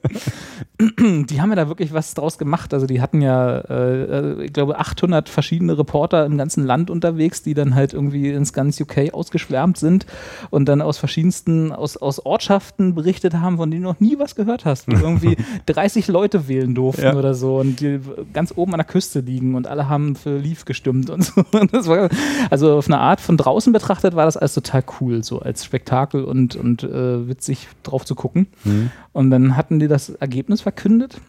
Die 1.26 1.40
haben 1.40 1.50
ja 1.50 1.56
da 1.56 1.68
wirklich 1.68 1.92
was 1.92 2.14
draus 2.14 2.38
gemacht. 2.38 2.74
Also 2.74 2.86
die 2.86 3.00
hatten 3.00 3.20
ja, 3.22 3.58
äh, 3.58 4.02
äh, 4.40 4.44
ich 4.44 4.52
glaube, 4.52 4.78
800 4.78 5.28
verschiedene 5.28 5.78
Reporter 5.78 6.26
im 6.26 6.36
ganzen 6.36 6.64
Land 6.66 6.90
unterwegs, 6.90 7.42
die 7.42 7.54
dann 7.54 7.74
halt 7.74 7.92
irgendwie 7.92 8.30
ins 8.30 8.52
ganz 8.52 8.80
UK 8.80 9.12
ausgeschwärmt 9.14 9.78
sind 9.78 10.06
und 10.50 10.68
dann 10.68 10.82
aus 10.82 10.98
verschiedensten, 10.98 11.70
aus, 11.72 11.96
aus 11.96 12.24
Ortschaften 12.26 12.94
berichtet 12.94 13.34
haben, 13.34 13.58
von 13.58 13.70
denen 13.70 13.84
du 13.84 13.90
noch 13.90 14.00
nie 14.00 14.18
was 14.18 14.34
gehört 14.34 14.64
hast. 14.64 14.88
Wo 14.88 14.96
irgendwie 14.96 15.36
30 15.66 16.08
Leute 16.08 16.48
wählen 16.48 16.74
durften 16.74 17.02
Ja. 17.02 17.14
oder 17.16 17.34
so 17.34 17.58
und 17.58 17.80
die 17.80 18.00
ganz 18.32 18.52
oben 18.56 18.72
an 18.74 18.78
der 18.78 18.86
Küste 18.86 19.20
liegen 19.20 19.54
und 19.54 19.66
alle 19.68 19.88
haben 19.88 20.16
für 20.16 20.36
Leave 20.36 20.64
gestimmt 20.64 21.10
und 21.12 21.22
so. 21.24 21.36
War, 21.52 22.08
also 22.50 22.76
auf 22.78 22.86
eine 22.88 22.98
Art 22.98 23.20
von 23.20 23.36
draußen 23.36 23.72
betrachtet 23.72 24.14
war 24.16 24.24
das 24.24 24.36
alles 24.36 24.54
total 24.54 24.82
cool, 25.00 25.22
so 25.22 25.40
als 25.40 25.64
Spektakel 25.64 26.24
und, 26.24 26.56
und 26.56 26.82
äh, 26.82 27.28
witzig 27.28 27.68
drauf 27.82 28.04
zu 28.04 28.14
gucken. 28.14 28.46
Mhm. 28.64 28.90
Und 29.12 29.30
dann 29.30 29.56
hatten 29.56 29.78
die 29.78 29.88
das 29.88 30.10
Ergebnis 30.10 30.60
verkündet. 30.62 31.20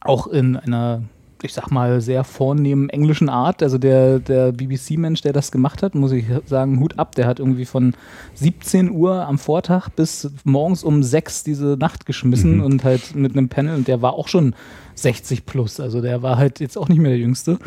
Auch 0.00 0.26
in 0.26 0.56
einer, 0.56 1.02
ich 1.42 1.52
sag 1.54 1.70
mal, 1.70 2.00
sehr 2.00 2.24
vornehmen 2.24 2.88
englischen 2.88 3.28
Art. 3.28 3.62
Also 3.62 3.78
der, 3.78 4.18
der 4.18 4.52
BBC-Mensch, 4.52 5.20
der 5.20 5.32
das 5.32 5.52
gemacht 5.52 5.82
hat, 5.82 5.94
muss 5.94 6.10
ich 6.12 6.24
sagen, 6.46 6.80
Hut 6.80 6.98
ab. 6.98 7.14
Der 7.14 7.26
hat 7.26 7.38
irgendwie 7.38 7.64
von 7.66 7.94
17 8.34 8.90
Uhr 8.90 9.26
am 9.26 9.38
Vortag 9.38 9.88
bis 9.90 10.30
morgens 10.44 10.82
um 10.82 11.02
6 11.02 11.44
diese 11.44 11.76
Nacht 11.78 12.04
geschmissen 12.06 12.56
Mhm. 12.58 12.64
und 12.64 12.84
halt 12.84 13.14
mit 13.14 13.32
einem 13.32 13.48
Panel. 13.48 13.76
Und 13.76 13.86
der 13.88 14.02
war 14.02 14.14
auch 14.14 14.26
schon 14.28 14.54
60 14.94 15.46
plus. 15.46 15.80
Also 15.80 16.00
der 16.00 16.22
war 16.22 16.36
halt 16.36 16.60
jetzt 16.60 16.76
auch 16.76 16.88
nicht 16.88 16.98
mehr 16.98 17.10
der 17.10 17.20
Jüngste. 17.20 17.58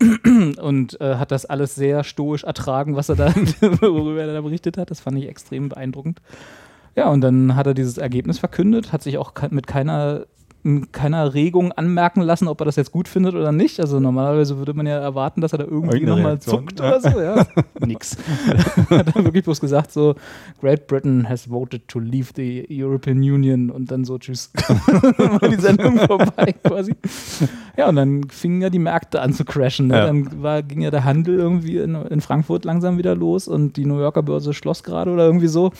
Und 0.60 1.00
äh, 1.00 1.16
hat 1.16 1.30
das 1.30 1.46
alles 1.46 1.74
sehr 1.74 2.04
stoisch 2.04 2.44
ertragen, 2.44 2.96
was 2.96 3.08
er 3.08 3.16
da, 3.16 3.34
worüber 3.60 4.22
er 4.22 4.34
da 4.34 4.40
berichtet 4.40 4.78
hat. 4.78 4.90
Das 4.90 5.00
fand 5.00 5.18
ich 5.18 5.28
extrem 5.28 5.68
beeindruckend. 5.68 6.20
Ja, 6.96 7.08
und 7.08 7.22
dann 7.22 7.56
hat 7.56 7.66
er 7.66 7.74
dieses 7.74 7.98
Ergebnis 7.98 8.38
verkündet, 8.38 8.92
hat 8.92 9.02
sich 9.02 9.18
auch 9.18 9.32
mit 9.50 9.66
keiner, 9.66 10.26
mit 10.64 10.94
keiner 10.94 11.34
Regung 11.34 11.72
anmerken 11.72 12.22
lassen, 12.22 12.48
ob 12.48 12.60
er 12.60 12.64
das 12.64 12.76
jetzt 12.76 12.90
gut 12.90 13.06
findet 13.06 13.34
oder 13.34 13.52
nicht. 13.52 13.78
Also 13.80 14.00
normalerweise 14.00 14.56
würde 14.56 14.72
man 14.72 14.86
ja 14.86 14.98
erwarten, 14.98 15.42
dass 15.42 15.52
er 15.52 15.58
da 15.58 15.64
irgendwie 15.64 16.00
nochmal 16.00 16.38
zuckt 16.38 16.80
oder 16.80 17.00
so. 17.00 17.20
Ja. 17.20 17.46
Nix. 17.86 18.16
hat 18.90 19.14
er 19.14 19.24
wirklich 19.24 19.44
bloß 19.44 19.60
gesagt, 19.60 19.92
so, 19.92 20.14
Great 20.60 20.86
Britain 20.86 21.28
has 21.28 21.50
voted 21.50 21.86
to 21.86 21.98
leave 21.98 22.32
the 22.34 22.66
European 22.70 23.18
Union 23.18 23.70
und 23.70 23.90
dann 23.90 24.04
so, 24.04 24.16
tschüss. 24.16 24.50
war 25.18 25.48
die 25.48 25.60
Sendung 25.60 25.98
vorbei 25.98 26.54
quasi. 26.64 26.94
Ja, 27.76 27.90
und 27.90 27.96
dann 27.96 28.24
fingen 28.30 28.62
ja 28.62 28.70
die 28.70 28.78
Märkte 28.78 29.20
an 29.20 29.34
zu 29.34 29.44
crashen. 29.44 29.88
Ne? 29.88 29.96
Ja. 29.96 30.06
Dann 30.06 30.42
war, 30.42 30.62
ging 30.62 30.80
ja 30.80 30.90
der 30.90 31.04
Handel 31.04 31.38
irgendwie 31.38 31.76
in, 31.76 31.94
in 31.94 32.22
Frankfurt 32.22 32.64
langsam 32.64 32.96
wieder 32.96 33.14
los 33.14 33.48
und 33.48 33.76
die 33.76 33.84
New 33.84 33.98
Yorker 33.98 34.22
Börse 34.22 34.54
schloss 34.54 34.82
gerade 34.82 35.10
oder 35.10 35.26
irgendwie 35.26 35.48
so. 35.48 35.72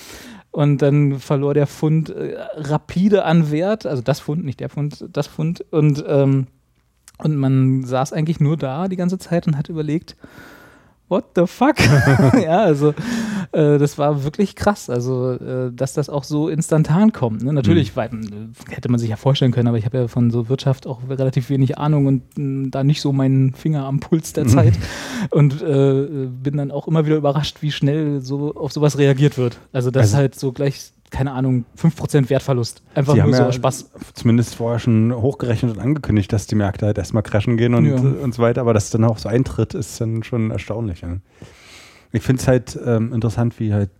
Und 0.54 0.82
dann 0.82 1.18
verlor 1.18 1.52
der 1.52 1.66
Pfund 1.66 2.10
äh, 2.10 2.36
rapide 2.54 3.24
an 3.24 3.50
Wert, 3.50 3.86
also 3.86 4.02
das 4.02 4.20
Pfund, 4.20 4.44
nicht 4.44 4.60
der 4.60 4.68
Pfund, 4.68 5.04
das 5.10 5.26
Pfund. 5.26 5.64
Und, 5.72 6.04
ähm, 6.06 6.46
und 7.18 7.34
man 7.34 7.82
saß 7.82 8.12
eigentlich 8.12 8.38
nur 8.38 8.56
da 8.56 8.86
die 8.86 8.94
ganze 8.94 9.18
Zeit 9.18 9.48
und 9.48 9.58
hat 9.58 9.68
überlegt, 9.68 10.14
what 11.08 11.24
the 11.36 11.46
fuck? 11.46 11.76
ja, 12.42 12.62
also 12.62 12.94
Äh, 13.52 13.78
das 13.78 13.98
war 13.98 14.24
wirklich 14.24 14.56
krass, 14.56 14.90
also 14.90 15.32
äh, 15.32 15.70
dass 15.72 15.92
das 15.92 16.08
auch 16.08 16.24
so 16.24 16.48
instantan 16.48 17.12
kommt. 17.12 17.44
Ne? 17.44 17.52
Natürlich 17.52 17.92
Mhm. 17.92 17.96
weil, 17.96 18.08
äh, 18.08 18.74
hätte 18.74 18.88
man 18.90 18.98
sich 18.98 19.10
ja 19.10 19.16
vorstellen 19.16 19.52
können, 19.52 19.68
aber 19.68 19.78
ich 19.78 19.84
habe 19.84 19.96
ja 19.98 20.08
von 20.08 20.32
so 20.32 20.48
Wirtschaft 20.48 20.88
auch 20.88 21.00
relativ 21.08 21.50
wenig 21.50 21.78
Ahnung 21.78 22.06
und 22.06 22.22
mh, 22.36 22.68
da 22.72 22.82
nicht 22.82 23.00
so 23.00 23.12
meinen 23.12 23.52
Finger 23.54 23.84
am 23.84 24.00
Puls 24.00 24.32
der 24.32 24.44
Mhm. 24.44 24.48
Zeit 24.48 24.72
und 25.30 25.62
äh, 25.62 26.26
bin 26.42 26.56
dann 26.56 26.72
auch 26.72 26.88
immer 26.88 27.06
wieder 27.06 27.14
überrascht, 27.16 27.58
wie 27.60 27.70
schnell 27.70 28.22
so 28.22 28.54
auf 28.56 28.72
sowas 28.72 28.98
reagiert 28.98 29.38
wird. 29.38 29.58
Also 29.72 29.92
das 29.92 30.06
Also- 30.06 30.16
halt 30.16 30.34
so 30.34 30.50
gleich, 30.50 30.90
keine 31.14 31.30
Ahnung, 31.32 31.64
5% 31.80 32.28
Wertverlust. 32.28 32.82
Einfach 32.94 33.14
Sie 33.14 33.20
nur 33.22 33.32
so 33.32 33.42
ja 33.44 33.52
Spaß. 33.52 33.90
zumindest 34.14 34.56
vorher 34.56 34.80
schon 34.80 35.14
hochgerechnet 35.14 35.72
und 35.76 35.80
angekündigt, 35.80 36.32
dass 36.32 36.48
die 36.48 36.56
Märkte 36.56 36.86
halt 36.86 36.98
erstmal 36.98 37.22
crashen 37.22 37.56
gehen 37.56 37.74
und, 37.74 37.86
Ja. 37.86 37.94
und 37.94 38.34
so 38.34 38.42
weiter, 38.42 38.60
aber 38.62 38.74
dass 38.74 38.86
es 38.86 38.90
dann 38.90 39.04
auch 39.04 39.18
so 39.18 39.28
eintritt, 39.28 39.74
ist 39.74 40.00
dann 40.00 40.24
schon 40.24 40.50
erstaunlich. 40.50 41.02
Ja. 41.02 41.18
Ich 42.10 42.22
finde 42.22 42.42
es 42.42 42.48
halt 42.48 42.78
ähm, 42.84 43.12
interessant, 43.12 43.60
wie 43.60 43.72
halt 43.72 43.90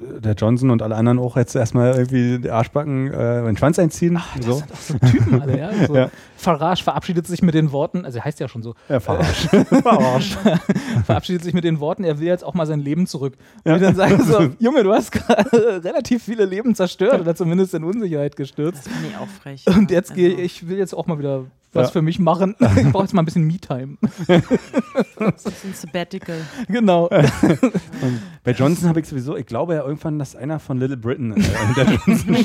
der 0.00 0.34
Johnson 0.34 0.70
und 0.70 0.82
alle 0.82 0.94
anderen 0.96 1.18
auch 1.18 1.36
jetzt 1.36 1.54
erstmal 1.56 1.94
irgendwie 1.96 2.38
die 2.38 2.50
Arschbacken 2.50 3.12
äh, 3.12 3.42
den 3.44 3.56
Schwanz 3.56 3.78
einziehen. 3.78 4.20
Das 4.36 4.44
so. 4.46 4.52
sind 4.54 4.72
auch 4.72 4.76
so 4.76 4.98
Typen 4.98 5.40
alle, 5.42 5.58
ja. 5.58 5.70
So 5.86 5.94
Ja. 5.96 6.10
Farage 6.36 6.82
verabschiedet 6.84 7.26
sich 7.26 7.42
mit 7.42 7.54
den 7.54 7.72
Worten, 7.72 8.04
also 8.04 8.18
er 8.18 8.24
heißt 8.24 8.38
ja 8.40 8.48
schon 8.48 8.62
so, 8.62 8.74
Ja, 8.88 9.00
verarscht. 9.00 9.48
verarscht. 9.82 10.38
verabschiedet 11.04 11.42
sich 11.42 11.52
mit 11.54 11.64
den 11.64 11.80
Worten, 11.80 12.04
er 12.04 12.18
will 12.20 12.26
jetzt 12.26 12.44
auch 12.44 12.54
mal 12.54 12.66
sein 12.66 12.80
Leben 12.80 13.06
zurück. 13.06 13.34
Und 13.64 13.72
Ja. 13.72 13.78
dann 13.78 13.94
sagen 13.96 14.22
so, 14.24 14.50
Junge, 14.58 14.84
du 14.84 14.92
hast 14.92 15.10
gerade 15.12 15.82
relativ 15.84 16.22
viele 16.24 16.44
Leben 16.44 16.74
zerstört 16.74 17.20
oder 17.20 17.34
zumindest 17.34 17.74
in 17.74 17.84
Unsicherheit 17.84 18.36
gestürzt. 18.36 18.86
Das 18.86 18.92
finde 18.92 19.08
ich 19.10 19.16
auch 19.16 19.28
frech. 19.42 19.64
Und 19.66 19.90
jetzt 19.90 20.10
Also, 20.10 20.22
gehe 20.22 20.34
ich, 20.36 20.68
will 20.68 20.78
jetzt 20.78 20.94
auch 20.94 21.06
mal 21.06 21.18
wieder 21.18 21.44
was 21.74 21.88
Ja. 21.88 21.92
für 21.92 22.02
mich 22.02 22.18
machen. 22.18 22.54
Ich 22.76 22.90
brauche 22.92 23.02
jetzt 23.04 23.12
mal 23.12 23.20
ein 23.22 23.26
bisschen 23.26 23.46
Me-Time. 23.46 23.98
Das 24.26 25.44
ist 25.44 25.64
ein 25.64 25.74
Sabbatical. 25.74 26.36
genau. 26.68 27.08
Und 27.08 28.20
bei 28.48 28.54
Johnson 28.54 28.88
habe 28.88 28.98
ich 29.00 29.06
sowieso, 29.06 29.36
ich 29.36 29.44
glaube 29.44 29.74
ja 29.74 29.82
irgendwann, 29.84 30.18
dass 30.18 30.34
einer 30.34 30.58
von 30.58 30.78
Little 30.78 30.96
Britain 30.96 31.36
äh, 31.36 31.42
hinter 31.66 31.92
Johnson 32.06 32.36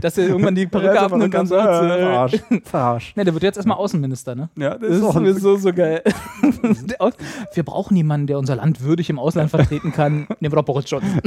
Dass 0.00 0.16
er 0.16 0.28
irgendwann 0.28 0.54
die 0.54 0.66
Perücke 0.66 0.94
Ja, 0.94 1.02
abnimmt 1.02 1.34
und 1.34 1.46
so, 1.46 1.54
sagt, 1.54 1.84
äh, 1.84 1.98
verarscht. 1.98 2.40
Verarscht. 2.64 3.16
ne, 3.18 3.24
der 3.24 3.34
wird 3.34 3.42
jetzt 3.42 3.56
erstmal 3.56 3.76
Außenminister, 3.76 4.34
ne? 4.34 4.48
Ja, 4.56 4.78
Das 4.78 4.88
ist 4.88 5.00
sowieso 5.00 5.56
so 5.56 5.70
geil. 5.74 6.02
Wir 7.52 7.62
brauchen 7.62 7.94
jemanden, 7.94 8.26
der 8.26 8.38
unser 8.38 8.56
Land 8.56 8.80
würdig 8.80 9.10
im 9.10 9.18
Ausland 9.18 9.50
vertreten 9.50 9.92
kann. 9.92 10.20
Nehmen 10.40 10.52
wir 10.52 10.56
doch 10.56 10.64
Boris 10.64 10.88
Johnson. 10.88 11.20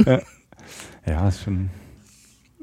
Ja, 1.06 1.28
ist 1.28 1.42
schon 1.44 1.70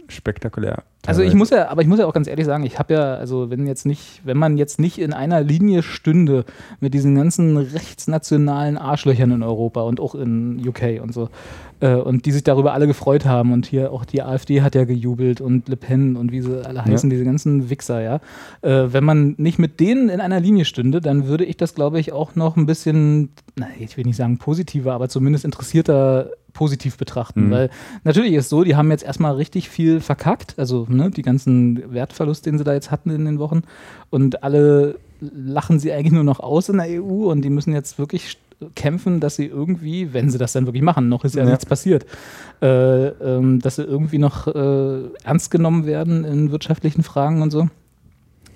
spektakulär. 0.09 0.83
Also 1.07 1.21
ich 1.21 1.33
muss 1.33 1.49
ja, 1.49 1.69
aber 1.69 1.81
ich 1.81 1.87
muss 1.87 1.99
ja 1.99 2.05
auch 2.05 2.13
ganz 2.13 2.27
ehrlich 2.27 2.45
sagen, 2.45 2.63
ich 2.65 2.79
habe 2.79 2.93
ja, 2.93 3.15
also 3.15 3.49
wenn 3.49 3.67
jetzt 3.67 3.85
nicht, 3.85 4.21
wenn 4.23 4.37
man 4.37 4.57
jetzt 4.57 4.79
nicht 4.79 4.97
in 4.97 5.13
einer 5.13 5.41
Linie 5.41 5.83
stünde 5.83 6.45
mit 6.79 6.93
diesen 6.93 7.15
ganzen 7.15 7.57
rechtsnationalen 7.57 8.77
Arschlöchern 8.77 9.31
in 9.31 9.43
Europa 9.43 9.81
und 9.81 9.99
auch 9.99 10.15
in 10.15 10.65
UK 10.67 11.01
und 11.01 11.13
so, 11.13 11.29
äh, 11.79 11.95
und 11.95 12.25
die 12.25 12.31
sich 12.31 12.43
darüber 12.43 12.73
alle 12.73 12.87
gefreut 12.87 13.25
haben 13.25 13.51
und 13.53 13.65
hier 13.65 13.91
auch 13.91 14.05
die 14.05 14.21
AfD 14.21 14.61
hat 14.61 14.75
ja 14.75 14.85
gejubelt 14.85 15.41
und 15.41 15.67
Le 15.67 15.75
Pen 15.75 16.15
und 16.15 16.31
wie 16.31 16.41
sie 16.41 16.65
alle 16.65 16.83
heißen, 16.85 17.09
diese 17.09 17.25
ganzen 17.25 17.69
Wichser, 17.69 18.01
ja. 18.01 18.15
Äh, 18.61 18.93
wenn 18.93 19.03
man 19.03 19.35
nicht 19.37 19.59
mit 19.59 19.79
denen 19.79 20.09
in 20.09 20.21
einer 20.21 20.39
Linie 20.39 20.65
stünde, 20.65 21.01
dann 21.01 21.27
würde 21.27 21.45
ich 21.45 21.57
das, 21.57 21.75
glaube 21.75 21.99
ich, 21.99 22.13
auch 22.13 22.35
noch 22.35 22.55
ein 22.57 22.65
bisschen, 22.65 23.29
na, 23.55 23.67
ich 23.79 23.95
will 23.97 24.05
nicht 24.05 24.17
sagen 24.17 24.37
positiver, 24.37 24.93
aber 24.93 25.09
zumindest 25.09 25.45
interessierter 25.45 26.31
positiv 26.53 26.95
betrachten, 26.97 27.47
Mhm. 27.47 27.51
weil 27.51 27.69
natürlich 28.05 28.31
ist 28.33 28.47
so, 28.47 28.63
die 28.63 28.77
haben 28.77 28.89
jetzt 28.89 29.03
erstmal 29.03 29.35
richtig 29.35 29.69
viel 29.69 29.99
verkackt, 29.99 30.55
also 30.57 30.85
ne, 30.95 31.09
die 31.11 31.21
ganzen 31.21 31.93
Wertverlust, 31.93 32.45
den 32.45 32.57
sie 32.57 32.63
da 32.63 32.73
jetzt 32.73 32.91
hatten 32.91 33.09
in 33.09 33.25
den 33.25 33.39
Wochen 33.39 33.61
und 34.09 34.43
alle 34.43 34.95
lachen 35.21 35.79
sie 35.79 35.91
eigentlich 35.93 36.11
nur 36.13 36.23
noch 36.23 36.39
aus 36.39 36.69
in 36.69 36.77
der 36.77 36.87
EU 37.01 37.31
und 37.31 37.41
die 37.43 37.49
müssen 37.49 37.73
jetzt 37.73 37.97
wirklich 37.99 38.37
kämpfen, 38.75 39.19
dass 39.19 39.35
sie 39.35 39.45
irgendwie, 39.47 40.13
wenn 40.13 40.29
sie 40.29 40.37
das 40.37 40.53
dann 40.53 40.65
wirklich 40.65 40.83
machen, 40.83 41.09
noch 41.09 41.25
ist 41.25 41.35
ja, 41.35 41.43
Ja. 41.43 41.49
nichts 41.49 41.65
passiert, 41.65 42.05
äh, 42.61 43.07
ähm, 43.07 43.59
dass 43.59 43.75
sie 43.75 43.83
irgendwie 43.83 44.17
noch 44.17 44.47
äh, 44.47 45.03
ernst 45.23 45.51
genommen 45.51 45.85
werden 45.85 46.23
in 46.23 46.51
wirtschaftlichen 46.51 47.03
Fragen 47.03 47.41
und 47.41 47.51
so. 47.51 47.67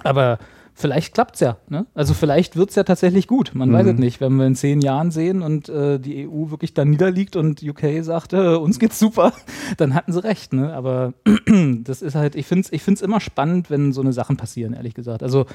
Aber 0.03 0.39
vielleicht 0.79 1.13
klappt 1.13 1.35
es 1.35 1.41
ja. 1.41 1.57
Ne? 1.67 1.85
Also 1.93 2.13
vielleicht 2.13 2.55
wird 2.55 2.69
es 2.69 2.75
ja 2.75 2.83
tatsächlich 2.83 3.27
gut. 3.27 3.51
Man 3.53 3.71
weiß 3.71 3.85
Mhm. 3.85 3.91
es 3.93 3.99
nicht. 3.99 4.21
Wenn 4.21 4.35
wir 4.37 4.47
in 4.47 4.55
zehn 4.55 4.81
Jahren 4.81 5.11
sehen 5.11 5.41
und 5.41 5.67
äh, 5.69 5.99
die 5.99 6.27
EU 6.27 6.49
wirklich 6.51 6.73
da 6.73 6.85
niederliegt 6.85 7.35
und 7.35 7.61
UK 7.61 8.01
sagt, 8.01 8.33
äh, 8.33 8.55
uns 8.55 8.79
geht's 8.79 8.97
super, 8.97 9.33
dann 9.77 9.93
hatten 9.93 10.13
sie 10.13 10.23
recht. 10.23 10.53
Ne? 10.53 10.73
Aber 10.73 11.13
das 11.83 12.01
ist 12.01 12.15
halt, 12.15 12.35
ich 12.35 12.45
finde 12.45 12.61
es 12.63 12.71
ich 12.73 12.81
find's 12.81 13.01
immer 13.01 13.19
spannend, 13.19 13.69
wenn 13.69 13.91
so 13.91 14.01
eine 14.01 14.13
Sachen 14.13 14.37
passieren, 14.37 14.73
ehrlich 14.73 14.93
gesagt. 14.93 15.21
Also 15.21 15.45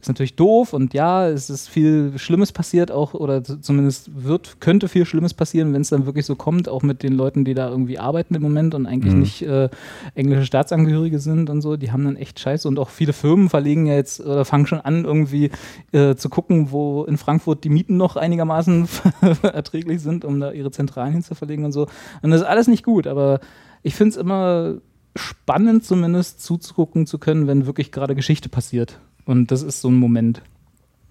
ist 0.00 0.08
natürlich 0.08 0.36
doof 0.36 0.72
und 0.74 0.92
ja, 0.94 1.28
es 1.28 1.48
ist 1.48 1.68
viel 1.68 2.12
Schlimmes 2.18 2.52
passiert 2.52 2.90
auch 2.92 3.14
oder 3.14 3.42
zumindest 3.42 4.10
wird, 4.24 4.60
könnte 4.60 4.88
viel 4.88 5.06
Schlimmes 5.06 5.32
passieren, 5.34 5.72
wenn 5.72 5.80
es 5.80 5.88
dann 5.88 6.04
wirklich 6.06 6.26
so 6.26 6.36
kommt, 6.36 6.68
auch 6.68 6.82
mit 6.82 7.02
den 7.02 7.14
Leuten, 7.14 7.44
die 7.44 7.54
da 7.54 7.70
irgendwie 7.70 7.98
arbeiten 7.98 8.34
im 8.34 8.42
Moment 8.42 8.74
und 8.74 8.86
eigentlich 8.86 9.14
Mhm. 9.14 9.20
nicht 9.20 9.42
äh, 9.42 9.70
englische 10.14 10.44
Staatsangehörige 10.44 11.18
sind 11.20 11.48
und 11.48 11.62
so, 11.62 11.76
die 11.76 11.90
haben 11.90 12.04
dann 12.04 12.16
echt 12.16 12.38
Scheiße 12.38 12.68
und 12.68 12.78
auch 12.78 12.90
viele 12.90 13.12
Firmen 13.14 13.48
verlegen 13.48 13.86
ja 13.86 13.94
jetzt 13.94 14.20
oder 14.20 14.44
fangen 14.44 14.66
schon 14.66 14.73
an, 14.80 15.04
irgendwie 15.04 15.50
äh, 15.92 16.14
zu 16.14 16.28
gucken, 16.28 16.70
wo 16.70 17.04
in 17.04 17.16
Frankfurt 17.16 17.64
die 17.64 17.68
Mieten 17.68 17.96
noch 17.96 18.16
einigermaßen 18.16 18.88
erträglich 19.42 20.00
sind, 20.00 20.24
um 20.24 20.40
da 20.40 20.52
ihre 20.52 20.70
Zentralen 20.70 21.12
hinzuverlegen 21.12 21.64
und 21.64 21.72
so. 21.72 21.86
Und 22.22 22.30
das 22.30 22.42
ist 22.42 22.46
alles 22.46 22.68
nicht 22.68 22.84
gut, 22.84 23.06
aber 23.06 23.40
ich 23.82 23.94
finde 23.94 24.10
es 24.10 24.16
immer 24.16 24.76
spannend, 25.16 25.84
zumindest 25.84 26.42
zuzugucken 26.42 27.06
zu 27.06 27.18
können, 27.18 27.46
wenn 27.46 27.66
wirklich 27.66 27.92
gerade 27.92 28.14
Geschichte 28.14 28.48
passiert. 28.48 28.98
Und 29.24 29.50
das 29.50 29.62
ist 29.62 29.80
so 29.80 29.88
ein 29.88 29.96
Moment. 29.96 30.42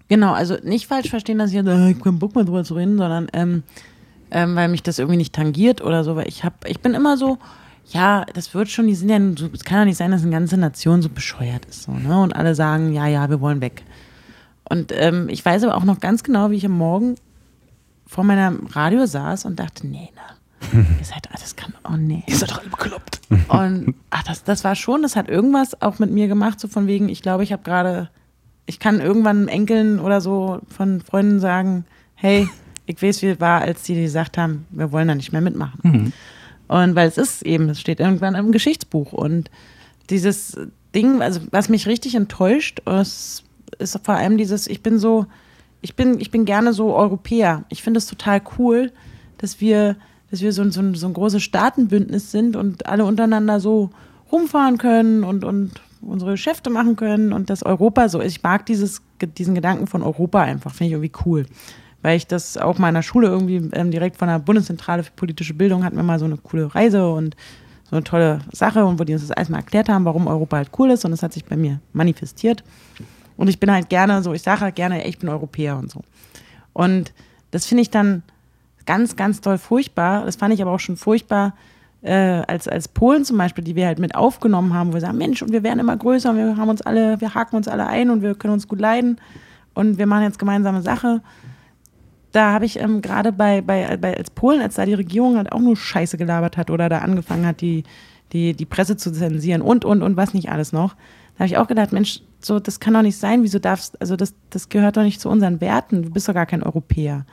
Genau, 0.08 0.32
also 0.32 0.56
nicht 0.62 0.86
falsch 0.86 1.08
verstehen, 1.08 1.38
dass 1.38 1.50
ich 1.50 1.56
jetzt, 1.56 1.66
äh, 1.66 1.90
ich 1.90 2.00
keinen 2.00 2.18
Bock 2.18 2.34
mehr 2.34 2.44
drüber 2.44 2.64
zu 2.64 2.74
reden, 2.74 2.98
sondern 2.98 3.28
ähm, 3.32 3.62
ähm, 4.30 4.56
weil 4.56 4.68
mich 4.68 4.82
das 4.82 4.98
irgendwie 4.98 5.16
nicht 5.16 5.34
tangiert 5.34 5.82
oder 5.82 6.04
so, 6.04 6.16
weil 6.16 6.28
ich 6.28 6.44
hab, 6.44 6.68
ich 6.68 6.80
bin 6.80 6.94
immer 6.94 7.16
so, 7.16 7.38
ja, 7.88 8.24
das 8.32 8.54
wird 8.54 8.70
schon, 8.70 8.86
die 8.86 8.94
sind 8.94 9.08
ja, 9.08 9.20
so, 9.36 9.48
es 9.52 9.64
kann 9.64 9.78
ja 9.78 9.84
nicht 9.84 9.96
sein, 9.96 10.10
dass 10.10 10.22
eine 10.22 10.30
ganze 10.30 10.56
Nation 10.56 11.02
so 11.02 11.08
bescheuert 11.08 11.64
ist, 11.66 11.84
so, 11.84 11.92
ne? 11.92 12.20
Und 12.20 12.34
alle 12.34 12.54
sagen, 12.54 12.92
ja, 12.92 13.06
ja, 13.06 13.28
wir 13.30 13.40
wollen 13.40 13.60
weg. 13.60 13.82
Und 14.68 14.92
ähm, 14.92 15.28
ich 15.28 15.44
weiß 15.44 15.64
aber 15.64 15.76
auch 15.76 15.84
noch 15.84 16.00
ganz 16.00 16.22
genau, 16.22 16.50
wie 16.50 16.56
ich 16.56 16.64
am 16.64 16.76
Morgen 16.76 17.16
vor 18.06 18.24
meinem 18.24 18.66
Radio 18.66 19.06
saß 19.06 19.44
und 19.44 19.60
dachte, 19.60 19.86
nee, 19.86 20.10
na, 20.14 20.22
ihr 20.98 21.04
seid, 21.04 21.28
ah, 21.30 21.36
das 21.38 21.56
kann, 21.56 21.74
oh 21.84 21.96
nee. 21.96 22.22
Ihr 22.26 22.36
seid 22.36 22.50
doch 22.50 22.60
alle 22.60 22.70
bekloppt. 22.70 23.20
Und 23.48 23.94
ach, 24.10 24.22
das, 24.22 24.44
das 24.44 24.64
war 24.64 24.74
schon, 24.74 25.02
das 25.02 25.16
hat 25.16 25.28
irgendwas 25.28 25.80
auch 25.82 25.98
mit 25.98 26.10
mir 26.10 26.28
gemacht, 26.28 26.60
so 26.60 26.68
von 26.68 26.86
wegen, 26.86 27.08
ich 27.08 27.22
glaube, 27.22 27.44
ich 27.44 27.52
habe 27.52 27.62
gerade, 27.62 28.08
ich 28.66 28.78
kann 28.78 29.00
irgendwann 29.00 29.48
Enkeln 29.48 30.00
oder 30.00 30.20
so 30.20 30.60
von 30.68 31.00
Freunden 31.00 31.40
sagen, 31.40 31.84
hey, 32.14 32.48
ich 32.86 33.02
weiß, 33.02 33.22
wie 33.22 33.28
es 33.28 33.40
war, 33.40 33.62
als 33.62 33.82
die 33.82 33.94
gesagt 33.94 34.38
haben, 34.38 34.66
wir 34.70 34.92
wollen 34.92 35.08
da 35.08 35.14
nicht 35.14 35.32
mehr 35.32 35.40
mitmachen. 35.40 35.80
Mhm. 35.82 36.12
Und 36.68 36.94
weil 36.94 37.08
es 37.08 37.18
ist 37.18 37.42
eben, 37.42 37.68
es 37.68 37.80
steht 37.80 38.00
irgendwann 38.00 38.34
im 38.34 38.52
Geschichtsbuch. 38.52 39.12
Und 39.12 39.50
dieses 40.10 40.56
Ding, 40.94 41.20
also 41.22 41.40
was 41.50 41.68
mich 41.68 41.86
richtig 41.86 42.14
enttäuscht, 42.14 42.80
ist, 42.80 43.44
ist 43.78 43.98
vor 44.02 44.14
allem 44.14 44.38
dieses, 44.38 44.66
ich 44.66 44.82
bin 44.82 44.98
so, 44.98 45.26
ich 45.82 45.94
bin, 45.96 46.20
ich 46.20 46.30
bin 46.30 46.44
gerne 46.44 46.72
so 46.72 46.94
Europäer. 46.94 47.64
Ich 47.68 47.82
finde 47.82 47.98
es 47.98 48.06
total 48.06 48.40
cool, 48.58 48.92
dass 49.38 49.60
wir, 49.60 49.96
dass 50.30 50.40
wir 50.40 50.52
so, 50.52 50.62
ein- 50.62 50.70
so, 50.72 50.94
so 50.94 51.06
ein 51.06 51.12
großes 51.14 51.42
Staatenbündnis 51.42 52.30
sind 52.30 52.56
und 52.56 52.86
alle 52.86 53.04
untereinander 53.04 53.60
so 53.60 53.90
rumfahren 54.32 54.78
können 54.78 55.22
und, 55.24 55.44
und 55.44 55.72
unsere 56.00 56.32
Geschäfte 56.32 56.70
machen 56.70 56.96
können 56.96 57.32
und 57.32 57.50
dass 57.50 57.62
Europa 57.62 58.08
so 58.08 58.20
ist. 58.20 58.36
Ich 58.36 58.42
mag 58.42 58.66
dieses, 58.66 59.02
diesen 59.38 59.54
Gedanken 59.54 59.86
von 59.86 60.02
Europa 60.02 60.42
einfach, 60.42 60.74
finde 60.74 60.88
ich 60.88 60.92
irgendwie 60.92 61.12
cool. 61.26 61.46
Weil 62.04 62.18
ich 62.18 62.26
das 62.26 62.58
auch 62.58 62.76
mal 62.76 62.88
in 62.88 62.94
der 62.96 63.02
Schule 63.02 63.28
irgendwie 63.28 63.70
ähm, 63.72 63.90
direkt 63.90 64.18
von 64.18 64.28
der 64.28 64.38
Bundeszentrale 64.38 65.04
für 65.04 65.12
politische 65.12 65.54
Bildung 65.54 65.84
hatten 65.84 65.96
wir 65.96 66.02
mal 66.02 66.18
so 66.18 66.26
eine 66.26 66.36
coole 66.36 66.74
Reise 66.74 67.08
und 67.08 67.34
so 67.88 67.96
eine 67.96 68.04
tolle 68.04 68.40
Sache 68.52 68.84
und 68.84 69.00
wo 69.00 69.04
die 69.04 69.14
uns 69.14 69.22
das 69.22 69.30
alles 69.30 69.48
mal 69.48 69.56
erklärt 69.56 69.88
haben, 69.88 70.04
warum 70.04 70.26
Europa 70.26 70.58
halt 70.58 70.68
cool 70.78 70.90
ist 70.90 71.06
und 71.06 71.12
das 71.12 71.22
hat 71.22 71.32
sich 71.32 71.46
bei 71.46 71.56
mir 71.56 71.80
manifestiert. 71.94 72.62
Und 73.38 73.48
ich 73.48 73.58
bin 73.58 73.72
halt 73.72 73.88
gerne 73.88 74.22
so, 74.22 74.34
ich 74.34 74.42
sage 74.42 74.60
halt 74.60 74.74
gerne, 74.74 75.06
ich 75.06 75.18
bin 75.18 75.30
Europäer 75.30 75.78
und 75.78 75.90
so. 75.90 76.02
Und 76.74 77.14
das 77.52 77.64
finde 77.64 77.80
ich 77.80 77.88
dann 77.88 78.22
ganz, 78.84 79.16
ganz 79.16 79.40
doll 79.40 79.56
furchtbar. 79.56 80.26
Das 80.26 80.36
fand 80.36 80.52
ich 80.52 80.60
aber 80.60 80.72
auch 80.72 80.80
schon 80.80 80.98
furchtbar, 80.98 81.54
äh, 82.02 82.42
als, 82.46 82.68
als 82.68 82.86
Polen 82.86 83.24
zum 83.24 83.38
Beispiel, 83.38 83.64
die 83.64 83.76
wir 83.76 83.86
halt 83.86 83.98
mit 83.98 84.14
aufgenommen 84.14 84.74
haben, 84.74 84.90
wo 84.90 84.94
wir 84.94 85.00
sagen, 85.00 85.16
Mensch, 85.16 85.40
und 85.40 85.52
wir 85.52 85.62
werden 85.62 85.78
immer 85.78 85.96
größer 85.96 86.28
und 86.28 86.36
wir 86.36 86.56
haben 86.58 86.68
uns 86.68 86.82
alle, 86.82 87.18
wir 87.22 87.34
haken 87.34 87.56
uns 87.56 87.66
alle 87.66 87.86
ein 87.86 88.10
und 88.10 88.20
wir 88.20 88.34
können 88.34 88.52
uns 88.52 88.68
gut 88.68 88.78
leiden 88.78 89.18
und 89.72 89.96
wir 89.96 90.06
machen 90.06 90.24
jetzt 90.24 90.38
gemeinsame 90.38 90.82
Sache. 90.82 91.22
Da 92.34 92.50
habe 92.50 92.64
ich 92.64 92.80
ähm, 92.80 93.00
gerade 93.00 93.30
bei, 93.30 93.60
bei, 93.60 93.96
bei 93.96 94.16
als 94.16 94.28
Polen, 94.28 94.60
als 94.60 94.74
da 94.74 94.84
die 94.84 94.94
Regierung 94.94 95.36
halt 95.36 95.52
auch 95.52 95.60
nur 95.60 95.76
Scheiße 95.76 96.16
gelabert 96.16 96.56
hat 96.56 96.68
oder 96.68 96.88
da 96.88 96.98
angefangen 96.98 97.46
hat, 97.46 97.60
die, 97.60 97.84
die, 98.32 98.54
die 98.54 98.64
Presse 98.64 98.96
zu 98.96 99.12
zensieren 99.12 99.62
und, 99.62 99.84
und, 99.84 100.02
und 100.02 100.16
was 100.16 100.34
nicht 100.34 100.50
alles 100.50 100.72
noch. 100.72 100.94
Da 101.34 101.40
habe 101.40 101.46
ich 101.46 101.58
auch 101.58 101.68
gedacht, 101.68 101.92
Mensch, 101.92 102.22
so, 102.40 102.58
das 102.58 102.80
kann 102.80 102.92
doch 102.92 103.02
nicht 103.02 103.18
sein. 103.18 103.44
Wieso 103.44 103.60
darfst, 103.60 104.00
also 104.00 104.16
das, 104.16 104.34
das 104.50 104.68
gehört 104.68 104.96
doch 104.96 105.04
nicht 105.04 105.20
zu 105.20 105.28
unseren 105.28 105.60
Werten. 105.60 106.02
Du 106.02 106.10
bist 106.10 106.28
doch 106.28 106.34
gar 106.34 106.46
kein 106.46 106.64
Europäer. 106.64 107.24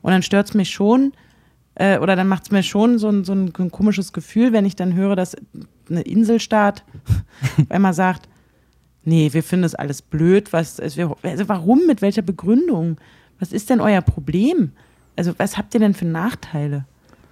Und 0.00 0.12
dann 0.12 0.22
stört 0.22 0.48
es 0.48 0.54
mich 0.54 0.70
schon, 0.70 1.12
äh, 1.74 1.98
oder 1.98 2.16
dann 2.16 2.26
macht 2.26 2.44
es 2.44 2.50
mir 2.50 2.62
schon 2.62 2.98
so 2.98 3.10
ein, 3.10 3.24
so 3.24 3.34
ein 3.34 3.52
komisches 3.70 4.14
Gefühl, 4.14 4.54
wenn 4.54 4.64
ich 4.64 4.76
dann 4.76 4.94
höre, 4.94 5.14
dass 5.14 5.36
eine 5.90 6.00
Inselstaat 6.00 6.84
einmal 7.68 7.92
sagt, 7.92 8.30
nee, 9.04 9.28
wir 9.30 9.42
finden 9.42 9.64
das 9.64 9.74
alles 9.74 10.00
blöd. 10.00 10.54
Was, 10.54 10.80
also, 10.80 11.16
warum, 11.22 11.86
mit 11.86 12.00
welcher 12.00 12.22
Begründung? 12.22 12.96
Was 13.38 13.52
ist 13.52 13.70
denn 13.70 13.80
euer 13.80 14.00
Problem? 14.00 14.72
Also 15.16 15.34
was 15.38 15.56
habt 15.56 15.74
ihr 15.74 15.80
denn 15.80 15.94
für 15.94 16.06
Nachteile? 16.06 16.84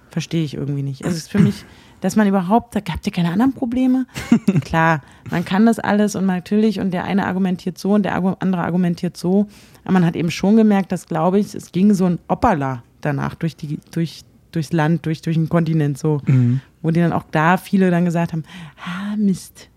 Verstehe 0.09 0.43
ich 0.43 0.55
irgendwie 0.55 0.83
nicht. 0.83 1.03
Also 1.03 1.15
es 1.15 1.23
ist 1.23 1.31
für 1.31 1.39
mich, 1.39 1.65
dass 2.01 2.15
man 2.15 2.27
überhaupt, 2.27 2.75
habt 2.75 3.05
ihr 3.05 3.11
keine 3.11 3.31
anderen 3.31 3.53
Probleme? 3.53 4.05
Klar, 4.61 5.01
man 5.29 5.45
kann 5.45 5.65
das 5.65 5.79
alles 5.79 6.15
und 6.15 6.25
natürlich, 6.25 6.79
und 6.79 6.91
der 6.91 7.03
eine 7.03 7.25
argumentiert 7.25 7.77
so 7.77 7.93
und 7.93 8.03
der 8.03 8.15
andere 8.15 8.61
argumentiert 8.61 9.17
so. 9.17 9.47
Aber 9.83 9.93
man 9.93 10.05
hat 10.05 10.15
eben 10.15 10.31
schon 10.31 10.55
gemerkt, 10.55 10.91
dass, 10.91 11.07
glaube 11.07 11.39
ich, 11.39 11.53
es 11.53 11.71
ging 11.71 11.93
so 11.93 12.05
ein 12.05 12.19
Opperla 12.27 12.83
danach 13.01 13.35
durch 13.35 13.55
die, 13.55 13.79
durch, 13.91 14.23
durchs 14.51 14.73
Land, 14.73 15.05
durch, 15.05 15.21
durch 15.21 15.35
den 15.35 15.49
Kontinent 15.49 15.97
so. 15.97 16.21
Mhm. 16.25 16.61
Wo 16.81 16.91
die 16.91 16.99
dann 16.99 17.13
auch 17.13 17.25
da 17.31 17.57
viele 17.57 17.91
dann 17.91 18.05
gesagt 18.05 18.33
haben, 18.33 18.43
ah, 18.83 19.15
Mist. 19.17 19.69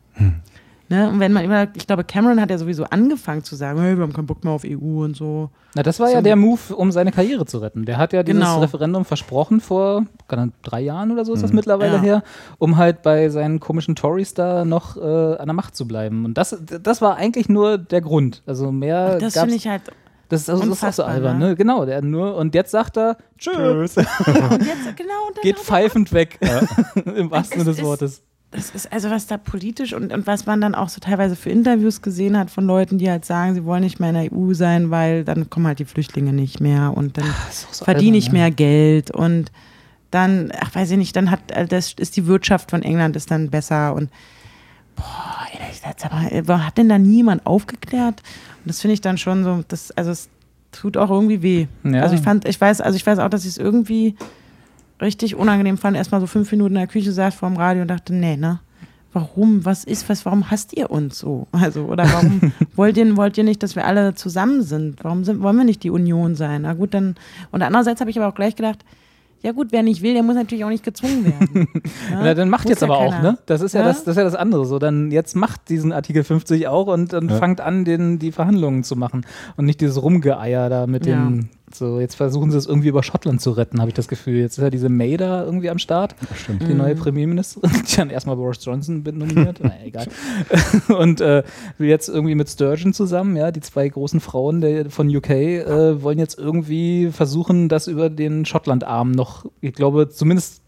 Ne? 0.91 1.09
Und 1.09 1.21
wenn 1.21 1.33
man 1.33 1.45
immer, 1.45 1.69
ich 1.77 1.87
glaube, 1.87 2.03
Cameron 2.03 2.41
hat 2.41 2.51
ja 2.51 2.59
sowieso 2.59 2.83
angefangen 2.85 3.45
zu 3.45 3.55
sagen, 3.55 3.81
hey, 3.81 3.97
wir 3.97 4.03
haben 4.03 4.13
keinen 4.13 4.27
Bock 4.27 4.43
mehr 4.43 4.53
auf 4.53 4.65
EU 4.67 5.05
und 5.05 5.17
so. 5.17 5.51
Na, 5.75 5.85
das 5.85 6.01
war 6.01 6.11
ja 6.11 6.17
So- 6.17 6.23
der 6.25 6.35
Move, 6.35 6.75
um 6.75 6.91
seine 6.91 7.13
Karriere 7.13 7.47
zu 7.47 7.59
retten. 7.59 7.85
Der 7.87 7.97
hat 7.97 8.13
ja 8.13 8.25
dieses 8.25 8.41
Genau. 8.43 8.59
Referendum 8.61 9.05
versprochen 9.05 9.61
vor 9.61 10.05
drei 10.63 10.81
Jahren 10.81 11.13
oder 11.13 11.25
so 11.25 11.33
ist 11.33 11.43
das 11.45 11.53
mittlerweile 11.53 11.95
Ja. 11.97 12.03
her, 12.03 12.23
um 12.59 12.77
halt 12.77 13.03
bei 13.03 13.29
seinen 13.29 13.61
komischen 13.61 13.95
Tories 13.95 14.35
da 14.35 14.65
noch 14.65 14.97
äh, 14.97 15.01
an 15.37 15.47
der 15.47 15.55
Macht 15.55 15.77
zu 15.77 15.87
bleiben. 15.87 16.25
Und 16.25 16.37
das, 16.37 16.57
das 16.83 17.01
war 17.01 17.15
eigentlich 17.17 17.49
nur 17.49 17.79
der 17.79 18.01
Grund. 18.01 18.43
Also 18.47 18.73
mehr 18.73 19.19
Das 19.19 19.35
gab's- 19.35 19.45
finde 19.45 19.55
ich 19.55 19.69
halt. 19.69 19.83
das 20.29 20.41
ist, 20.43 20.51
also, 20.51 20.65
das 20.69 20.79
ist 20.79 20.85
auch 20.85 20.93
so 20.93 21.03
albern, 21.05 21.39
ne? 21.39 21.51
ne? 21.51 21.55
Genau, 21.57 21.85
der 21.87 22.03
nur 22.03 22.35
und 22.35 22.53
jetzt 22.57 22.73
sagt 22.73 22.97
er, 22.99 23.17
tschö, 23.39 23.53
Und 23.81 23.81
jetzt, 23.83 23.95
genau, 23.95 25.29
und 25.29 25.37
dann 25.37 25.43
geht 25.43 25.59
pfeifend 25.61 26.13
weg. 26.13 26.39
Im 27.15 27.31
wahrsten 27.31 27.61
Sinne 27.61 27.71
des 27.71 27.79
ist- 27.79 27.85
Wortes. 27.85 28.23
Das 28.53 28.71
ist 28.71 28.93
also, 28.93 29.11
was 29.11 29.29
da 29.29 29.37
politisch 29.37 29.93
und, 29.93 30.13
und 30.13 30.27
was 30.27 30.45
man 30.45 30.61
dann 30.61 30.75
auch 30.75 30.89
so 30.89 30.99
teilweise 30.99 31.37
für 31.37 31.51
Interviews 31.51 32.03
gesehen 32.03 32.37
hat 32.37 32.51
von 32.51 32.67
Leuten, 32.67 32.99
die 32.99 33.09
halt 33.09 33.25
sagen, 33.25 33.55
sie 33.55 33.65
wollen 33.65 33.85
nicht 33.85 34.01
mehr 34.01 34.11
in 34.11 34.15
der 34.17 34.33
EU 34.33 34.55
sein, 34.55 34.91
weil 34.91 35.25
dann 35.25 35.49
kommen 35.49 35.69
halt 35.69 35.79
die 35.79 35.85
Flüchtlinge 35.85 36.33
nicht 36.33 36.61
mehr 36.61 36.93
und 36.97 37.17
dann 37.17 37.31
auch 37.31 37.53
so 37.53 37.85
verdiene 37.85 38.17
ich 38.17 38.33
mehr 38.33 38.51
Geld 38.51 39.13
und 39.13 39.53
dann, 40.11 40.53
ach 40.59 40.75
weiß 40.75 40.91
ich 40.91 40.99
nicht, 40.99 41.15
dann 41.15 41.31
hat 41.31 41.53
äh, 41.53 41.67
das 41.67 41.93
ist 41.93 42.17
die 42.17 42.27
Wirtschaft 42.27 42.71
von 42.71 42.83
England 42.83 43.15
ist 43.15 43.31
dann 43.31 43.51
besser 43.51 43.95
und 43.95 44.11
boah, 44.97 45.47
das, 45.83 46.05
aber, 46.05 46.33
äh, 46.33 46.43
hat 46.63 46.79
denn 46.79 46.89
da 46.89 46.99
niemand 46.99 47.47
aufgeklärt? 47.47 48.21
Und 48.59 48.67
das 48.67 48.81
finde 48.81 48.95
ich 48.95 49.01
dann 49.01 49.19
schon 49.19 49.45
so, 49.45 49.65
das, 49.69 49.91
also 49.93 50.11
es 50.11 50.29
tut 50.73 50.97
auch 50.97 51.11
irgendwie 51.11 51.43
weh. 51.43 51.67
Ja. 51.85 52.03
Also 52.03 52.15
ich 52.15 52.21
fand, 52.21 52.47
ich 52.47 52.61
weiß, 52.61 52.81
also 52.81 52.97
ich 52.97 53.07
weiß 53.07 53.19
auch, 53.19 53.29
dass 53.29 53.45
ich 53.45 53.51
es 53.51 53.59
irgendwie 53.59 54.17
richtig 55.01 55.35
unangenehm 55.37 55.79
fand, 55.79 55.97
erstmal 55.97 56.21
so 56.21 56.27
fünf 56.27 56.51
Minuten 56.53 56.75
in 56.75 56.81
der 56.81 56.87
Küche 56.89 57.13
saß 57.13 57.35
vor 57.35 57.49
dem 57.49 57.57
Radio 57.57 57.83
und 57.83 57.89
dachte, 57.89 58.15
nee, 58.15 58.37
ne? 58.37 58.61
Warum? 59.13 59.65
Was 59.65 59.83
ist 59.83 60.09
was? 60.09 60.25
Warum 60.25 60.53
hasst 60.53 60.73
ihr 60.77 60.89
uns 60.89 61.19
so? 61.19 61.49
Also, 61.51 61.87
oder 61.87 62.05
warum 62.13 62.53
wollt 62.77 62.97
ihr, 62.97 63.17
wollt 63.17 63.37
ihr 63.39 63.43
nicht, 63.45 63.61
dass 63.63 63.75
wir 63.75 63.85
alle 63.85 64.15
zusammen 64.15 64.63
sind? 64.63 65.03
Warum 65.03 65.25
sind, 65.25 65.43
wollen 65.43 65.57
wir 65.57 65.65
nicht 65.65 65.83
die 65.83 65.91
Union 65.91 66.37
sein? 66.37 66.63
Na 66.63 66.75
gut, 66.75 66.95
dann. 66.95 67.17
Und 67.51 67.63
andererseits 67.63 68.01
habe 68.01 68.11
ich 68.11 68.19
aber 68.19 68.29
auch 68.29 68.37
gleich 68.37 68.55
gedacht, 68.55 68.85
ja 69.43 69.51
gut, 69.51 69.69
wer 69.71 69.83
nicht 69.83 70.03
will, 70.03 70.13
der 70.15 70.23
muss 70.23 70.37
natürlich 70.37 70.65
auch 70.65 70.69
nicht 70.69 70.85
gezwungen 70.85 71.25
werden. 71.25 71.67
Ne? 72.11 72.27
Ja, 72.27 72.35
dann 72.35 72.51
macht 72.51 72.65
Muss 72.65 72.71
jetzt 72.71 72.83
ja 72.83 72.89
aber 72.89 72.99
auch, 72.99 73.11
keiner. 73.11 73.33
ne? 73.33 73.39
Das 73.47 73.63
ist 73.63 73.73
ja, 73.73 73.81
Ja? 73.81 73.87
Das, 73.87 74.05
das 74.05 74.13
ist 74.13 74.17
ja 74.19 74.25
das 74.25 74.35
andere. 74.37 74.65
So, 74.67 74.79
dann 74.79 75.11
jetzt 75.11 75.35
macht 75.35 75.69
diesen 75.71 75.93
Artikel 75.93 76.23
50 76.23 76.69
auch 76.69 76.87
und 76.89 77.13
dann 77.13 77.29
Ja. 77.31 77.37
fangt 77.37 77.61
an, 77.61 77.85
den, 77.85 78.19
die 78.21 78.31
Verhandlungen 78.33 78.85
zu 78.85 78.95
machen. 78.97 79.25
Und 79.57 79.65
nicht 79.65 79.81
dieses 79.81 80.01
Rumgeeier 80.03 80.69
da 80.69 80.87
mit 80.87 81.07
Ja. 81.07 81.17
den. 81.17 81.49
So, 81.73 82.01
jetzt 82.01 82.17
versuchen 82.17 82.51
sie 82.51 82.59
es 82.59 82.67
irgendwie 82.67 82.89
über 82.89 83.03
Schottland 83.03 83.41
zu 83.41 83.53
retten, 83.53 83.81
habe 83.81 83.91
ich 83.91 83.95
das 83.95 84.09
Gefühl. 84.09 84.41
Jetzt 84.41 84.59
ist 84.59 84.63
ja 84.63 84.71
diese 84.71 84.89
May 84.89 85.17
da 85.17 85.45
irgendwie 85.45 85.71
am 85.71 85.79
Start, 85.79 86.17
Stimmt. 86.37 86.63
die 86.63 86.73
Mhm. 86.73 86.79
neue 86.79 86.95
Premierministerin, 86.97 87.71
die 87.91 87.97
dann 87.97 88.11
erstmal 88.11 88.37
Boris 88.37 88.65
Johnson 88.65 89.03
bin 89.05 89.19
nominiert. 89.19 89.61
naja, 89.63 89.75
egal. 89.85 90.07
und 90.99 91.21
äh, 91.21 91.43
jetzt 91.79 92.09
irgendwie 92.09 92.35
mit 92.35 92.49
Sturgeon 92.49 92.93
zusammen, 92.93 93.37
ja, 93.37 93.53
die 93.53 93.61
zwei 93.61 93.89
großen 93.89 94.21
Frauen 94.21 94.61
der, 94.61 94.91
von 94.91 95.15
UK 95.15 95.31
äh, 95.31 96.03
wollen 96.03 96.19
jetzt 96.19 96.39
irgendwie 96.39 97.11
versuchen, 97.13 97.69
das 97.69 97.87
über 97.87 98.11
den 98.11 98.45
Schottland-Arm 98.45 99.13
noch, 99.13 99.47
ich 99.61 99.73
glaube, 99.73 100.09
zumindest 100.09 100.63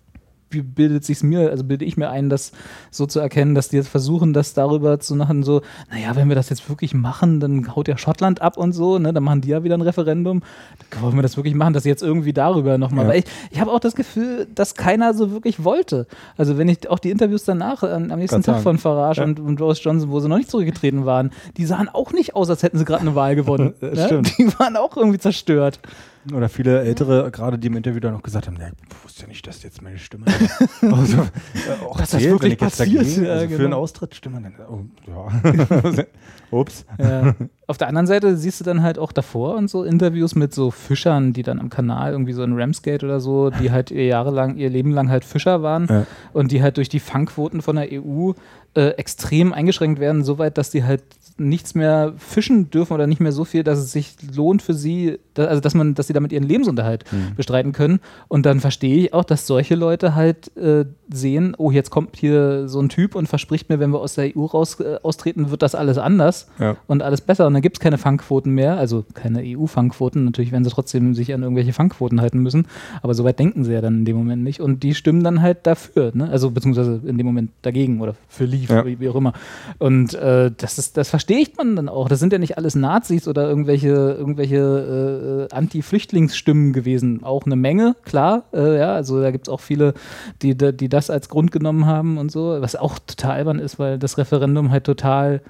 bildet 0.61 1.05
sich's 1.05 1.23
mir, 1.23 1.51
also 1.51 1.65
bilde 1.65 1.87
ich 1.87 1.97
mir 1.97 2.11
ein, 2.11 2.29
das 2.29 2.53
so 2.91 3.07
zu 3.07 3.19
erkennen, 3.21 3.55
dass 3.55 3.71
die 3.71 3.77
jetzt 3.77 3.89
versuchen, 3.89 4.35
das 4.35 4.53
darüber 4.53 5.01
zu 5.01 5.15
machen, 5.17 5.43
so, 5.43 5.63
naja, 5.91 6.15
wenn 6.15 6.29
wir 6.29 6.35
das 6.37 6.51
jetzt 6.51 6.69
wirklich 6.69 6.93
machen, 6.93 7.41
dann 7.41 7.75
haut 7.75 7.89
ja 7.89 7.97
Schottland 7.97 8.43
ab 8.43 8.59
und 8.59 8.73
so, 8.73 8.99
ne, 8.99 9.15
dann 9.15 9.23
machen 9.25 9.41
die 9.41 9.49
ja 9.49 9.65
wieder 9.65 9.77
ein 9.77 9.81
Referendum. 9.83 10.43
Dann 10.91 11.03
wollen 11.03 11.15
wir 11.17 11.23
das 11.23 11.37
wirklich 11.37 11.55
machen, 11.55 11.73
dass 11.73 11.85
sie 11.85 11.89
jetzt 11.89 12.03
irgendwie 12.03 12.35
darüber 12.35 12.77
nochmal, 12.77 13.05
Ja. 13.07 13.11
weil 13.13 13.19
ich, 13.21 13.25
ich 13.51 13.61
habe 13.61 13.71
auch 13.73 13.81
das 13.81 13.95
Gefühl, 13.95 14.47
dass 14.55 14.75
keiner 14.75 15.15
so 15.15 15.31
wirklich 15.31 15.65
wollte. 15.65 16.07
Also 16.37 16.59
wenn 16.59 16.69
ich 16.69 16.91
auch 16.91 16.99
die 16.99 17.11
Interviews 17.11 17.45
danach 17.45 17.83
äh, 17.83 17.87
am 17.87 18.03
nächsten 18.19 18.29
Kannst 18.43 18.47
Tag 18.49 18.61
von 18.63 18.77
Farage 18.79 19.21
Ja. 19.21 19.27
und, 19.27 19.41
und 19.41 19.57
Boris 19.57 19.83
Johnson, 19.83 20.11
wo 20.11 20.21
sie 20.21 20.29
noch 20.29 20.37
nicht 20.37 20.51
zurückgetreten 20.51 21.07
waren, 21.07 21.31
die 21.57 21.65
sahen 21.65 21.89
auch 21.89 22.13
nicht 22.13 22.35
aus, 22.35 22.51
als 22.51 22.63
hätten 22.63 22.79
sie 22.79 22.85
gerade 22.85 23.03
eine 23.03 23.15
Wahl 23.15 23.37
gewonnen. 23.37 23.75
Ne? 23.93 24.23
Die 24.39 24.49
waren 24.59 24.77
auch 24.77 24.97
irgendwie 24.97 25.19
zerstört. 25.19 25.79
Oder 26.33 26.49
viele 26.49 26.83
Ältere, 26.83 27.31
gerade 27.33 27.59
die 27.59 27.67
im 27.67 27.77
Interview 27.77 27.99
dann 27.99 28.13
noch 28.13 28.23
gesagt 28.23 28.47
haben, 28.47 28.57
ja, 28.61 28.69
ich 28.69 29.05
wusste 29.05 29.23
ja 29.23 29.29
nicht, 29.29 29.45
dass 29.47 29.63
jetzt 29.63 29.83
meine 29.83 29.99
Stimme 29.99 30.27
also, 30.83 31.23
äh, 31.23 31.85
auch 31.85 31.99
Dass 31.99 32.11
das 32.11 32.21
zählt, 32.21 32.33
wirklich 32.33 32.53
wenn 32.53 32.57
ich 32.57 32.61
jetzt 32.61 32.79
passiert, 32.79 33.01
dagegen, 33.01 33.27
also 33.27 33.43
für 33.43 33.49
genau. 33.49 33.65
einen 33.65 33.73
Austritt 33.73 34.15
stimme, 34.15 34.41
dann, 34.41 34.55
oh, 34.69 34.85
ja. 35.11 36.05
Ups. 36.53 36.85
Ja. 36.99 37.35
Auf 37.67 37.79
der 37.79 37.89
anderen 37.89 38.07
Seite 38.07 38.37
siehst 38.37 38.61
du 38.61 38.65
dann 38.65 38.83
halt 38.83 38.99
auch 38.99 39.11
davor 39.11 39.57
und 39.57 39.69
so 39.69 39.83
Interviews 39.85 40.35
mit 40.35 40.53
so 40.55 40.71
Fischern, 40.71 41.33
die 41.33 41.43
dann 41.43 41.59
am 41.59 41.71
Kanal 41.71 42.13
irgendwie 42.13 42.35
so 42.35 42.43
in 42.43 42.53
Ramsgate 42.53 43.05
oder 43.05 43.21
so, 43.21 43.51
die 43.51 43.71
halt 43.71 43.91
ihr 43.91 44.05
jahrelang, 44.05 44.57
ihr 44.57 44.69
Leben 44.69 44.93
lang 44.93 45.09
halt 45.09 45.25
Fischer 45.25 45.63
waren 45.63 45.87
Ja. 45.89 46.07
und 46.35 46.53
die 46.53 46.63
halt 46.63 46.77
durch 46.77 46.91
die 46.91 47.01
Fangquoten 47.01 47.63
von 47.63 47.77
der 47.77 47.89
EU 47.91 48.33
äh, 48.75 48.91
extrem 48.91 49.53
eingeschränkt 49.53 49.99
werden, 49.99 50.23
soweit, 50.25 50.59
dass 50.59 50.71
die 50.71 50.85
halt 50.85 51.03
nichts 51.49 51.75
mehr 51.75 52.13
fischen 52.19 52.71
dürfen 52.71 52.93
oder 52.95 53.07
nicht 53.07 53.21
mehr 53.21 53.33
so 53.33 53.45
viel, 53.45 53.63
dass 53.65 53.79
es 53.79 53.93
sich 53.93 54.17
lohnt 54.35 54.63
für 54.63 54.75
sie, 54.75 55.19
da, 55.35 55.45
also 55.47 55.61
dass 55.61 55.75
man, 55.75 55.95
dass 55.95 56.07
sie 56.07 56.13
damit 56.13 56.33
ihren 56.33 56.45
Lebensunterhalt 56.45 57.05
bestreiten 57.37 57.73
können. 57.73 58.01
Und 58.29 58.47
dann 58.47 58.61
verstehe 58.61 58.97
ich 59.05 59.15
auch, 59.15 59.25
dass 59.25 59.47
solche 59.47 59.75
Leute 59.75 60.15
halt 60.15 60.55
äh, 60.57 60.85
sehen, 61.13 61.55
oh, 61.59 61.71
jetzt 61.71 61.91
kommt 61.91 62.17
hier 62.17 62.69
so 62.69 62.81
ein 62.81 62.89
Typ 62.89 63.15
und 63.15 63.27
verspricht 63.29 63.69
mir, 63.69 63.81
wenn 63.81 63.91
wir 63.91 64.01
aus 64.01 64.15
der 64.15 64.37
EU 64.37 64.45
raus 64.45 64.79
äh, 64.81 64.99
austreten, 65.03 65.51
wird 65.51 65.63
das 65.63 65.75
alles 65.75 65.99
anders 65.99 66.49
Ja. 66.59 66.77
und 66.87 67.03
alles 67.03 67.21
besser. 67.21 67.47
Und 67.47 67.55
dann 67.55 67.63
gibt 67.63 67.77
es 67.77 67.81
keine 67.81 67.99
Fangquoten 67.99 68.53
mehr, 68.53 68.77
also 68.77 69.05
keine 69.15 69.41
EU-Fangquoten. 69.45 70.25
Natürlich 70.25 70.53
werden 70.53 70.65
sie 70.65 70.71
trotzdem 70.71 71.15
sich 71.15 71.33
an 71.35 71.43
irgendwelche 71.43 71.73
Fangquoten 71.73 72.21
halten 72.21 72.39
müssen, 72.41 72.67
aber 73.03 73.15
soweit 73.15 73.39
denken 73.39 73.65
sie 73.65 73.73
ja 73.73 73.81
dann 73.81 73.99
in 74.01 74.05
dem 74.05 74.17
Moment 74.17 74.43
nicht. 74.43 74.61
Und 74.61 74.83
die 74.83 74.95
stimmen 74.95 75.23
dann 75.25 75.43
halt 75.43 75.67
dafür, 75.67 76.13
ne? 76.15 76.29
also 76.31 76.51
beziehungsweise 76.51 77.01
in 77.05 77.19
dem 77.19 77.27
Moment 77.27 77.51
dagegen 77.63 78.01
oder 78.01 78.15
für 78.29 78.45
Leave, 78.45 78.73
Ja. 78.75 78.87
wie, 78.87 79.01
wie 79.01 79.09
auch 79.09 79.17
immer. 79.17 79.33
Und 79.79 80.15
äh, 80.15 80.51
das, 80.57 80.79
ist, 80.79 80.97
das 80.97 81.09
verstehe 81.11 81.32
ich 81.41 81.57
man 81.57 81.77
dann 81.77 81.89
auch. 81.89 82.09
Das 82.09 82.21
sind 82.21 82.33
ja 82.33 82.39
nicht 82.39 82.59
alles 82.59 82.75
Nazis 82.75 83.29
oder 83.29 83.49
irgendwelche, 83.49 83.89
irgendwelche 83.89 85.49
äh, 85.51 85.55
Anti-Flüchtlingsstimmen 85.55 86.73
gewesen. 86.73 87.23
Auch 87.23 87.45
eine 87.47 87.57
Menge, 87.57 87.97
klar. 88.05 88.45
Äh, 88.53 88.79
ja, 88.79 88.95
also 88.95 89.21
da 89.21 89.31
gibt 89.31 89.49
es 89.49 89.53
auch 89.53 89.61
viele, 89.61 89.95
die, 90.43 90.57
die 90.57 90.89
das 90.89 91.11
als 91.11 91.29
Grund 91.29 91.53
genommen 91.53 91.87
haben 91.87 92.19
und 92.19 92.31
so. 92.33 92.61
Was 92.61 92.77
auch 92.77 92.99
total 92.99 93.33
albern 93.33 93.59
ist, 93.59 93.79
weil 93.79 93.99
das 93.99 94.19
Referendum 94.19 94.71
halt 94.71 94.85
total 94.85 95.41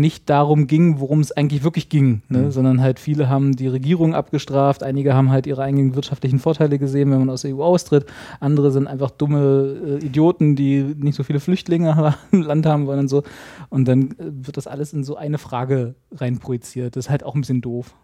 nicht 0.00 0.30
darum 0.30 0.66
ging, 0.66 1.00
worum 1.00 1.20
es 1.20 1.32
eigentlich 1.32 1.64
wirklich 1.64 1.88
ging, 1.88 2.22
ne? 2.28 2.52
sondern 2.52 2.80
halt 2.80 2.98
viele 2.98 3.28
haben 3.28 3.56
die 3.56 3.66
Regierung 3.66 4.14
abgestraft, 4.14 4.82
einige 4.82 5.14
haben 5.14 5.30
halt 5.30 5.46
ihre 5.46 5.62
eigenen 5.62 5.94
wirtschaftlichen 5.94 6.38
Vorteile 6.38 6.78
gesehen, 6.78 7.10
wenn 7.10 7.18
man 7.18 7.30
aus 7.30 7.42
der 7.42 7.56
EU 7.56 7.62
austritt, 7.62 8.06
andere 8.40 8.70
sind 8.70 8.86
einfach 8.86 9.10
dumme 9.10 9.98
äh, 10.00 10.04
Idioten, 10.04 10.56
die 10.56 10.82
nicht 10.82 11.16
so 11.16 11.22
viele 11.22 11.40
Flüchtlinge 11.40 12.14
im 12.32 12.42
Land 12.42 12.66
haben 12.66 12.86
wollen 12.86 13.00
und 13.00 13.08
so. 13.08 13.22
Und 13.68 13.86
dann 13.88 14.12
äh, 14.12 14.30
wird 14.30 14.56
das 14.56 14.66
alles 14.66 14.92
in 14.92 15.04
so 15.04 15.16
eine 15.16 15.38
Frage 15.38 15.94
reinprojiziert. 16.12 16.96
Das 16.96 17.06
ist 17.06 17.10
halt 17.10 17.24
auch 17.24 17.34
ein 17.34 17.40
bisschen 17.40 17.60
doof. 17.60 17.94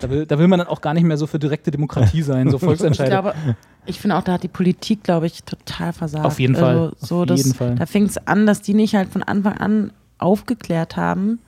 Da 0.00 0.08
will, 0.08 0.26
da 0.26 0.38
will 0.38 0.48
man 0.48 0.58
dann 0.58 0.68
auch 0.68 0.80
gar 0.80 0.94
nicht 0.94 1.04
mehr 1.04 1.18
so 1.18 1.26
für 1.26 1.38
direkte 1.38 1.70
Demokratie 1.70 2.22
sein, 2.22 2.50
so 2.50 2.56
Ich 2.60 2.62
Volksentscheide. 2.62 3.10
glaube, 3.10 3.34
ich 3.86 4.00
finde 4.00 4.16
auch, 4.16 4.22
da 4.22 4.32
hat 4.32 4.42
die 4.42 4.48
Politik, 4.48 5.02
glaube 5.04 5.26
ich, 5.26 5.44
total 5.44 5.92
versagt. 5.92 6.24
Auf 6.24 6.40
jeden 6.40 6.54
Fall. 6.54 6.76
Also, 6.78 6.96
so 6.98 7.20
Auf 7.20 7.26
dass, 7.26 7.38
jeden 7.38 7.54
Fall. 7.54 7.74
Da 7.74 7.86
fing 7.86 8.04
es 8.04 8.16
an, 8.26 8.46
dass 8.46 8.62
die 8.62 8.74
nicht 8.74 8.94
halt 8.94 9.10
von 9.10 9.22
Anfang 9.22 9.58
an 9.58 9.92
aufgeklärt 10.20 10.96
haben, 10.96 11.38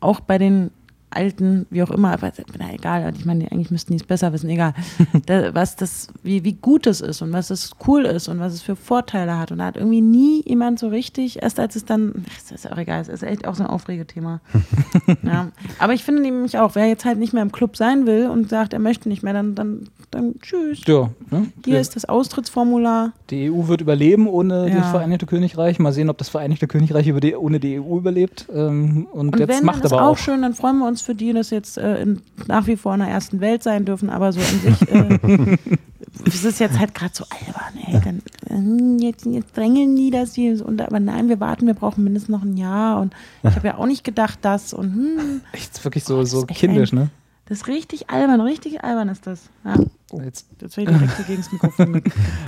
auch 0.00 0.20
bei 0.20 0.38
den 0.38 0.70
alten, 1.10 1.66
wie 1.70 1.82
auch 1.82 1.90
immer, 1.90 2.12
aber 2.12 2.32
na, 2.58 2.72
egal, 2.72 3.12
ich 3.16 3.24
meine, 3.24 3.50
eigentlich 3.50 3.70
müssten 3.70 3.92
die 3.92 3.96
es 3.96 4.06
besser 4.06 4.32
wissen, 4.32 4.50
egal, 4.50 4.74
da, 5.26 5.54
was 5.54 5.76
das, 5.76 6.08
wie, 6.22 6.44
wie 6.44 6.52
gut 6.52 6.86
es 6.86 7.00
ist 7.00 7.22
und 7.22 7.32
was 7.32 7.50
es 7.50 7.72
cool 7.86 8.04
ist 8.04 8.28
und 8.28 8.40
was 8.40 8.52
es 8.52 8.62
für 8.62 8.76
Vorteile 8.76 9.38
hat. 9.38 9.50
Und 9.50 9.58
da 9.58 9.66
hat 9.66 9.76
irgendwie 9.76 10.00
nie 10.00 10.42
jemand 10.46 10.78
so 10.78 10.88
richtig, 10.88 11.42
erst 11.42 11.58
als 11.58 11.76
es 11.76 11.84
dann, 11.84 12.24
das 12.36 12.52
ist 12.52 12.70
auch 12.70 12.76
egal, 12.76 13.00
es 13.00 13.08
ist 13.08 13.22
echt 13.22 13.46
auch 13.46 13.54
so 13.54 13.64
ein 13.64 13.70
Aufregethema. 13.70 14.40
ja. 15.22 15.48
Aber 15.78 15.94
ich 15.94 16.04
finde 16.04 16.22
nämlich 16.22 16.58
auch, 16.58 16.74
wer 16.74 16.86
jetzt 16.86 17.04
halt 17.04 17.18
nicht 17.18 17.32
mehr 17.32 17.42
im 17.42 17.52
Club 17.52 17.76
sein 17.76 18.06
will 18.06 18.28
und 18.28 18.48
sagt, 18.48 18.72
er 18.72 18.78
möchte 18.78 19.08
nicht 19.08 19.22
mehr, 19.22 19.32
dann, 19.32 19.54
dann, 19.54 19.88
dann 20.10 20.34
tschüss. 20.40 20.80
ja, 20.86 21.10
ne? 21.30 21.46
Hier 21.64 21.80
ist 21.80 21.94
das 21.96 22.04
Austrittsformular. 22.06 23.12
Die 23.30 23.50
EU 23.50 23.66
wird 23.68 23.80
überleben 23.80 24.26
ohne 24.26 24.68
Ja. 24.68 24.76
das 24.76 24.90
Vereinigte 24.90 25.26
Königreich. 25.26 25.78
Mal 25.78 25.92
sehen, 25.92 26.08
ob 26.08 26.18
das 26.18 26.28
Vereinigte 26.28 26.66
Königreich 26.66 27.04
die, 27.20 27.34
ohne 27.36 27.60
die 27.60 27.78
EU 27.80 27.98
überlebt. 27.98 28.46
Ähm, 28.54 29.06
und, 29.12 29.30
Und 29.34 29.38
jetzt 29.38 29.48
wenn, 29.48 29.64
macht 29.64 29.78
dann 29.80 29.86
ist 29.86 29.92
aber 29.92 30.02
auch, 30.02 30.12
auch. 30.12 30.18
schön, 30.18 30.42
dann 30.42 30.54
freuen 30.54 30.78
wir 30.78 30.86
uns 30.88 31.02
für 31.02 31.14
die, 31.14 31.32
dass 31.32 31.50
jetzt 31.50 31.76
äh, 31.78 32.00
in, 32.02 32.22
nach 32.46 32.66
wie 32.66 32.76
vor 32.76 32.94
in 32.94 33.00
der 33.00 33.08
ersten 33.08 33.40
Welt 33.40 33.62
sein 33.62 33.84
dürfen, 33.84 34.08
aber 34.10 34.32
so 34.32 34.40
in 34.40 34.74
sich. 34.74 34.88
Äh, 34.90 35.56
es 36.26 36.44
ist 36.44 36.58
jetzt 36.60 36.78
halt 36.78 36.94
gerade 36.94 37.12
so 37.14 37.24
albern, 37.30 37.86
ey. 37.86 38.00
Dann, 38.02 38.98
äh, 39.00 39.04
jetzt, 39.04 39.26
jetzt 39.26 39.56
drängeln 39.56 39.94
die 39.94 40.10
das 40.10 40.34
hier. 40.34 40.64
Und, 40.64 40.80
aber 40.80 41.00
nein, 41.00 41.28
wir 41.28 41.38
warten, 41.40 41.66
wir 41.66 41.74
brauchen 41.74 42.02
mindestens 42.04 42.30
noch 42.30 42.42
ein 42.42 42.56
Jahr. 42.56 43.00
Und 43.00 43.12
ich 43.42 43.54
habe 43.54 43.66
ja 43.68 43.76
auch 43.78 43.86
nicht 43.86 44.04
gedacht, 44.04 44.38
dass. 44.42 44.72
Und 44.72 44.94
hm, 44.94 45.40
Echt 45.52 45.84
wirklich 45.84 46.04
so, 46.04 46.18
Oh, 46.18 46.24
so 46.24 46.38
ist 46.40 46.46
kindisch, 46.48 46.92
ein- 46.92 46.96
ne? 46.98 47.10
Das 47.48 47.58
ist 47.58 47.66
richtig 47.68 48.10
albern, 48.10 48.40
richtig 48.42 48.84
albern 48.84 49.08
ist 49.08 49.26
das. 49.26 49.48
Ja. 49.64 49.76
Oh, 50.12 50.20
Jetzt 50.20 50.46
jetzt 50.60 50.76
werde 50.76 50.92
ich 50.92 50.98
direkt 50.98 51.26
gegen 51.26 51.40
das 51.42 51.52
Mikrofon 51.52 52.02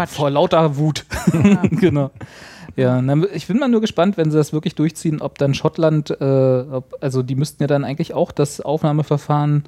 vor 0.09 0.31
lauter 0.31 0.77
Wut. 0.77 1.06
genau. 1.70 2.10
Ja, 2.77 3.01
na, 3.02 3.16
ich 3.35 3.47
bin 3.47 3.59
mal 3.59 3.68
nur 3.68 3.81
gespannt, 3.81 4.16
wenn 4.16 4.31
sie 4.31 4.36
das 4.36 4.52
wirklich 4.52 4.74
durchziehen, 4.74 5.20
ob 5.20 5.39
dann 5.39 5.55
Schottland, 5.55 6.10
äh, 6.20 6.24
ob, 6.70 6.94
also 7.01 7.22
die 7.22 7.35
müssten 7.35 7.62
ja 7.62 7.66
dann 7.66 7.85
eigentlich 7.85 8.14
auch 8.14 8.31
das 8.31 8.60
Aufnahmeverfahren 8.60 9.64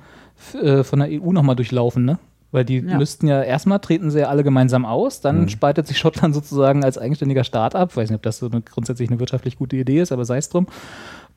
äh, 0.60 0.84
von 0.84 1.00
der 1.00 1.09
EU 1.10 1.32
nochmal 1.32 1.56
durchlaufen, 1.56 2.04
ne? 2.04 2.18
Weil 2.52 2.64
die 2.66 2.78
Ja. 2.80 2.98
müssten 2.98 3.26
ja 3.26 3.42
erstmal 3.42 3.78
treten 3.80 4.10
sie 4.10 4.20
ja 4.20 4.28
alle 4.28 4.44
gemeinsam 4.44 4.84
aus, 4.84 5.20
dann 5.22 5.42
Mhm. 5.42 5.48
spaltet 5.48 5.86
sich 5.86 5.98
Schottland 5.98 6.34
sozusagen 6.34 6.84
als 6.84 6.98
eigenständiger 6.98 7.44
Staat 7.44 7.74
ab. 7.74 7.96
Weiß 7.96 8.10
nicht, 8.10 8.16
ob 8.16 8.22
das 8.22 8.38
so 8.38 8.46
eine, 8.50 8.60
grundsätzlich 8.60 9.09
eine 9.10 9.18
wirtschaftlich 9.18 9.56
gute 9.56 9.76
Idee 9.76 10.00
ist, 10.02 10.12
aber 10.12 10.24
sei 10.26 10.36
es 10.36 10.50
drum. 10.50 10.66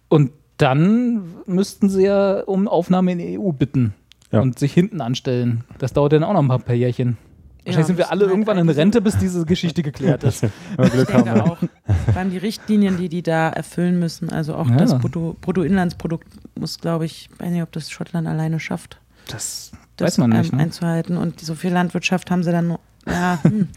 Und 0.10 0.32
dann 0.58 1.24
müssten 1.46 1.90
sie 1.90 2.04
ja 2.04 2.42
um 2.42 2.68
Aufnahme 2.68 3.12
in 3.14 3.18
die 3.20 3.40
EU 3.40 3.52
bitten 3.52 3.94
Ja. 4.32 4.42
und 4.42 4.58
sich 4.60 4.74
hinten 4.74 5.02
anstellen. 5.02 5.64
Das 5.80 5.94
dauert 5.94 6.14
dann 6.14 6.24
auch 6.24 6.34
noch 6.34 6.42
ein 6.42 6.48
paar, 6.48 6.60
paar 6.60 6.76
Jährchen. 6.76 7.18
Wahrscheinlich 7.66 7.78
Ja, 7.84 7.84
sind 7.88 7.98
wir 7.98 8.12
alle 8.12 8.26
irgendwann 8.26 8.58
in 8.60 8.70
Rente, 8.70 9.02
bis 9.02 9.18
diese 9.18 9.44
Geschichte 9.46 9.82
geklärt 9.82 10.24
ist. 10.24 10.44
Wir 10.44 10.50
Glück 10.90 11.10
Ich 11.10 11.14
haben. 11.16 11.24
denke 11.26 11.40
ja. 11.40 11.46
auch. 11.46 11.58
Vor 11.58 12.16
allem 12.18 12.30
die 12.30 12.38
Richtlinien, 12.38 12.98
die 12.98 13.10
die 13.10 13.24
da 13.24 13.50
erfüllen 13.50 13.98
müssen. 14.00 14.30
Also 14.30 14.54
auch 14.56 14.70
Ja. 14.70 14.78
das 14.78 14.94
Brutto- 14.96 15.36
Bruttoinlandsprodukt 15.42 16.28
muss, 16.60 16.80
glaube 16.80 17.06
ich, 17.06 17.30
weiß 17.40 17.50
nicht, 17.50 17.64
ob 17.64 17.72
das 17.72 17.90
Schottland 17.90 18.28
alleine 18.28 18.60
schafft, 18.60 19.00
Das, 19.28 19.72
das 19.98 20.08
weiß 20.08 20.18
man 20.20 20.30
nicht. 20.30 20.52
ähm, 20.52 20.58
Ne? 20.58 20.64
einzuhalten. 20.66 21.18
Und 21.18 21.40
so 21.40 21.56
viel 21.56 21.72
Landwirtschaft 21.74 22.30
haben 22.32 22.44
sie 22.44 22.52
dann 22.52 22.68
nur. 22.68 22.80
Ja, 23.08 23.40
hm. 23.44 23.68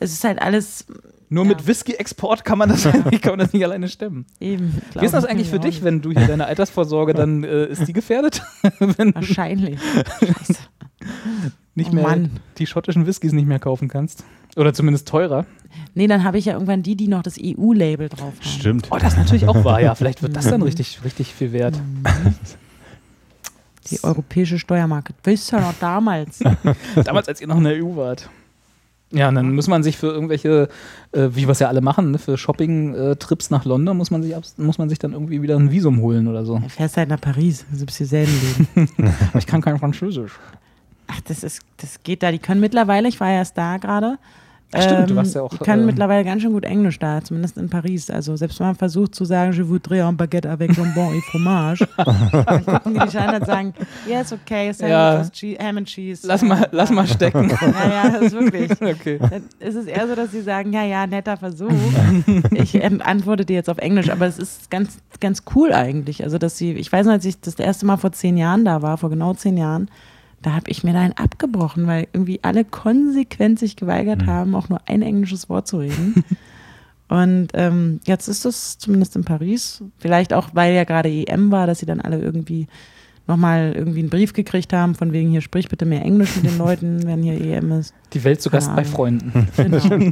es 0.00 0.12
ist 0.12 0.24
halt 0.24 0.42
alles 0.42 0.86
Nur 1.28 1.44
Ja. 1.44 1.48
mit 1.50 1.66
Whisky-Export 1.66 2.44
kann 2.44 2.58
man 2.58 2.68
das 2.68 2.82
kann 2.84 3.02
man 3.26 3.38
das 3.38 3.52
nicht 3.52 3.64
alleine 3.64 3.88
stemmen. 3.88 4.26
eben. 4.40 4.80
Wie 4.98 5.04
ist 5.04 5.14
das 5.14 5.24
eigentlich 5.24 5.48
für 5.48 5.58
dich, 5.58 5.82
wenn 5.82 6.00
du 6.02 6.10
hier 6.12 6.26
deine 6.26 6.46
Altersvorsorge, 6.46 7.14
dann 7.14 7.44
äh, 7.44 7.66
ist 7.66 7.86
die 7.88 7.92
gefährdet? 7.92 8.42
wenn 8.78 9.14
Wahrscheinlich. 9.14 9.78
Scheiße. 10.20 10.54
nicht 11.74 11.90
Oh 11.90 11.94
mehr 11.94 12.04
Mann. 12.04 12.30
die 12.58 12.66
schottischen 12.66 13.06
Whiskys 13.06 13.32
nicht 13.32 13.46
mehr 13.48 13.58
kaufen 13.58 13.88
kannst. 13.88 14.24
Oder 14.56 14.72
zumindest 14.72 15.08
teurer. 15.08 15.46
Nee, 15.94 16.06
dann 16.06 16.22
habe 16.22 16.38
ich 16.38 16.44
ja 16.44 16.52
irgendwann 16.52 16.82
die, 16.84 16.94
die 16.96 17.08
noch 17.08 17.22
das 17.22 17.36
EU-Label 17.42 18.08
drauf 18.08 18.34
haben. 18.34 18.42
Stimmt. 18.42 18.86
Oh, 18.90 18.96
das 18.98 19.14
ist 19.14 19.18
natürlich 19.18 19.48
auch 19.48 19.64
wahr, 19.64 19.80
ja. 19.80 19.94
Vielleicht 19.96 20.22
wird 20.22 20.36
das 20.36 20.46
dann 20.48 20.62
richtig, 20.62 21.00
richtig 21.04 21.34
viel 21.34 21.52
wert. 21.52 21.80
Die 23.90 24.02
europäische 24.04 24.58
Steuermarke. 24.58 25.12
Wisst 25.24 25.52
ihr 25.52 25.60
noch 25.60 25.74
damals? 25.80 26.38
Damals, 27.04 27.28
als 27.28 27.40
ihr 27.40 27.48
noch 27.48 27.58
in 27.58 27.64
der 27.64 27.84
EU 27.84 27.96
wart. 27.96 28.30
Ja, 29.14 29.28
und 29.28 29.36
dann 29.36 29.54
muss 29.54 29.68
man 29.68 29.84
sich 29.84 29.96
für 29.96 30.08
irgendwelche, 30.08 30.68
äh, 31.12 31.28
wie 31.30 31.42
wir 31.42 31.50
es 31.50 31.60
ja 31.60 31.68
alle 31.68 31.80
machen, 31.80 32.10
ne, 32.10 32.18
für 32.18 32.36
Shopping-Trips 32.36 33.50
nach 33.50 33.64
London, 33.64 33.96
muss 33.96 34.10
man, 34.10 34.22
sich 34.22 34.34
muss 34.56 34.76
man 34.76 34.88
sich 34.88 34.98
dann 34.98 35.12
irgendwie 35.12 35.40
wieder 35.40 35.56
ein 35.56 35.70
Visum 35.70 36.00
holen 36.00 36.26
oder 36.26 36.44
so. 36.44 36.58
Du 36.58 36.68
fährst 36.68 36.96
halt 36.96 37.08
nach 37.08 37.20
Paris. 37.20 37.64
Du 37.70 37.86
bist 37.86 37.98
hier 37.98 38.06
selten 38.06 38.32
leben. 38.74 38.88
Ich 39.38 39.46
kann 39.46 39.60
kein 39.60 39.78
Französisch. 39.78 40.32
Ach, 41.06 41.20
das 41.22 41.44
ist, 41.44 41.60
das 41.76 42.02
geht 42.02 42.22
da. 42.22 42.32
Die 42.32 42.38
können 42.38 42.60
mittlerweile, 42.60 43.08
ich 43.08 43.20
war 43.20 43.28
ja 43.28 43.36
erst 43.36 43.56
da 43.56 43.76
gerade. 43.76 44.18
Ach, 44.76 44.82
stimmt, 44.82 45.10
du 45.10 45.16
warst 45.16 45.34
ja 45.34 45.42
auch, 45.42 45.50
Die 45.50 45.58
können 45.58 45.82
äh, 45.82 45.86
mittlerweile 45.86 46.24
ganz 46.24 46.42
schön 46.42 46.52
gut 46.52 46.64
Englisch 46.64 46.98
da, 46.98 47.22
zumindest 47.22 47.56
in 47.56 47.68
Paris. 47.70 48.10
Also 48.10 48.36
selbst 48.36 48.58
wenn 48.60 48.66
man 48.68 48.76
versucht 48.76 49.14
zu 49.14 49.24
sagen, 49.24 49.52
je 49.52 49.62
voudrais 49.68 50.02
un 50.02 50.16
baguette 50.16 50.50
avec 50.50 50.76
jambon 50.76 51.14
et 51.14 51.22
fromage, 51.24 51.86
dann 51.96 52.64
gucken 52.66 52.94
die 52.94 53.00
dich 53.00 53.18
an 53.18 53.34
und 53.36 53.46
sagen, 53.46 53.74
yes, 54.08 54.32
okay, 54.32 54.72
sandwich 54.72 55.42
Ja. 55.58 55.66
ham 55.66 55.78
and 55.78 55.86
cheese. 55.86 56.26
Lass 56.26 56.42
mal, 56.42 56.68
lass 56.72 56.90
mal 56.90 57.06
stecken. 57.06 57.50
Ja, 57.50 57.88
ja, 58.04 58.10
das 58.10 58.22
ist 58.22 58.32
wirklich. 58.32 58.70
okay. 58.80 59.18
Dann 59.18 59.42
ist 59.60 59.74
es 59.74 59.86
eher 59.86 60.06
so, 60.08 60.14
dass 60.14 60.30
sie 60.32 60.42
sagen, 60.42 60.72
ja, 60.72 60.84
ja, 60.84 61.06
netter 61.06 61.36
Versuch. 61.36 61.70
Ich 62.52 62.74
ähm, 62.74 63.00
antworte 63.04 63.44
dir 63.44 63.54
jetzt 63.54 63.70
auf 63.70 63.78
Englisch, 63.78 64.10
aber 64.10 64.26
es 64.26 64.38
ist 64.38 64.70
ganz, 64.70 64.98
ganz 65.20 65.42
cool 65.54 65.72
eigentlich. 65.72 66.22
Also, 66.24 66.38
dass 66.38 66.56
sie, 66.58 66.72
ich 66.72 66.90
weiß 66.92 67.06
noch, 67.06 67.12
als 67.12 67.24
ich 67.24 67.40
das 67.40 67.54
erste 67.56 67.86
Mal 67.86 67.96
vor 67.96 68.12
zehn 68.12 68.36
Jahren 68.36 68.64
da 68.64 68.82
war, 68.82 68.98
vor 68.98 69.10
genau 69.10 69.34
zehn 69.34 69.56
Jahren, 69.56 69.88
da 70.44 70.52
habe 70.52 70.70
ich 70.70 70.84
mir 70.84 70.92
da 70.92 71.00
einen 71.00 71.14
abgebrochen, 71.14 71.86
weil 71.86 72.06
irgendwie 72.12 72.40
alle 72.42 72.64
konsequent 72.64 73.58
sich 73.58 73.76
geweigert 73.76 74.26
haben, 74.26 74.54
auch 74.54 74.68
nur 74.68 74.80
ein 74.86 75.00
englisches 75.00 75.48
Wort 75.48 75.66
zu 75.66 75.78
reden. 75.78 76.22
Und 77.08 77.48
ähm, 77.54 78.00
jetzt 78.04 78.28
ist 78.28 78.44
es 78.44 78.78
zumindest 78.78 79.16
in 79.16 79.24
Paris, 79.24 79.82
vielleicht 79.98 80.32
auch, 80.32 80.50
weil 80.52 80.74
ja 80.74 80.84
gerade 80.84 81.08
EM 81.08 81.50
war, 81.50 81.66
dass 81.66 81.78
sie 81.78 81.86
dann 81.86 82.00
alle 82.00 82.20
irgendwie 82.20 82.66
nochmal 83.26 83.72
irgendwie 83.74 84.00
einen 84.00 84.10
Brief 84.10 84.34
gekriegt 84.34 84.74
haben, 84.74 84.94
von 84.94 85.12
wegen 85.12 85.30
hier, 85.30 85.40
sprich 85.40 85.68
bitte 85.68 85.86
mehr 85.86 86.02
Englisch 86.02 86.36
mit 86.36 86.44
den 86.44 86.58
Leuten, 86.58 87.02
wenn 87.06 87.22
hier 87.22 87.40
EM 87.40 87.72
ist. 87.72 87.94
Die 88.12 88.22
Welt 88.22 88.42
zu 88.42 88.50
Gast 88.50 88.74
bei. 88.74 88.84
Freunden. 88.84 89.48
Genau. 89.56 90.10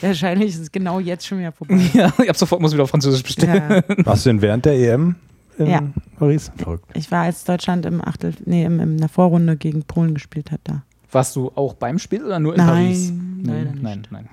Wahrscheinlich 0.00 0.50
ist 0.50 0.60
es 0.60 0.72
genau 0.72 0.98
jetzt 0.98 1.26
schon 1.26 1.40
wieder 1.40 1.52
vorbei. 1.52 1.78
ja, 1.92 2.10
ich 2.22 2.28
hab 2.28 2.36
sofort, 2.36 2.62
muss 2.62 2.72
wieder 2.72 2.84
auf 2.84 2.90
Französisch 2.90 3.22
bestellen. 3.22 3.82
Ja. 3.86 4.06
Warst 4.06 4.24
du 4.24 4.30
denn 4.30 4.40
während 4.40 4.64
der 4.64 4.72
EM 4.72 5.16
in 5.58 5.66
Ja. 5.66 5.82
Paris? 6.18 6.50
Verrückt. 6.56 6.84
Ich 6.94 7.10
war, 7.10 7.22
als 7.22 7.44
Deutschland 7.44 7.86
im 7.86 8.00
Achtel, 8.00 8.34
nee, 8.44 8.64
im, 8.64 8.80
in 8.80 8.98
der 8.98 9.08
Vorrunde 9.08 9.56
gegen 9.56 9.82
Polen 9.84 10.14
gespielt 10.14 10.50
hat, 10.50 10.60
da. 10.64 10.82
Warst 11.10 11.36
du 11.36 11.52
auch 11.54 11.74
beim 11.74 11.98
Spiel 11.98 12.24
oder 12.24 12.38
nur 12.40 12.54
in 12.54 12.58
Nein, 12.58 12.68
Paris? 12.68 13.12
leider 13.44 13.70
nicht. 13.72 13.82
nein, 13.82 14.06
nein. 14.10 14.28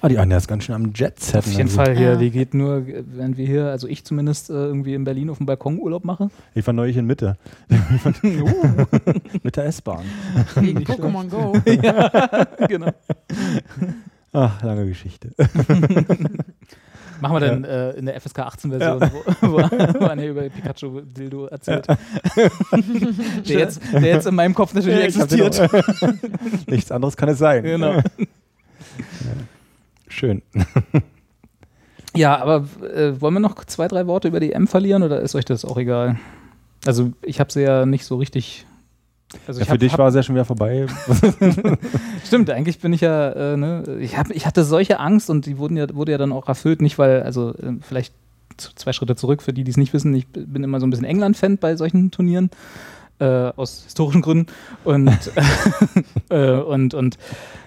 Ah, 0.00 0.08
die 0.08 0.18
Anja 0.18 0.36
ist 0.36 0.46
ganz 0.46 0.64
schön 0.64 0.74
am 0.74 0.92
Jet-Set. 0.94 1.36
Auf 1.36 1.46
jeden 1.52 1.68
Fall 1.70 1.96
hier, 1.96 2.10
Ja. 2.12 2.16
die 2.16 2.30
geht 2.30 2.52
nur, 2.52 2.84
wenn 2.86 3.36
wir 3.38 3.46
hier, 3.46 3.66
also 3.70 3.88
ich 3.88 4.04
zumindest 4.04 4.50
äh, 4.50 4.52
irgendwie 4.52 4.92
in 4.94 5.02
Berlin 5.04 5.30
auf 5.30 5.38
dem 5.38 5.46
Balkon 5.46 5.78
Urlaub 5.78 6.04
mache. 6.04 6.28
Ich 6.54 6.64
war 6.66 6.74
neulich 6.74 6.96
in 6.98 7.06
Mitte. 7.06 7.38
Mit 9.42 9.56
der 9.56 9.64
S-Bahn. 9.64 10.04
Gegen 10.60 10.80
Pokémon 10.80 11.28
Go. 11.28 11.54
genau. 12.68 12.90
Ach, 14.32 14.62
lange 14.62 14.86
Geschichte. 14.86 15.32
Machen 17.24 17.36
wir 17.36 17.40
dann 17.40 17.64
äh, 17.64 17.92
in 17.92 18.04
der 18.04 18.20
FSK 18.20 18.40
18 18.40 18.70
Version, 18.70 19.00
wo, 19.00 19.48
wo, 19.48 19.56
wo 20.00 20.04
Anja 20.04 20.26
über 20.26 20.42
Pikachu 20.42 21.00
Dildo 21.00 21.46
erzählt. 21.46 21.86
der, 23.48 23.58
jetzt, 23.58 23.80
der 23.94 24.02
jetzt 24.02 24.26
in 24.26 24.34
meinem 24.34 24.54
Kopf 24.54 24.74
natürlich 24.74 25.04
existiert. 25.04 25.58
Nichts 26.66 26.92
anderes 26.92 27.16
kann 27.16 27.30
es 27.30 27.38
sein. 27.38 27.62
Genau. 27.62 28.02
Schön. 30.06 30.42
Ja, 32.14 32.36
aber 32.36 32.66
äh, 32.94 33.18
wollen 33.22 33.32
wir 33.32 33.40
noch 33.40 33.64
zwei, 33.64 33.88
drei 33.88 34.06
Worte 34.06 34.28
über 34.28 34.38
die 34.38 34.52
M 34.52 34.66
verlieren 34.66 35.02
oder 35.02 35.20
ist 35.20 35.34
euch 35.34 35.46
das 35.46 35.64
auch 35.64 35.78
egal? 35.78 36.18
Also 36.84 37.12
ich 37.22 37.40
habe 37.40 37.50
sie 37.50 37.62
ja 37.62 37.86
nicht 37.86 38.04
so 38.04 38.16
richtig. 38.16 38.66
Also 39.46 39.60
Ja, 39.60 39.62
ich 39.62 39.66
für 39.66 39.72
hab, 39.72 39.80
dich 39.80 39.92
hab, 39.92 39.98
war 39.98 40.08
es 40.08 40.14
ja 40.14 40.22
schon 40.22 40.34
wieder 40.34 40.44
vorbei. 40.44 40.86
Stimmt, 42.24 42.50
eigentlich 42.50 42.78
bin 42.78 42.92
ich 42.92 43.00
ja, 43.00 43.30
äh, 43.30 43.56
ne, 43.56 43.98
ich, 44.00 44.16
hab, 44.16 44.30
ich 44.30 44.46
hatte 44.46 44.64
solche 44.64 45.00
Angst 45.00 45.28
und 45.30 45.46
die 45.46 45.58
wurden 45.58 45.76
ja, 45.76 45.92
wurde 45.94 46.12
ja 46.12 46.18
dann 46.18 46.32
auch 46.32 46.48
erfüllt, 46.48 46.80
nicht 46.80 46.98
weil, 46.98 47.22
also 47.22 47.50
äh, 47.50 47.74
vielleicht 47.80 48.14
zwei 48.56 48.92
Schritte 48.92 49.16
zurück 49.16 49.42
für 49.42 49.52
die, 49.52 49.64
die 49.64 49.70
es 49.70 49.76
nicht 49.76 49.92
wissen, 49.92 50.14
ich 50.14 50.28
bin 50.28 50.62
immer 50.62 50.78
so 50.78 50.86
ein 50.86 50.90
bisschen 50.90 51.06
England-Fan 51.06 51.58
bei 51.58 51.76
solchen 51.76 52.10
Turnieren. 52.10 52.50
Äh, 53.20 53.52
aus 53.54 53.84
historischen 53.84 54.22
Gründen 54.22 54.46
und, 54.82 55.08
äh, 56.30 56.50
und, 56.50 56.94
und 56.94 57.16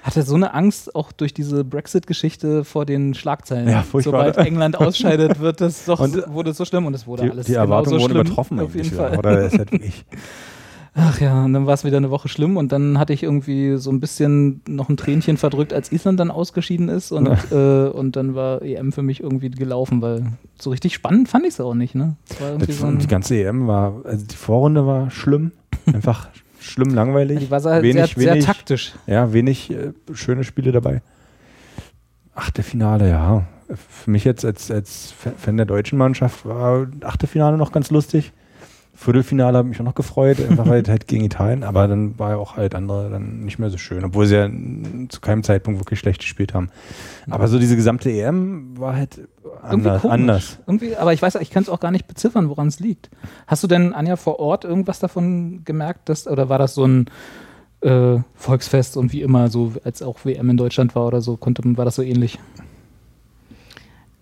hatte 0.03 0.23
so 0.23 0.35
eine 0.35 0.53
Angst 0.53 0.93
auch 0.93 1.13
durch 1.13 1.33
diese 1.33 1.63
Brexit-Geschichte 1.63 2.65
vor 2.65 2.85
den 2.85 3.13
Schlagzeilen. 3.13 3.69
Ja. 3.69 3.85
Sobald 3.93 4.35
England 4.35 4.77
ausscheidet, 4.77 5.39
wird 5.39 5.61
das 5.61 5.85
doch, 5.85 6.01
Und- 6.01 6.21
wurde 6.33 6.51
es 6.51 6.57
so 6.57 6.65
schlimm 6.65 6.85
und 6.85 6.93
es 6.93 7.07
wurde 7.07 7.23
Die, 7.23 7.31
alles 7.31 7.45
die 7.45 7.53
Erwartungen 7.53 7.97
genauso 7.97 8.03
wurden 8.03 8.27
schlimm, 8.27 8.27
übertroffen 8.27 8.59
Auf 8.59 8.75
jeden 8.75 8.91
Fall. 8.91 9.17
Oder 9.17 9.45
ist 9.45 9.57
halt 9.57 9.71
wirklich 9.71 10.03
Ach 10.99 11.21
ja, 11.21 11.45
und 11.45 11.53
dann 11.53 11.67
war 11.67 11.75
es 11.75 11.83
wieder 11.83 11.97
eine 11.97 12.09
Woche 12.09 12.27
schlimm 12.27 12.57
und 12.57 12.71
dann 12.71 12.97
hatte 12.97 13.13
ich 13.13 13.21
irgendwie 13.21 13.77
so 13.77 13.91
ein 13.91 13.99
bisschen 13.99 14.61
noch 14.67 14.89
ein 14.89 14.97
Tränchen 14.97 15.37
verdrückt, 15.37 15.71
als 15.71 15.91
Island 15.91 16.19
dann 16.19 16.31
ausgeschieden 16.31 16.89
ist 16.89 17.11
und, 17.11 17.27
äh, 17.51 17.87
und 17.89 18.15
dann 18.15 18.33
war 18.33 18.63
EM 18.63 18.91
für 18.91 19.03
mich 19.03 19.21
irgendwie 19.21 19.51
gelaufen, 19.51 20.01
weil 20.01 20.25
so 20.59 20.71
richtig 20.71 20.95
spannend 20.95 21.29
fand 21.29 21.45
ich 21.45 21.53
es 21.53 21.59
auch 21.59 21.75
nicht. 21.75 21.93
Ne? 21.93 22.15
So 22.67 22.91
die 22.91 23.07
ganze 23.07 23.35
EM 23.35 23.67
war, 23.67 24.01
also 24.05 24.25
die 24.25 24.35
Vorrunde 24.35 24.87
war 24.87 25.11
schlimm. 25.11 25.51
Einfach 25.85 26.29
schlimm, 26.59 26.89
langweilig. 26.89 27.39
die 27.39 27.51
war 27.51 27.61
halt 27.61 27.83
wenig, 27.83 28.15
sehr, 28.15 28.17
wenig, 28.17 28.45
sehr 28.45 28.53
taktisch. 28.55 28.93
Ja, 29.05 29.31
wenig 29.33 29.69
äh, 29.69 29.93
schöne 30.13 30.43
Spiele 30.43 30.71
dabei. 30.71 31.03
Achtelfinale, 32.33 33.07
ja. 33.07 33.45
Für 33.67 34.09
mich 34.09 34.23
jetzt 34.23 34.43
als, 34.43 34.71
als 34.71 35.13
Fan 35.37 35.57
der 35.57 35.67
deutschen 35.67 35.99
Mannschaft 35.99 36.43
war 36.43 36.87
Achtelfinale 37.01 37.57
noch 37.57 37.71
ganz 37.71 37.91
lustig. 37.91 38.31
Viertelfinale 38.99 39.59
habe 39.59 39.67
mich 39.69 39.79
auch 39.79 39.85
noch 39.85 39.93
gefreut, 39.93 40.39
einfach 40.41 40.67
weil 40.67 40.83
halt 40.87 41.07
gegen 41.07 41.23
Italien, 41.23 41.63
aber 41.63 41.87
dann 41.87 42.17
war 42.17 42.31
ja 42.31 42.37
auch 42.37 42.57
halt 42.57 42.73
andere 42.73 43.11
dann 43.11 43.41
nicht 43.41 43.59
mehr 43.59 43.69
so 43.69 43.77
schön, 43.77 44.03
obwohl 44.03 44.25
sie 44.25 44.35
ja 44.35 44.49
zu 45.09 45.21
keinem 45.21 45.43
Zeitpunkt 45.43 45.79
wirklich 45.79 45.99
schlecht 45.99 46.19
gespielt 46.19 46.55
haben. 46.55 46.69
Aber 47.29 47.47
so 47.47 47.59
diese 47.59 47.75
gesamte 47.75 48.09
EM 48.09 48.75
war 48.79 48.95
halt 48.95 49.19
Irgendwie 49.63 49.89
anders. 49.89 50.01
komisch. 50.01 50.13
anders. 50.13 50.59
Irgendwie, 50.65 50.95
aber 50.95 51.13
ich 51.13 51.21
weiß, 51.21 51.35
ich 51.35 51.51
kann 51.51 51.61
es 51.61 51.69
auch 51.69 51.79
gar 51.79 51.91
nicht 51.91 52.07
beziffern, 52.07 52.49
woran 52.49 52.69
es 52.69 52.79
liegt. 52.79 53.11
Hast 53.45 53.61
du 53.63 53.67
denn, 53.67 53.93
Anja, 53.93 54.15
vor 54.15 54.39
Ort 54.39 54.65
irgendwas 54.65 54.97
davon 54.97 55.61
gemerkt, 55.63 56.09
dass, 56.09 56.27
oder 56.27 56.49
war 56.49 56.57
das 56.57 56.73
so 56.73 56.85
ein 56.85 57.05
äh, 57.81 58.17
Volksfest 58.33 58.97
und 58.97 59.13
wie 59.13 59.21
immer, 59.21 59.49
so 59.49 59.73
als 59.83 60.01
auch 60.01 60.25
WM 60.25 60.49
in 60.49 60.57
Deutschland 60.57 60.95
war 60.95 61.05
oder 61.05 61.21
so, 61.21 61.37
konnte, 61.37 61.61
war 61.77 61.85
das 61.85 61.95
so 61.97 62.01
ähnlich? 62.01 62.39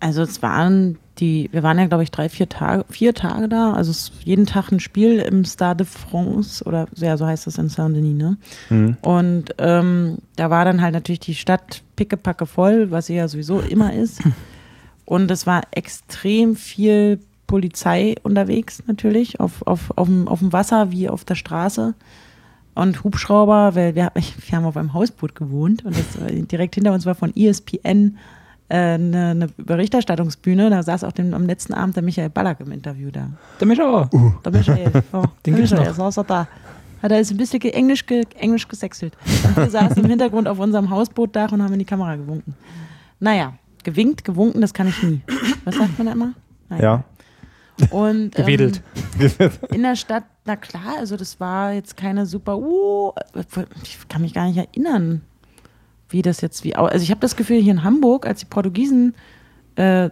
Also 0.01 0.21
es 0.21 0.41
waren 0.41 0.97
die, 1.19 1.49
wir 1.51 1.63
waren 1.63 1.79
ja 1.79 1.87
glaube 1.87 2.03
ich 2.03 2.11
drei, 2.11 2.29
vier 2.29 2.49
Tage, 2.49 2.85
vier 2.89 3.13
Tage 3.13 3.47
da, 3.47 3.73
also 3.73 3.91
es 3.91 4.09
ist 4.09 4.11
jeden 4.23 4.45
Tag 4.45 4.71
ein 4.71 4.79
Spiel 4.79 5.19
im 5.19 5.45
Stade 5.45 5.83
de 5.83 5.85
France 5.85 6.63
oder 6.63 6.87
ja, 6.95 7.17
so 7.17 7.25
heißt 7.25 7.47
es 7.47 7.57
in 7.57 7.69
Saint-Denis, 7.69 8.17
ne? 8.17 8.37
Mhm. 8.69 8.97
Und 9.01 9.55
ähm, 9.57 10.17
da 10.35 10.49
war 10.49 10.65
dann 10.65 10.81
halt 10.81 10.93
natürlich 10.93 11.19
die 11.21 11.35
Stadt 11.35 11.83
pickepacke 11.95 12.45
voll, 12.45 12.91
was 12.91 13.07
sie 13.07 13.15
ja 13.15 13.27
sowieso 13.27 13.59
immer 13.59 13.93
ist. 13.93 14.21
Und 15.05 15.29
es 15.29 15.45
war 15.45 15.61
extrem 15.71 16.55
viel 16.55 17.19
Polizei 17.47 18.15
unterwegs 18.23 18.83
natürlich, 18.87 19.39
auf, 19.39 19.65
auf, 19.67 19.91
auf, 19.95 20.07
dem, 20.07 20.27
auf 20.27 20.39
dem 20.39 20.51
Wasser 20.51 20.91
wie 20.91 21.09
auf 21.09 21.23
der 21.23 21.35
Straße. 21.35 21.93
Und 22.73 23.03
Hubschrauber, 23.03 23.75
weil 23.75 23.95
wir, 23.95 24.11
wir 24.47 24.57
haben 24.57 24.65
auf 24.65 24.77
einem 24.77 24.93
Hausboot 24.93 25.35
gewohnt 25.35 25.85
und 25.85 25.95
das, 25.97 26.15
äh, 26.27 26.41
direkt 26.43 26.75
hinter 26.75 26.93
uns 26.93 27.05
war 27.05 27.15
von 27.15 27.35
ESPN 27.35 28.17
eine, 28.69 29.29
eine 29.31 29.47
Berichterstattungsbühne. 29.57 30.69
Da 30.69 30.83
saß 30.83 31.03
auch 31.03 31.11
den, 31.11 31.33
am 31.33 31.45
letzten 31.45 31.73
Abend 31.73 31.95
der 31.95 32.03
Michael 32.03 32.29
Ballack 32.29 32.59
im 32.61 32.71
Interview 32.71 33.11
da. 33.11 33.29
Der 33.59 33.67
Mischauer. 33.67 34.09
Der 34.43 34.51
Michael, 34.51 34.91
oh, 35.13 35.23
Den 35.45 35.53
der 35.53 35.53
gibt's 35.53 35.71
Michael, 35.71 35.89
noch. 35.89 35.95
saß 35.95 36.17
er 36.17 36.23
da. 36.23 36.47
Hat 37.01 37.11
er 37.11 37.19
ist 37.19 37.31
ein 37.31 37.37
bisschen 37.37 37.61
Englisch, 37.61 38.05
ge 38.05 38.23
Englisch 38.39 38.67
gesexelt. 38.67 39.15
Und 39.43 39.57
wir 39.57 39.69
saßen 39.69 40.03
im 40.03 40.09
Hintergrund 40.09 40.47
auf 40.47 40.59
unserem 40.59 40.89
Hausbootdach 40.89 41.51
und 41.51 41.61
haben 41.61 41.73
in 41.73 41.79
die 41.79 41.85
Kamera 41.85 42.15
gewunken. 42.15 42.55
Naja, 43.19 43.53
gewinkt, 43.83 44.23
gewunken, 44.23 44.61
das 44.61 44.73
kann 44.73 44.87
ich 44.87 45.03
nie. 45.03 45.21
Was 45.65 45.75
sagt 45.75 45.97
man 45.97 46.07
da 46.07 46.13
immer? 46.13 46.33
Naja. 46.69 46.83
Ja. 46.83 47.03
Und, 47.91 48.33
Gewedelt. 48.33 48.81
Ähm, 49.19 49.51
in 49.71 49.83
der 49.83 49.95
Stadt, 49.95 50.23
na 50.45 50.55
klar, 50.55 50.95
also 50.99 51.17
das 51.17 51.39
war 51.39 51.73
jetzt 51.73 51.97
keine 51.97 52.25
super, 52.25 52.57
uh, 52.57 53.11
ich 53.83 54.07
kann 54.07 54.21
mich 54.21 54.33
gar 54.33 54.47
nicht 54.47 54.57
erinnern, 54.57 55.21
wie 56.15 56.21
das 56.21 56.39
jetzt, 56.39 56.63
wie, 56.63 56.75
also 56.75 57.03
ich 57.03 57.11
habe 57.11 57.19
das 57.19 57.35
Gefühl, 57.35 57.61
hier 57.61 57.73
in 57.73 57.83
Hamburg, 57.83 58.25
als 58.25 58.39
die 58.39 58.45
Portugiesen, 58.45 59.15
äh, 59.75 60.09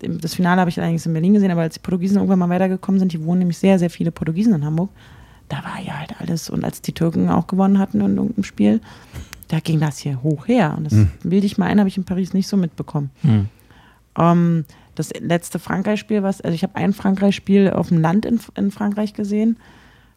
das 0.00 0.34
Finale 0.34 0.60
habe 0.60 0.68
ich 0.68 0.80
allerdings 0.80 1.06
in 1.06 1.12
Berlin 1.12 1.34
gesehen, 1.34 1.52
aber 1.52 1.60
als 1.60 1.74
die 1.74 1.80
Portugiesen 1.80 2.16
irgendwann 2.16 2.40
mal 2.40 2.48
weitergekommen 2.48 2.98
sind, 2.98 3.12
hier 3.12 3.24
wohnen 3.24 3.38
nämlich 3.38 3.58
sehr, 3.58 3.78
sehr 3.78 3.88
viele 3.88 4.10
Portugiesen 4.10 4.52
in 4.52 4.64
Hamburg, 4.64 4.90
da 5.48 5.58
war 5.58 5.80
ja 5.80 6.00
halt 6.00 6.20
alles, 6.20 6.50
und 6.50 6.64
als 6.64 6.82
die 6.82 6.92
Türken 6.92 7.28
auch 7.28 7.46
gewonnen 7.46 7.78
hatten 7.78 8.00
in 8.00 8.16
irgendeinem 8.16 8.42
Spiel, 8.42 8.80
da 9.46 9.60
ging 9.60 9.78
das 9.78 9.98
hier 9.98 10.24
hoch 10.24 10.48
her. 10.48 10.74
Und 10.76 10.90
das 10.90 10.94
bilde 11.22 11.46
ich 11.46 11.56
mal 11.56 11.66
ein, 11.66 11.78
habe 11.78 11.88
ich 11.88 11.96
in 11.96 12.04
Paris 12.04 12.34
nicht 12.34 12.48
so 12.48 12.56
mitbekommen. 12.56 13.10
Hm. 13.22 13.46
Ähm, 14.18 14.64
das 14.96 15.10
letzte 15.20 15.60
Frankreich-Spiel, 15.60 16.24
was, 16.24 16.40
also 16.40 16.54
ich 16.54 16.64
habe 16.64 16.74
ein 16.74 16.92
Frankreich-Spiel 16.92 17.70
auf 17.70 17.90
dem 17.90 18.00
Land 18.00 18.26
in, 18.26 18.40
in 18.56 18.72
Frankreich 18.72 19.14
gesehen. 19.14 19.58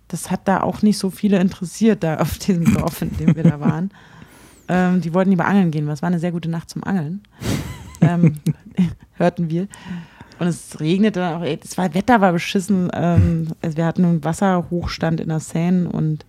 Das 0.07 0.31
hat 0.31 0.47
da 0.47 0.61
auch 0.63 0.81
nicht 0.81 0.97
so 0.97 1.11
viele 1.11 1.39
interessiert, 1.39 2.03
da 2.03 2.17
auf 2.17 2.39
diesem 2.39 2.73
Dorf, 2.73 3.03
in 3.03 3.15
dem 3.17 3.35
wir 3.35 3.43
da 3.43 3.59
waren. 3.59 3.91
Ähm, 4.69 5.01
die 5.01 5.13
wollten 5.13 5.29
lieber 5.29 5.45
angeln 5.45 5.71
gehen, 5.71 5.85
weil 5.87 5.93
es 5.93 6.01
war 6.01 6.07
eine 6.07 6.19
sehr 6.19 6.31
gute 6.31 6.49
Nacht 6.49 6.69
zum 6.69 6.83
Angeln. 6.83 7.21
Ähm, 8.01 8.35
hörten 9.17 9.49
wir. 9.49 9.67
Und 10.39 10.47
es 10.47 10.79
regnete 10.79 11.19
dann 11.19 11.35
auch, 11.35 11.43
ey, 11.43 11.57
das 11.57 11.77
war, 11.77 11.93
Wetter 11.93 12.21
war 12.21 12.31
beschissen. 12.33 12.89
Ähm, 12.93 13.47
also 13.61 13.77
wir 13.77 13.85
hatten 13.85 14.05
einen 14.05 14.23
Wasserhochstand 14.23 15.19
in 15.19 15.29
der 15.29 15.39
Seine 15.39 15.89
und 15.89 16.25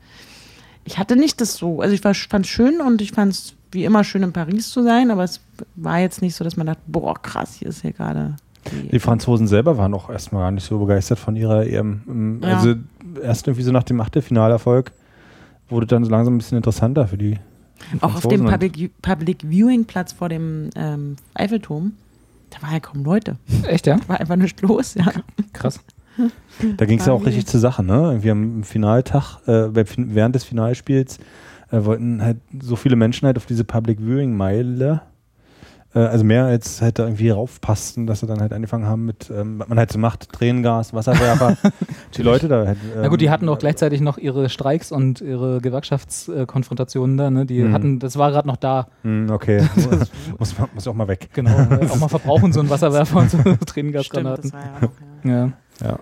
ich 0.85 0.98
hatte 0.98 1.16
nicht 1.16 1.40
das 1.43 1.56
so, 1.56 1.81
also 1.82 1.94
ich 1.94 2.01
fand 2.01 2.16
es 2.47 2.51
schön 2.51 2.81
und 2.81 3.02
ich 3.02 3.12
fand 3.12 3.32
es 3.32 3.55
wie 3.73 3.85
immer 3.85 4.02
schön 4.05 4.23
in 4.23 4.32
Paris 4.32 4.70
zu 4.70 4.82
sein, 4.82 5.10
aber 5.10 5.24
es 5.24 5.43
war 5.77 5.98
jetzt 5.98 6.23
nicht 6.23 6.35
so, 6.35 6.43
dass 6.44 6.56
man 6.56 6.66
dachte, 6.66 6.81
boah, 6.86 7.20
krass, 7.20 7.56
hier 7.59 7.69
ist 7.69 7.82
hier 7.82 7.93
gerade. 7.93 8.36
die- 8.73 8.89
Die 8.89 8.98
Franzosen 8.98 9.47
selber 9.47 9.77
waren 9.77 9.93
auch 9.93 10.09
erstmal 10.09 10.44
gar 10.44 10.51
nicht 10.52 10.65
so 10.65 10.78
begeistert 10.78 11.19
von 11.19 11.36
ihrer 11.36 11.66
EM. 11.66 12.02
Ähm, 12.09 12.40
Ja. 12.43 12.56
Also 12.56 12.77
erst 13.23 13.47
irgendwie 13.47 13.65
so 13.65 13.73
nach 13.73 13.82
dem 13.82 14.01
Achtelfinalerfolg 14.01 14.93
wurde 15.69 15.86
dann 15.86 16.02
so 16.05 16.10
langsam 16.10 16.35
ein 16.35 16.39
bisschen 16.39 16.56
interessanter 16.56 17.06
für 17.09 17.19
die. 17.19 17.39
Auch 18.01 18.17
auf 18.17 18.27
dem 18.27 18.45
Public, 18.45 18.91
Public 19.03 19.43
Viewing 19.43 19.85
Platz 19.85 20.13
vor 20.13 20.29
dem 20.29 20.71
ähm, 20.75 21.17
Eiffelturm, 21.35 21.93
da 22.51 22.63
waren 22.63 22.73
ja 22.73 22.81
kaum 22.81 23.05
Leute. 23.05 23.37
Echt, 23.63 23.87
ja? 23.87 23.97
Da 23.97 24.09
war 24.09 24.21
einfach 24.21 24.37
nichts 24.37 24.61
los, 24.63 24.95
ja. 24.95 25.07
Krass. 25.53 25.81
Da 26.77 26.87
ging 26.87 26.99
es 26.99 27.07
ja 27.07 27.13
auch 27.13 27.25
richtig 27.25 27.47
zur 27.47 27.61
Sache, 27.61 27.85
ne? 27.85 27.95
Irgendwie 27.95 28.31
am 28.31 28.65
Finaltag, 28.65 29.39
äh, 29.47 29.69
während 29.73 30.35
des 30.35 30.45
Finalspiels, 30.45 31.19
äh, 31.71 31.85
wollten 31.85 32.23
halt 32.23 32.39
so 32.61 32.77
viele 32.77 32.97
Menschen 32.97 33.27
halt 33.27 33.37
auf 33.37 33.47
diese 33.47 33.65
Public 33.65 34.01
Viewing 34.01 34.37
Meile, 34.37 35.03
äh, 35.94 36.01
also 36.01 36.24
mehr 36.24 36.44
als 36.44 36.82
halt 36.82 36.98
da 36.98 37.05
irgendwie 37.05 37.31
raufpassten, 37.31 38.06
dass 38.06 38.20
sie 38.20 38.27
dann 38.27 38.40
halt 38.40 38.52
angefangen 38.52 38.86
haben 38.86 39.05
mit, 39.06 39.31
ähm, 39.31 39.59
was 39.59 39.69
man 39.69 39.78
halt 39.78 39.90
so 39.90 39.98
macht, 39.98 40.31
Tränengas, 40.32 40.93
Wasserwerfer, 40.93 41.56
die 42.16 42.23
Leute 42.23 42.48
da 42.48 42.66
halt. 42.66 42.78
Na 42.97 43.09
gut, 43.09 43.20
die 43.20 43.27
ähm, 43.27 43.31
hatten 43.31 43.48
auch 43.48 43.59
gleichzeitig 43.59 44.01
noch 44.01 44.19
ihre 44.19 44.48
Streiks 44.48 44.93
und 44.93 45.20
ihre 45.20 45.60
Gewerkschaftskonfrontationen 45.60 47.16
da, 47.16 47.31
ne? 47.31 47.47
Die 47.47 47.62
Mhm. 47.62 47.73
hatten, 47.73 47.98
das 47.98 48.16
war 48.19 48.31
gerade 48.31 48.47
noch 48.48 48.56
da. 48.56 48.89
hm, 49.02 49.31
Okay, 49.31 49.62
muss, 50.39 50.59
man- 50.59 50.69
muss 50.74 50.86
auch 50.89 50.94
mal 50.94 51.09
weg. 51.09 51.28
Genau. 51.32 51.51
auch 51.90 51.97
mal 51.98 52.09
verbrauchen, 52.09 52.52
so 52.52 52.60
ein 52.60 52.70
Wasserwerfer 52.70 53.19
und 53.20 53.31
so 53.31 53.39
Stimmt, 53.39 53.66
Tränengasgranaten. 53.66 54.51
das 54.51 54.52
war 54.52 54.60
ja 54.60 54.89
auch, 54.89 55.24
ja. 55.24 55.31
Ja. 55.32 55.52
Ja. 55.82 55.98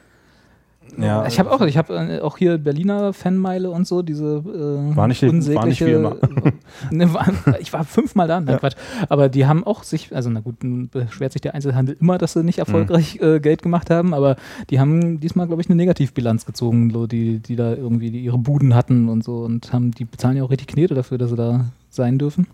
Ja, 0.98 1.26
Ich 1.26 1.38
habe 1.38 1.50
auch, 1.52 1.60
ich 1.62 1.76
habe 1.76 1.94
äh, 1.94 2.20
auch 2.20 2.38
hier 2.38 2.58
Berliner 2.58 3.12
Fanmeile 3.12 3.70
und 3.70 3.86
so, 3.86 4.02
diese 4.02 4.24
äh, 4.44 4.96
War 4.96 5.06
nicht- 5.08 5.22
war 5.22 5.28
nicht 5.28 5.34
unsägliche. 5.34 5.86
wie 5.86 5.92
immer. 5.92 6.16
ne, 6.90 7.12
war, 7.14 7.26
ich 7.60 7.72
war 7.72 7.84
fünfmal 7.84 8.28
da, 8.28 8.40
nein, 8.40 8.58
Quatsch. 8.58 8.74
Aber 9.08 9.28
die 9.28 9.46
haben 9.46 9.64
auch 9.64 9.82
sich, 9.82 10.14
also 10.14 10.30
na 10.30 10.40
gut, 10.40 10.62
nun 10.64 10.88
beschwert 10.88 11.32
sich 11.32 11.42
der 11.42 11.54
Einzelhandel 11.54 11.96
immer, 12.00 12.18
dass 12.18 12.32
sie 12.32 12.42
nicht 12.44 12.58
erfolgreich 12.58 13.18
Mhm. 13.20 13.26
äh, 13.26 13.40
Geld 13.40 13.62
gemacht 13.62 13.90
haben, 13.90 14.14
aber 14.14 14.36
die 14.70 14.80
haben 14.80 15.20
diesmal, 15.20 15.46
glaube 15.46 15.62
ich, 15.62 15.68
eine 15.68 15.76
Negativbilanz 15.76 16.46
gezogen, 16.46 16.90
so, 16.92 17.06
die, 17.06 17.38
die 17.40 17.56
da 17.56 17.74
irgendwie 17.74 18.10
die 18.10 18.20
ihre 18.20 18.38
Buden 18.38 18.74
hatten 18.74 19.08
und 19.08 19.22
so 19.24 19.38
und 19.38 19.72
haben, 19.72 19.90
die 19.92 20.04
bezahlen 20.04 20.36
ja 20.36 20.42
auch 20.44 20.50
richtig 20.50 20.68
Knete 20.68 20.94
dafür, 20.94 21.18
dass 21.18 21.30
sie 21.30 21.36
da 21.36 21.66
sein 21.90 22.18
dürfen. 22.18 22.46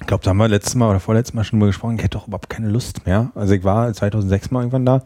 Ich 0.00 0.06
glaube, 0.06 0.22
da 0.22 0.30
haben 0.30 0.36
wir 0.38 0.46
letztes 0.48 0.76
Mal 0.76 0.90
oder 0.90 1.00
vorletztes 1.00 1.34
Mal 1.34 1.42
schon 1.42 1.58
drüber 1.58 1.66
gesprochen, 1.70 1.96
ich 1.96 2.04
hätte 2.04 2.18
doch 2.18 2.28
überhaupt 2.28 2.48
keine 2.48 2.68
Lust 2.68 3.04
mehr. 3.04 3.32
Also 3.34 3.54
ich 3.54 3.64
war 3.64 3.92
2006 3.92 4.52
mal 4.52 4.60
irgendwann 4.60 4.86
da, 4.86 5.02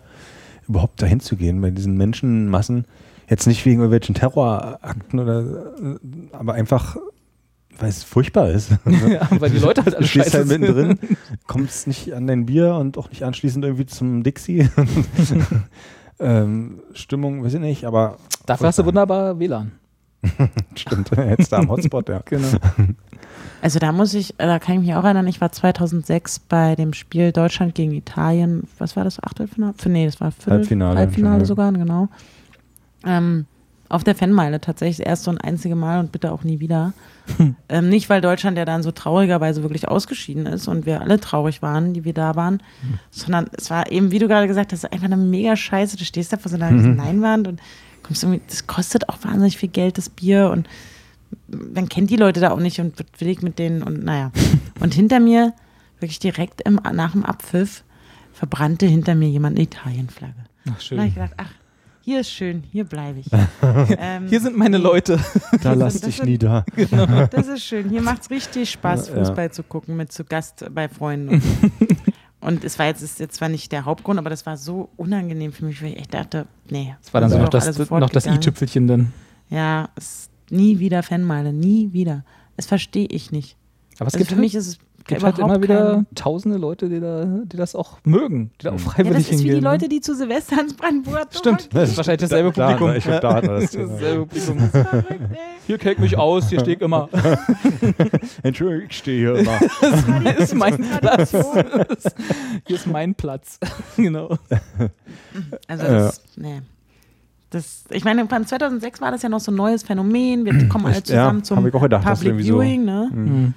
überhaupt 0.69 1.01
dahin 1.03 1.21
zu 1.21 1.37
gehen, 1.37 1.61
bei 1.61 1.71
diesen 1.71 1.97
Menschenmassen. 1.97 2.87
Jetzt 3.29 3.47
nicht 3.47 3.65
wegen 3.65 3.81
irgendwelchen 3.81 4.15
Terrorakten 4.15 5.19
oder, 5.19 5.41
äh, 5.41 5.99
aber 6.33 6.55
einfach, 6.55 6.97
weil 7.79 7.89
es 7.89 8.03
furchtbar 8.03 8.51
ist. 8.51 8.71
ja, 9.09 9.29
weil 9.31 9.51
die 9.51 9.59
Leute 9.59 9.85
halt 9.85 9.97
alle 9.97 10.07
stehst 10.07 10.35
halt 10.35 10.49
mittendrin, 10.49 10.99
kommst 11.47 11.87
nicht 11.87 12.13
an 12.15 12.27
dein 12.27 12.47
Bier 12.47 12.75
und 12.75 12.99
auch 12.99 13.09
nicht 13.11 13.25
anschließend 13.25 13.65
irgendwie 13.65 13.87
zum 13.87 14.23
Dixie. 14.23 14.69
ähm, 16.21 16.81
Stimmung, 16.93 17.45
weiß 17.45 17.55
ich 17.55 17.61
nicht, 17.61 17.85
aber 17.85 18.19
Dafür 18.47 18.69
hast 18.69 18.79
du 18.79 18.85
wunderbar 18.85 19.39
WLAN. 19.39 19.73
stimmt, 20.77 21.11
jetzt 21.17 21.53
da 21.53 21.59
am 21.59 21.71
Hotspot, 21.71 22.09
ja. 22.09 22.21
Genau. 22.25 22.49
Also 23.61 23.79
da 23.79 23.93
muss 23.93 24.13
ich, 24.15 24.35
da 24.39 24.59
kann 24.59 24.77
ich 24.77 24.81
mich 24.81 24.95
auch 24.95 25.05
erinnern, 25.05 25.27
ich 25.29 25.41
war 25.41 25.53
2006 25.53 26.41
bei 26.41 26.75
dem 26.75 26.93
Spiel 26.93 27.33
Deutschland 27.33 27.75
gegen 27.75 27.93
Italien, 27.93 28.65
was 28.79 28.97
war 28.97 29.05
das, 29.05 29.23
Achtelfinale? 29.23 29.75
Nee, 29.87 30.07
das 30.07 30.21
war 30.21 30.33
Viertel, 30.33 30.53
Halbfinale, 30.53 30.99
Halbfinale 30.99 31.45
sogar, 31.45 31.73
genau. 31.73 32.09
Ähm, 33.05 33.47
auf 33.89 34.05
der 34.05 34.15
Fanmeile 34.15 34.61
tatsächlich 34.61 34.97
das 34.97 35.07
erste 35.07 35.31
und 35.31 35.39
einzige 35.39 35.77
Mal 35.77 36.01
und 36.01 36.13
bitte 36.13 36.33
auch 36.33 36.45
nie 36.45 36.61
wieder. 36.61 36.95
ähm, 37.69 37.89
nicht, 37.89 38.09
weil 38.09 38.21
Deutschland 38.21 38.57
ja 38.57 38.65
dann 38.65 38.83
so 38.83 38.91
traurigerweise 38.91 39.63
wirklich 39.63 39.87
ausgeschieden 39.87 40.47
ist 40.47 40.67
und 40.67 40.87
wir 40.87 41.03
alle 41.03 41.21
traurig 41.21 41.63
waren, 41.63 41.93
die 41.93 42.05
wir 42.05 42.15
da 42.15 42.35
waren, 42.35 42.63
sondern 43.11 43.49
es 43.57 43.71
war 43.71 43.93
eben, 43.93 44.11
wie 44.11 44.19
du 44.19 44.29
gerade 44.29 44.49
gesagt 44.49 44.73
hast, 44.73 44.91
einfach 44.91 45.05
eine 45.05 45.19
mega 45.19 45.55
Scheiße. 45.57 45.97
Du 45.99 46.05
stehst 46.05 46.33
da 46.33 46.39
vor 46.39 46.51
so 46.51 46.57
einer 46.57 46.71
riesen 46.71 46.97
Leinwand 47.03 47.47
und 47.47 47.61
kommst 48.13 48.23
irgendwie, 48.25 48.43
das 48.49 48.67
kostet 48.67 49.09
auch 49.09 49.19
wahnsinnig 49.23 49.57
viel 49.57 49.69
Geld, 49.71 49.97
das 49.99 50.09
Bier 50.11 50.51
und 50.51 50.69
man 51.49 51.89
kennt 51.89 52.11
die 52.11 52.17
Leute 52.17 52.41
da 52.41 52.51
auch 52.51 52.59
nicht 52.61 52.79
und 52.81 52.99
wird 52.99 53.09
willig 53.21 53.41
mit 53.43 53.59
denen 53.59 53.83
und 53.83 54.05
naja. 54.05 54.31
Und 54.81 54.95
hinter 54.95 55.21
mir, 55.21 55.53
wirklich 56.01 56.19
direkt 56.19 56.61
im, 56.63 56.75
nach 56.93 57.13
dem 57.13 57.25
Abpfiff, 57.25 57.85
verbrannte 58.33 58.85
hinter 58.87 59.15
mir 59.15 59.29
jemand 59.29 59.57
eine 59.57 59.63
Italienflagge. 59.65 60.35
Ach, 60.39 60.65
Da 60.65 60.71
habe 60.73 60.83
schön. 60.83 61.01
ich 61.07 61.15
gedacht, 61.15 61.33
ach, 61.37 61.51
hier 62.05 62.21
ist 62.21 62.31
schön, 62.33 62.65
hier 62.73 62.83
bleibe 62.85 63.21
ich. 63.21 63.27
ähm, 63.99 64.27
Hier 64.27 64.41
sind 64.41 64.57
meine 64.57 64.77
Leute. 64.79 65.21
Da 65.63 65.75
lass 65.75 66.01
dich 66.01 66.17
sind- 66.17 66.27
nie 66.27 66.37
da. 66.39 66.65
das 67.31 67.47
ist 67.47 67.63
schön. 67.65 67.89
Hier 67.91 68.03
macht 68.03 68.23
es 68.23 68.31
richtig 68.31 68.71
Spaß, 68.73 69.09
Ja, 69.09 69.15
ja. 69.15 69.25
Fußball 69.25 69.53
zu 69.53 69.63
gucken, 69.63 69.97
mit 69.97 70.11
zu 70.11 70.25
Gast 70.25 70.65
bei 70.75 70.89
Freunden. 70.89 71.41
Und 72.43 72.65
es 72.65 72.79
war 72.79 72.87
jetzt, 72.87 73.03
ist 73.03 73.21
jetzt 73.21 73.37
zwar 73.37 73.49
nicht 73.49 73.71
der 73.71 73.85
Hauptgrund, 73.85 74.19
aber 74.19 74.29
das 74.29 74.45
war 74.47 74.57
so 74.57 74.89
unangenehm 74.97 75.53
für 75.53 75.65
mich, 75.65 75.81
weil 75.81 75.97
ich 75.97 76.09
dachte, 76.09 76.47
nee. 76.69 76.95
Das 77.01 77.15
war 77.15 77.21
dann 77.21 77.31
so 77.31 77.37
sind 77.37 77.43
noch 77.45 77.51
das, 77.51 77.91
noch 77.91 78.11
das 78.11 78.27
i-Tüpfelchen 78.27 78.89
dann. 78.89 79.13
Ja, 79.49 79.91
es, 79.95 80.29
nie 80.51 80.81
wieder 80.81 81.05
Fanmeile, 81.05 81.53
nie 81.53 81.93
wieder. 81.93 82.25
Das 82.57 82.67
verstehe 82.67 83.07
ich 83.07 83.31
nicht. 83.31 83.57
Aber 83.99 84.09
es 84.09 84.15
Also 84.15 84.19
gibt, 84.19 84.31
für 84.31 84.35
halt, 84.35 84.41
mich 84.41 84.55
ist 84.57 84.67
es 84.67 84.79
gibt 85.13 85.25
halt 85.25 85.39
immer 85.39 85.63
wieder 85.63 85.93
kein- 85.95 86.07
tausende 86.15 86.59
Leute, 86.59 86.89
die, 86.89 87.01
da, 87.01 87.25
die 87.45 87.57
das 87.57 87.75
auch 87.75 87.99
mögen, 88.05 88.51
die 88.61 88.65
da 88.65 88.71
auch 88.71 88.75
Mhm. 88.75 88.79
Ja, 88.79 88.91
freiwillig 88.91 89.17
das 89.17 89.23
ist 89.25 89.31
wie 89.31 89.37
hingehen. 89.37 89.55
die 89.57 89.61
ne? 89.65 89.71
Leute, 89.71 89.89
die 89.89 90.01
zu 90.01 90.15
Silvester 90.15 90.61
ins 90.61 90.75
Brandenburger 90.75 91.29
Tor 91.31 91.39
Stimmt, 91.39 91.69
das 91.75 91.91
ist 91.91 91.97
wahrscheinlich 91.97 92.21
dasselbe 92.23 92.51
Da- 92.53 92.69
da- 92.73 92.77
Publikum. 92.77 92.97
ich 92.97 93.21
da 93.21 93.35
hatten 93.35 93.47
wir 93.49 93.55
das 93.61 93.71
das 93.71 93.75
ist 93.75 93.91
dasselbe 93.93 94.27
Publikum. 94.27 94.59
gehen. 94.59 94.71
Verrückt, 94.71 95.11
ey. 95.11 95.19
Hier 95.67 95.79
kennt 95.79 95.99
mich 96.01 96.19
aus, 96.19 96.49
hier 96.49 96.61
stehe 96.61 96.77
ich 96.77 96.83
immer. 96.83 97.09
Entschuldigung, 98.43 98.87
ich 98.91 98.97
stehe 98.99 99.19
hier 99.35 99.41
immer. 99.41 99.59
Das 100.25 100.39
ist 100.41 100.55
mein 100.55 100.77
Platz. 101.01 101.33
Hier 102.67 102.77
ist 102.77 102.87
mein 102.87 103.15
Platz. 103.15 103.59
genau. 103.97 104.37
Also 105.69 105.85
Ja. 105.85 105.93
das, 105.93 106.23
nee. 106.37 106.61
Das, 107.51 107.85
ich 107.91 108.05
meine, 108.05 108.27
von 108.27 108.47
2006 108.47 109.01
war 109.03 109.11
das 109.11 109.23
ja 109.23 109.29
noch 109.29 109.41
so 109.41 109.53
ein 109.53 109.57
neues 109.57 109.83
Phänomen. 109.83 110.45
Wir 110.47 110.69
kommen 110.69 110.87
alle 110.87 110.97
Echt? 110.97 111.09
Ja, 111.11 111.25
zusammen 111.25 111.45
zum 111.45 111.59
hab 111.59 111.67
ich 111.67 111.75
auch 111.75 111.83
gedacht, 111.83 112.07
dass 112.07 112.19
Public 112.21 112.33
irgendwie 112.33 112.49
so- 112.49 112.55
Viewing, 112.61 112.85
ne? 112.85 113.11
Mhm. 113.13 113.55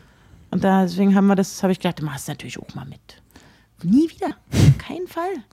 Und 0.52 0.64
da, 0.64 0.84
deswegen 0.84 1.16
haben 1.16 1.28
wir 1.28 1.36
das, 1.36 1.62
habe 1.64 1.74
ich 1.74 1.80
gedacht, 1.80 2.00
du 2.00 2.06
machst 2.06 2.28
natürlich 2.28 2.60
auch 2.60 2.76
mal 2.76 2.86
mit. 2.86 3.22
Nie 3.84 4.10
wieder. 4.10 4.36
Kein 4.78 5.08
Fall. 5.08 5.44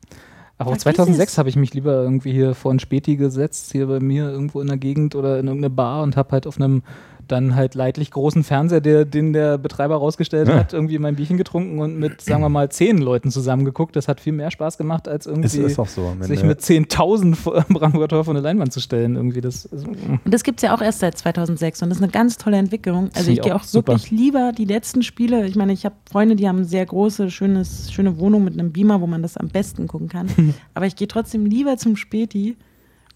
Aber 0.59 0.71
auch 0.71 0.79
Vergiss 0.79 0.97
2006 0.97 1.33
es. 1.33 1.39
habe 1.39 1.49
ich 1.49 1.57
mich 1.57 1.75
lieber 1.75 2.03
irgendwie 2.03 2.33
hier 2.33 2.55
vor 2.55 2.73
ein 2.73 2.79
Späti 2.79 3.17
gesetzt, 3.17 3.73
hier 3.73 3.87
bei 3.87 4.01
mir 4.01 4.29
irgendwo 4.31 4.61
in 4.61 4.69
der 4.69 4.77
Gegend 4.77 5.15
oder 5.15 5.39
in 5.39 5.47
irgendeine 5.47 5.71
Bar 5.71 6.03
und 6.03 6.17
habe 6.17 6.31
halt 6.33 6.47
auf 6.47 6.57
einem 6.57 6.83
dann 7.33 7.57
halt 7.57 7.75
leidlich 7.75 8.11
großen 8.11 8.45
Fernseher, 8.45 8.81
der, 8.81 9.05
den 9.05 9.33
der 9.33 9.59
Betreiber 9.59 9.97
rausgestellt 9.97 10.49
hat, 10.49 10.73
irgendwie 10.73 10.99
mein 10.99 11.17
Bierchen 11.17 11.39
getrunken 11.39 11.79
und 11.81 11.99
mit, 11.99 12.21
sagen 12.21 12.43
wir 12.43 12.49
mal, 12.49 12.71
zehn 12.71 12.99
Leuten 12.99 13.31
zusammengeguckt. 13.31 13.97
Das 13.97 14.07
hat 14.07 14.21
viel 14.21 14.33
mehr 14.33 14.51
Spaß 14.51 14.79
gemacht, 14.79 15.09
als 15.09 15.27
irgendwie 15.27 15.47
Ist, 15.47 15.55
ist 15.57 15.79
auch 15.79 15.89
so. 15.89 16.15
sich 16.21 16.45
mit 16.45 16.61
10.000 16.61 17.35
vor- 17.35 17.65
Brandenburger 17.69 18.09
Tor 18.09 18.25
vor 18.25 18.35
eine 18.35 18.43
Leinwand 18.43 18.73
zu 18.73 18.81
stellen. 18.81 19.17
Irgendwie 19.17 19.41
das 19.41 19.65
ist, 19.65 19.87
Und 19.87 20.21
das 20.25 20.45
gibt 20.45 20.59
es 20.61 20.63
ja 20.63 20.75
auch 20.75 20.83
erst 20.83 21.01
seit 21.01 21.17
2006 21.19 21.83
und 21.83 21.89
das 21.89 21.99
ist 21.99 22.03
eine 22.05 22.13
ganz 22.13 22.37
tolle 22.37 22.59
Entwicklung. 22.59 23.11
Also 23.15 23.31
ich 23.31 23.41
gehe 23.41 23.55
auch 23.55 23.61
auch 23.63 23.65
super. 23.65 23.93
wirklich 23.95 24.11
lieber 24.11 24.53
die 24.53 24.65
letzten 24.67 25.03
Spiele. 25.03 25.47
Ich 25.47 25.57
meine, 25.57 25.73
ich 25.73 25.85
habe 25.85 25.95
Freunde, 26.11 26.37
die 26.37 26.47
haben 26.49 26.57
eine 26.57 26.65
sehr 26.67 26.85
große, 26.85 27.31
schönes, 27.31 27.91
schöne 27.93 28.19
Wohnung 28.19 28.45
mit 28.45 28.55
einem 28.55 28.73
Beamer, 28.73 29.01
wo 29.01 29.07
man 29.07 29.23
das 29.23 29.37
am 29.37 29.49
besten 29.49 29.87
gucken 29.87 30.09
kann. 30.09 30.29
Aber 30.75 30.87
ich 30.87 30.97
gehe 30.97 31.09
trotzdem 31.09 31.47
lieber 31.47 31.77
zum 31.79 31.97
Späti 31.97 32.57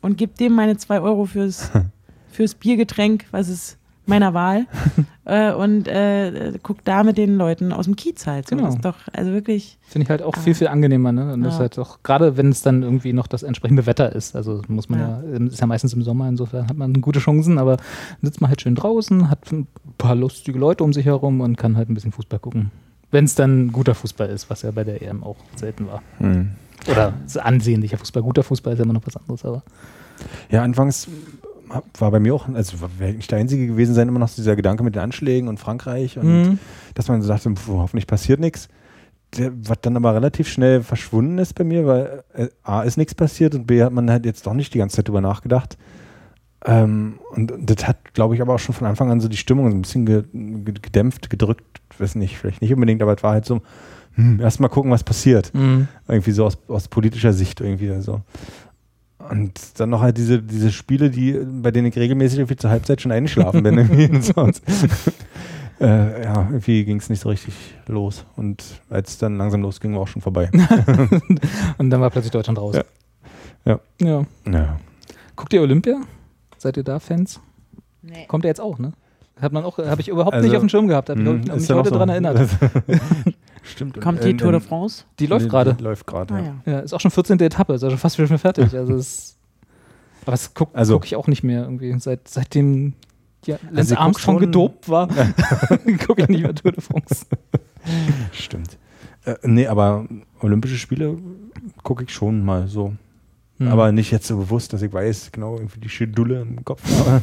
und 0.01 0.17
gebe 0.17 0.33
dem 0.39 0.53
meine 0.55 0.77
zwei 0.77 1.01
Euro 1.01 1.27
fürs, 1.27 1.71
fürs 2.31 2.55
Biergetränk, 2.55 3.25
was 3.31 3.49
ist 3.49 3.77
meiner 4.09 4.35
Wahl. 4.35 4.67
äh, 5.25 5.53
und 5.53 5.89
äh, 5.89 6.53
guck 6.63 6.85
da 6.85 7.03
mit 7.03 7.19
den 7.19 7.37
Leuten 7.37 7.73
aus 7.73 7.87
dem 7.87 7.97
Kiez 7.97 8.27
halt. 8.27 8.49
So. 8.49 8.57
Genau. 8.57 8.67
Das 8.69 8.77
ist 8.77 8.85
doch, 8.85 8.97
also 9.13 9.33
wirklich, 9.33 9.79
finde 9.87 10.05
ich 10.05 10.11
halt 10.11 10.23
auch 10.23 10.37
viel, 10.37 10.55
viel 10.55 10.69
angenehmer. 10.69 11.13
Ne? 11.13 11.33
Und 11.33 11.43
das 11.43 11.55
Ja. 11.59 11.65
ist 11.67 11.77
halt 11.77 11.79
auch, 11.79 12.03
gerade 12.03 12.37
wenn 12.37 12.49
es 12.51 12.63
dann 12.63 12.83
irgendwie 12.83 13.13
noch 13.13 13.27
das 13.27 13.43
entsprechende 13.43 13.87
Wetter 13.87 14.15
ist. 14.15 14.37
Also 14.37 14.63
muss 14.69 14.89
man 14.89 15.01
ja, 15.01 15.23
Ja. 15.33 15.45
ist 15.47 15.61
ja 15.61 15.67
meistens 15.67 15.93
im 15.95 16.03
Sommer, 16.03 16.29
insofern 16.29 16.69
hat 16.69 16.77
man 16.77 17.01
gute 17.01 17.21
Chancen, 17.21 17.59
aber 17.59 17.77
dann 17.77 17.87
sitzt 18.23 18.41
man 18.41 18.49
halt 18.51 18.61
schön 18.63 18.75
draußen, 18.75 19.31
hat 19.31 19.51
ein 19.53 19.67
paar 19.99 20.15
lustige 20.15 20.59
Leute 20.59 20.85
um 20.85 20.93
sich 20.93 21.07
herum 21.07 21.41
und 21.41 21.57
kann 21.57 21.77
halt 21.77 21.89
ein 21.91 21.95
bisschen 21.95 22.13
Fußball 22.13 22.39
gucken. 22.39 22.71
Wenn 23.11 23.25
es 23.25 23.35
dann 23.35 23.73
guter 23.73 23.95
Fußball 23.95 24.29
ist, 24.29 24.51
was 24.51 24.63
ja 24.63 24.71
bei 24.73 24.85
der 24.85 25.01
EM 25.03 25.23
auch 25.23 25.37
selten 25.55 25.87
war. 25.87 26.03
Hm. 26.19 26.51
Oder 26.91 27.15
ansehnlicher 27.43 27.99
Fußball. 27.99 28.23
Guter 28.23 28.43
Fußball 28.43 28.73
ist 28.75 28.79
ja 28.79 28.85
immer 28.85 28.93
noch 28.95 29.07
was 29.07 29.17
anderes, 29.17 29.45
aber. 29.45 29.63
Ja, 30.51 30.63
anfangs 30.63 31.09
war 31.99 32.11
bei 32.11 32.21
mir 32.21 32.35
auch, 32.35 32.49
also 32.49 32.77
wäre 32.99 33.13
nicht 33.13 33.31
der 33.31 33.39
Einzige 33.39 33.67
gewesen 33.67 33.95
sein, 33.95 34.09
immer 34.09 34.19
noch 34.19 34.31
dieser 34.33 34.57
Gedanke 34.57 34.83
mit 34.85 34.95
den 34.95 35.03
Anschlägen 35.03 35.49
und 35.49 35.59
Frankreich 35.59 36.19
und 36.19 36.27
Mhm. 36.43 36.59
dass 36.95 37.09
man 37.09 37.23
so 37.23 37.29
dachte, 37.29 37.51
pf, 37.55 37.69
hoffentlich 37.69 38.07
passiert 38.07 38.41
nichts. 38.41 38.69
Der, 39.37 39.53
was 39.69 39.79
dann 39.83 39.97
aber 39.97 40.15
relativ 40.15 40.49
schnell 40.49 40.83
verschwunden 40.83 41.39
ist 41.39 41.55
bei 41.55 41.65
mir, 41.65 41.87
weil 41.87 42.23
äh, 42.35 42.49
A 42.63 42.83
ist 42.83 42.97
nichts 42.97 43.15
passiert 43.15 43.55
und 43.55 43.67
B 43.67 43.83
hat 43.83 43.93
man 43.93 44.09
halt 44.11 44.25
jetzt 44.25 44.47
doch 44.47 44.55
nicht 44.55 44.73
die 44.73 44.79
ganze 44.79 44.97
Zeit 44.97 45.09
drüber 45.09 45.21
nachgedacht. 45.21 45.77
Ähm, 46.65 47.19
und 47.31 47.53
das 47.59 47.87
hat, 47.87 48.15
glaube 48.15 48.35
ich, 48.35 48.41
aber 48.43 48.55
auch 48.55 48.59
schon 48.59 48.75
von 48.75 48.87
Anfang 48.87 49.11
an 49.11 49.21
so 49.21 49.29
die 49.29 49.37
Stimmung 49.37 49.71
so 49.71 49.77
ein 49.77 49.83
bisschen 49.83 50.07
ge, 50.07 50.25
ge, 50.33 50.75
gedämpft, 50.81 51.29
gedrückt, 51.29 51.65
weiß 51.99 52.15
nicht, 52.15 52.39
vielleicht 52.39 52.63
nicht 52.63 52.73
unbedingt, 52.73 53.03
aber 53.03 53.15
es 53.17 53.23
war 53.23 53.33
halt 53.33 53.45
so, 53.45 53.61
hm, 54.15 54.41
erst 54.41 54.61
mal 54.61 54.69
gucken, 54.69 54.91
was 54.91 55.05
passiert. 55.05 55.53
Mhm. 55.55 55.89
Irgendwie 56.09 56.31
so 56.33 56.47
aus, 56.47 56.57
aus 56.69 56.89
politischer 56.89 57.33
Sicht 57.33 57.61
irgendwie 57.61 58.01
so. 58.01 58.23
Und 59.31 59.53
dann 59.81 59.91
noch 59.91 60.01
halt 60.01 60.17
diese, 60.19 60.43
diese 60.43 60.71
Spiele, 60.73 61.11
die, 61.11 61.39
bei 61.45 61.71
denen 61.71 61.89
ich 61.89 61.97
regelmäßig 61.97 62.39
irgendwie 62.39 62.57
zur 62.57 62.71
Halbzeit 62.71 63.01
schon 63.01 63.13
eingeschlafen 63.13 63.63
bin. 63.63 63.79
Irgendwie 63.79 64.09
und 64.11 64.23
sonst. 64.25 64.63
äh, 65.81 66.25
ja, 66.25 66.47
irgendwie 66.49 66.85
ging 66.85 66.99
es 66.99 67.11
nicht 67.11 67.21
so 67.21 67.29
richtig 67.29 67.55
los. 67.87 68.25
Und 68.37 68.65
als 68.89 69.11
es 69.11 69.19
dann 69.19 69.37
langsam 69.39 69.63
losging, 69.63 69.95
war 69.95 70.03
auch 70.03 70.09
schon 70.09 70.23
vorbei. 70.23 70.51
Und 71.79 71.91
dann 71.91 72.01
war 72.01 72.11
plötzlich 72.11 72.33
Deutschland 72.33 72.59
raus. 72.59 72.77
Ja. 72.77 72.85
Ja. 73.65 73.81
ja. 74.01 74.27
ja. 74.51 74.81
Guckt 75.35 75.53
ihr 75.53 75.61
Olympia? 75.63 76.01
Seid 76.59 76.77
ihr 76.77 76.85
da 76.85 76.99
Fans? 76.99 77.41
nee. 78.03 78.25
Kommt 78.29 78.45
er 78.45 78.49
jetzt 78.49 78.61
auch, 78.61 78.79
ne? 78.79 78.93
Hat 79.41 79.53
man 79.53 79.65
auch, 79.65 79.77
habe 79.77 80.01
ich 80.01 80.09
überhaupt 80.09 80.35
Also, 80.35 80.49
nicht 80.49 80.57
auf 80.57 80.63
dem 80.63 80.71
Schirm 80.71 80.89
gehabt, 80.89 81.11
habe 81.11 81.21
ich 81.21 81.27
Hm, 81.27 81.41
mich 81.41 81.71
heute 81.71 81.91
so. 81.91 81.97
erinnert. 81.99 82.49
Stimmt. 83.67 84.01
kommt 84.01 84.23
die 84.25 84.31
ähm, 84.31 84.39
Tour 84.39 84.53
de 84.53 84.61
France? 84.61 85.05
Die 85.19 85.27
läuft 85.27 85.49
gerade. 85.49 85.75
die 85.75 85.83
Läuft 85.83 86.07
gerade, 86.07 86.35
Ah, 86.35 86.41
ja. 86.41 86.55
ja. 86.73 86.79
Ist 86.81 86.93
auch 86.93 87.01
schon 87.01 87.11
14. 87.11 87.39
Etappe, 87.41 87.75
ist 87.75 87.83
also 87.85 87.97
fast 87.97 88.17
schon 88.17 88.39
fertig. 88.39 88.75
Also 88.75 88.95
es, 88.95 89.37
aber 90.23 90.33
das 90.33 90.55
gucke 90.55 90.75
Also- 90.77 90.95
guck 90.95 91.05
ich 91.07 91.17
auch 91.17 91.27
nicht 91.27 91.43
mehr 91.43 91.63
irgendwie. 91.63 91.99
Seit, 91.99 92.29
seitdem 92.29 92.95
ja, 93.45 93.57
Lance 93.71 93.93
ich 93.93 93.99
guck 93.99 94.05
Armstrong 94.05 94.37
schon- 94.37 94.47
gedopt 94.47 94.89
war, 94.89 95.09
gucke 96.07 96.23
ich 96.23 96.29
nicht 96.29 96.43
mehr 96.43 96.55
Tour 96.55 96.73
de 96.73 96.81
France. 96.81 97.27
Stimmt. 98.33 98.79
Äh, 99.25 99.35
nee, 99.45 99.67
aber 99.67 100.07
Olympische 100.41 100.77
Spiele 100.77 101.19
gucke 101.83 102.05
ich 102.05 102.13
schon 102.13 102.45
mal 102.45 102.67
so. 102.69 102.95
Hm. 103.59 103.69
Aber 103.69 103.91
nicht 103.91 104.11
jetzt 104.11 104.27
so 104.27 104.37
bewusst, 104.37 104.75
dass 104.75 104.83
ich 104.83 104.93
weiß, 104.93 105.31
genau, 105.33 105.55
irgendwie 105.57 105.81
die 105.81 105.89
Schädulle 105.89 106.43
im 106.43 106.63
Kopf 106.65 106.83
habe. 107.07 107.23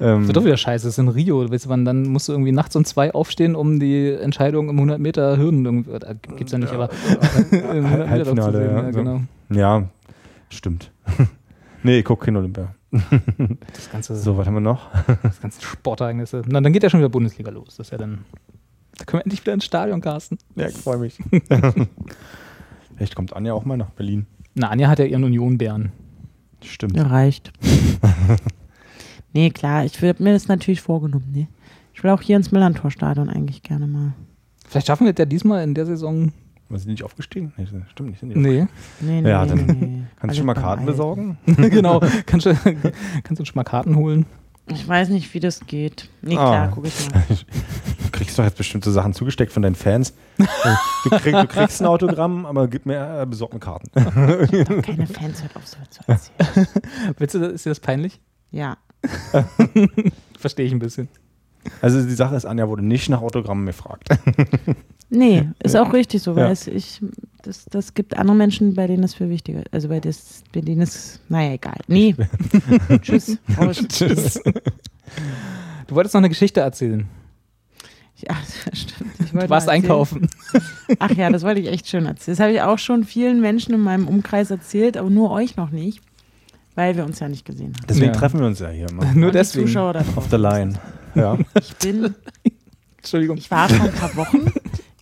ähm, 0.00 0.20
Das 0.20 0.26
wird 0.28 0.36
doch 0.36 0.44
wieder 0.44 0.56
scheiße, 0.56 0.86
das 0.86 0.94
ist 0.94 0.98
in 0.98 1.08
Rio. 1.08 1.50
Weißt 1.50 1.64
du, 1.64 1.68
wann, 1.68 1.84
dann 1.84 2.04
musst 2.04 2.28
du 2.28 2.32
irgendwie 2.32 2.52
nachts 2.52 2.76
um 2.76 2.84
zwei 2.84 3.12
aufstehen, 3.12 3.56
um 3.56 3.80
die 3.80 4.08
Entscheidung 4.12 4.68
im 4.68 4.76
100 4.76 5.00
Meter 5.00 5.36
Hürden, 5.36 5.84
äh, 5.92 6.14
gibt's 6.36 6.52
ja 6.52 6.58
nicht, 6.58 6.72
aber 6.72 6.90
im 7.50 7.64
100 7.64 7.82
Meter 7.82 8.08
Halbfinale, 8.08 8.52
zu 8.52 8.58
sehen, 8.58 8.70
ja, 8.76 8.82
ja, 8.84 8.90
genau. 8.90 9.20
Ja, 9.50 9.88
stimmt. 10.48 10.92
nee, 11.82 11.98
ich 11.98 12.04
gucke 12.04 12.26
kein 12.26 12.36
Olympia. 12.36 12.72
Das 12.92 13.90
ganze, 13.90 14.14
So, 14.16 14.36
was 14.36 14.46
haben 14.46 14.54
wir 14.54 14.60
noch? 14.60 14.88
das 15.24 15.40
ganze 15.40 15.60
Sportereignisse. 15.62 16.42
Na, 16.46 16.60
dann 16.60 16.72
geht 16.72 16.82
ja 16.84 16.90
schon 16.90 17.00
wieder 17.00 17.08
Bundesliga 17.08 17.50
los. 17.50 17.76
Das 17.76 17.88
ist 17.88 17.90
ja 17.90 17.98
dann, 17.98 18.24
da 18.96 19.04
können 19.04 19.20
wir 19.20 19.24
endlich 19.24 19.40
wieder 19.42 19.54
ins 19.54 19.64
Stadion, 19.64 20.00
Carsten. 20.00 20.38
Ja, 20.54 20.66
ich 20.68 20.76
freue 20.76 20.98
mich. 20.98 21.18
Vielleicht 22.96 23.14
kommt 23.16 23.34
Anja 23.34 23.54
auch 23.54 23.64
mal 23.64 23.76
nach 23.76 23.90
Berlin. 23.90 24.26
Na, 24.54 24.68
Anja 24.68 24.88
hat 24.88 24.98
ja 24.98 25.04
ihren 25.04 25.24
Union-Bären. 25.24 25.92
Stimmt. 26.64 26.96
Ja, 26.96 27.04
reicht. 27.04 27.52
nee, 29.32 29.50
klar, 29.50 29.84
ich 29.84 29.96
habe 30.02 30.22
mir 30.22 30.32
das 30.32 30.48
natürlich 30.48 30.80
vorgenommen. 30.80 31.28
Nee. 31.32 31.48
Ich 31.94 32.02
will 32.02 32.10
auch 32.10 32.22
hier 32.22 32.36
ins 32.36 32.52
Millantor-Stadion 32.52 33.28
eigentlich 33.28 33.62
gerne 33.62 33.86
mal. 33.86 34.12
Vielleicht 34.66 34.86
schaffen 34.86 35.04
wir 35.06 35.12
es 35.12 35.18
ja 35.18 35.24
diesmal 35.24 35.64
in 35.64 35.74
der 35.74 35.86
Saison. 35.86 36.32
Waren 36.68 36.78
sie 36.78 36.88
nicht 36.88 37.02
aufgestiegen? 37.02 37.52
Nee, 37.56 37.66
stimmt 37.90 38.10
nicht. 38.10 38.20
Sind 38.20 38.30
die 38.30 38.38
Nee, 38.38 38.66
Nee, 39.00 39.20
nee, 39.22 39.28
Ja, 39.28 39.44
nee, 39.44 39.48
dann 39.50 39.66
nee, 39.66 39.72
nee. 39.72 40.02
Kannst 40.16 40.22
du 40.22 40.26
Alles 40.28 40.36
schon 40.36 40.46
mal 40.46 40.54
Karten 40.54 40.86
besorgen? 40.86 41.38
genau. 41.46 42.00
Kannst 42.26 42.46
du, 42.46 42.54
kannst 42.54 42.84
du 43.30 43.40
uns 43.40 43.48
schon 43.48 43.56
mal 43.56 43.64
Karten 43.64 43.96
holen? 43.96 44.26
Ich 44.68 44.86
weiß 44.86 45.08
nicht, 45.08 45.32
wie 45.34 45.40
das 45.40 45.66
geht. 45.66 46.08
Nee, 46.22 46.36
Ah. 46.36 46.48
klar, 46.48 46.70
gucke 46.70 46.88
ich 46.88 47.10
mal. 47.12 47.24
Du 48.30 48.34
kriegst 48.34 48.38
doch 48.38 48.44
jetzt 48.44 48.58
bestimmte 48.58 48.92
Sachen 48.92 49.12
zugesteckt 49.12 49.50
von 49.52 49.62
deinen 49.64 49.74
Fans. 49.74 50.14
Du, 50.38 51.10
krieg, 51.10 51.32
du 51.34 51.46
kriegst 51.48 51.80
ein 51.82 51.86
Autogramm, 51.86 52.46
aber 52.46 52.68
gib 52.68 52.86
mir, 52.86 53.22
äh, 53.22 53.26
besorg 53.26 53.52
mir 53.52 53.58
Karten. 53.58 53.90
Keine 54.82 55.06
Fans 55.08 55.42
hört 55.42 55.56
auf, 55.56 55.66
so 55.66 55.76
zu 55.90 56.00
erzählen. 56.06 56.68
Willst 57.18 57.34
du, 57.34 57.40
das- 57.40 57.52
ist 57.54 57.66
dir 57.66 57.70
das 57.70 57.80
peinlich? 57.80 58.20
Ja. 58.52 58.76
Verstehe 60.38 60.64
ich 60.64 60.70
ein 60.72 60.78
bisschen. 60.78 61.08
Also 61.82 62.00
die 62.04 62.14
Sache 62.14 62.36
ist, 62.36 62.44
Anja 62.44 62.68
wurde 62.68 62.84
nicht 62.86 63.08
nach 63.08 63.20
Autogrammen 63.20 63.66
gefragt. 63.66 64.08
Nee, 65.12 65.48
ist 65.60 65.74
auch 65.76 65.92
richtig 65.92 66.22
so, 66.22 66.36
weil 66.36 66.44
Ja. 66.44 66.50
es, 66.52 66.68
ich, 66.68 67.02
das, 67.42 67.64
das 67.64 67.94
gibt 67.94 68.16
andere 68.16 68.36
Menschen, 68.36 68.74
bei 68.74 68.86
denen 68.86 69.02
es 69.02 69.12
für 69.12 69.28
wichtiger 69.28 69.58
ist. 69.66 69.72
Also 69.74 69.88
bei, 69.88 69.98
das, 69.98 70.44
bei 70.54 70.60
denen 70.60 70.82
es, 70.82 71.18
naja, 71.28 71.54
egal. 71.54 71.78
Nee. 71.88 72.14
Tschüss. 73.02 73.36
Tschüss. 73.88 74.40
Du 75.88 75.94
wolltest 75.96 76.14
noch 76.14 76.20
eine 76.20 76.28
Geschichte 76.28 76.60
erzählen. 76.60 77.08
Ja, 78.28 78.36
das 78.70 78.78
stimmt. 78.80 79.10
Ich 79.18 79.32
wollte 79.32 79.46
Du 79.46 79.50
warst 79.50 79.68
einkaufen. 79.68 80.28
Ach 80.98 81.10
ja, 81.10 81.30
das 81.30 81.42
wollte 81.42 81.60
ich 81.60 81.68
echt 81.68 81.88
schön 81.88 82.06
erzählen. 82.06 82.36
Das 82.36 82.40
habe 82.40 82.52
ich 82.52 82.60
auch 82.62 82.78
schon 82.78 83.04
vielen 83.04 83.40
Menschen 83.40 83.74
in 83.74 83.80
meinem 83.80 84.08
Umkreis 84.08 84.50
erzählt, 84.50 84.96
aber 84.96 85.08
nur 85.10 85.30
euch 85.30 85.56
noch 85.56 85.70
nicht, 85.70 86.00
weil 86.74 86.96
wir 86.96 87.04
uns 87.04 87.18
ja 87.20 87.28
nicht 87.28 87.44
gesehen 87.44 87.72
haben. 87.76 87.86
Deswegen 87.88 88.06
Ja. 88.06 88.12
treffen 88.12 88.40
wir 88.40 88.46
uns 88.46 88.58
ja 88.58 88.68
hier 88.70 88.88
immer. 88.90 89.04
Nur 89.14 89.28
Und 89.28 89.34
deswegen. 89.34 89.66
Zuschauer 89.66 89.92
da 89.94 90.04
Auf 90.16 90.28
der 90.28 90.38
Line. 90.38 90.74
Ja. 91.14 91.38
Ich 91.60 91.74
bin, 91.76 92.14
Entschuldigung. 92.98 93.36
ich 93.38 93.50
war 93.50 93.68
vor 93.68 93.86
ein 93.86 93.92
paar 93.94 94.14
Wochen. 94.16 94.52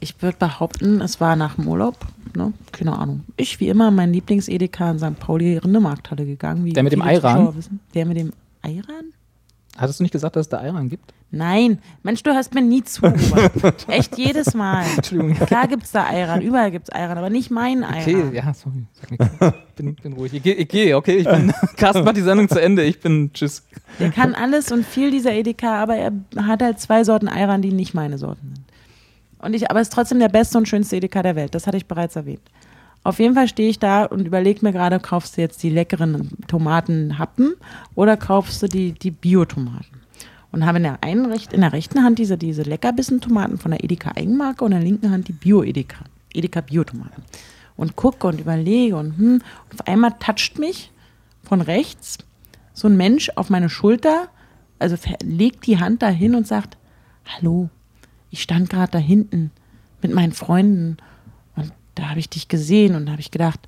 Ich 0.00 0.20
würde 0.22 0.36
behaupten, 0.38 1.00
es 1.00 1.20
war 1.20 1.34
nach 1.34 1.56
dem 1.56 1.66
Urlaub. 1.66 1.96
Ne? 2.36 2.52
Keine 2.72 2.96
Ahnung. 2.96 3.24
Ich, 3.36 3.58
wie 3.58 3.68
immer, 3.68 3.90
mein 3.90 4.12
Lieblings-Edeka 4.12 4.90
in 4.92 4.98
St. 5.00 5.18
Pauli 5.18 5.56
in 5.56 5.72
der 5.72 5.80
Markthalle 5.80 6.24
gegangen. 6.24 6.64
Wie 6.64 6.72
Der 6.72 6.82
mit 6.84 6.92
dem 6.92 7.02
wissen. 7.02 7.80
Der 7.94 8.06
mit 8.06 8.16
dem 8.16 8.32
Ayran? 8.62 9.12
Hattest 9.78 10.00
du 10.00 10.02
nicht 10.02 10.12
gesagt, 10.12 10.34
dass 10.34 10.46
es 10.46 10.48
da 10.48 10.58
Ayran 10.58 10.88
gibt? 10.88 11.14
Nein, 11.30 11.78
Mensch, 12.02 12.22
du 12.24 12.34
hörst 12.34 12.52
mir 12.52 12.62
nie 12.62 12.82
zu. 12.82 13.02
Echt 13.86 14.18
jedes 14.18 14.54
Mal. 14.54 14.84
Entschuldigung. 14.96 15.46
Klar 15.46 15.68
gibt 15.68 15.84
es 15.84 15.92
da 15.92 16.04
Ayran, 16.04 16.40
überall 16.42 16.72
gibt 16.72 16.88
es 16.88 16.94
Ayran, 16.94 17.16
aber 17.16 17.30
nicht 17.30 17.50
mein 17.50 17.84
Ayran. 17.84 18.00
Okay, 18.00 18.36
ja, 18.36 18.52
sorry. 18.54 18.86
Sag 18.92 19.10
nichts. 19.12 19.56
Bin, 19.76 19.94
bin 19.94 20.12
ruhig. 20.14 20.34
Ich 20.34 20.42
gehe, 20.42 20.54
ich 20.54 20.66
geh, 20.68 20.94
okay. 20.94 21.18
Ich 21.18 21.28
bin, 21.28 21.52
Carsten 21.76 22.02
macht 22.02 22.16
die 22.16 22.22
Sendung 22.22 22.48
zu 22.48 22.60
Ende. 22.60 22.82
Ich 22.82 22.98
bin, 22.98 23.30
tschüss. 23.32 23.62
Der 24.00 24.10
kann 24.10 24.34
alles 24.34 24.72
und 24.72 24.84
viel 24.84 25.12
dieser 25.12 25.32
Edeka, 25.32 25.80
aber 25.80 25.94
er 25.94 26.12
hat 26.36 26.60
halt 26.60 26.80
zwei 26.80 27.04
Sorten 27.04 27.28
Ayran, 27.28 27.62
die 27.62 27.70
nicht 27.70 27.94
meine 27.94 28.18
Sorten 28.18 28.54
sind. 28.54 28.64
Und 29.40 29.54
ich, 29.54 29.70
aber 29.70 29.80
es 29.80 29.88
ist 29.88 29.92
trotzdem 29.94 30.18
der 30.18 30.28
beste 30.28 30.58
und 30.58 30.66
schönste 30.66 30.96
Edeka 30.96 31.22
der 31.22 31.36
Welt. 31.36 31.54
Das 31.54 31.68
hatte 31.68 31.76
ich 31.76 31.86
bereits 31.86 32.16
erwähnt. 32.16 32.42
Auf 33.08 33.20
jeden 33.20 33.34
Fall 33.34 33.48
stehe 33.48 33.70
ich 33.70 33.78
da 33.78 34.04
und 34.04 34.26
überlege 34.26 34.60
mir 34.60 34.70
gerade, 34.70 35.00
kaufst 35.00 35.38
du 35.38 35.40
jetzt 35.40 35.62
die 35.62 35.70
leckeren 35.70 36.28
Tomatenhappen 36.46 37.54
oder 37.94 38.18
kaufst 38.18 38.62
du 38.62 38.66
die, 38.66 38.92
die 38.92 39.10
Bio-Tomaten? 39.10 40.02
Und 40.52 40.66
habe 40.66 40.76
in 40.76 40.82
der, 40.82 41.02
einen, 41.02 41.32
in 41.50 41.62
der 41.62 41.72
rechten 41.72 42.04
Hand 42.04 42.18
diese, 42.18 42.36
diese 42.36 42.64
Leckerbissen-Tomaten 42.64 43.56
von 43.56 43.70
der 43.70 43.82
Edeka 43.82 44.12
Eigenmarke 44.14 44.62
und 44.62 44.72
in 44.72 44.80
der 44.80 44.86
linken 44.86 45.10
Hand 45.10 45.28
die 45.28 45.32
Bio-Edeka. 45.32 46.04
Edeka 46.34 46.60
Bio-Tomaten. 46.60 47.22
Und 47.76 47.96
gucke 47.96 48.26
und 48.26 48.42
überlege 48.42 48.96
und 48.96 49.16
hm. 49.16 49.32
Und 49.36 49.80
auf 49.80 49.86
einmal 49.86 50.12
toucht 50.20 50.58
mich 50.58 50.92
von 51.44 51.62
rechts 51.62 52.18
so 52.74 52.88
ein 52.88 52.96
Mensch 52.98 53.30
auf 53.36 53.48
meine 53.48 53.70
Schulter, 53.70 54.28
also 54.78 54.96
legt 55.22 55.66
die 55.66 55.80
Hand 55.80 56.02
dahin 56.02 56.34
und 56.34 56.46
sagt, 56.46 56.76
hallo, 57.24 57.70
ich 58.28 58.42
stand 58.42 58.68
gerade 58.68 58.92
da 58.92 58.98
hinten 58.98 59.50
mit 60.02 60.12
meinen 60.12 60.32
Freunden 60.32 60.98
und 60.98 61.02
da 61.98 62.10
habe 62.10 62.20
ich 62.20 62.28
dich 62.28 62.46
gesehen 62.46 62.94
und 62.94 63.06
da 63.06 63.12
habe 63.12 63.20
ich 63.20 63.32
gedacht, 63.32 63.58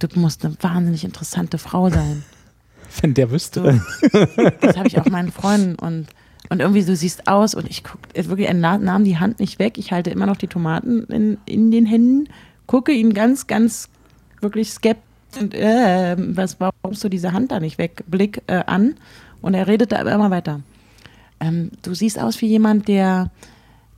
du 0.00 0.08
musst 0.18 0.44
eine 0.44 0.56
wahnsinnig 0.60 1.04
interessante 1.04 1.58
Frau 1.58 1.88
sein. 1.88 2.24
Wenn 3.00 3.14
der 3.14 3.30
wüsste. 3.30 3.80
So, 4.12 4.50
das 4.60 4.76
habe 4.76 4.88
ich 4.88 4.98
auch 4.98 5.06
meinen 5.06 5.30
Freunden 5.30 5.76
und, 5.76 6.08
und 6.48 6.60
irgendwie 6.60 6.84
du 6.84 6.96
siehst 6.96 7.28
aus 7.28 7.54
und 7.54 7.68
ich 7.70 7.84
gucke 7.84 8.08
wirklich, 8.28 8.48
er 8.48 8.54
na- 8.54 8.78
nahm 8.78 9.04
die 9.04 9.18
Hand 9.18 9.38
nicht 9.38 9.60
weg. 9.60 9.78
Ich 9.78 9.92
halte 9.92 10.10
immer 10.10 10.26
noch 10.26 10.36
die 10.36 10.48
Tomaten 10.48 11.04
in, 11.04 11.38
in 11.46 11.70
den 11.70 11.86
Händen, 11.86 12.28
gucke 12.66 12.92
ihn 12.92 13.14
ganz, 13.14 13.46
ganz 13.46 13.88
wirklich 14.40 14.70
skeptisch 14.70 15.04
und 15.40 15.54
äh, 15.54 16.16
was, 16.18 16.58
warum 16.60 16.98
du 17.00 17.08
diese 17.08 17.32
Hand 17.32 17.52
da 17.52 17.60
nicht 17.60 17.78
weg? 17.78 18.04
Blick 18.06 18.42
äh, 18.46 18.62
an 18.66 18.94
und 19.42 19.54
er 19.54 19.66
redete 19.66 19.98
aber 19.98 20.12
immer 20.12 20.30
weiter. 20.30 20.60
Ähm, 21.40 21.70
du 21.82 21.94
siehst 21.94 22.18
aus 22.18 22.40
wie 22.40 22.46
jemand, 22.46 22.88
der, 22.88 23.30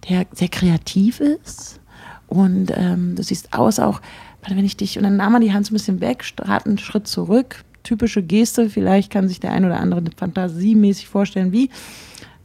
der 0.09 0.27
sehr 0.33 0.49
kreativ 0.49 1.21
ist 1.21 1.81
und 2.29 2.73
ähm, 2.75 3.15
du 3.17 3.23
siehst 3.23 3.53
aus 3.53 3.79
auch, 3.79 4.01
warte, 4.41 4.57
wenn 4.57 4.65
ich 4.65 4.77
dich, 4.77 4.97
und 4.97 5.05
dann 5.05 5.17
nahm 5.17 5.35
er 5.35 5.41
die 5.41 5.53
Hand 5.53 5.67
so 5.67 5.73
ein 5.73 5.75
bisschen 5.75 6.01
weg, 6.01 6.25
trat 6.37 6.67
einen 6.67 6.79
Schritt 6.79 7.07
zurück, 7.07 7.65
typische 7.83 8.23
Geste, 8.23 8.69
vielleicht 8.69 9.11
kann 9.11 9.29
sich 9.29 9.41
der 9.41 9.53
ein 9.53 9.65
oder 9.65 9.81
andere 9.81 10.03
fantasiemäßig 10.17 11.09
vorstellen, 11.09 11.53
wie, 11.53 11.71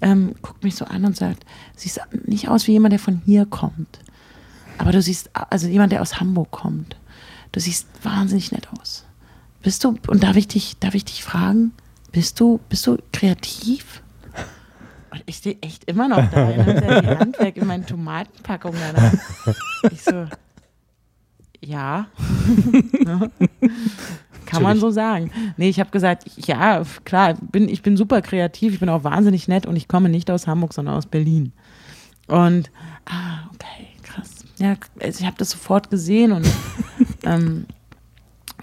ähm, 0.02 0.36
guckt 0.42 0.64
mich 0.64 0.76
so 0.76 0.86
an 0.86 1.06
und 1.06 1.16
sagt, 1.16 1.46
siehst 1.76 2.00
nicht 2.26 2.50
aus 2.50 2.68
wie 2.68 2.72
jemand, 2.72 2.92
der 2.92 3.00
von 3.00 3.22
hier 3.26 3.46
kommt, 3.46 4.00
aber 4.78 4.92
du 4.92 5.02
siehst, 5.02 5.30
also 5.34 5.68
jemand, 5.68 5.92
der 5.92 6.02
aus 6.02 6.20
Hamburg 6.20 6.52
kommt, 6.52 6.96
du 7.52 7.60
siehst 7.60 7.88
wahnsinnig 8.04 8.52
nett 8.52 8.68
aus. 8.80 9.06
Bist 9.62 9.84
du, 9.84 9.96
und 10.08 10.24
darf 10.24 10.38
ich 10.38 10.48
dich, 10.48 10.78
darf 10.80 10.96
ich 10.96 11.06
dich 11.06 11.24
fragen, 11.24 11.74
bist 12.12 12.40
du, 12.40 12.60
bist 12.68 12.88
du 12.88 12.98
kreativ? 13.14 14.01
Und 15.12 15.24
ich 15.26 15.38
stehe 15.38 15.58
echt 15.62 15.84
immer 15.86 16.08
noch 16.08 16.30
da, 16.32 16.46
nimmt 16.46 16.82
er 16.82 17.02
die 17.02 17.08
Hand 17.20 17.40
weg 17.40 17.58
in 17.58 17.68
meine 17.68 17.86
Tomatenpackung 17.86 18.74
danach. 18.74 19.14
Ich 19.92 20.02
so, 20.04 20.26
ja. 21.64 22.08
Kann 24.46 24.64
man 24.64 24.80
so 24.80 24.90
sagen. 24.90 25.32
Nee, 25.56 25.70
ich 25.70 25.80
habe 25.80 25.92
gesagt, 25.92 26.26
ja, 26.36 26.84
klar, 27.06 27.36
bin, 27.40 27.70
ich 27.70 27.82
bin 27.84 27.96
super 27.96 28.22
kreativ, 28.22 28.74
ich 28.74 28.80
bin 28.80 28.90
auch 28.90 29.04
wahnsinnig 29.04 29.48
nett 29.48 29.66
und 29.66 29.76
ich 29.76 29.88
komme 29.88 30.10
nicht 30.10 30.30
aus 30.30 30.48
Hamburg, 30.48 30.74
sondern 30.74 30.96
aus 30.96 31.06
Berlin. 31.06 31.54
Und, 32.28 32.70
ah, 33.06 33.50
okay, 33.54 33.88
krass. 34.04 34.44
Ja, 34.58 34.76
also 35.02 35.22
ich 35.22 35.26
habe 35.26 35.38
das 35.38 35.52
sofort 35.52 35.90
gesehen 35.90 36.32
und 36.32 36.48
ähm, 37.24 37.66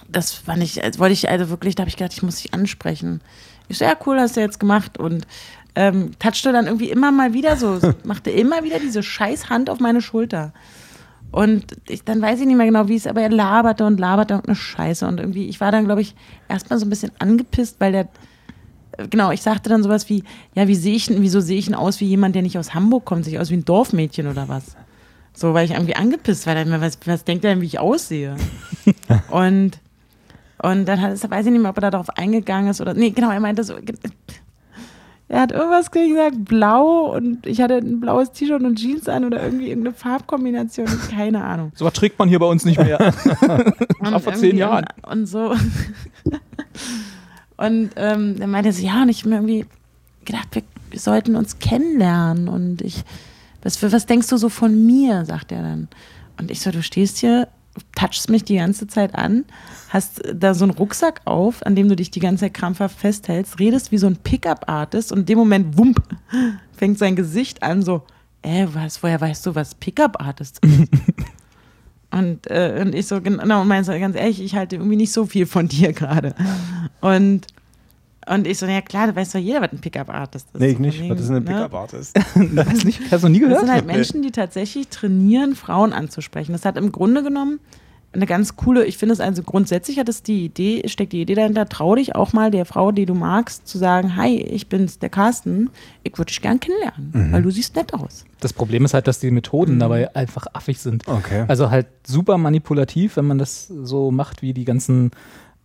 das 0.09 0.33
fand 0.33 0.63
ich, 0.63 0.83
als 0.83 0.99
wollte 0.99 1.15
ich 1.15 1.31
also 1.31 1.49
wirklich, 1.49 1.75
da 1.75 1.83
habe 1.83 1.89
ich 1.89 1.97
gedacht, 1.97 2.13
ich 2.13 2.23
muss 2.23 2.43
dich 2.43 2.53
ansprechen. 2.53 3.21
Ich 3.69 3.79
so, 3.79 3.85
ja, 3.85 3.97
cool, 4.07 4.19
hast 4.19 4.37
du 4.37 4.41
jetzt 4.41 4.61
gemacht 4.61 4.99
und 4.99 5.27
ähm, 5.79 6.11
touchte 6.19 6.51
dann 6.51 6.67
irgendwie 6.67 6.91
immer 6.91 7.13
mal 7.13 7.35
wieder 7.35 7.57
so, 7.57 7.79
machte 8.05 8.31
immer 8.31 8.65
wieder 8.65 8.81
diese 8.81 9.01
scheiß 9.01 9.49
Hand 9.49 9.71
auf 9.71 9.79
meine 9.79 10.03
Schulter. 10.03 10.53
Und 11.31 11.67
ich, 11.89 12.03
dann 12.03 12.21
weiß 12.21 12.41
ich 12.41 12.47
nicht 12.47 12.57
mehr 12.57 12.67
genau, 12.67 12.89
wie 12.89 12.97
es, 12.97 13.07
aber 13.07 13.21
er 13.21 13.29
laberte 13.29 13.87
und 13.87 14.01
laberte 14.01 14.35
und 14.35 14.47
eine 14.47 14.57
Scheiße. 14.57 15.07
Und 15.07 15.21
irgendwie, 15.21 15.47
ich 15.47 15.61
war 15.61 15.71
dann, 15.71 15.85
glaube 15.85 16.01
ich, 16.01 16.17
erstmal 16.49 16.81
so 16.81 16.87
ein 16.87 16.91
bisschen 16.91 17.13
angepisst, 17.21 17.77
weil 17.79 17.93
der, 17.93 18.09
äh, 18.97 19.07
genau, 19.09 19.31
ich 19.31 19.41
sagte 19.41 19.69
dann 19.69 19.85
sowas 19.85 20.09
wie, 20.09 20.25
ja, 20.57 20.67
wie 20.67 20.75
sehe 20.75 20.97
ich, 20.97 21.09
wieso 21.11 21.39
sehe 21.39 21.59
ich 21.59 21.69
ihn 21.69 21.77
aus 21.77 22.01
wie 22.01 22.07
jemand, 22.07 22.35
der 22.35 22.43
nicht 22.43 22.59
aus 22.59 22.75
Hamburg 22.75 23.05
kommt, 23.05 23.25
sehe 23.25 23.35
ich 23.35 23.39
aus 23.39 23.51
wie 23.51 23.59
ein 23.59 23.65
Dorfmädchen 23.65 24.27
oder 24.27 24.49
was? 24.49 24.77
So, 25.33 25.55
weil 25.55 25.65
ich 25.65 25.73
irgendwie 25.73 25.95
angepisst 25.95 26.49
war, 26.49 26.57
dann, 26.57 26.81
was, 26.81 26.99
was 27.05 27.23
denkt 27.23 27.45
er 27.45 27.53
denn, 27.53 27.61
wie 27.61 27.67
ich 27.67 27.79
aussehe? 27.79 28.35
und, 29.31 29.79
und 30.61 30.87
dann 30.87 31.01
hat 31.01 31.13
es, 31.13 31.31
weiß 31.31 31.47
ich 31.47 31.53
nicht 31.53 31.61
mehr, 31.61 31.71
ob 31.71 31.77
er 31.77 31.83
da 31.83 31.91
darauf 31.91 32.11
eingegangen 32.11 32.71
ist 32.71 32.81
oder, 32.81 32.95
nee, 32.95 33.11
genau, 33.11 33.31
er 33.31 33.39
meinte 33.39 33.63
so, 33.63 33.75
er 35.29 35.43
hat 35.43 35.53
irgendwas 35.53 35.91
gesagt, 35.91 36.45
blau 36.47 37.15
und 37.15 37.47
ich 37.47 37.61
hatte 37.61 37.77
ein 37.77 38.01
blaues 38.01 38.33
T-Shirt 38.33 38.63
und 38.63 38.77
Jeans 38.77 39.09
an 39.09 39.27
oder 39.27 39.43
irgendwie 39.43 39.69
irgendeine 39.69 39.95
Farbkombination, 39.95 40.87
keine 41.11 41.45
Ahnung. 41.45 41.71
So 41.75 41.85
was 41.85 41.93
trägt 41.93 42.19
man 42.19 42.31
hier 42.31 42.39
bei 42.39 42.47
uns 42.47 42.65
nicht 42.65 42.83
mehr. 42.83 42.99
Und 42.99 44.01
War 44.13 44.21
vor 44.21 44.33
zehn 44.35 44.57
Jahren. 44.57 44.87
Und, 45.03 45.13
und 45.13 45.27
so. 45.27 45.55
und 47.59 47.91
ähm, 47.97 48.37
dann 48.39 48.51
meinte 48.51 48.73
so, 48.73 48.83
ja, 48.83 49.03
und 49.03 49.11
ich 49.11 49.21
habe 49.21 49.31
mir 49.31 49.37
irgendwie 49.37 49.67
gedacht, 50.25 50.49
wir, 50.53 50.63
sollten 50.99 51.37
uns 51.37 51.59
kennenlernen. 51.59 52.49
Und 52.49 52.81
ich, 52.81 53.05
was, 53.63 53.83
was 53.83 54.07
denkst 54.07 54.29
du 54.29 54.39
so 54.39 54.49
von 54.49 54.87
mir, 54.87 55.27
sagt 55.27 55.53
er 55.53 55.61
dann. 55.61 55.89
Und 56.39 56.51
ich 56.51 56.61
so, 56.61 56.71
du 56.71 56.83
stehst 56.83 57.19
hier, 57.19 57.49
touchst 57.95 58.31
mich 58.31 58.45
die 58.45 58.57
ganze 58.57 58.87
Zeit 58.87 59.15
an, 59.15 59.45
hast 59.89 60.23
da 60.35 60.55
so 60.55 60.65
einen 60.65 60.73
Rucksack 60.75 61.23
auf, 61.25 61.65
an 61.65 61.75
dem 61.75 61.89
du 61.89 61.97
dich 61.97 62.11
die 62.11 62.21
ganze 62.21 62.43
Zeit 62.45 62.55
krampfhaft 62.55 62.99
festhältst, 62.99 63.59
redest 63.59 63.91
wie 63.93 63.99
so 63.99 64.07
ein 64.07 64.17
Pickup-Artist 64.17 65.13
und 65.13 65.21
in 65.21 65.27
dem 65.27 65.39
Moment, 65.39 65.79
wump, 65.79 66.03
fängt 66.77 66.99
sein 66.99 67.17
Gesicht 67.17 67.63
an 67.63 67.83
so, 67.83 68.03
äh, 68.43 68.67
was, 68.73 69.03
woher 69.03 69.21
weißt 69.21 69.47
du, 69.47 69.55
was 69.55 69.75
Pickup-Artist 69.75 70.65
ist? 70.65 70.89
Und, 72.11 72.51
äh, 72.51 72.83
und 72.85 72.95
ich 72.95 73.07
so, 73.07 73.21
genau, 73.21 73.65
meinst 73.65 73.91
du, 73.91 74.01
ganz 74.01 74.17
ehrlich, 74.17 74.41
ich 74.41 74.55
halte 74.55 74.77
irgendwie 74.77 74.97
nicht 74.97 75.13
so 75.13 75.27
viel 75.27 75.45
von 75.45 75.69
dir 75.69 75.93
gerade. 75.93 76.35
Und, 77.03 77.47
und 78.27 78.47
ich 78.47 78.57
so, 78.59 78.65
ja 78.65 78.81
klar, 78.81 79.09
da 79.09 79.15
weiß 79.15 79.33
doch 79.33 79.39
jeder, 79.39 79.61
was 79.61 79.73
ein 79.73 79.81
Pickup-Artist 79.81 80.49
ist. 80.55 80.59
Nee, 80.59 80.71
ich 80.71 80.79
nicht. 80.79 81.07
Was 81.11 81.21
ist 81.21 81.29
ein 81.29 81.35
ne? 81.35 81.41
Pickup-Artist? 81.43 82.19
Hast 83.11 83.25
du 83.25 83.29
nie 83.29 83.41
Das 83.41 83.49
gehört? 83.49 83.61
sind 83.61 83.71
halt 83.71 83.87
Menschen, 83.87 84.23
die 84.23 84.31
tatsächlich 84.31 84.89
trainieren, 84.89 85.55
Frauen 85.55 85.93
anzusprechen. 85.93 86.53
Das 86.53 86.65
hat 86.65 86.79
im 86.79 86.93
Grunde 86.93 87.23
genommen 87.23 87.61
eine 88.19 88.27
ganz 88.27 88.57
coole, 88.57 88.85
ich 88.85 88.99
finde 88.99 89.13
es 89.15 89.21
also 89.21 89.43
grundsätzlich 89.43 89.99
hat 89.99 90.09
es 90.09 90.23
die 90.23 90.45
Idee, 90.45 90.83
steckt 90.89 91.13
die 91.13 91.23
Idee 91.23 91.35
dahinter, 91.35 91.69
trau 91.69 91.95
dich 91.95 92.15
auch 92.15 92.33
mal 92.33 92.51
der 92.51 92.65
Frau, 92.65 92.93
die 92.93 93.07
du 93.07 93.15
magst, 93.15 93.67
zu 93.67 93.79
sagen, 93.79 94.17
hi, 94.17 94.37
ich 94.41 94.69
bin's, 94.69 94.99
der 94.99 95.09
Carsten, 95.09 95.71
ich 96.03 96.17
würde 96.19 96.29
dich 96.29 96.41
gern 96.43 96.61
kennenlernen, 96.61 97.11
Mhm. 97.13 97.33
weil 97.33 97.43
du 97.43 97.51
siehst 97.51 97.77
nett 97.77 97.95
aus. 97.95 98.25
Das 98.41 98.53
Problem 98.53 98.85
ist 98.85 98.95
halt, 98.95 99.07
dass 99.07 99.21
die 99.21 99.31
Methoden 99.31 99.75
Mhm. 99.77 99.79
dabei 99.81 100.15
einfach 100.17 100.47
affig 100.53 100.79
sind. 100.81 101.07
Okay. 101.09 101.45
Also 101.49 101.71
halt 101.71 101.87
super 102.07 102.39
manipulativ, 102.39 103.17
wenn 103.17 103.27
man 103.27 103.39
das 103.39 103.67
so 103.69 104.11
macht, 104.11 104.43
wie 104.43 104.53
die 104.53 104.65
ganzen 104.65 105.11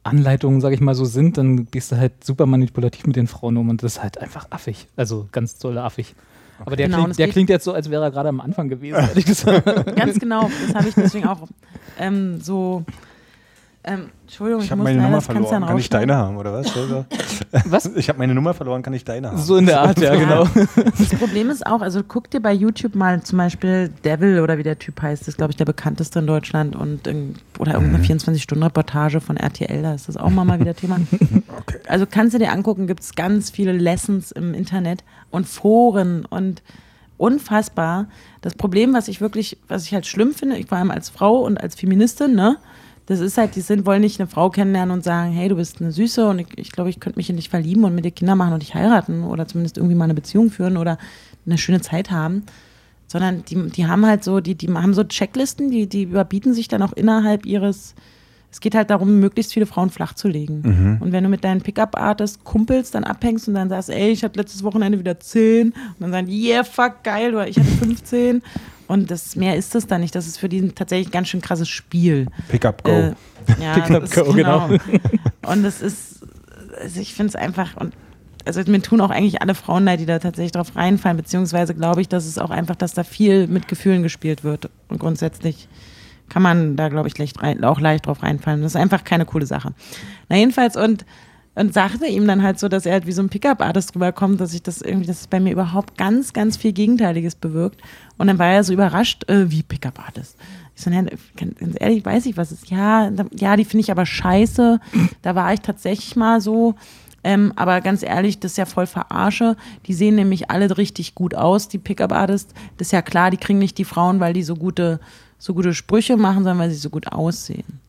Anleitungen, 0.03 0.59
sag 0.59 0.73
ich 0.73 0.81
mal, 0.81 0.95
so 0.95 1.05
sind, 1.05 1.37
dann 1.37 1.65
gehst 1.67 1.91
du 1.91 1.97
halt 1.97 2.23
super 2.25 2.45
manipulativ 2.45 3.05
mit 3.07 3.15
den 3.15 3.27
Frauen 3.27 3.55
um 3.57 3.69
und 3.69 3.83
das 3.83 3.93
ist 3.97 4.03
halt 4.03 4.17
einfach 4.17 4.47
affig. 4.49 4.87
Also 4.97 5.27
ganz 5.31 5.57
toll 5.57 5.77
affig. 5.77 6.13
Aber 6.59 6.75
der, 6.75 6.87
Genau, 6.87 7.03
klingt, 7.03 7.19
der 7.19 7.27
klingt 7.29 7.49
jetzt 7.49 7.65
so, 7.65 7.73
als 7.73 7.89
wäre 7.89 8.03
er 8.03 8.11
gerade 8.11 8.29
am 8.29 8.41
Anfang 8.41 8.69
gewesen, 8.69 8.95
ehrlich 8.95 9.25
gesagt. 9.33 9.65
Ganz 9.95 10.19
genau, 10.19 10.49
das 10.67 10.75
habe 10.75 10.87
ich 10.87 10.95
deswegen 10.95 11.27
auch 11.27 11.47
ähm, 11.99 12.39
so. 12.41 12.83
Ähm, 13.85 14.11
Entschuldigung, 14.21 14.61
ich, 14.61 14.67
Ich 14.67 14.71
habe 14.71 14.79
muss 14.79 14.85
meine 14.85 14.97
leider, 14.97 15.09
Nummer 15.09 15.21
verloren. 15.21 15.65
Kann 15.65 15.77
ich 15.77 15.89
deine 15.89 16.15
haben, 16.15 16.37
oder 16.37 16.53
was? 16.53 16.75
Oder? 16.77 17.05
Was? 17.65 17.85
Ich 17.95 18.07
habe 18.09 18.17
meine 18.17 18.33
Nummer 18.33 18.53
verloren, 18.53 18.81
kann 18.81 18.93
ich 18.93 19.03
deine 19.03 19.27
haben? 19.29 19.37
So 19.37 19.57
in 19.57 19.65
der 19.65 19.81
Art, 19.81 19.99
ja, 19.99 20.13
Ja. 20.15 20.19
genau. 20.19 20.47
Das 20.97 21.09
Problem 21.19 21.49
ist 21.49 21.65
auch, 21.67 21.81
also 21.81 22.01
guck 22.07 22.29
dir 22.31 22.41
bei 22.41 22.53
YouTube 22.53 22.95
mal 22.95 23.21
zum 23.23 23.37
Beispiel 23.37 23.89
Devil 24.05 24.39
oder 24.39 24.57
wie 24.57 24.63
der 24.63 24.79
Typ 24.79 25.01
heißt, 25.01 25.23
das 25.23 25.27
ist 25.29 25.37
glaube 25.37 25.51
ich 25.51 25.57
der 25.57 25.65
bekannteste 25.65 26.19
in 26.19 26.27
Deutschland 26.27 26.75
und 26.75 27.05
irgend- 27.05 27.39
oder 27.59 27.73
irgendeine 27.73 28.03
24-Stunden-Reportage 28.03 29.19
von 29.21 29.35
RTL, 29.37 29.81
da 29.83 29.93
ist 29.93 30.07
das 30.07 30.15
auch 30.17 30.29
mal, 30.29 30.45
mal 30.45 30.59
wieder 30.59 30.75
Thema. 30.75 30.97
Okay. 31.59 31.79
Also 31.87 32.05
kannst 32.09 32.33
du 32.33 32.39
dir 32.39 32.51
angucken, 32.53 32.87
gibt 32.87 33.01
es 33.01 33.13
ganz 33.15 33.49
viele 33.49 33.73
Lessons 33.73 34.31
im 34.31 34.53
Internet 34.53 35.03
und 35.29 35.45
Foren 35.45 36.25
und 36.25 36.63
unfassbar. 37.17 38.07
Das 38.41 38.55
Problem, 38.55 38.93
was 38.93 39.07
ich 39.07 39.21
wirklich, 39.21 39.57
was 39.67 39.83
ich 39.85 39.93
halt 39.93 40.05
schlimm 40.05 40.33
finde, 40.33 40.57
ich 40.57 40.67
vor 40.67 40.77
allem 40.77 40.91
als 40.91 41.09
Frau 41.09 41.41
und 41.43 41.59
als 41.61 41.75
Feministin, 41.75 42.35
ne, 42.35 42.57
das 43.05 43.19
ist 43.19 43.37
halt, 43.37 43.55
die 43.55 43.61
sind, 43.61 43.85
wollen 43.85 44.01
nicht 44.01 44.19
eine 44.19 44.29
Frau 44.29 44.49
kennenlernen 44.49 44.93
und 44.93 45.03
sagen, 45.03 45.31
hey, 45.31 45.49
du 45.49 45.55
bist 45.55 45.81
eine 45.81 45.91
Süße 45.91 46.27
und 46.27 46.39
ich, 46.39 46.47
ich 46.57 46.71
glaube, 46.71 46.89
ich 46.89 46.99
könnte 46.99 47.19
mich 47.19 47.29
in 47.29 47.35
dich 47.35 47.49
verlieben 47.49 47.83
und 47.83 47.93
mit 47.93 48.05
dir 48.05 48.11
Kinder 48.11 48.35
machen 48.35 48.53
und 48.53 48.61
dich 48.61 48.75
heiraten 48.75 49.23
oder 49.23 49.47
zumindest 49.47 49.77
irgendwie 49.77 49.95
mal 49.95 50.05
eine 50.05 50.13
Beziehung 50.13 50.49
führen 50.49 50.77
oder 50.77 50.97
eine 51.45 51.57
schöne 51.57 51.81
Zeit 51.81 52.11
haben. 52.11 52.43
Sondern 53.07 53.43
die, 53.45 53.69
die 53.69 53.85
haben 53.85 54.05
halt 54.05 54.23
so, 54.23 54.39
die, 54.39 54.55
die 54.55 54.73
haben 54.73 54.93
so 54.93 55.03
Checklisten, 55.03 55.69
die, 55.69 55.87
die 55.87 56.03
überbieten 56.03 56.53
sich 56.53 56.69
dann 56.69 56.81
auch 56.81 56.93
innerhalb 56.93 57.45
ihres, 57.45 57.93
es 58.49 58.61
geht 58.61 58.73
halt 58.73 58.89
darum, 58.89 59.19
möglichst 59.19 59.53
viele 59.53 59.65
Frauen 59.65 59.89
flach 59.89 60.13
zu 60.13 60.29
legen. 60.29 60.61
Und 61.01 61.11
wenn 61.11 61.23
du 61.23 61.29
mit 61.29 61.43
deinen 61.43 61.61
Pickup-Artist 61.61 62.43
Kumpels 62.45 62.91
dann 62.91 63.03
abhängst 63.03 63.47
und 63.49 63.55
dann 63.55 63.67
sagst, 63.67 63.89
ey, 63.89 64.11
ich 64.11 64.23
hatte 64.23 64.39
letztes 64.39 64.63
Wochenende 64.63 64.97
wieder 64.97 65.19
10 65.19 65.67
und 65.71 65.75
dann 65.99 66.11
sagen 66.11 66.29
yeah, 66.29 66.63
fuck, 66.63 67.03
geil, 67.03 67.35
oder 67.35 67.47
ich 67.47 67.57
hatte 67.57 67.67
15 67.67 68.41
und 68.93 69.09
das 69.09 69.35
mehr 69.35 69.57
ist 69.57 69.73
das 69.73 69.87
dann 69.87 70.01
nicht. 70.01 70.13
Das 70.13 70.27
ist 70.27 70.37
für 70.37 70.47
die 70.47 70.59
ein 70.59 70.75
tatsächlich 70.75 71.11
ganz 71.11 71.27
schön 71.27 71.41
krasses 71.41 71.67
Spiel. 71.67 72.27
Pickup 72.47 72.83
Go. 72.83 72.91
Äh, 72.91 73.13
ja, 73.59 73.73
Pick 73.79 73.89
up 73.89 74.11
go, 74.11 74.31
genau. 74.33 74.69
Und 75.47 75.65
es 75.65 75.81
ist, 75.81 76.21
also 76.79 77.01
ich 77.01 77.15
finde 77.15 77.29
es 77.29 77.35
einfach, 77.35 77.75
und 77.75 77.95
also 78.45 78.61
mir 78.67 78.81
tun 78.81 79.01
auch 79.01 79.09
eigentlich 79.09 79.41
alle 79.41 79.55
Frauen 79.55 79.85
leid, 79.85 79.99
die 79.99 80.05
da 80.05 80.19
tatsächlich 80.19 80.51
drauf 80.51 80.75
reinfallen, 80.75 81.17
beziehungsweise 81.17 81.73
glaube 81.73 82.01
ich, 82.01 82.07
dass 82.07 82.27
es 82.27 82.37
auch 82.37 82.51
einfach, 82.51 82.75
dass 82.75 82.93
da 82.93 83.03
viel 83.03 83.47
mit 83.47 83.67
Gefühlen 83.67 84.03
gespielt 84.03 84.43
wird. 84.43 84.69
Und 84.89 84.99
grundsätzlich 84.99 85.67
kann 86.29 86.43
man 86.43 86.75
da, 86.75 86.89
glaube 86.89 87.07
ich, 87.07 87.17
leicht 87.17 87.41
rein, 87.41 87.63
auch 87.63 87.79
leicht 87.79 88.05
drauf 88.05 88.21
reinfallen. 88.21 88.61
Das 88.61 88.73
ist 88.73 88.79
einfach 88.79 89.03
keine 89.03 89.25
coole 89.25 89.47
Sache. 89.47 89.73
Na, 90.29 90.37
jedenfalls, 90.37 90.77
und, 90.77 91.03
und 91.55 91.73
sagte 91.73 92.07
ihm 92.07 92.25
dann 92.27 92.41
halt 92.41 92.59
so, 92.59 92.67
dass 92.67 92.85
er 92.85 92.93
halt 92.93 93.05
wie 93.05 93.11
so 93.11 93.21
ein 93.21 93.29
Pickup-Artist 93.29 93.95
rüberkommt, 93.95 94.41
dass 94.41 94.53
ich 94.53 94.63
das 94.63 94.81
irgendwie, 94.81 95.05
dass 95.05 95.21
es 95.21 95.27
bei 95.27 95.39
mir 95.39 95.51
überhaupt 95.51 95.97
ganz, 95.97 96.33
ganz 96.33 96.57
viel 96.57 96.73
Gegenteiliges 96.73 97.35
bewirkt. 97.35 97.81
Und 98.17 98.27
dann 98.27 98.39
war 98.39 98.47
er 98.47 98.63
so 98.63 98.73
überrascht, 98.73 99.29
äh, 99.29 99.49
wie 99.51 99.61
Pickup-Artist. 99.63 100.35
Ich 100.75 100.81
so, 100.81 100.89
ganz 100.89 101.75
ehrlich, 101.79 102.03
weiß 102.03 102.25
ich, 102.25 102.35
was 102.37 102.51
ist. 102.51 102.69
Ja, 102.71 103.11
da- 103.11 103.25
ja, 103.35 103.55
die 103.55 103.65
finde 103.65 103.81
ich 103.81 103.91
aber 103.91 104.05
scheiße. 104.07 104.79
Da 105.21 105.35
war 105.35 105.53
ich 105.53 105.61
tatsächlich 105.61 106.15
mal 106.15 106.41
so. 106.41 106.73
Ähm, 107.23 107.53
aber 107.55 107.79
ganz 107.81 108.01
ehrlich, 108.03 108.39
das 108.39 108.53
ist 108.53 108.57
ja 108.57 108.65
voll 108.65 108.87
verarsche. 108.87 109.55
Die 109.85 109.93
sehen 109.93 110.15
nämlich 110.15 110.49
alle 110.49 110.75
richtig 110.77 111.13
gut 111.15 111.35
aus, 111.35 111.67
die 111.69 111.77
Pickup-Artists. 111.77 112.53
Das 112.77 112.87
ist 112.87 112.91
ja 112.91 113.01
klar, 113.03 113.29
die 113.29 113.37
kriegen 113.37 113.59
nicht 113.59 113.77
die 113.77 113.85
Frauen, 113.85 114.19
weil 114.19 114.33
die 114.33 114.43
so 114.43 114.55
gute, 114.55 114.99
so 115.37 115.53
gute 115.53 115.73
Sprüche 115.75 116.17
machen, 116.17 116.37
sondern 116.43 116.57
weil 116.57 116.71
sie 116.71 116.75
so 116.77 116.89
gut 116.89 117.11
aussehen. 117.11 117.79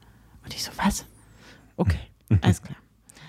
Und 0.44 0.54
ich 0.54 0.62
so, 0.62 0.70
was? 0.76 1.06
Okay, 1.78 1.98
alles 2.42 2.62
klar. 2.62 2.76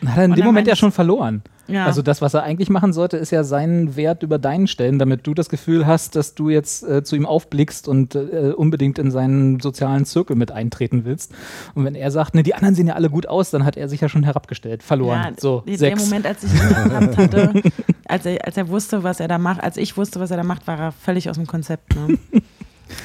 Hat 0.06 0.18
er 0.18 0.26
in 0.26 0.32
Und 0.32 0.38
dem 0.38 0.46
Moment 0.46 0.68
ja 0.68 0.76
schon 0.76 0.92
verloren. 0.92 1.44
Ja. 1.68 1.86
Also 1.86 2.02
das, 2.02 2.22
was 2.22 2.34
er 2.34 2.44
eigentlich 2.44 2.70
machen 2.70 2.94
sollte, 2.94 3.18
ist 3.18 3.32
ja 3.32 3.44
seinen 3.44 3.96
Wert 3.96 4.24
über 4.24 4.38
deinen 4.38 4.68
stellen, 4.68 5.00
damit 5.00 5.26
du 5.26 5.34
das 5.34 5.50
Gefühl 5.50 5.88
hast, 5.88 6.16
dass 6.16 6.36
du 6.36 6.50
jetzt 6.50 6.84
äh, 6.84 7.04
zu 7.04 7.16
ihm 7.16 7.26
aufblickst 7.26 7.88
und 7.88 8.14
äh, 8.16 8.54
unbedingt 8.56 9.00
in 9.00 9.10
seinen 9.10 9.60
sozialen 9.60 10.06
Zirkel 10.06 10.36
mit 10.36 10.52
eintreten 10.52 11.06
willst. 11.06 11.34
Und 11.74 11.86
wenn 11.86 11.96
er 11.96 12.12
sagt, 12.12 12.36
ne, 12.36 12.44
die 12.44 12.54
anderen 12.54 12.76
sehen 12.76 12.88
ja 12.88 12.94
alle 12.94 13.10
gut 13.10 13.28
aus, 13.28 13.50
dann 13.50 13.66
hat 13.66 13.78
er 13.78 13.90
sich 13.90 14.02
ja 14.02 14.10
schon 14.10 14.24
herabgestellt, 14.24 14.84
verloren. 14.84 15.22
Ja, 15.24 15.32
so, 15.38 15.64
der 15.66 15.78
sechs. 15.78 16.04
Moment, 16.04 16.28
als 16.28 16.44
ich 16.44 16.54
ihn 16.54 16.60
erkannt 16.60 17.18
hatte, 17.18 17.64
als 18.08 18.26
er, 18.26 18.46
als 18.46 18.58
er 18.58 18.70
wusste, 18.70 19.04
was 19.04 19.20
er 19.20 19.28
da 19.28 19.40
macht, 19.40 19.64
als 19.64 19.78
ich 19.78 19.98
wusste, 19.98 20.20
was 20.20 20.30
er 20.30 20.38
da 20.38 20.44
macht, 20.44 20.68
war 20.68 20.80
er 20.80 20.92
völlig 20.92 21.30
aus 21.30 21.38
dem 21.38 21.48
Konzept. 21.48 21.96
Ne? 21.96 22.18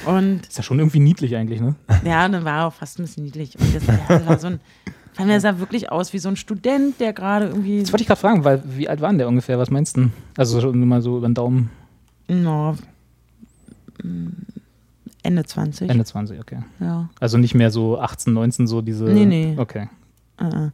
Und 0.05 0.47
Ist 0.47 0.59
ja 0.59 0.63
schon 0.63 0.79
irgendwie 0.79 1.01
niedlich 1.01 1.35
eigentlich, 1.37 1.61
ne? 1.61 1.75
ja, 2.05 2.29
dann 2.29 2.45
war 2.45 2.59
er 2.59 2.67
auch 2.67 2.75
fast 2.75 2.99
ein 2.99 3.05
bisschen 3.05 3.25
niedlich. 3.25 3.59
Und 3.59 3.75
das 3.75 4.27
war 4.27 4.39
so 4.39 4.49
ein, 4.49 4.61
fand 5.21 5.31
er 5.31 5.41
sah 5.41 5.59
wirklich 5.59 5.93
aus 5.93 6.13
wie 6.13 6.19
so 6.19 6.29
ein 6.29 6.37
Student, 6.37 6.99
der 7.01 7.13
gerade 7.13 7.47
irgendwie 7.47 7.81
Das 7.81 7.93
wollte 7.93 8.03
ich 8.03 8.09
gerade 8.09 8.21
fragen, 8.21 8.45
weil 8.45 8.63
wie 8.65 8.89
alt 8.89 9.01
war 9.01 9.11
denn 9.11 9.19
der 9.19 9.29
ungefähr? 9.29 9.59
Was 9.59 9.71
meinst 9.71 9.97
du? 9.97 10.03
denn? 10.03 10.13
Also 10.37 10.61
schon 10.61 10.79
nur 10.79 10.87
mal 10.87 11.03
so 11.03 11.19
über 11.19 11.29
den 11.29 11.35
Daumen. 11.35 11.71
no, 12.29 12.77
mm, 14.03 14.29
Ende 15.23 15.45
20. 15.45 15.91
Ende 15.91 16.05
20, 16.05 16.41
okay. 16.41 16.61
Ja. 16.81 17.11
Also 17.21 17.37
nicht 17.37 17.55
mehr 17.55 17.71
so 17.71 17.99
18, 17.99 18.33
19, 18.33 18.67
so 18.67 18.81
diese. 18.81 19.05
Nee, 19.05 19.27
nee. 19.27 19.55
Okay. 19.59 19.89
äh. 20.39 20.71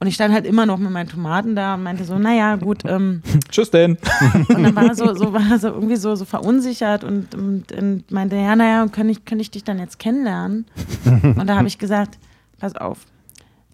Und 0.00 0.08
ich 0.08 0.16
stand 0.16 0.34
halt 0.34 0.44
immer 0.44 0.66
noch 0.66 0.78
mit 0.78 0.90
meinen 0.90 1.08
Tomaten 1.08 1.54
da 1.54 1.74
und 1.74 1.82
meinte 1.82 2.04
so, 2.04 2.18
naja, 2.18 2.56
gut, 2.56 2.82
ähm, 2.84 3.22
Tschüss 3.50 3.70
denn. 3.70 3.96
Und 4.48 4.62
dann 4.62 4.74
war 4.76 4.88
er 4.88 4.94
so, 4.94 5.14
so, 5.14 5.32
war 5.32 5.52
er 5.52 5.58
so 5.58 5.68
irgendwie 5.68 5.96
so, 5.96 6.14
so 6.14 6.26
verunsichert 6.26 7.04
und, 7.04 7.34
und, 7.34 7.72
und 7.72 8.10
meinte, 8.10 8.36
ja, 8.36 8.54
naja, 8.54 8.86
könnte 8.88 9.12
ich, 9.12 9.24
könnte 9.24 9.40
ich 9.40 9.50
dich 9.50 9.64
dann 9.64 9.78
jetzt 9.78 9.98
kennenlernen? 9.98 10.66
Und 11.22 11.46
da 11.46 11.56
habe 11.56 11.68
ich 11.68 11.78
gesagt, 11.78 12.18
pass 12.58 12.76
auf, 12.76 13.06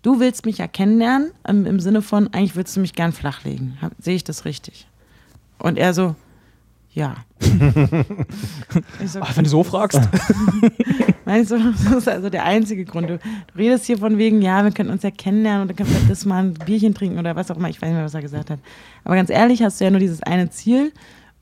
du 0.02 0.20
willst 0.20 0.46
mich 0.46 0.58
ja 0.58 0.66
kennenlernen, 0.66 1.32
im, 1.46 1.66
im 1.66 1.80
Sinne 1.80 2.02
von, 2.02 2.32
eigentlich 2.32 2.56
würdest 2.56 2.76
du 2.76 2.80
mich 2.80 2.94
gern 2.94 3.12
flachlegen. 3.12 3.78
Sehe 3.98 4.16
ich 4.16 4.24
das 4.24 4.44
richtig? 4.44 4.86
Und 5.58 5.78
er 5.78 5.94
so, 5.94 6.14
ja. 6.92 7.14
so, 9.06 9.20
Ach, 9.20 9.36
wenn 9.36 9.44
du 9.44 9.50
so 9.50 9.62
fragst. 9.62 10.00
Meinst 11.24 11.52
du, 11.52 11.58
das 11.58 11.92
ist 11.92 12.08
also 12.08 12.30
der 12.30 12.44
einzige 12.44 12.84
Grund. 12.84 13.08
Du, 13.08 13.18
du 13.18 13.58
redest 13.58 13.86
hier 13.86 13.98
von 13.98 14.18
wegen, 14.18 14.42
ja, 14.42 14.64
wir 14.64 14.72
können 14.72 14.90
uns 14.90 15.02
ja 15.02 15.10
kennenlernen 15.10 15.62
und 15.62 15.68
dann 15.68 15.76
können 15.76 15.90
wir 15.90 16.08
das 16.08 16.24
mal 16.24 16.42
ein 16.42 16.54
Bierchen 16.54 16.94
trinken 16.94 17.18
oder 17.18 17.36
was 17.36 17.50
auch 17.50 17.56
immer. 17.56 17.68
Ich 17.68 17.80
weiß 17.80 17.88
nicht 17.88 17.96
mehr, 17.96 18.04
was 18.04 18.14
er 18.14 18.22
gesagt 18.22 18.50
hat. 18.50 18.58
Aber 19.04 19.14
ganz 19.14 19.30
ehrlich, 19.30 19.62
hast 19.62 19.80
du 19.80 19.84
ja 19.84 19.90
nur 19.90 20.00
dieses 20.00 20.22
eine 20.22 20.50
Ziel 20.50 20.92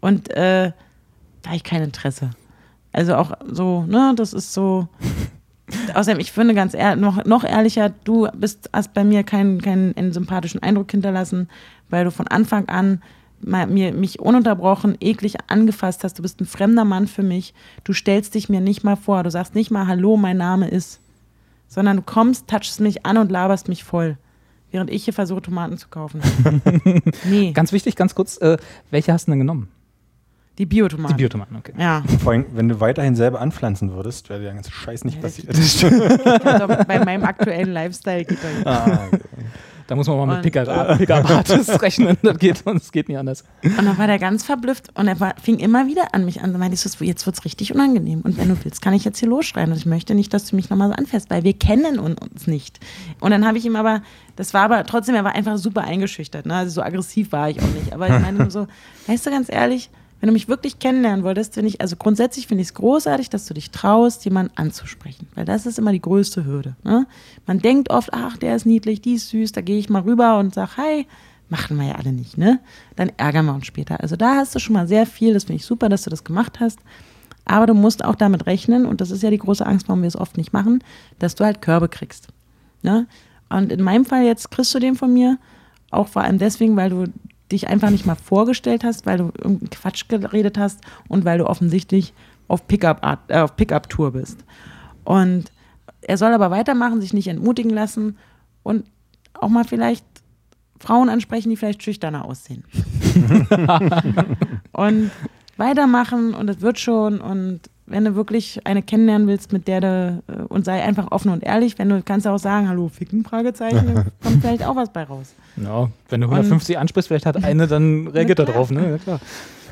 und 0.01 0.31
äh, 0.31 0.73
da 1.43 1.47
habe 1.47 1.57
ich 1.57 1.65
kein 1.65 1.83
Interesse. 1.83 2.31
Also 2.93 3.15
auch 3.15 3.33
so, 3.47 3.85
ne, 3.85 4.13
das 4.17 4.33
ist 4.33 4.53
so. 4.53 4.89
Außerdem, 5.95 6.20
ich 6.20 6.32
finde 6.32 6.55
ganz 6.55 6.74
ehr 6.74 6.97
noch, 6.97 7.24
noch 7.24 7.45
ehrlicher, 7.45 7.90
du 8.05 8.28
bist, 8.35 8.70
hast 8.73 8.95
bei 8.95 9.05
mir 9.05 9.23
keinen, 9.23 9.61
keinen 9.61 10.12
sympathischen 10.12 10.62
Eindruck 10.62 10.90
hinterlassen, 10.90 11.49
weil 11.90 12.05
du 12.05 12.11
von 12.11 12.27
Anfang 12.27 12.69
an 12.69 13.03
mir, 13.40 13.93
mich 13.93 14.20
ununterbrochen 14.20 14.97
eklig 15.01 15.36
angefasst 15.49 16.05
hast. 16.05 16.19
Du 16.19 16.23
bist 16.23 16.40
ein 16.40 16.47
fremder 16.47 16.85
Mann 16.85 17.07
für 17.07 17.23
mich. 17.23 17.55
Du 17.85 17.93
stellst 17.93 18.35
dich 18.35 18.49
mir 18.49 18.61
nicht 18.61 18.85
mal 18.85 18.97
vor. 18.97 19.23
Du 19.23 19.31
sagst 19.31 19.55
nicht 19.55 19.70
mal, 19.70 19.86
hallo, 19.86 20.16
mein 20.16 20.36
Name 20.36 20.69
ist. 20.69 21.01
Sondern 21.69 21.99
du 21.99 22.03
kommst, 22.03 22.49
touchst 22.49 22.81
mich 22.81 23.07
an 23.07 23.19
und 23.19 23.31
laberst 23.31 23.69
mich 23.69 23.85
voll. 23.85 24.16
Während 24.70 24.90
ich 24.90 25.05
hier 25.05 25.15
versuche, 25.15 25.43
Tomaten 25.43 25.78
zu 25.78 25.89
kaufen. 25.89 26.20
nee, 27.24 27.53
Ganz 27.53 27.73
wichtig, 27.73 27.97
ganz 27.97 28.15
kurz, 28.15 28.39
äh, 28.39 28.59
welche 28.90 29.12
hast 29.12 29.27
du 29.27 29.32
denn 29.32 29.39
genommen? 29.39 29.69
Die 30.59 30.67
Biotomaten. 30.67 31.17
Die 31.17 31.23
Biotomaten, 31.23 31.57
okay. 31.57 31.73
ja. 31.79 32.03
Vor 32.23 32.33
allem, 32.33 32.47
wenn 32.53 32.69
du 32.69 32.81
weiterhin 32.81 33.15
selber 33.17 33.41
anpflanzen 33.41 33.93
würdest, 33.93 34.29
wäre 34.29 34.41
der 34.43 34.55
ganze 34.55 34.71
Scheiß 34.73 35.05
nicht 35.05 35.17
Ja, 35.17 35.23
das 35.23 35.37
passiert. 35.37 36.47
Also 36.47 36.67
bei 36.89 37.05
meinem 37.05 37.25
aktuellen 37.25 37.73
Lifestyle 37.73 38.25
geht 38.25 38.39
das. 38.43 38.67
ah, 38.67 39.07
okay. 39.13 39.21
Da 39.87 39.97
muss 39.97 40.07
man 40.07 40.19
mal 40.19 40.27
mit 40.27 40.43
Pickup-Artists 40.43 41.81
rechnen. 41.83 42.19
Das 42.21 42.39
geht, 42.39 42.63
das 42.67 42.93
geht 42.93 43.09
nicht 43.09 43.17
anders. 43.17 43.43
Und 43.63 43.79
dann 43.87 43.97
war 43.97 44.07
der 44.07 44.19
ganz 44.19 44.45
verblüfft 44.45 44.91
und 44.95 45.09
er 45.09 45.19
war, 45.19 45.35
fing 45.43 45.59
immer 45.61 45.87
wieder 45.87 46.15
an 46.15 46.27
mich 46.27 46.43
an. 46.43 46.53
Da 46.53 46.59
meinte 46.59 46.75
ich, 46.75 46.81
so, 46.83 47.03
jetzt 47.03 47.25
wird's 47.25 47.43
richtig 47.47 47.75
unangenehm. 47.75 48.21
Und 48.21 48.37
wenn 48.37 48.51
du 48.51 48.57
willst, 48.65 48.83
kann 48.83 48.93
ich 48.93 49.07
jetzt 49.07 49.19
hier 49.19 49.31
losschreien. 49.31 49.71
Und 49.73 49.79
ich 49.79 49.87
möchte 49.87 50.15
nicht, 50.15 50.35
dass 50.35 50.45
du 50.45 50.57
mich 50.57 50.69
nochmal 50.69 50.89
so 50.89 50.95
anfährst, 50.95 51.31
weil 51.31 51.43
wir 51.43 51.55
kennen 51.55 51.99
un- 51.99 52.19
uns 52.19 52.47
nicht. 52.47 52.81
Und 53.21 53.31
dann 53.31 53.47
habe 53.47 53.57
ich 53.57 53.65
ihm 53.65 53.77
aber, 53.77 54.03
das 54.37 54.53
war 54.53 54.65
aber 54.65 54.85
trotzdem, 54.85 55.15
er 55.15 55.25
war 55.25 55.33
einfach 55.35 55.57
super 55.57 55.85
eingeschüchtert. 55.85 56.45
Ne? 56.45 56.55
Also 56.55 56.71
so 56.73 56.83
aggressiv 56.83 57.33
war 57.33 57.49
ich 57.49 57.59
auch 57.63 57.69
nicht. 57.81 57.95
Aber 57.95 58.09
ich 58.15 58.21
meine 58.23 58.37
nur 58.41 58.51
so, 58.51 58.67
weißt 59.07 59.25
du, 59.25 59.31
ganz 59.31 59.51
ehrlich, 59.51 59.89
wenn 60.20 60.27
du 60.27 60.32
mich 60.32 60.49
wirklich 60.49 60.78
kennenlernen 60.78 61.24
wolltest, 61.24 61.55
finde 61.55 61.69
ich, 61.69 61.81
also 61.81 61.97
grundsätzlich 61.97 62.47
finde 62.47 62.62
ich 62.62 62.69
es 62.69 62.74
großartig, 62.74 63.31
dass 63.31 63.47
du 63.47 63.55
dich 63.55 63.70
traust, 63.70 64.24
jemanden 64.24 64.53
anzusprechen. 64.57 65.28
Weil 65.35 65.45
das 65.45 65.66
ist 65.66 65.78
immer 65.78 65.93
die 65.93 66.03
größte 66.03 66.45
Hürde. 66.45 66.77
Ne? 66.82 67.07
Man 67.47 67.61
denkt 67.61 67.90
oft, 67.90 68.12
ach, 68.12 68.36
der 68.36 68.57
ist 68.57 68.66
niedlich, 68.66 69.01
die 69.01 69.15
ist 69.15 69.28
süß, 69.28 69.53
da 69.53 69.61
gehe 69.61 69.78
ich 69.78 69.89
mal 69.89 70.03
rüber 70.03 70.39
und 70.39 70.55
sag, 70.55 70.77
hi. 70.77 71.07
Machen 71.51 71.78
wir 71.78 71.86
ja 71.86 71.95
alle 71.95 72.12
nicht, 72.12 72.36
ne? 72.36 72.61
Dann 72.95 73.11
ärgern 73.16 73.47
wir 73.47 73.55
uns 73.55 73.65
später. 73.65 74.03
Also 74.03 74.16
da 74.16 74.35
hast 74.35 74.55
du 74.55 74.59
schon 74.59 74.74
mal 74.74 74.86
sehr 74.86 75.07
viel, 75.07 75.32
das 75.32 75.45
finde 75.45 75.57
ich 75.57 75.65
super, 75.65 75.89
dass 75.89 76.03
du 76.03 76.11
das 76.11 76.23
gemacht 76.23 76.61
hast. 76.61 76.78
Aber 77.47 77.66
du 77.66 77.73
musst 77.73 78.05
auch 78.05 78.16
damit 78.16 78.45
rechnen, 78.45 78.85
und 78.85 79.01
das 79.01 79.11
ist 79.11 79.23
ja 79.23 79.31
die 79.31 79.39
große 79.39 79.65
Angst, 79.65 79.89
warum 79.89 80.03
wir 80.03 80.09
es 80.09 80.16
oft 80.16 80.36
nicht 80.36 80.53
machen, 80.53 80.85
dass 81.19 81.35
du 81.36 81.47
halt 81.47 81.62
Körbe 81.62 81.89
kriegst. 81.89 82.28
Ne? 82.82 83.07
Und 83.49 83.73
in 83.73 83.82
meinem 83.82 84.05
Fall 84.05 84.24
jetzt 84.24 84.51
kriegst 84.51 84.74
du 84.74 84.78
den 84.78 84.95
von 84.95 85.11
mir, 85.11 85.39
auch 85.90 86.09
vor 86.09 86.20
allem 86.20 86.36
deswegen, 86.36 86.77
weil 86.77 86.90
du 86.90 87.05
dich 87.51 87.69
einfach 87.69 87.91
nicht 87.91 88.07
mal 88.07 88.15
vorgestellt 88.15 88.85
hast, 88.85 89.07
weil 89.07 89.19
du 89.19 89.25
irgendeinen 89.37 89.70
Quatsch 89.70 90.09
geredet 90.09 90.59
hast 90.59 90.81
und 91.09 91.25
weil 91.25 91.39
du 91.39 91.47
offensichtlich 91.47 92.12
auf 92.47 92.66
Pickup 92.66 93.03
äh, 93.29 93.41
auf 93.41 93.57
Pickup-Tour 93.57 94.12
bist. 94.12 94.45
Und 95.05 95.53
er 96.01 96.16
soll 96.16 96.33
aber 96.33 96.51
weitermachen, 96.51 97.01
sich 97.01 97.12
nicht 97.12 97.29
entmutigen 97.29 97.70
lassen 97.70 98.16
und 98.62 98.85
auch 99.35 99.49
mal 99.49 99.65
vielleicht 99.65 100.05
Frauen 100.79 101.09
ansprechen, 101.09 101.51
die 101.51 101.57
vielleicht 101.57 101.83
schüchterner 101.83 102.25
aussehen. 102.25 102.65
und 104.73 105.11
weitermachen 105.57 106.35
und 106.35 106.49
es 106.49 106.61
wird 106.61 106.79
schon 106.79 107.20
und 107.20 107.62
wenn 107.90 108.05
du 108.05 108.15
wirklich 108.15 108.60
eine 108.66 108.82
kennenlernen 108.82 109.27
willst, 109.28 109.52
mit 109.52 109.66
der 109.69 109.81
du 109.81 110.23
äh, 110.28 110.43
und 110.48 110.65
sei 110.65 110.82
einfach 110.82 111.10
offen 111.10 111.31
und 111.31 111.43
ehrlich, 111.43 111.78
wenn 111.78 111.89
du 111.89 112.02
kannst 112.02 112.27
du 112.27 112.31
auch 112.31 112.39
sagen, 112.39 112.69
hallo, 112.69 112.89
ficken, 112.89 113.24
Fragezeichen, 113.24 113.86
dann 113.94 114.06
kommt 114.23 114.40
vielleicht 114.43 114.65
auch 114.65 114.77
was 114.77 114.93
bei 114.93 115.05
raus. 115.05 115.35
Ja, 115.56 115.89
wenn 116.09 116.20
du 116.20 116.28
150 116.28 116.78
ansprichst, 116.78 117.09
vielleicht 117.09 117.27
hat 117.27 117.43
eine, 117.44 117.66
dann 117.66 118.06
reagiert 118.15 118.39
er 118.39 118.44
drauf, 118.47 118.70
ne? 118.70 118.90
Ja, 118.90 118.98
klar. 118.98 119.20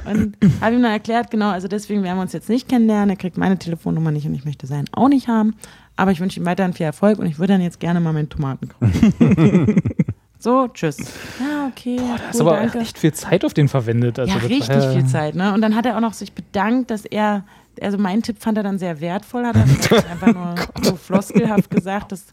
Und 0.05 0.36
habe 0.60 0.76
ihm 0.76 0.82
dann 0.82 0.93
erklärt, 0.93 1.32
genau, 1.32 1.51
also 1.51 1.66
deswegen 1.66 2.05
werden 2.05 2.16
wir 2.18 2.22
uns 2.22 2.32
jetzt 2.32 2.48
nicht 2.48 2.68
kennenlernen. 2.68 3.10
Er 3.10 3.16
kriegt 3.16 3.36
meine 3.38 3.59
Telefonnummer 3.59 4.12
nicht 4.12 4.24
und 4.26 4.34
ich 4.34 4.44
möchte 4.44 4.68
seinen 4.68 4.86
auch 4.93 5.09
nicht 5.09 5.26
haben. 5.26 5.55
Aber 5.97 6.12
ich 6.12 6.20
wünsche 6.20 6.38
ihm 6.38 6.47
weiterhin 6.47 6.74
viel 6.74 6.86
Erfolg 6.86 7.18
und 7.18 7.26
ich 7.26 7.38
würde 7.40 7.55
dann 7.55 7.62
jetzt 7.62 7.80
gerne 7.80 7.98
mal 7.98 8.12
meine 8.12 8.28
Tomaten 8.28 8.68
kaufen. 8.68 9.82
so, 10.38 10.68
tschüss. 10.68 10.98
Ja, 11.40 11.66
okay. 11.72 11.97
Du 11.97 12.02
cool, 12.05 12.18
hast 12.28 12.40
aber 12.40 12.56
danke. 12.56 12.78
echt 12.78 12.98
viel 12.98 13.12
Zeit 13.14 13.44
auf 13.44 13.52
den 13.55 13.66
verwendet. 13.66 14.18
Also 14.20 14.32
ja, 14.32 14.38
richtig 14.38 14.68
war 14.68 14.76
ja- 14.80 14.93
viel 14.93 15.06
Zeit. 15.06 15.34
Ne? 15.34 15.52
Und 15.52 15.60
dann 15.62 15.74
hat 15.74 15.86
er 15.86 15.97
auch 15.97 16.01
noch 16.01 16.12
sich 16.12 16.32
bedankt, 16.34 16.90
dass 16.93 17.05
er, 17.05 17.44
also 17.81 17.98
meinen 17.98 18.23
Tipp 18.23 18.39
fand 18.40 18.59
er 18.59 18.65
dann 18.65 18.78
sehr 18.78 19.01
wertvoll, 19.01 19.44
hat 19.47 19.57
er 19.57 19.62
einfach 20.11 20.35
nur 20.35 20.55
so 20.82 20.97
floskelhaft 20.97 21.70
gesagt, 21.70 22.12
dass, 22.12 22.27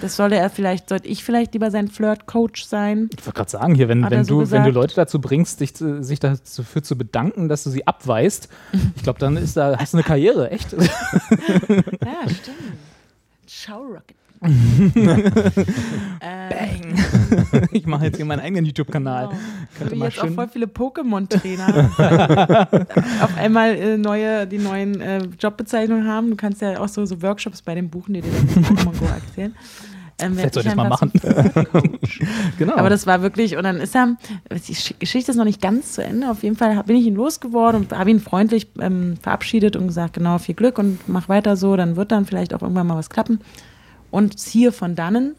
das 0.00 0.16
solle 0.16 0.36
er 0.36 0.50
vielleicht, 0.50 0.88
sollte 0.88 1.08
ich 1.08 1.24
vielleicht 1.24 1.52
lieber 1.54 1.70
sein 1.70 1.88
Flirt-Coach 1.88 2.64
sein. 2.64 3.10
Ich 3.16 3.24
wollte 3.26 3.36
gerade 3.36 3.50
sagen, 3.50 3.74
hier, 3.74 3.88
wenn, 3.88 4.08
wenn, 4.10 4.24
so 4.24 4.40
du, 4.40 4.50
wenn 4.50 4.62
du 4.62 4.68
gesagt. 4.68 4.74
Leute 4.74 4.94
dazu 4.96 5.20
bringst, 5.20 5.60
dich, 5.60 5.72
sich 5.76 6.20
dafür 6.20 6.82
zu 6.82 6.96
bedanken, 6.96 7.48
dass 7.48 7.64
du 7.64 7.70
sie 7.70 7.86
abweist, 7.86 8.48
ich 8.96 9.02
glaube, 9.02 9.18
dann 9.18 9.36
ist 9.36 9.56
da, 9.56 9.76
hast 9.78 9.92
du 9.92 9.98
eine 9.98 10.04
Karriere, 10.04 10.50
echt. 10.50 10.72
Ja, 12.06 12.28
stimmt. 12.28 12.56
Schau 13.46 13.82
Rocket. 13.82 14.16
Bang. 14.40 14.50
ich 17.72 17.86
mache 17.86 18.04
jetzt 18.06 18.16
hier 18.16 18.24
meinen 18.24 18.40
eigenen 18.40 18.64
YouTube-Kanal. 18.66 19.28
Genau. 19.28 19.38
Könnte 19.78 19.94
Wie 19.94 19.98
mal 19.98 20.06
jetzt 20.06 20.18
auch 20.18 20.24
schön. 20.24 20.34
voll 20.34 20.48
viele 20.48 20.66
Pokémon-Trainer 20.66 21.90
auf 23.22 23.36
einmal 23.36 23.74
äh, 23.74 23.96
neue, 23.98 24.46
die 24.46 24.58
neuen 24.58 25.00
äh, 25.00 25.18
Jobbezeichnungen 25.38 26.06
haben. 26.06 26.30
Du 26.30 26.36
kannst 26.36 26.60
ja 26.62 26.80
auch 26.80 26.88
so, 26.88 27.04
so 27.06 27.20
Workshops 27.22 27.62
bei 27.62 27.74
dem 27.74 27.88
buchen, 27.90 28.14
die 28.14 28.22
dir 28.22 28.30
dann 28.30 28.64
Pokémon 28.64 28.98
Go 28.98 29.06
erzählen. 29.06 29.54
Ähm, 30.18 30.34
Vielleicht 30.34 30.54
sollte 30.54 30.68
ich 30.68 30.72
ich 30.72 30.76
mal 30.76 30.88
machen. 30.88 31.12
Genau. 32.58 32.74
Aber 32.76 32.88
das 32.88 33.06
war 33.06 33.20
wirklich, 33.20 33.58
und 33.58 33.64
dann 33.64 33.76
ist 33.76 33.94
er, 33.94 34.16
die 34.50 34.74
Sch- 34.74 34.94
Geschichte 34.98 35.30
ist 35.30 35.36
noch 35.36 35.44
nicht 35.44 35.60
ganz 35.60 35.92
zu 35.92 36.02
Ende. 36.02 36.30
Auf 36.30 36.42
jeden 36.42 36.56
Fall 36.56 36.82
bin 36.84 36.96
ich 36.96 37.04
ihn 37.06 37.14
losgeworden 37.16 37.82
und 37.82 37.92
habe 37.92 38.10
ihn 38.10 38.20
freundlich 38.20 38.68
ähm, 38.80 39.18
verabschiedet 39.20 39.76
und 39.76 39.88
gesagt, 39.88 40.14
genau, 40.14 40.38
viel 40.38 40.54
Glück 40.54 40.78
und 40.78 41.06
mach 41.06 41.28
weiter 41.28 41.56
so, 41.56 41.76
dann 41.76 41.96
wird 41.96 42.12
dann 42.12 42.24
vielleicht 42.24 42.54
auch 42.54 42.62
irgendwann 42.62 42.86
mal 42.86 42.96
was 42.96 43.10
klappen. 43.10 43.40
Und 44.16 44.38
ziehe 44.38 44.72
von 44.72 44.94
dannen 44.94 45.34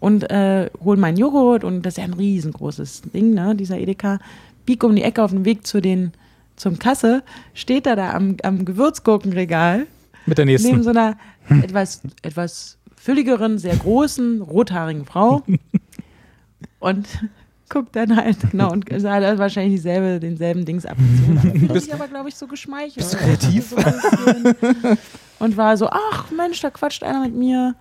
und 0.00 0.28
äh, 0.28 0.70
hol 0.82 0.96
meinen 0.96 1.16
Joghurt 1.16 1.62
und 1.62 1.82
das 1.82 1.92
ist 1.92 1.98
ja 1.98 2.04
ein 2.04 2.14
riesengroßes 2.14 3.02
Ding, 3.14 3.32
ne, 3.32 3.54
dieser 3.54 3.78
Edeka. 3.78 4.18
Bieg 4.66 4.82
um 4.82 4.96
die 4.96 5.04
Ecke 5.04 5.22
auf 5.22 5.30
dem 5.30 5.44
Weg 5.44 5.64
zu 5.64 5.80
den, 5.80 6.10
zum 6.56 6.80
Kasse, 6.80 7.22
steht 7.54 7.86
er 7.86 7.94
da 7.94 8.14
am, 8.14 8.36
am 8.42 8.64
Gewürzgurkenregal 8.64 9.86
Mit 10.26 10.36
der 10.36 10.46
neben 10.46 10.60
nächsten. 10.60 10.82
so 10.82 10.90
einer 10.90 11.16
etwas, 11.62 12.02
etwas 12.22 12.78
fülligeren, 12.96 13.56
sehr 13.58 13.76
großen, 13.76 14.42
rothaarigen 14.42 15.06
Frau 15.06 15.44
und 16.80 17.06
guckt 17.68 17.94
dann 17.94 18.16
halt, 18.16 18.50
genau, 18.50 18.72
und 18.72 18.86
sah 18.96 19.12
halt 19.12 19.38
wahrscheinlich 19.38 19.76
dieselbe, 19.76 20.18
denselben 20.18 20.64
Dings 20.64 20.86
abgezogen. 20.86 21.68
Fühlt 21.68 21.82
sich 21.82 21.94
aber, 21.94 22.08
glaube 22.08 22.30
ich, 22.30 22.34
so 22.34 22.48
geschmeichelt. 22.48 22.96
Bist 22.96 23.16
kreativ? 23.16 23.76
und 25.38 25.56
war 25.56 25.76
so, 25.76 25.88
ach 25.88 26.32
Mensch, 26.32 26.60
da 26.60 26.70
quatscht 26.70 27.04
einer 27.04 27.20
mit 27.20 27.36
mir. 27.36 27.76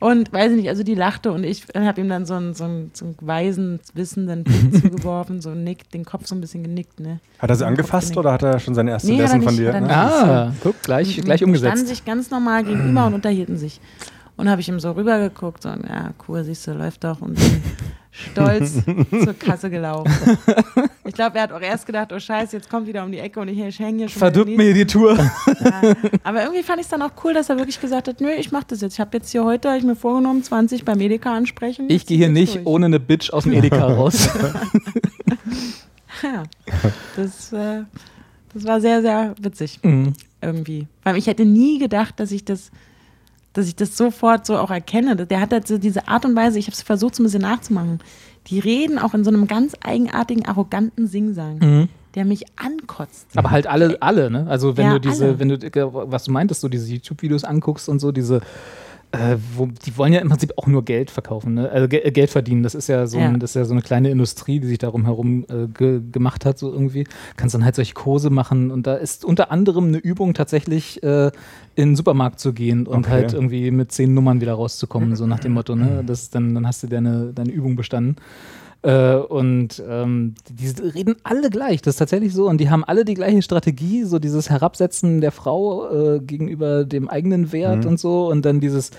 Und 0.00 0.32
weiß 0.32 0.52
ich 0.52 0.56
nicht, 0.56 0.68
also 0.70 0.82
die 0.82 0.94
lachte 0.94 1.30
und 1.30 1.44
ich 1.44 1.66
habe 1.76 2.00
ihm 2.00 2.08
dann 2.08 2.24
so 2.24 2.32
einen, 2.34 2.54
so 2.54 2.64
einen, 2.64 2.90
so 2.94 3.04
einen 3.04 3.16
weisen, 3.20 3.80
wissenden 3.94 4.44
Blick 4.44 4.74
zugeworfen, 4.82 5.40
so 5.42 5.50
nickt, 5.50 5.92
den 5.92 6.04
Kopf 6.06 6.26
so 6.26 6.34
ein 6.34 6.40
bisschen 6.40 6.62
genickt, 6.62 7.00
ne? 7.00 7.20
Hat 7.38 7.50
er 7.50 7.56
sie 7.56 7.66
angefasst 7.66 8.16
oder 8.16 8.32
hat 8.32 8.42
er 8.42 8.58
schon 8.60 8.74
seine 8.74 8.92
erste 8.92 9.08
Nee, 9.12 9.18
Lesson 9.18 9.42
von 9.42 9.54
dir? 9.56 9.78
ne? 9.78 9.88
Ah, 9.94 10.52
guck, 10.62 10.82
gleich, 10.82 11.14
gleich 11.20 11.40
Standen 11.40 11.44
umgesetzt. 11.44 11.86
sich 11.86 12.04
ganz 12.04 12.30
normal 12.30 12.64
gegenüber 12.64 13.06
und 13.06 13.14
unterhielten 13.14 13.58
sich. 13.58 13.78
Und 14.38 14.48
habe 14.48 14.62
ich 14.62 14.70
ihm 14.70 14.80
so 14.80 14.92
rübergeguckt 14.92 15.66
und 15.66 15.86
ja, 15.86 16.14
cool, 16.26 16.44
siehst 16.44 16.66
du, 16.66 16.72
läuft 16.72 17.04
doch 17.04 17.20
und 17.20 17.34
bin 17.34 17.62
stolz 18.10 18.82
zur 19.22 19.34
Kasse 19.34 19.68
gelaufen. 19.68 20.10
Ich 21.10 21.14
glaube, 21.16 21.38
er 21.38 21.42
hat 21.42 21.52
auch 21.52 21.60
erst 21.60 21.86
gedacht, 21.86 22.12
oh 22.12 22.20
Scheiße, 22.20 22.56
jetzt 22.56 22.70
kommt 22.70 22.86
wieder 22.86 23.02
um 23.02 23.10
die 23.10 23.18
Ecke 23.18 23.40
und 23.40 23.48
ich 23.48 23.58
hänge 23.58 23.98
hier 23.98 24.08
schon. 24.08 24.20
Verdirbt 24.20 24.56
mir 24.56 24.72
die 24.72 24.86
Tour. 24.86 25.16
ja. 25.16 25.94
Aber 26.22 26.42
irgendwie 26.42 26.62
fand 26.62 26.78
ich 26.78 26.84
es 26.84 26.88
dann 26.88 27.02
auch 27.02 27.10
cool, 27.24 27.34
dass 27.34 27.50
er 27.50 27.56
wirklich 27.56 27.80
gesagt 27.80 28.06
hat, 28.06 28.20
nö, 28.20 28.30
ich 28.30 28.52
mache 28.52 28.66
das 28.68 28.80
jetzt. 28.80 28.92
Ich 28.92 29.00
habe 29.00 29.16
jetzt 29.16 29.28
hier 29.32 29.42
heute, 29.44 29.74
ich 29.76 29.82
mir 29.82 29.96
vorgenommen, 29.96 30.44
20 30.44 30.84
beim 30.84 31.00
Edeka 31.00 31.34
ansprechen. 31.34 31.86
Ich 31.88 32.06
gehe 32.06 32.16
hier 32.16 32.28
nicht 32.28 32.54
durch. 32.54 32.66
ohne 32.66 32.86
eine 32.86 33.00
Bitch 33.00 33.32
aus 33.32 33.42
dem 33.42 33.54
Edeka 33.54 33.84
raus. 33.84 34.28
Ja, 36.22 36.44
das, 37.16 37.52
äh, 37.52 37.82
das 38.54 38.64
war 38.64 38.80
sehr, 38.80 39.02
sehr 39.02 39.34
witzig. 39.40 39.80
Mhm. 39.82 40.12
irgendwie. 40.40 40.86
Weil 41.02 41.16
ich 41.16 41.26
hätte 41.26 41.44
nie 41.44 41.78
gedacht, 41.78 42.20
dass 42.20 42.30
ich 42.30 42.44
das, 42.44 42.70
dass 43.52 43.66
ich 43.66 43.74
das 43.74 43.96
sofort 43.96 44.46
so 44.46 44.58
auch 44.58 44.70
erkenne. 44.70 45.16
Der 45.16 45.40
hat 45.40 45.52
halt 45.52 45.66
so 45.66 45.78
diese 45.78 46.06
Art 46.08 46.24
und 46.24 46.36
Weise, 46.36 46.58
ich 46.58 46.66
habe 46.66 46.74
es 46.74 46.82
versucht, 46.82 47.16
so 47.16 47.22
ein 47.22 47.24
bisschen 47.24 47.42
nachzumachen. 47.42 48.00
Die 48.50 48.58
reden 48.58 48.98
auch 48.98 49.14
in 49.14 49.24
so 49.24 49.30
einem 49.30 49.46
ganz 49.46 49.74
eigenartigen, 49.82 50.44
arroganten 50.46 51.06
Singsang, 51.06 51.58
Mhm. 51.58 51.88
der 52.14 52.24
mich 52.24 52.44
ankotzt. 52.56 53.28
Aber 53.36 53.50
halt 53.50 53.66
alle, 53.66 53.96
alle, 54.02 54.30
ne? 54.30 54.46
Also 54.48 54.76
wenn 54.76 54.86
Ja, 54.86 54.92
du 54.94 55.00
diese, 55.00 55.24
alle. 55.26 55.38
wenn 55.38 55.48
du, 55.48 55.58
was 56.10 56.24
du 56.24 56.32
meintest, 56.32 56.60
so 56.60 56.68
diese 56.68 56.92
YouTube-Videos 56.92 57.44
anguckst 57.44 57.88
und 57.88 58.00
so, 58.00 58.10
diese, 58.12 58.40
äh, 59.12 59.36
wo, 59.56 59.66
die 59.66 59.96
wollen 59.98 60.12
ja 60.12 60.20
im 60.20 60.28
Prinzip 60.28 60.52
auch 60.56 60.66
nur 60.68 60.84
Geld 60.84 61.10
verkaufen, 61.10 61.54
ne? 61.54 61.68
Also 61.70 61.88
Ge 61.88 62.08
Geld 62.12 62.30
verdienen. 62.30 62.62
Das 62.62 62.74
ist 62.76 62.88
ja 62.88 63.06
so, 63.08 63.18
Ja. 63.18 63.26
Ein, 63.28 63.40
das 63.40 63.50
ist 63.50 63.54
ja 63.56 63.64
so 63.64 63.72
eine 63.72 63.82
kleine 63.82 64.10
Industrie, 64.10 64.60
die 64.60 64.68
sich 64.68 64.78
darum 64.78 65.04
herum 65.04 65.44
äh, 65.48 65.66
ge 65.66 66.00
gemacht 66.12 66.44
hat, 66.44 66.58
so 66.58 66.72
irgendwie. 66.72 67.04
Kannst 67.36 67.54
dann 67.54 67.64
halt 67.64 67.74
solche 67.74 67.94
Kurse 67.94 68.30
machen 68.30 68.70
und 68.70 68.86
da 68.86 68.94
ist 68.94 69.24
unter 69.24 69.50
anderem 69.50 69.88
eine 69.88 69.98
Übung 69.98 70.32
tatsächlich 70.34 71.02
äh, 71.02 71.26
in 71.74 71.90
den 71.90 71.96
Supermarkt 71.96 72.38
zu 72.40 72.52
gehen 72.52 72.86
und 72.86 72.98
Okay. 73.06 73.10
halt 73.10 73.32
irgendwie 73.32 73.70
mit 73.72 73.90
zehn 73.90 74.14
Nummern 74.14 74.40
wieder 74.40 74.54
rauszukommen, 74.54 75.16
so 75.16 75.26
nach 75.26 75.40
dem 75.40 75.52
Motto, 75.52 75.74
ne? 75.74 76.02
Das 76.06 76.22
ist 76.22 76.34
dann, 76.34 76.54
dann 76.54 76.66
hast 76.66 76.82
du 76.82 76.86
deine, 76.86 77.32
deine 77.34 77.50
Übung 77.50 77.74
bestanden. 77.76 78.16
Äh, 78.82 79.14
und 79.14 79.82
ähm, 79.86 80.34
die 80.48 80.68
reden 80.82 81.16
alle 81.22 81.50
gleich, 81.50 81.82
das 81.82 81.94
ist 81.94 81.98
tatsächlich 81.98 82.32
so. 82.32 82.48
Und 82.48 82.58
die 82.58 82.70
haben 82.70 82.84
alle 82.84 83.04
die 83.04 83.14
gleiche 83.14 83.42
Strategie, 83.42 84.04
so 84.04 84.18
dieses 84.18 84.48
Herabsetzen 84.48 85.20
der 85.20 85.32
Frau 85.32 86.16
äh, 86.16 86.20
gegenüber 86.20 86.84
dem 86.84 87.08
eigenen 87.08 87.52
Wert 87.52 87.84
und 87.84 88.00
so. 88.00 88.28
Und 88.28 88.44
dann 88.44 88.60
dieses 88.60 88.90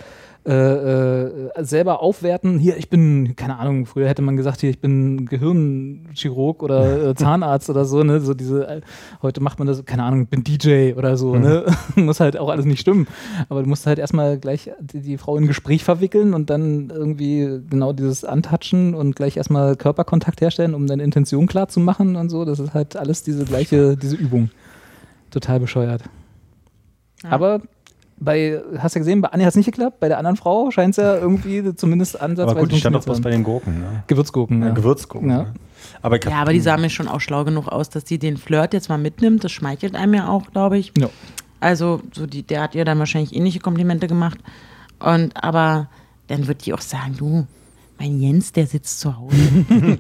äh, 0.43 0.53
äh, 0.53 1.63
selber 1.63 2.01
aufwerten. 2.01 2.57
Hier, 2.57 2.76
ich 2.77 2.89
bin, 2.89 3.35
keine 3.35 3.59
Ahnung, 3.59 3.85
früher 3.85 4.07
hätte 4.09 4.23
man 4.23 4.38
gesagt, 4.38 4.61
hier, 4.61 4.72
ich 4.72 4.80
bin 4.80 5.27
Gehirnchirurg 5.27 6.63
oder 6.63 7.09
äh, 7.09 7.15
Zahnarzt 7.15 7.69
oder 7.69 7.85
so, 7.85 8.03
ne? 8.03 8.19
So 8.22 8.34
diese, 8.34 8.68
äh, 8.68 8.81
heute 9.22 9.39
macht 9.39 9.59
man 9.59 9.68
das, 9.68 9.85
keine 9.85 10.03
Ahnung, 10.03 10.23
ich 10.23 10.30
bin 10.30 10.43
DJ 10.43 10.93
oder 10.93 11.15
so, 11.15 11.35
ne? 11.35 11.65
Muss 11.95 12.19
halt 12.19 12.38
auch 12.38 12.49
alles 12.49 12.65
nicht 12.65 12.80
stimmen. 12.80 13.07
Aber 13.49 13.61
du 13.61 13.69
musst 13.69 13.85
halt 13.85 13.99
erstmal 13.99 14.39
gleich 14.39 14.72
die, 14.80 15.01
die 15.01 15.19
Frau 15.19 15.38
in 15.38 15.43
ein 15.43 15.47
Gespräch 15.47 15.84
verwickeln 15.84 16.34
und 16.34 16.49
dann 16.49 16.89
irgendwie 16.89 17.61
genau 17.69 17.93
dieses 17.93 18.26
Antatschen 18.26 18.95
und 18.95 19.15
gleich 19.15 19.38
erstmal 19.38 19.76
Körperkontakt 19.76 20.41
herstellen, 20.41 20.73
um 20.73 20.88
deine 20.88 21.03
Intention 21.03 21.45
klar 21.45 21.68
zu 21.68 21.80
machen 21.80 22.15
und 22.15 22.30
so. 22.30 22.45
Das 22.45 22.57
ist 22.57 22.73
halt 22.73 22.95
alles 22.95 23.22
diese 23.22 23.45
gleiche, 23.45 23.95
diese 23.95 24.15
Übung. 24.15 24.49
Total 25.30 25.59
bescheuert. 25.59 26.01
Aber 27.30 27.61
bei, 28.23 28.61
hast 28.77 28.95
du 28.95 28.99
ja 28.99 29.02
gesehen, 29.02 29.22
bei 29.22 29.30
Anni 29.30 29.43
hat 29.43 29.49
es 29.49 29.56
nicht 29.56 29.65
geklappt, 29.65 29.99
bei 29.99 30.07
der 30.07 30.19
anderen 30.19 30.38
Frau 30.38 30.69
scheint 30.72 30.91
es 30.91 30.98
ja 30.98 31.18
irgendwie 31.18 31.76
zumindest 31.76 32.22
ansatzweise 32.22 32.52
Aber 32.52 32.60
gut, 32.61 32.72
die 32.72 32.77
stand 32.77 32.95
doch 32.95 33.03
bloß 33.03 33.19
bei 33.19 33.31
den 33.31 33.43
Gurken. 33.43 33.80
Ne? 33.80 34.03
Gewürzgurken, 34.07 34.61
Ja. 34.61 34.68
ja. 34.68 34.73
Gewürzgurken. 34.73 35.30
Ja. 35.30 35.38
ne? 35.43 35.53
Aber 36.03 36.18
ich 36.18 36.23
Ja, 36.26 36.41
aber 36.41 36.53
die 36.53 36.60
sah 36.60 36.77
mir 36.77 36.89
schon 36.89 37.07
auch 37.07 37.19
schlau 37.19 37.43
genug 37.43 37.68
aus, 37.68 37.89
dass 37.89 38.07
sie 38.07 38.19
den 38.19 38.38
Flirt 38.38 38.73
jetzt 38.73 38.89
mal 38.89 38.99
mitnimmt. 38.99 39.43
Das 39.43 39.52
schmeichelt 39.52 39.95
einem 39.95 40.14
ja 40.14 40.27
auch, 40.30 40.52
glaube 40.52 40.77
ich. 40.77 40.93
Ja. 40.98 41.10
Also, 41.60 42.02
so 42.14 42.27
die, 42.27 42.43
der 42.43 42.61
hat 42.61 42.76
ihr 42.76 42.85
dann 42.85 42.99
wahrscheinlich 42.99 43.35
ähnliche 43.35 43.60
Komplimente 43.60 44.07
gemacht. 44.07 44.38
Und 44.99 45.43
aber 45.43 45.89
dann 46.27 46.48
wird 46.48 46.65
die 46.65 46.73
auch 46.73 46.81
sagen, 46.81 47.15
du, 47.18 47.48
mein 47.99 48.19
Jens, 48.19 48.52
der 48.52 48.68
sitzt 48.68 48.99
zu 48.99 49.18
Hause. 49.18 49.35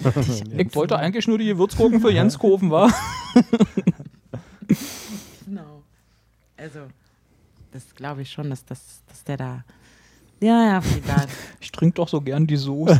Ich 0.57 0.75
wollte 0.75 0.97
eigentlich 0.97 1.27
nur 1.27 1.37
die 1.37 1.47
Gewürzgurken 1.47 1.99
für 2.01 2.11
Jens 2.11 2.37
kaufen, 2.37 2.69
war. 2.69 2.91
Genau. 5.45 5.83
Also, 6.55 6.79
das 7.71 7.95
glaube 7.95 8.21
ich 8.21 8.31
schon, 8.31 8.49
dass, 8.49 8.65
das, 8.65 9.01
dass 9.07 9.23
der 9.23 9.37
da. 9.37 9.63
Ja, 10.41 10.63
ja, 10.65 10.81
egal. 10.97 11.27
Ich 11.59 11.71
trinke 11.71 11.95
doch 11.95 12.07
so 12.07 12.19
gern 12.19 12.47
die 12.47 12.55
Soße. 12.57 12.99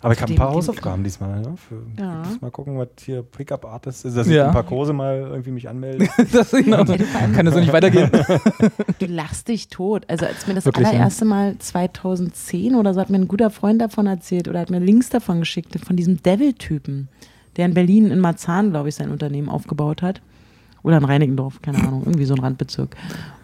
aber 0.00 0.14
ich 0.14 0.22
habe 0.22 0.32
ein 0.32 0.36
paar 0.36 0.50
Hausaufgaben 0.52 1.02
diesmal. 1.02 1.40
Ne? 1.40 1.54
Für, 1.56 1.82
Ja. 2.00 2.22
muss 2.22 2.40
Mal 2.40 2.50
gucken, 2.52 2.78
was 2.78 2.88
hier 3.04 3.22
Pickup 3.22 3.64
Artist 3.64 4.04
ist, 4.04 4.16
dass 4.16 4.26
ich 4.28 4.34
Ja. 4.34 4.46
ein 4.46 4.52
paar 4.52 4.62
Kurse 4.62 4.92
mal 4.92 5.16
irgendwie 5.18 5.50
mich 5.50 5.68
anmelde. 5.68 6.08
das 6.32 6.52
genau. 6.52 6.84
Kann 6.84 7.44
das 7.44 7.54
so 7.54 7.60
nicht 7.60 7.72
weitergehen. 7.72 8.10
Du 9.00 9.06
lachst 9.06 9.48
dich 9.48 9.68
tot. 9.68 10.04
Also, 10.08 10.26
als 10.26 10.46
mir 10.46 10.54
das 10.54 10.64
Wirklich, 10.64 10.86
ja. 10.86 10.92
allererste 10.92 11.24
Mal 11.24 11.58
2010 11.58 12.76
oder 12.76 12.94
so 12.94 13.00
hat 13.00 13.10
mir 13.10 13.18
ein 13.18 13.28
guter 13.28 13.50
Freund 13.50 13.80
davon 13.80 14.06
erzählt 14.06 14.46
oder 14.48 14.60
hat 14.60 14.70
mir 14.70 14.78
Links 14.78 15.08
davon 15.08 15.40
geschickt, 15.40 15.76
von 15.84 15.96
diesem 15.96 16.22
Devil-Typen, 16.22 17.08
der 17.56 17.66
in 17.66 17.74
Berlin 17.74 18.10
in 18.12 18.20
Marzahn, 18.20 18.70
glaube 18.70 18.88
ich, 18.88 18.94
sein 18.94 19.10
Unternehmen 19.10 19.48
aufgebaut 19.48 20.02
hat. 20.02 20.22
Oder 20.82 20.98
in 20.98 21.04
Reinickendorf, 21.04 21.62
keine 21.62 21.78
Ahnung, 21.86 22.02
irgendwie 22.04 22.24
so 22.24 22.34
ein 22.34 22.40
Randbezirk. 22.40 22.96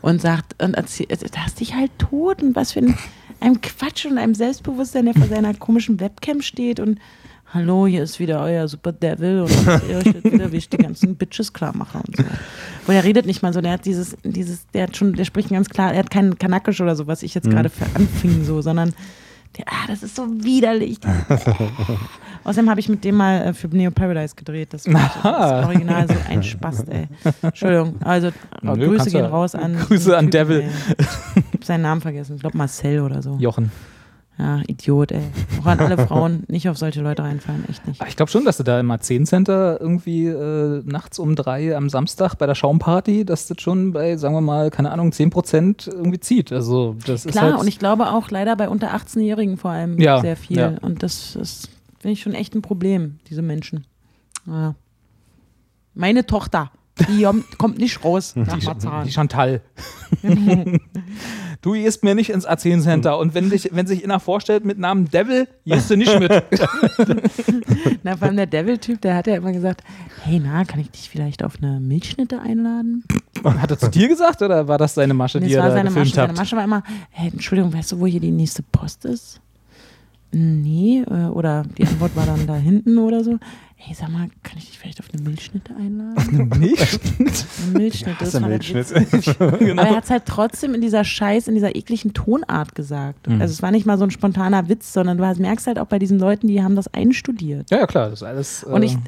Und 0.02 0.20
sagt, 0.20 0.62
und 0.62 0.74
erzählt, 0.74 1.10
da 1.34 1.40
hast 1.44 1.60
dich 1.60 1.74
halt 1.74 1.90
tot 1.98 2.42
und 2.42 2.56
was 2.56 2.72
für 2.72 2.80
ein, 2.80 2.96
einem 3.40 3.60
Quatsch 3.60 4.06
und 4.06 4.18
einem 4.18 4.34
Selbstbewusstsein, 4.34 5.06
der 5.06 5.14
vor 5.14 5.26
seiner 5.26 5.54
komischen 5.54 6.00
Webcam 6.00 6.42
steht 6.42 6.80
und 6.80 6.98
Hallo, 7.54 7.86
hier 7.86 8.02
ist 8.02 8.20
wieder 8.20 8.42
euer 8.42 8.68
Super 8.68 8.92
Devil 8.92 9.40
und 9.40 9.50
ihr 9.88 9.96
euch 9.96 10.22
wieder, 10.22 10.52
wie 10.52 10.58
ich 10.58 10.68
die 10.68 10.76
ganzen 10.76 11.16
Bitches 11.16 11.50
klar 11.54 11.74
mache 11.74 11.96
und 11.96 12.14
so. 12.14 12.22
Und 12.86 12.94
er 12.94 13.02
redet 13.04 13.24
nicht 13.24 13.42
mal 13.42 13.54
so, 13.54 13.62
der 13.62 13.72
hat 13.72 13.86
dieses, 13.86 14.18
dieses, 14.22 14.66
der 14.74 14.82
hat 14.82 14.96
schon, 14.98 15.14
der 15.14 15.24
spricht 15.24 15.48
ganz 15.48 15.70
klar, 15.70 15.94
er 15.94 16.00
hat 16.00 16.10
keinen 16.10 16.38
Kanakisch 16.38 16.82
oder 16.82 16.94
so, 16.94 17.06
was 17.06 17.22
ich 17.22 17.34
jetzt 17.34 17.48
gerade 17.48 17.70
für 17.70 17.86
anfing, 17.94 18.44
so, 18.44 18.60
sondern 18.60 18.92
der, 19.56 19.64
ah, 19.68 19.86
das 19.86 20.02
ist 20.02 20.16
so 20.16 20.26
widerlich. 20.42 20.98
Außerdem 22.44 22.70
habe 22.70 22.80
ich 22.80 22.88
mit 22.88 23.04
dem 23.04 23.16
mal 23.16 23.48
äh, 23.48 23.52
für 23.52 23.68
Neo 23.68 23.90
Paradise 23.90 24.34
gedreht. 24.34 24.72
Das, 24.72 24.86
war 24.86 25.10
das 25.22 25.64
Original 25.66 26.06
so 26.08 26.14
ein 26.28 26.42
Spaß, 26.42 26.84
ey. 26.88 27.08
Entschuldigung. 27.42 27.96
Also 28.02 28.30
Nö, 28.62 28.74
Grüße 28.74 29.10
gehen 29.10 29.24
raus 29.24 29.54
an. 29.54 29.76
Grüße 29.76 30.16
an 30.16 30.30
Devil. 30.30 30.60
ey. 30.60 30.68
Ich 30.98 31.44
habe 31.54 31.64
seinen 31.64 31.82
Namen 31.82 32.00
vergessen. 32.00 32.36
Ich 32.36 32.40
glaube 32.40 32.56
Marcel 32.56 33.00
oder 33.00 33.22
so. 33.22 33.36
Jochen. 33.38 33.70
Ja, 34.40 34.62
Idiot, 34.68 35.10
ey. 35.10 35.22
Auch 35.60 35.66
an 35.66 35.80
alle 35.80 35.98
Frauen 35.98 36.44
nicht 36.46 36.68
auf 36.68 36.78
solche 36.78 37.00
Leute 37.02 37.24
reinfallen, 37.24 37.68
echt 37.68 37.84
nicht. 37.88 38.00
Aber 38.00 38.08
Ich 38.08 38.14
glaube 38.14 38.30
schon, 38.30 38.44
dass 38.44 38.56
du 38.58 38.62
da 38.62 38.78
im 38.78 38.88
A10-Center 38.92 39.80
irgendwie 39.80 40.26
äh, 40.26 40.80
nachts 40.84 41.18
um 41.18 41.34
drei 41.34 41.76
am 41.76 41.88
Samstag 41.88 42.36
bei 42.36 42.46
der 42.46 42.54
Schaumparty, 42.54 43.24
dass 43.24 43.48
das 43.48 43.60
schon 43.60 43.92
bei, 43.92 44.16
sagen 44.16 44.36
wir 44.36 44.40
mal, 44.40 44.70
keine 44.70 44.92
Ahnung, 44.92 45.10
10% 45.10 45.90
irgendwie 45.92 46.20
zieht. 46.20 46.52
Also 46.52 46.94
das 47.04 47.26
ist 47.26 47.32
Klar, 47.32 47.46
halt, 47.52 47.60
und 47.60 47.66
ich 47.66 47.80
glaube 47.80 48.12
auch 48.12 48.30
leider 48.30 48.54
bei 48.54 48.68
unter 48.68 48.94
18-Jährigen 48.94 49.56
vor 49.56 49.72
allem 49.72 49.98
Ja, 49.98 50.20
sehr 50.20 50.36
viel. 50.36 50.56
ja. 50.58 50.68
Und 50.82 51.02
das 51.02 51.34
ist, 51.34 51.68
finde 51.98 52.12
ich, 52.12 52.20
schon 52.22 52.34
echt 52.34 52.54
ein 52.54 52.62
Problem, 52.62 53.18
diese 53.28 53.42
Menschen. 53.42 53.86
Ja. 54.46 54.76
Meine 55.94 56.26
Tochter, 56.26 56.70
die 57.08 57.26
kommt 57.58 57.78
nicht 57.78 58.04
raus 58.04 58.36
nach 58.36 58.62
Marzahn. 58.62 59.04
die 59.04 59.10
Chantal. 59.10 59.62
du 61.62 61.72
gehst 61.72 62.04
mir 62.04 62.14
nicht 62.14 62.30
ins 62.30 62.46
A10-Center 62.46 63.18
und 63.18 63.34
wenn, 63.34 63.50
dich, 63.50 63.70
wenn 63.72 63.86
sich 63.86 64.04
einer 64.04 64.20
vorstellt 64.20 64.64
mit 64.64 64.78
Namen 64.78 65.10
Devil, 65.10 65.48
gehst 65.64 65.90
du 65.90 65.96
nicht 65.96 66.18
mit. 66.18 66.30
Na, 68.02 68.16
vor 68.16 68.28
allem 68.28 68.36
der 68.36 68.46
Devil-Typ, 68.46 69.00
der 69.00 69.16
hat 69.16 69.26
ja 69.26 69.36
immer 69.36 69.52
gesagt, 69.52 69.82
hey, 70.24 70.40
na, 70.42 70.64
kann 70.64 70.80
ich 70.80 70.90
dich 70.90 71.08
vielleicht 71.08 71.44
auf 71.44 71.54
eine 71.60 71.80
Milchschnitte 71.80 72.40
einladen? 72.40 73.04
Hat 73.44 73.70
er 73.70 73.78
zu 73.78 73.90
dir 73.90 74.08
gesagt 74.08 74.42
oder 74.42 74.68
war 74.68 74.78
das 74.78 74.94
seine 74.94 75.14
Masche, 75.14 75.38
Nee, 75.38 75.46
die 75.46 75.52
es 75.52 75.56
er 75.56 75.62
war 75.62 75.70
da 75.70 75.76
seine 75.76 75.90
Masche. 75.90 76.14
Seine? 76.14 76.32
Masche 76.32 76.56
war 76.56 76.64
immer, 76.64 76.82
hey, 77.10 77.30
Entschuldigung, 77.32 77.72
weißt 77.72 77.92
du, 77.92 78.00
wo 78.00 78.06
hier 78.06 78.20
die 78.20 78.30
nächste 78.30 78.62
Post 78.62 79.04
ist? 79.04 79.40
Nee, 80.30 81.04
äh, 81.08 81.26
oder 81.28 81.64
die 81.76 81.86
Antwort 81.86 82.14
war 82.14 82.26
dann 82.26 82.46
da 82.46 82.56
hinten 82.56 82.98
oder 82.98 83.24
so. 83.24 83.38
Hey, 83.80 83.94
sag 83.94 84.10
mal, 84.10 84.28
kann 84.42 84.58
ich 84.58 84.66
dich 84.70 84.78
vielleicht 84.78 84.98
auf 84.98 85.06
eine 85.12 85.22
Milchschnitte 85.22 85.72
einladen? 85.76 86.48
Nicht? 86.58 86.98
Eine 87.62 87.78
Milchschnitte. 87.78 88.16
Das 88.18 88.32
das 88.32 88.34
ist 88.34 88.34
war 88.42 88.48
ein 88.48 88.52
halt 88.52 88.74
Milchschnitt. 88.74 89.12
witzig. 89.12 89.40
Aber 89.40 89.82
er 89.88 89.96
hat 89.96 90.04
es 90.04 90.10
halt 90.10 90.26
trotzdem 90.26 90.74
in 90.74 90.80
dieser 90.80 91.04
Scheiß, 91.04 91.46
in 91.46 91.54
dieser 91.54 91.76
ekligen 91.76 92.12
Tonart 92.12 92.74
gesagt. 92.74 93.28
Mhm. 93.28 93.40
Also 93.40 93.52
es 93.52 93.62
war 93.62 93.70
nicht 93.70 93.86
mal 93.86 93.96
so 93.96 94.04
ein 94.04 94.10
spontaner 94.10 94.68
Witz, 94.68 94.92
sondern 94.92 95.16
du 95.16 95.24
hast- 95.24 95.38
merkst 95.38 95.68
halt 95.68 95.78
auch 95.78 95.86
bei 95.86 96.00
diesen 96.00 96.18
Leuten, 96.18 96.48
die 96.48 96.60
haben 96.62 96.74
das 96.74 96.92
einstudiert. 96.92 97.70
Ja, 97.70 97.78
ja, 97.78 97.86
klar, 97.86 98.10
das 98.10 98.20
ist 98.20 98.26
alles. 98.26 98.64
Und 98.64 98.82
ich- 98.82 98.94
äh, 98.94 98.98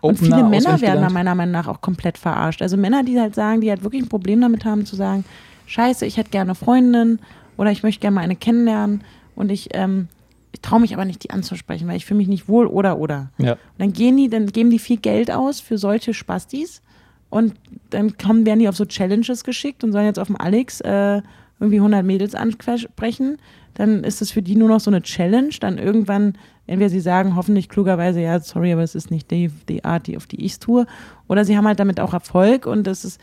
Und 0.00 0.18
viele 0.18 0.44
Männer 0.44 0.80
werden 0.80 1.02
da 1.02 1.10
meiner 1.10 1.34
Meinung 1.34 1.52
nach 1.52 1.66
auch 1.66 1.80
komplett 1.80 2.16
verarscht. 2.16 2.62
Also 2.62 2.76
Männer, 2.76 3.02
die 3.02 3.18
halt 3.18 3.34
sagen, 3.34 3.60
die 3.60 3.68
halt 3.68 3.82
wirklich 3.82 4.02
ein 4.02 4.08
Problem 4.08 4.40
damit 4.40 4.64
haben, 4.64 4.86
zu 4.86 4.94
sagen, 4.94 5.24
scheiße, 5.66 6.06
ich 6.06 6.16
hätte 6.16 6.30
gerne 6.30 6.50
eine 6.50 6.54
Freundin 6.54 7.18
oder 7.56 7.72
ich 7.72 7.82
möchte 7.82 8.00
gerne 8.00 8.14
mal 8.14 8.20
eine 8.22 8.36
kennenlernen 8.36 9.02
und 9.34 9.50
ich, 9.50 9.70
ähm, 9.74 10.06
ich 10.52 10.60
traue 10.60 10.80
mich 10.80 10.94
aber 10.94 11.04
nicht, 11.04 11.22
die 11.22 11.30
anzusprechen, 11.30 11.86
weil 11.88 11.96
ich 11.96 12.06
fühle 12.06 12.18
mich 12.18 12.28
nicht 12.28 12.48
wohl 12.48 12.66
oder 12.66 12.98
oder. 12.98 13.30
Ja. 13.38 13.52
Und 13.52 13.78
dann 13.78 13.92
gehen 13.92 14.16
die, 14.16 14.28
dann 14.28 14.46
geben 14.46 14.70
die 14.70 14.78
viel 14.78 14.96
Geld 14.96 15.30
aus 15.30 15.60
für 15.60 15.78
solche 15.78 16.14
Spastis 16.14 16.82
und 17.28 17.54
dann 17.90 18.16
kommen, 18.18 18.44
werden 18.44 18.58
die 18.58 18.68
auf 18.68 18.76
so 18.76 18.84
Challenges 18.84 19.44
geschickt 19.44 19.84
und 19.84 19.92
sollen 19.92 20.06
jetzt 20.06 20.18
auf 20.18 20.26
dem 20.26 20.36
Alex 20.36 20.80
äh, 20.80 21.22
irgendwie 21.60 21.76
100 21.76 22.04
Mädels 22.04 22.34
ansprechen, 22.34 23.36
dann 23.74 24.02
ist 24.02 24.20
es 24.20 24.30
für 24.32 24.42
die 24.42 24.56
nur 24.56 24.68
noch 24.68 24.80
so 24.80 24.90
eine 24.90 25.02
Challenge. 25.02 25.54
Dann 25.60 25.78
irgendwann, 25.78 26.34
entweder 26.66 26.90
sie 26.90 27.00
sagen 27.00 27.36
hoffentlich 27.36 27.68
klugerweise, 27.68 28.20
ja, 28.20 28.40
sorry, 28.40 28.72
aber 28.72 28.82
es 28.82 28.94
ist 28.94 29.10
nicht 29.10 29.30
die, 29.30 29.50
die 29.68 29.84
Art, 29.84 30.06
die, 30.06 30.16
auf 30.16 30.26
die 30.26 30.44
ich 30.44 30.52
es 30.52 30.58
tue, 30.58 30.86
oder 31.28 31.44
sie 31.44 31.56
haben 31.56 31.66
halt 31.66 31.78
damit 31.78 32.00
auch 32.00 32.12
Erfolg 32.12 32.66
und 32.66 32.86
das 32.86 33.04
ist, 33.04 33.20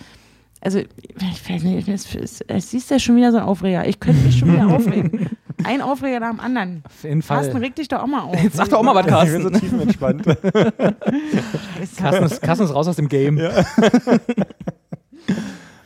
also, 0.62 0.80
ich 0.80 1.50
weiß 1.50 1.64
nicht, 1.64 1.88
es, 1.88 2.16
es, 2.16 2.42
es 2.42 2.74
ist 2.74 2.90
ja 2.90 2.98
schon 2.98 3.16
wieder 3.16 3.32
so 3.32 3.38
ein 3.38 3.44
Aufreger. 3.44 3.88
Ich 3.88 4.00
könnte 4.00 4.24
mich 4.24 4.40
schon 4.40 4.54
wieder 4.54 4.68
aufregen. 4.76 5.30
Ein 5.64 5.82
Aufreger 5.82 6.20
nach 6.20 6.30
dem 6.32 6.40
anderen. 6.40 6.84
Auf 6.86 7.04
jeden 7.04 7.22
Carsten, 7.22 7.52
Fall. 7.54 7.62
reg 7.62 7.76
dich 7.76 7.88
doch 7.88 8.02
auch 8.04 8.08
mal 8.08 8.22
auf. 8.22 8.42
Jetzt 8.42 8.58
sag 8.58 8.70
doch 8.70 8.80
auch 8.80 8.84
mal 8.84 8.94
was, 8.96 9.06
Ich 9.06 9.12
bin 9.34 9.42
Carsten. 9.42 9.42
so 9.44 9.50
tiefenentspannt. 9.60 10.24
Carsten 11.98 12.24
ist, 12.26 12.42
Carsten 12.42 12.66
ist 12.66 12.74
raus 12.74 12.88
aus 12.88 12.96
dem 12.96 13.08
Game. 13.10 13.40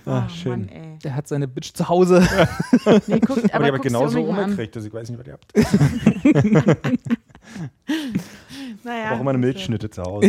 Ah, 0.03 0.23
Oh, 0.25 0.29
schön. 0.29 0.61
Mann, 0.61 0.69
ey. 0.69 0.97
Der 1.03 1.15
hat 1.15 1.27
seine 1.27 1.47
Bitch 1.47 1.73
zu 1.73 1.87
Hause. 1.87 2.27
Nee, 3.07 3.19
guckt, 3.19 3.53
Aber, 3.53 3.67
aber 3.67 3.75
ich 3.77 3.81
genauso 3.83 4.17
unbedingt 4.17 4.29
mal 4.31 4.37
an. 4.39 4.49
umgekriegt, 4.49 4.75
dass 4.75 4.83
ich 4.83 4.91
weiß 4.93 5.09
nicht, 5.11 5.19
was 5.19 5.27
ihr 5.27 5.33
habt. 5.33 5.53
Naja, 8.83 9.03
Ich 9.03 9.09
brauche 9.09 9.21
immer 9.21 9.29
eine 9.29 9.37
Milchschnitte 9.37 9.89
zu 9.91 10.01
Hause. 10.01 10.27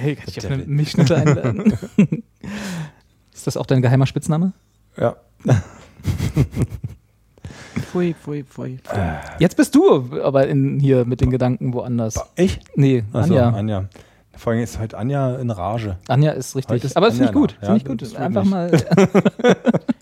Hey, 0.00 0.16
kann 0.16 0.24
ich 0.26 0.38
auf 0.38 0.44
eine 0.50 0.64
Milchschnitte 0.66 1.16
einladen? 1.16 1.72
ist 3.32 3.46
das 3.46 3.56
auch 3.56 3.66
dein 3.66 3.80
geheimer 3.80 4.06
Spitzname? 4.06 4.52
ja. 4.96 5.16
Äh, 8.00 8.14
Pfui, 8.14 8.44
pfui, 8.44 8.44
pfui. 8.44 8.78
Jetzt 9.38 9.56
bist 9.56 9.74
du 9.74 10.10
aber 10.22 10.46
in, 10.48 10.80
hier 10.80 11.04
mit 11.04 11.20
den 11.20 11.30
Gedanken 11.30 11.72
woanders. 11.72 12.18
Ich? 12.36 12.60
Nee, 12.74 13.04
Achso, 13.12 13.34
Anja. 13.34 13.48
Anja. 13.50 13.84
Vor 14.36 14.52
allem 14.52 14.62
ist 14.62 14.78
heute 14.80 14.98
Anja 14.98 15.36
in 15.36 15.50
Rage. 15.50 15.96
Anja 16.08 16.32
ist 16.32 16.56
richtig. 16.56 16.74
Heute 16.74 16.86
ist 16.86 16.96
aber 16.96 17.06
das 17.06 17.16
finde 17.16 17.30
ich 17.30 17.34
gut. 17.34 17.56
da. 17.60 17.66
Finde 17.66 17.70
Ja, 17.72 17.76
ich 17.76 17.84
gut. 17.84 18.02
das 18.02 18.14
Einfach 18.16 18.44
mal. 18.44 18.70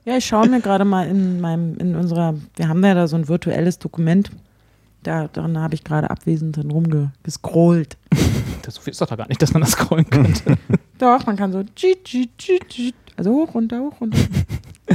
Ja, 0.04 0.16
ich 0.16 0.26
schaue 0.26 0.48
mir 0.48 0.60
gerade 0.60 0.84
mal 0.84 1.06
in 1.06 1.40
meinem, 1.40 1.76
in 1.78 1.94
unserer, 1.94 2.34
wir 2.56 2.68
haben 2.68 2.84
ja 2.84 2.92
da 2.94 3.06
so 3.06 3.14
ein 3.14 3.28
virtuelles 3.28 3.78
Dokument. 3.78 4.32
Da, 5.04 5.28
darin 5.32 5.56
habe 5.58 5.74
ich 5.74 5.84
gerade 5.84 6.10
abwesend 6.10 6.56
drin 6.56 6.70
rumgescrollt. 6.70 7.96
Das, 8.62 8.76
so 8.76 8.80
viel 8.80 8.92
ist 8.92 9.00
doch 9.00 9.08
da 9.08 9.16
gar 9.16 9.26
nicht, 9.26 9.42
dass 9.42 9.52
man 9.52 9.62
das 9.62 9.72
scrollen 9.72 10.08
könnte. 10.08 10.56
Doch, 10.98 11.26
man 11.26 11.34
kann 11.36 11.50
so, 11.50 11.64
also 13.16 13.30
hoch, 13.32 13.54
runter, 13.56 13.80
hoch, 13.80 14.00
runter. 14.00 14.18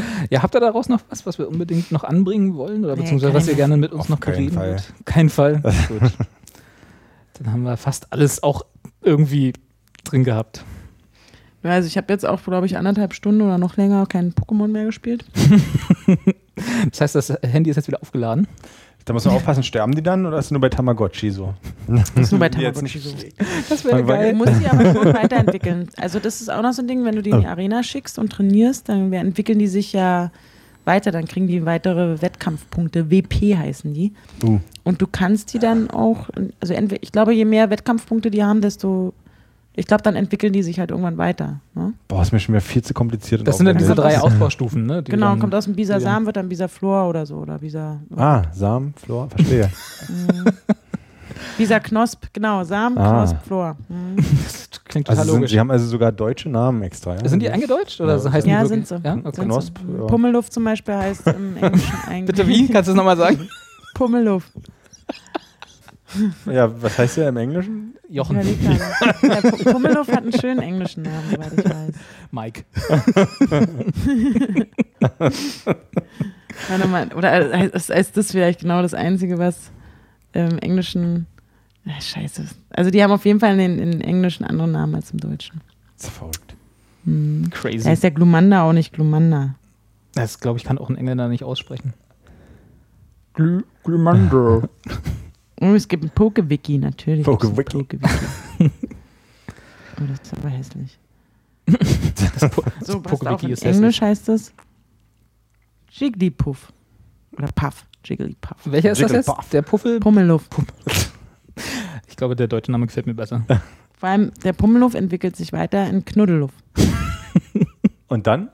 ja, 0.30 0.44
habt 0.44 0.56
ihr 0.56 0.60
daraus 0.60 0.90
noch 0.90 1.02
was, 1.10 1.26
was 1.26 1.38
wir 1.40 1.48
unbedingt 1.48 1.92
noch 1.92 2.04
anbringen 2.04 2.56
wollen? 2.56 2.84
Oder 2.84 2.96
Nee, 2.96 3.02
beziehungsweise 3.02 3.34
was 3.34 3.48
ihr 3.48 3.56
gerne 3.56 3.78
mit 3.78 3.92
uns 3.92 4.04
Auf 4.04 4.10
noch 4.10 4.20
bereden 4.20 4.56
wollt? 4.56 4.94
Kein 5.06 5.30
Fall. 5.30 5.62
Gut. 5.88 6.12
Dann 7.34 7.52
haben 7.52 7.64
wir 7.64 7.78
fast 7.78 8.12
alles 8.12 8.42
auch 8.44 8.64
irgendwie 9.02 9.54
drin 10.04 10.24
gehabt. 10.24 10.64
Ja, 11.64 11.72
also 11.72 11.88
ich 11.88 11.98
habe 11.98 12.12
jetzt 12.14 12.26
auch, 12.26 12.42
glaube 12.44 12.66
ich, 12.66 12.78
anderthalb 12.78 13.14
Stunden 13.14 13.42
oder 13.42 13.58
noch 13.58 13.78
länger 13.78 14.06
kein 14.06 14.34
Pokémon 14.34 14.68
mehr 14.68 14.86
gespielt. 14.86 15.26
Das 16.90 17.02
heißt, 17.02 17.14
das 17.14 17.30
Handy 17.44 17.70
ist 17.70 17.76
jetzt 17.76 17.88
wieder 17.88 18.02
aufgeladen. 18.02 18.48
Da 19.08 19.14
muss 19.14 19.24
man 19.26 19.34
aufpassen, 19.38 19.64
sterben 19.64 19.96
die 19.96 20.04
dann 20.04 20.26
oder 20.26 20.38
ist 20.38 20.46
es 20.46 20.52
nur 20.52 20.62
bei 20.62 20.70
Tamagotchi 20.70 21.32
so? 21.32 21.54
Das 21.88 22.10
ist 22.12 22.32
nur 22.32 22.40
bei 22.40 22.50
Tamagotchi 22.50 23.00
so. 23.00 23.16
Das 23.70 23.84
wäre 23.86 24.02
Du 24.02 24.08
geil. 24.08 24.34
musst 24.34 24.62
die 24.62 24.68
aber 24.68 24.84
schon 24.94 25.14
weiterentwickeln. 25.14 25.88
Also 25.98 26.20
das 26.20 26.42
ist 26.42 26.52
auch 26.52 26.62
noch 26.62 26.74
so 26.74 26.82
ein 26.82 26.88
Ding, 26.88 27.04
wenn 27.06 27.16
du 27.16 27.24
die 27.24 27.32
in 27.32 27.40
die 27.42 27.48
Arena 27.48 27.82
schickst 27.84 28.20
und 28.20 28.32
trainierst, 28.32 28.90
dann 28.90 29.12
entwickeln 29.14 29.60
die 29.60 29.68
sich 29.68 29.94
ja 29.94 30.30
weiter, 30.84 31.12
dann 31.12 31.26
kriegen 31.26 31.48
die 31.48 31.66
weitere 31.66 32.22
Wettkampfpunkte, 32.22 33.10
WP 33.10 33.58
heißen 33.58 33.94
die. 33.94 34.14
Uh. 34.44 34.60
Und 34.84 35.02
du 35.02 35.08
kannst 35.08 35.54
die 35.54 35.60
dann 35.60 35.90
auch, 35.90 36.30
also 36.60 36.74
entweder, 36.74 37.02
ich 37.02 37.12
glaube, 37.12 37.34
je 37.34 37.46
mehr 37.46 37.70
Wettkampfpunkte 37.70 38.30
die 38.30 38.44
haben, 38.44 38.62
desto, 38.62 39.14
ich 39.78 39.86
glaube, 39.88 40.04
dann 40.04 40.16
entwickeln 40.18 40.52
die 40.52 40.64
sich 40.64 40.80
halt 40.80 40.90
irgendwann 40.92 41.18
weiter. 41.18 41.62
Ne? 41.76 41.94
Boah, 42.08 42.22
ist 42.24 42.34
mir 42.34 42.40
schon 42.40 42.54
wieder 42.54 42.62
viel 42.62 42.82
zu 42.84 42.94
kompliziert. 42.94 43.48
Das 43.48 43.58
sind 43.58 43.68
dann 43.68 43.78
diese 43.78 43.96
drei 43.96 44.20
Ausbaustufen, 44.20 44.86
ne? 44.86 45.04
die 45.04 45.12
Genau, 45.12 45.30
dann- 45.30 45.40
kommt 45.40 45.56
aus 45.56 45.66
dem 45.66 45.76
Bisa 45.76 46.00
Samen, 46.00 46.26
wird 46.26 46.36
dann 46.36 46.50
Bisa 46.50 46.68
Flor 46.68 47.08
oder 47.08 47.26
so, 47.26 47.36
oder 47.38 47.60
Bisa, 47.60 48.00
Ah, 48.16 48.42
Samen, 48.54 48.94
Flor, 48.98 49.30
verstehe. 49.30 49.70
Bisa 51.58 51.80
Knosp, 51.80 52.26
genau, 52.34 52.64
Samen, 52.64 52.98
Ah. 52.98 53.12
Knosp, 53.26 53.36
Flor. 53.46 53.78
Mhm. 53.90 54.16
Das 54.44 54.70
klingt 54.86 55.10
Also 55.10 55.22
total 55.22 55.26
sind, 55.26 55.36
logisch. 55.36 55.52
sie 55.52 55.60
haben 55.60 55.70
also 55.72 55.86
sogar 55.88 56.12
deutsche 56.12 56.50
Namen 56.50 56.82
extra. 56.82 57.16
Ja? 57.16 57.28
sind 57.28 57.42
die 57.42 57.50
eingedeutscht 57.50 58.00
oder 58.02 58.14
Ja, 58.14 58.20
so 58.20 58.32
heißen 58.32 58.50
Ja, 58.50 58.64
die 58.64 58.70
wirklich? 58.70 58.88
sind 58.88 59.00
sie. 59.04 59.08
Ja? 59.08 59.14
Sind 59.14 59.28
Okay. 59.28 59.42
sie. 59.42 59.46
Knosp, 59.48 59.78
ja. 60.00 60.06
Pummelluft 60.06 60.54
zum 60.54 60.64
Beispiel 60.64 60.96
heißt 60.96 61.28
im 61.28 61.58
Englischen 61.58 61.94
eigentlich. 62.08 62.26
Bitte 62.36 62.48
wie? 62.48 62.68
Kannst 62.68 62.88
du 62.88 62.92
es 62.94 62.98
nochmal 62.98 63.18
sagen? 63.18 63.48
Pummelluft. 63.94 64.52
Ja, 66.46 66.82
was 66.82 66.98
heißt 66.98 67.18
der 67.18 67.30
im 67.30 67.38
Englischen? 67.38 67.96
Jochen. 68.10 68.38
Ja, 68.38 68.44
Pu- 68.44 69.72
Pummelluft 69.72 70.12
hat 70.12 70.24
einen 70.24 70.32
schönen 70.40 70.60
englischen 70.62 71.04
Namen, 71.04 71.24
soweit 71.32 71.54
ich 71.58 71.66
weiß. 71.66 71.92
Mike. 72.32 72.64
Warte 76.70 76.88
mal, 76.88 77.08
oder 77.14 77.54
äh, 77.54 77.68
ist, 77.68 77.90
ist 77.90 78.18
das 78.18 78.32
vielleicht 78.32 78.62
genau 78.62 78.82
das 78.82 78.94
Einzige, 78.94 79.38
was 79.38 79.72
im 80.34 80.58
Englischen. 80.60 81.28
Äh, 81.86 82.02
scheiße. 82.02 82.46
Also 82.72 82.90
die 82.92 83.04
haben 83.04 83.12
auf 83.12 83.26
jeden 83.26 83.40
Fall 83.40 83.60
in 83.60 83.78
den 83.78 84.02
englischen 84.02 84.44
anderen 84.46 84.72
Namen 84.72 84.96
als 84.96 85.12
im 85.12 85.20
Deutschen. 85.20 85.62
Das 85.98 86.08
ist 86.08 86.14
verrückt. 86.18 86.56
Hm. 87.06 87.48
Da 87.52 87.58
Crazy. 87.58 87.92
ist 87.92 88.04
der 88.04 88.12
Glumanda 88.12 88.64
auch 88.64 88.74
nicht 88.74 88.94
Glumanda. 88.94 89.56
Das, 90.14 90.40
glaube 90.40 90.58
ich, 90.58 90.64
kann 90.66 90.78
auch 90.78 90.90
ein 90.90 90.96
Engländer 90.98 91.28
nicht 91.28 91.44
aussprechen. 91.44 91.94
Gl 93.34 93.64
Glumando. 93.84 94.64
Oh, 95.60 95.74
es 95.74 95.88
gibt 95.88 96.04
ein 96.04 96.10
Pokewiki, 96.12 96.78
natürlich. 96.78 97.26
Pokewiki. 97.26 97.78
Pokewiki. 97.98 98.00
oh, 98.60 100.04
das 100.08 100.20
ist 100.22 100.34
aber 100.38 100.50
hässlich. 100.50 101.00
Das, 101.66 102.50
po 102.52 102.64
So, 102.82 103.00
das 103.00 103.20
Pokewiki 103.20 103.48
in 103.48 103.52
ist 103.54 103.64
Englisch 103.66 104.02
hässlich. 104.02 104.02
heißt 104.02 104.30
es 104.30 104.54
Jigglypuff. 105.92 106.72
Oder 107.38 107.48
Puff. 107.54 107.86
Jigglypuff. 108.06 108.58
Welcher 108.66 108.92
ist 108.92 109.02
das 109.02 109.12
jetzt? 109.12 109.32
Der 109.52 109.62
Puffel? 109.62 110.00
Pummelluft. 110.00 110.56
Ich 112.08 112.16
glaube, 112.16 112.36
der 112.36 112.48
deutsche 112.48 112.72
Name 112.72 112.86
gefällt 112.86 113.06
mir 113.08 113.14
besser. 113.16 113.44
Vor 114.00 114.10
allem 114.10 114.32
der 114.44 114.54
Pummelluft 114.54 114.96
entwickelt 114.96 115.36
sich 115.36 115.54
weiter 115.54 115.90
in 115.90 116.06
Knuddelluft. 116.06 116.56
Und 118.08 118.28
dann? 118.28 118.50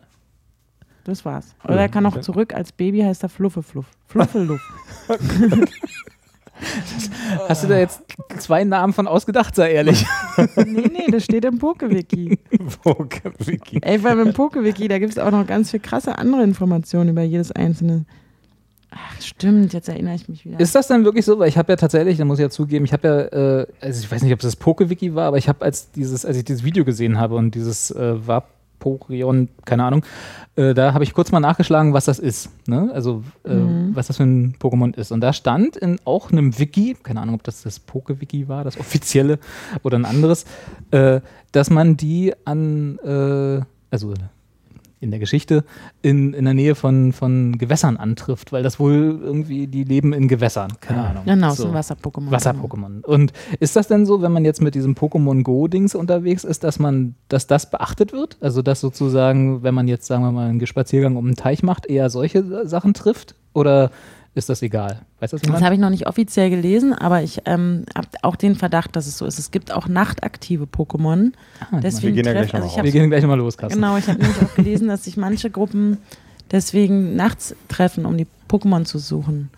Das 1.04 1.26
war's. 1.26 1.54
Oder 1.66 1.82
er 1.82 1.90
kann 1.90 2.06
auch 2.06 2.22
zurück, 2.22 2.54
als 2.54 2.72
Baby 2.72 3.02
heißt 3.02 3.24
er 3.24 3.30
Fluffefluff. 3.30 3.88
Fluffeluff. 4.08 4.62
Hast 7.50 7.64
du 7.64 7.68
da 7.68 7.78
jetzt 7.78 8.02
zwei 8.40 8.64
Namen 8.64 8.94
von 8.94 9.08
ausgedacht, 9.08 9.56
sei 9.56 9.74
ehrlich? 9.74 10.06
nee, 10.56 10.90
nee, 10.92 11.12
das 11.12 11.26
steht 11.26 11.46
im 11.46 11.60
Pokewiki. 11.60 12.40
Wiki. 13.40 13.80
Ey, 13.82 14.04
weil 14.04 14.20
im 14.20 14.34
Pokewiki, 14.34 14.88
da 14.88 15.00
gibt 15.00 15.12
es 15.12 15.20
auch 15.20 15.32
noch 15.32 15.46
ganz 15.48 15.72
viel 15.72 15.80
krasse 15.80 16.18
andere 16.18 16.44
Informationen 16.44 17.10
über 17.10 17.24
jedes 17.24 17.52
einzelne. 17.52 18.06
Ach, 18.92 19.22
stimmt, 19.22 19.74
jetzt 19.74 19.90
erinnere 19.90 20.16
ich 20.16 20.30
mich 20.30 20.46
wieder. 20.46 20.60
Ist 20.60 20.76
das 20.76 20.88
dann 20.88 21.04
wirklich 21.04 21.26
so? 21.26 21.40
Weil 21.40 21.50
ich 21.50 21.58
habe 21.58 21.72
ja 21.72 21.76
tatsächlich, 21.76 22.18
da 22.18 22.26
muss 22.26 22.38
ich 22.38 22.44
ja 22.44 22.50
zugeben, 22.50 22.86
ich 22.86 22.94
habe 22.94 23.08
ja, 23.08 23.62
äh, 23.62 23.68
also 23.82 24.04
ich 24.04 24.12
weiß 24.12 24.22
nicht, 24.22 24.34
ob 24.34 24.40
das 24.40 24.56
Pokewiki 24.56 25.16
war, 25.16 25.28
aber 25.28 25.38
ich 25.38 25.50
habe 25.50 25.64
als 25.66 25.92
dieses, 25.92 26.26
als 26.26 26.38
ich 26.38 26.46
dieses 26.46 26.64
Video 26.64 26.86
gesehen 26.86 27.20
habe 27.20 27.36
und 27.36 27.56
dieses 27.56 27.90
äh, 27.92 28.28
Vaporeon, 28.84 29.50
keine 29.66 29.84
Ahnung, 29.84 30.06
äh, 30.56 30.74
da 30.74 30.94
habe 30.94 31.04
ich 31.04 31.14
kurz 31.14 31.32
mal 31.32 31.40
nachgeschlagen, 31.40 31.94
was 31.94 32.06
das 32.06 32.20
ist. 32.20 32.50
Ne? 32.68 32.92
Also 32.94 33.24
äh, 33.44 33.52
was 33.94 34.08
das 34.08 34.18
für 34.18 34.24
ein 34.24 34.56
Pokémon 34.60 34.96
ist. 34.96 35.12
Und 35.12 35.22
da 35.22 35.34
stand 35.34 35.78
in 35.78 36.00
auch 36.06 36.32
einem 36.32 36.58
Wiki, 36.60 36.96
keine 37.02 37.22
Ahnung, 37.22 37.36
ob 37.36 37.44
das 37.44 37.64
das 37.64 37.80
Pokewiki 37.80 38.48
war, 38.48 38.64
das 38.64 38.80
offizielle 38.80 39.40
oder 39.84 39.98
ein 39.98 40.06
anderes, 40.06 40.46
äh, 40.92 41.22
dass 41.52 41.70
man 41.70 41.98
die 41.98 42.34
an, 42.46 42.98
äh, 43.00 43.62
also 43.92 44.14
in 45.04 45.12
der 45.12 45.20
Geschichte 45.20 45.64
in, 46.02 46.34
in 46.34 46.46
der 46.46 46.54
Nähe 46.54 46.76
von, 46.76 47.14
von 47.14 47.58
Gewässern 47.58 47.98
antrifft, 47.98 48.52
weil 48.52 48.64
das 48.64 48.80
wohl 48.80 49.20
irgendwie, 49.22 49.68
die 49.68 49.84
leben 49.84 50.14
in 50.14 50.28
Gewässern, 50.28 50.74
keine 50.80 51.04
Ahnung. 51.04 51.24
Genau, 51.26 51.52
So. 51.52 51.64
so. 51.64 51.68
ein 51.68 51.74
Wasser-Pokémon. 51.76 52.32
Wasser-Pokémon. 52.32 53.04
Und 53.04 53.34
ist 53.60 53.76
das 53.76 53.88
denn 53.88 54.06
so, 54.06 54.22
wenn 54.22 54.32
man 54.32 54.46
jetzt 54.46 54.62
mit 54.62 54.74
diesem 54.76 54.96
Pokémon 54.96 55.44
Go-Dings 55.44 55.94
unterwegs 55.94 56.44
ist, 56.44 56.64
dass 56.64 56.80
man, 56.80 57.16
dass 57.28 57.46
das 57.48 57.70
beachtet 57.70 58.14
wird? 58.14 58.38
Also 58.42 58.62
dass 58.62 58.80
sozusagen, 58.80 59.62
wenn 59.64 59.76
man 59.76 59.88
jetzt, 59.88 60.08
sagen 60.08 60.24
wir 60.24 60.32
mal, 60.32 60.50
einen 60.50 60.66
Spaziergang 60.66 61.18
um 61.18 61.26
einen 61.26 61.36
Teich 61.36 61.62
macht, 61.62 61.86
eher 61.86 62.10
solche 62.10 62.68
Sachen 62.68 62.94
trifft? 62.94 63.36
Oder 63.54 63.92
ist 64.36 64.50
das 64.50 64.62
egal? 64.62 65.02
Weiß 65.20 65.32
das 65.32 65.42
Das 65.42 65.62
habe 65.62 65.76
ich 65.76 65.80
noch 65.82 65.90
nicht 65.90 66.08
offiziell 66.08 66.50
gelesen, 66.50 66.94
aber 66.94 67.22
ich 67.22 67.42
ähm, 67.46 67.86
habe 67.96 68.08
auch 68.24 68.36
den 68.36 68.56
Verdacht, 68.56 68.96
dass 68.96 69.06
es 69.08 69.18
so 69.18 69.26
ist. 69.26 69.38
Es 69.40 69.52
gibt 69.52 69.72
auch 69.72 69.88
nachtaktive 69.88 70.64
Pokémon. 70.66 71.34
Ah, 71.72 71.80
Deswegen 71.82 72.16
Wir 72.16 72.24
gehen 72.24 72.34
ja 72.34 72.42
treff- 72.42 72.50
gleich 72.50 72.54
noch 72.54 72.60
also 72.62 72.68
ich 72.68 72.72
mal 72.74 72.78
hab 72.80 72.86
Wir 72.86 72.92
gehen 72.92 73.10
gleich 73.10 73.26
mal 73.26 73.36
los, 73.38 73.58
Carsten. 73.58 73.80
Genau, 73.80 73.98
ich 73.98 74.08
habe 74.08 74.20
nämlich 74.20 74.42
auch 74.42 74.56
gelesen, 74.56 74.88
dass 74.88 75.04
sich 75.04 75.18
manche 75.18 75.50
Gruppen 75.50 75.98
deswegen 76.52 77.16
nachts 77.16 77.56
treffen, 77.68 78.06
um 78.06 78.18
die 78.18 78.28
Pokémon 78.50 78.86
zu 78.86 78.98
suchen. 79.00 79.50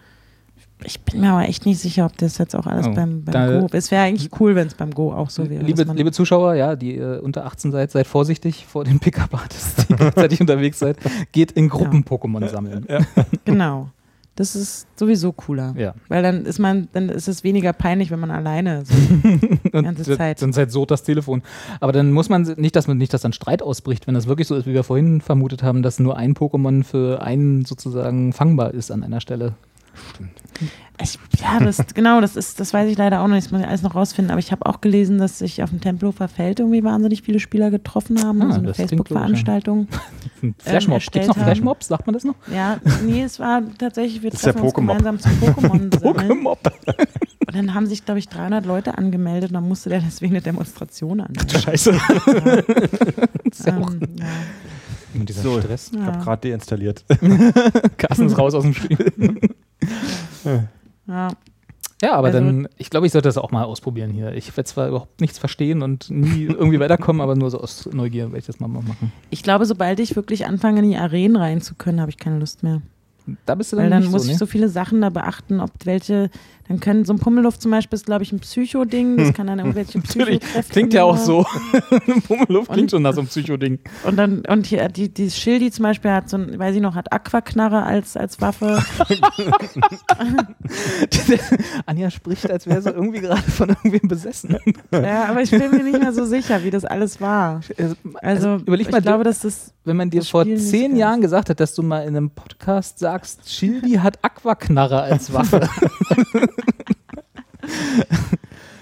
Ich 0.83 0.99
bin 0.99 1.21
mir 1.21 1.31
aber 1.31 1.47
echt 1.47 1.65
nicht 1.65 1.79
sicher, 1.79 2.05
ob 2.05 2.17
das 2.17 2.37
jetzt 2.37 2.53
auch 2.53 2.67
alles 2.67 2.85
Oh, 2.87 2.93
beim, 2.93 3.23
beim 3.23 3.33
da- 3.33 3.59
Go. 3.61 3.67
Es 3.71 3.91
wäre 3.91 4.03
eigentlich 4.03 4.29
cool, 4.41 4.55
wenn 4.55 4.67
es 4.67 4.73
beim 4.73 4.91
Go 4.91 5.13
auch 5.13 5.29
so 5.29 5.49
wäre. 5.49 5.63
liebe, 5.63 5.83
liebe 5.93 6.11
Zuschauer, 6.11 6.55
ja, 6.55 6.75
die 6.75 6.97
äh, 6.97 7.19
unter 7.19 7.45
18 7.45 7.71
seid, 7.71 7.91
seid 7.91 8.05
vorsichtig 8.07 8.65
vor 8.67 8.83
den 8.83 8.99
Pickup-Artists, 8.99 9.87
die 9.87 9.93
gleichzeitig 9.95 10.41
unterwegs 10.41 10.79
seid. 10.79 10.97
Geht 11.31 11.53
in 11.53 11.69
Gruppen 11.69 12.03
Pokémon 12.03 12.45
sammeln. 12.49 12.85
genau. 13.45 13.89
Das 14.35 14.53
ist 14.53 14.85
sowieso 14.97 15.31
cooler. 15.31 15.73
Ja. 15.77 15.93
Weil 16.09 16.21
dann 16.21 16.45
ist 16.45 16.59
man, 16.59 16.89
dann 16.91 17.07
ist 17.07 17.29
es 17.29 17.45
weniger 17.45 17.71
peinlich, 17.71 18.11
wenn 18.11 18.19
man 18.19 18.31
alleine 18.31 18.81
ist. 18.81 18.91
Die 19.23 19.71
ganze 19.71 20.11
Und 20.11 20.17
Zeit. 20.17 20.39
Sonst 20.39 20.57
halt 20.57 20.71
so 20.71 20.85
das 20.85 21.03
Telefon. 21.03 21.41
Aber 21.79 21.93
dann 21.93 22.11
muss 22.11 22.27
man 22.27 22.41
nicht, 22.57 22.75
dass 22.75 22.87
man 22.87 22.97
nicht, 22.97 23.13
dass 23.13 23.21
dann 23.21 23.31
Streit 23.31 23.61
ausbricht, 23.61 24.07
wenn 24.07 24.13
das 24.13 24.27
wirklich 24.27 24.47
so 24.47 24.55
ist, 24.55 24.65
wie 24.65 24.73
wir 24.73 24.83
vorhin 24.83 25.21
vermutet 25.21 25.63
haben, 25.63 25.83
dass 25.83 25.99
nur 25.99 26.17
ein 26.17 26.33
Pokémon 26.33 26.83
für 26.83 27.21
einen 27.21 27.63
sozusagen 27.63 28.33
fangbar 28.33 28.73
ist 28.73 28.91
an 28.91 29.03
einer 29.03 29.21
Stelle. 29.21 29.53
Ich, 31.01 31.19
ja, 31.41 31.59
das, 31.59 31.77
genau, 31.93 32.21
das 32.21 32.35
ist, 32.35 32.59
das 32.59 32.73
weiß 32.73 32.89
ich 32.89 32.97
leider 32.97 33.19
auch 33.21 33.27
noch 33.27 33.35
nicht, 33.35 33.45
das 33.47 33.51
muss 33.51 33.61
ich 33.61 33.67
alles 33.67 33.81
noch 33.81 33.95
rausfinden. 33.95 34.31
Aber 34.31 34.39
ich 34.39 34.51
habe 34.51 34.65
auch 34.65 34.79
gelesen, 34.81 35.17
dass 35.17 35.39
sich 35.39 35.61
auf 35.61 35.69
dem 35.69 35.81
Tempelhofer 35.81 36.27
Feld 36.27 36.59
irgendwie 36.59 36.83
wahnsinnig 36.83 37.21
viele 37.21 37.39
Spieler 37.39 37.69
getroffen 37.71 38.23
haben. 38.23 38.41
Ah, 38.41 38.51
so 38.51 38.59
eine 38.59 38.67
das 38.67 38.75
klingt 38.77 38.89
Facebook-Veranstaltung. 38.91 39.87
Flashmob. 40.59 41.01
Gibt 41.01 41.15
es 41.17 41.27
noch. 41.27 41.37
Flashmobs? 41.37 41.87
Sagt 41.87 42.07
man 42.07 42.13
das 42.13 42.23
noch? 42.23 42.35
Ja, 42.53 42.77
nee, 43.05 43.23
es 43.23 43.39
war 43.39 43.61
tatsächlich, 43.77 44.21
wir 44.23 44.31
Das 44.31 44.41
treffen 44.41 44.61
uns 44.61 44.73
Pokémon. 44.73 44.75
gemeinsam 44.97 45.19
zum 45.19 45.31
Pokémon. 45.33 45.89
Pokémob. 46.01 46.57
Und 47.47 47.55
dann 47.55 47.73
haben 47.73 47.87
sich, 47.87 48.05
glaube 48.05 48.19
ich, 48.19 48.29
300 48.29 48.65
Leute 48.65 48.97
angemeldet 48.97 49.49
und 49.49 49.55
dann 49.55 49.67
musste 49.67 49.89
der 49.89 49.99
deswegen 49.99 50.33
eine 50.33 50.41
Demonstration 50.41 51.19
anmelden. 51.21 51.59
Scheiße. 51.59 51.91
ähm, 51.91 52.61
ja. 53.65 53.75
Und 55.13 55.29
dieser 55.29 55.41
So. 55.41 55.59
Stress. 55.61 55.91
Ich 55.93 55.99
habe 56.01 56.19
gerade 56.23 56.49
deinstalliert. 56.49 57.03
Carsten 57.97 58.27
ist 58.27 58.37
raus 58.37 58.53
aus 58.53 58.63
dem 58.63 58.73
Spiel. 58.73 59.11
Ja. 61.07 61.29
Ja, 62.01 62.13
aber 62.15 62.27
Also- 62.27 62.39
dann, 62.39 62.67
ich 62.77 62.89
glaube, 62.89 63.05
ich 63.05 63.13
sollte 63.13 63.27
das 63.29 63.37
auch 63.37 63.51
mal 63.51 63.63
ausprobieren 63.63 64.11
hier. 64.11 64.33
Ich 64.33 64.55
werde 64.57 64.65
zwar 64.67 64.89
überhaupt 64.89 65.21
nichts 65.21 65.39
verstehen 65.39 65.81
und 65.81 66.09
nie 66.09 66.43
irgendwie 66.45 66.79
weiterkommen, 66.79 67.21
aber 67.21 67.35
nur 67.35 67.49
so 67.49 67.59
aus 67.61 67.85
Neugier 67.91 68.25
werde 68.25 68.39
ich 68.39 68.45
das 68.45 68.59
mal 68.59 68.67
machen. 68.67 69.11
Ich 69.29 69.43
glaube, 69.43 69.65
sobald 69.65 69.99
ich 70.01 70.15
wirklich 70.15 70.45
anfange, 70.45 70.81
in 70.81 70.89
die 70.89 70.97
Arenen 70.97 71.37
rein 71.37 71.61
zu 71.61 71.73
können, 71.75 72.01
habe 72.01 72.11
ich 72.11 72.17
keine 72.17 72.39
Lust 72.39 72.63
mehr. 72.63 72.81
Da 73.45 73.55
bist 73.55 73.71
du 73.71 73.77
dann 73.77 73.85
Weil 73.85 73.89
dann 74.01 74.11
muss 74.11 74.23
so, 74.23 74.27
ich 74.27 74.33
ne? 74.33 74.37
so 74.37 74.45
viele 74.45 74.69
Sachen 74.69 75.01
da 75.01 75.09
beachten, 75.09 75.59
ob 75.59 75.71
welche, 75.85 76.29
dann 76.67 76.79
können 76.79 77.05
so 77.05 77.13
ein 77.13 77.19
Pummelluft 77.19 77.61
zum 77.61 77.71
Beispiel 77.71 77.95
ist, 77.95 78.05
glaube 78.05 78.23
ich, 78.23 78.31
ein 78.31 78.39
Psycho-Ding, 78.39 79.17
das 79.17 79.33
kann 79.33 79.47
dann 79.47 79.59
irgendwelche 79.59 79.99
Natürlich, 80.05 80.41
klingt 80.69 80.93
ja 80.93 81.03
auch 81.03 81.17
so. 81.17 81.45
Pummeluft 82.27 82.71
klingt 82.71 82.91
schon 82.91 83.03
nach 83.03 83.13
so 83.13 83.21
einem 83.21 83.27
Psychoding. 83.27 83.79
Und 84.03 84.17
dann, 84.17 84.43
und 84.47 84.65
hier, 84.65 84.87
die, 84.89 85.09
die 85.09 85.29
Schildi 85.29 85.69
zum 85.71 85.83
Beispiel 85.83 86.11
hat 86.11 86.29
so 86.29 86.37
ein, 86.37 86.57
weiß 86.57 86.75
ich 86.75 86.81
noch, 86.81 86.95
hat 86.95 87.13
Aquaknarre 87.13 87.83
als, 87.83 88.17
als 88.17 88.41
Waffe. 88.41 88.83
Anja 91.85 92.09
spricht, 92.09 92.49
als 92.49 92.65
wäre 92.65 92.81
sie 92.81 92.89
irgendwie 92.89 93.21
gerade 93.21 93.43
von 93.43 93.69
irgendwem 93.69 94.07
besessen. 94.07 94.57
ja, 94.91 95.25
aber 95.25 95.41
ich 95.41 95.51
bin 95.51 95.69
mir 95.69 95.83
nicht 95.83 95.99
mehr 95.99 96.13
so 96.13 96.25
sicher, 96.25 96.63
wie 96.63 96.71
das 96.71 96.83
alles 96.83 97.21
war. 97.21 97.61
Also, 98.21 98.55
überleg 98.55 98.87
ich 98.87 98.91
mal, 98.91 99.01
glaube, 99.01 99.23
dass 99.23 99.39
das, 99.39 99.73
wenn 99.83 99.97
man 99.97 100.09
dir 100.09 100.23
vor 100.23 100.45
zehn. 100.45 100.95
Jahren 100.95 101.21
gesagt 101.21 101.49
hat, 101.49 101.59
dass 101.59 101.75
du 101.75 101.83
mal 101.83 102.01
in 102.01 102.15
einem 102.15 102.29
Podcast 102.29 102.99
sagst, 102.99 103.51
Schildi 103.53 103.93
hat 103.93 104.17
Aquaknarre 104.23 105.01
als 105.01 105.33
Waffe, 105.33 105.69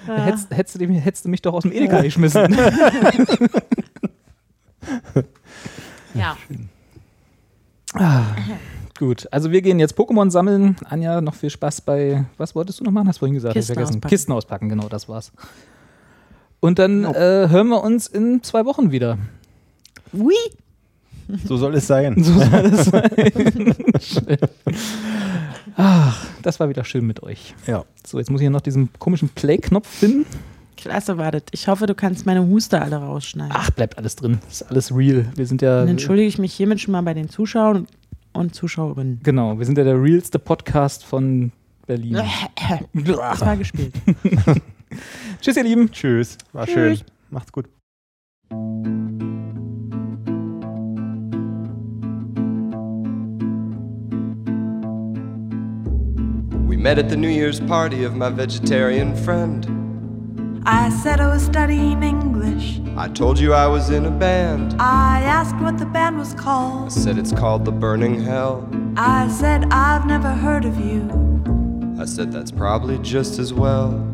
ja, 0.07 0.25
hättest, 0.25 0.51
hättest, 0.51 0.81
du, 0.81 0.87
hättest 0.87 1.25
du 1.25 1.29
mich 1.29 1.41
doch 1.41 1.53
aus 1.53 1.63
dem 1.63 1.71
Edeka 1.71 2.01
geschmissen. 2.01 2.55
ja. 6.13 6.37
Gut, 8.97 9.27
also 9.31 9.51
wir 9.51 9.61
gehen 9.61 9.79
jetzt 9.79 9.97
Pokémon 9.97 10.29
sammeln. 10.29 10.75
Anja, 10.89 11.21
noch 11.21 11.35
viel 11.35 11.49
Spaß 11.49 11.81
bei, 11.81 12.25
was 12.37 12.55
wolltest 12.55 12.79
du 12.79 12.83
noch 12.83 12.91
machen? 12.91 13.07
Hast 13.07 13.17
du 13.17 13.19
vorhin 13.19 13.35
gesagt, 13.35 13.53
Kisten 13.53 13.73
vergessen. 13.73 13.95
auspacken. 13.95 14.09
Kisten 14.09 14.31
auspacken, 14.31 14.69
genau, 14.69 14.89
das 14.89 15.09
war's. 15.09 15.31
Und 16.59 16.79
dann 16.79 17.03
äh, 17.03 17.49
hören 17.49 17.67
wir 17.67 17.83
uns 17.83 18.07
in 18.07 18.41
zwei 18.43 18.65
Wochen 18.65 18.91
wieder. 18.91 19.17
Ui. 20.13 20.33
So 21.45 21.57
soll 21.57 21.75
es 21.75 21.87
sein. 21.87 22.23
So 22.23 22.33
soll 22.33 22.65
es 22.65 22.85
sein. 22.85 23.75
Ach, 25.75 26.25
das 26.41 26.59
war 26.59 26.69
wieder 26.69 26.83
schön 26.83 27.05
mit 27.05 27.23
euch. 27.23 27.55
Ja. 27.67 27.85
So, 28.05 28.19
jetzt 28.19 28.29
muss 28.29 28.41
ich 28.41 28.43
hier 28.43 28.51
noch 28.51 28.61
diesen 28.61 28.89
komischen 28.99 29.29
Play-Knopf 29.29 29.87
finden. 29.87 30.25
Klasse, 30.77 31.17
wartet. 31.17 31.49
Ich 31.51 31.67
hoffe, 31.67 31.85
du 31.85 31.95
kannst 31.95 32.25
meine 32.25 32.45
Huster 32.45 32.81
alle 32.81 32.97
rausschneiden. 32.97 33.53
Ach, 33.55 33.71
bleibt 33.71 33.97
alles 33.97 34.15
drin. 34.15 34.39
Ist 34.49 34.63
alles 34.69 34.93
real. 34.95 35.25
Wir 35.35 35.45
sind 35.45 35.61
ja. 35.61 35.79
Dann 35.79 35.87
entschuldige 35.87 36.27
ich 36.27 36.37
mich 36.37 36.53
hiermit 36.53 36.81
schon 36.81 36.91
mal 36.91 37.01
bei 37.01 37.13
den 37.13 37.29
Zuschauern 37.29 37.87
und 38.33 38.53
Zuschauerinnen. 38.53 39.21
Genau, 39.23 39.57
wir 39.57 39.65
sind 39.65 39.77
ja 39.77 39.83
der 39.83 40.01
realste 40.01 40.39
Podcast 40.39 41.05
von 41.05 41.51
Berlin. 41.87 42.19
Das 42.93 43.41
war 43.41 43.57
gespielt. 43.57 43.93
Tschüss, 45.41 45.57
ihr 45.57 45.63
Lieben. 45.63 45.91
Tschüss. 45.91 46.37
War 46.51 46.65
Tschüss. 46.65 46.99
schön. 46.99 47.07
Macht's 47.29 47.51
gut. 47.51 47.67
Met 56.83 56.99
at 56.99 57.07
the 57.07 57.15
New 57.15 57.29
Year's 57.29 57.61
party 57.61 58.03
of 58.03 58.13
my 58.13 58.29
vegetarian 58.29 59.15
friend. 59.15 60.61
I 60.65 60.89
said 60.89 61.21
I 61.21 61.33
was 61.33 61.41
studying 61.41 62.03
English. 62.03 62.81
I 62.97 63.07
told 63.07 63.39
you 63.39 63.53
I 63.53 63.67
was 63.67 63.89
in 63.89 64.05
a 64.05 64.11
band. 64.11 64.75
I 64.81 65.21
asked 65.21 65.55
what 65.63 65.77
the 65.77 65.85
band 65.85 66.17
was 66.17 66.33
called. 66.33 66.87
I 66.87 66.89
said 66.89 67.17
it's 67.17 67.31
called 67.31 67.63
The 67.63 67.71
Burning 67.71 68.21
Hell. 68.21 68.69
I 68.97 69.29
said 69.29 69.63
I've 69.71 70.05
never 70.05 70.33
heard 70.33 70.65
of 70.65 70.77
you. 70.77 71.07
I 71.97 72.03
said 72.03 72.33
that's 72.33 72.51
probably 72.51 72.97
just 72.97 73.39
as 73.39 73.53
well. 73.53 74.12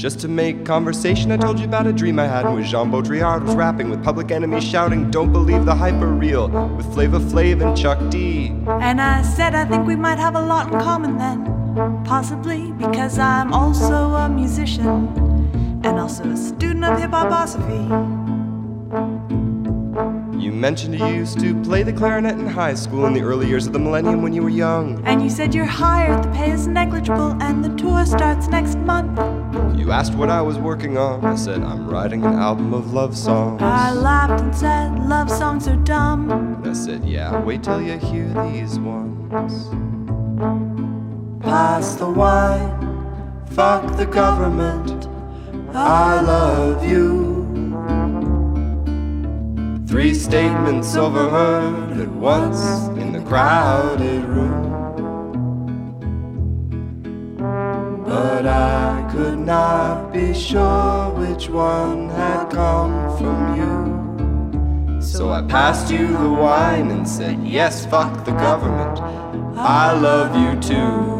Just 0.00 0.18
to 0.20 0.28
make 0.28 0.64
conversation, 0.64 1.30
I 1.30 1.36
told 1.36 1.58
you 1.58 1.66
about 1.66 1.86
a 1.86 1.92
dream 1.92 2.18
I 2.18 2.26
had 2.26 2.46
in 2.46 2.54
which 2.54 2.70
Jean 2.70 2.90
Baudrillard 2.90 3.44
was 3.44 3.54
rapping 3.54 3.90
with 3.90 4.02
Public 4.02 4.30
Enemy 4.30 4.62
shouting, 4.62 5.10
Don't 5.10 5.30
believe 5.30 5.66
the 5.66 5.74
hyper 5.74 6.06
real, 6.06 6.48
with 6.48 6.90
Flava 6.94 7.18
Flav 7.18 7.60
and 7.60 7.76
Chuck 7.76 7.98
D. 8.10 8.46
And 8.66 8.98
I 8.98 9.20
said 9.20 9.54
I 9.54 9.66
think 9.66 9.86
we 9.86 9.96
might 9.96 10.16
have 10.16 10.36
a 10.36 10.40
lot 10.40 10.72
in 10.72 10.80
common 10.80 11.18
then. 11.18 12.02
Possibly 12.06 12.72
because 12.72 13.18
I'm 13.18 13.52
also 13.52 14.14
a 14.14 14.26
musician 14.26 15.06
and 15.84 15.98
also 15.98 16.24
a 16.30 16.36
student 16.38 16.82
of 16.86 16.98
hip 16.98 17.10
hoposophy. 17.10 18.29
You 20.40 20.52
mentioned 20.52 20.98
you 20.98 21.06
used 21.06 21.38
to 21.40 21.54
play 21.62 21.82
the 21.82 21.92
clarinet 21.92 22.38
in 22.38 22.46
high 22.46 22.72
school 22.72 23.04
in 23.04 23.12
the 23.12 23.20
early 23.20 23.46
years 23.46 23.66
of 23.66 23.74
the 23.74 23.78
millennium 23.78 24.22
when 24.22 24.32
you 24.32 24.42
were 24.42 24.48
young. 24.48 25.04
And 25.04 25.22
you 25.22 25.28
said 25.28 25.54
you're 25.54 25.66
hired, 25.66 26.24
the 26.24 26.30
pay 26.30 26.50
is 26.50 26.66
negligible, 26.66 27.36
and 27.42 27.62
the 27.62 27.68
tour 27.76 28.06
starts 28.06 28.48
next 28.48 28.78
month. 28.78 29.18
You 29.78 29.92
asked 29.92 30.14
what 30.14 30.30
I 30.30 30.40
was 30.40 30.56
working 30.56 30.96
on. 30.96 31.22
I 31.26 31.34
said, 31.34 31.62
I'm 31.62 31.86
writing 31.86 32.24
an 32.24 32.32
album 32.32 32.72
of 32.72 32.94
love 32.94 33.14
songs. 33.18 33.60
I 33.60 33.92
laughed 33.92 34.40
and 34.40 34.56
said 34.56 34.98
love 35.06 35.30
songs 35.30 35.68
are 35.68 35.76
dumb. 35.76 36.30
And 36.30 36.66
I 36.66 36.72
said, 36.72 37.04
Yeah, 37.04 37.38
wait 37.42 37.62
till 37.62 37.82
you 37.82 37.98
hear 37.98 38.28
these 38.50 38.78
ones. 38.78 39.68
Pass 41.42 41.96
the 41.96 42.08
wine, 42.08 43.44
fuck 43.50 43.94
the 43.98 44.06
government. 44.06 45.06
I 45.74 46.22
love 46.22 46.82
you. 46.82 47.29
Three 49.90 50.14
statements 50.14 50.94
overheard 50.94 51.98
at 51.98 52.08
once 52.10 52.86
in 52.96 53.10
the 53.10 53.20
crowded 53.22 54.24
room. 54.24 54.70
But 58.04 58.46
I 58.46 59.10
could 59.10 59.40
not 59.40 60.12
be 60.12 60.32
sure 60.32 61.10
which 61.10 61.48
one 61.48 62.08
had 62.08 62.50
come 62.50 63.18
from 63.18 63.56
you. 63.58 65.02
So 65.02 65.30
I 65.30 65.42
passed 65.42 65.90
you 65.90 66.06
the 66.06 66.30
wine 66.30 66.92
and 66.92 67.08
said, 67.08 67.44
Yes, 67.44 67.84
fuck 67.84 68.24
the 68.24 68.30
government. 68.30 69.00
I 69.58 69.90
love 69.90 70.36
you 70.36 70.60
too. 70.60 71.19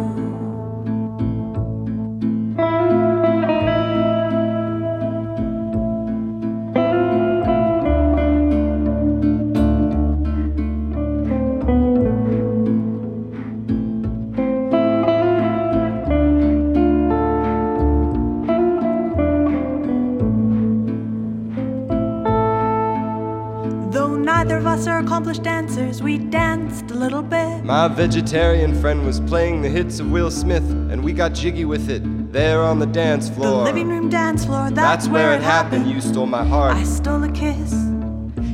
My 27.71 27.87
vegetarian 27.87 28.75
friend 28.81 29.07
was 29.07 29.21
playing 29.21 29.63
the 29.63 29.69
hits 29.69 30.01
of 30.01 30.11
Will 30.11 30.33
Smith, 30.33 30.69
and 30.91 31.05
we 31.05 31.13
got 31.13 31.33
jiggy 31.33 31.65
with 31.65 31.89
it 31.89 32.03
there 32.33 32.65
on 32.65 32.81
the 32.81 32.87
dance 32.87 33.31
floor. 33.31 33.59
The 33.59 33.67
living 33.67 33.89
room 33.89 34.09
dance 34.09 34.45
floor, 34.45 34.73
that's, 34.73 35.05
That's 35.05 35.09
where 35.09 35.33
it 35.35 35.41
happened. 35.41 35.87
You 35.87 36.01
stole 36.01 36.27
my 36.27 36.45
heart. 36.45 36.75
I 36.75 36.83
stole 36.83 37.23
a 37.23 37.31
kiss. 37.31 37.73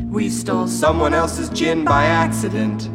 We 0.04 0.28
stole 0.28 0.68
someone 0.68 1.14
else's 1.14 1.48
gin 1.48 1.82
by 1.82 2.04
accident. 2.04 2.90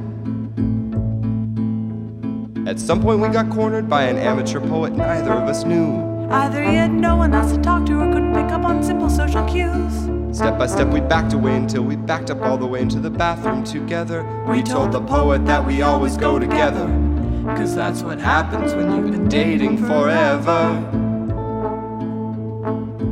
At 2.67 2.79
some 2.79 3.01
point, 3.01 3.19
we 3.19 3.27
got 3.29 3.49
cornered 3.49 3.89
by 3.89 4.03
an 4.03 4.17
amateur 4.19 4.59
poet 4.59 4.93
neither 4.93 5.31
of 5.31 5.49
us 5.49 5.63
knew. 5.63 6.27
Either 6.29 6.61
he 6.61 6.75
had 6.75 6.91
no 6.91 7.15
one 7.15 7.33
else 7.33 7.51
to 7.51 7.57
talk 7.63 7.83
to 7.87 7.93
or 7.99 8.13
couldn't 8.13 8.35
pick 8.35 8.51
up 8.51 8.63
on 8.63 8.83
simple 8.83 9.09
social 9.09 9.43
cues. 9.45 10.20
Step 10.31 10.57
by 10.57 10.65
step, 10.65 10.87
we 10.87 11.01
backed 11.01 11.33
away 11.33 11.55
until 11.55 11.83
we 11.83 11.97
backed 11.97 12.29
up 12.29 12.41
all 12.41 12.57
the 12.57 12.65
way 12.65 12.81
into 12.81 12.99
the 12.99 13.09
bathroom 13.09 13.65
together. 13.65 14.23
We 14.47 14.63
told 14.63 14.93
the 14.93 15.01
poet 15.01 15.45
that 15.45 15.65
we 15.65 15.81
always 15.81 16.15
go 16.15 16.39
together. 16.39 16.87
Cause 17.57 17.75
that's 17.75 18.01
what 18.01 18.19
happens 18.19 18.73
when 18.73 18.95
you've 18.95 19.11
been 19.11 19.27
dating 19.27 19.77
forever. 19.85 20.79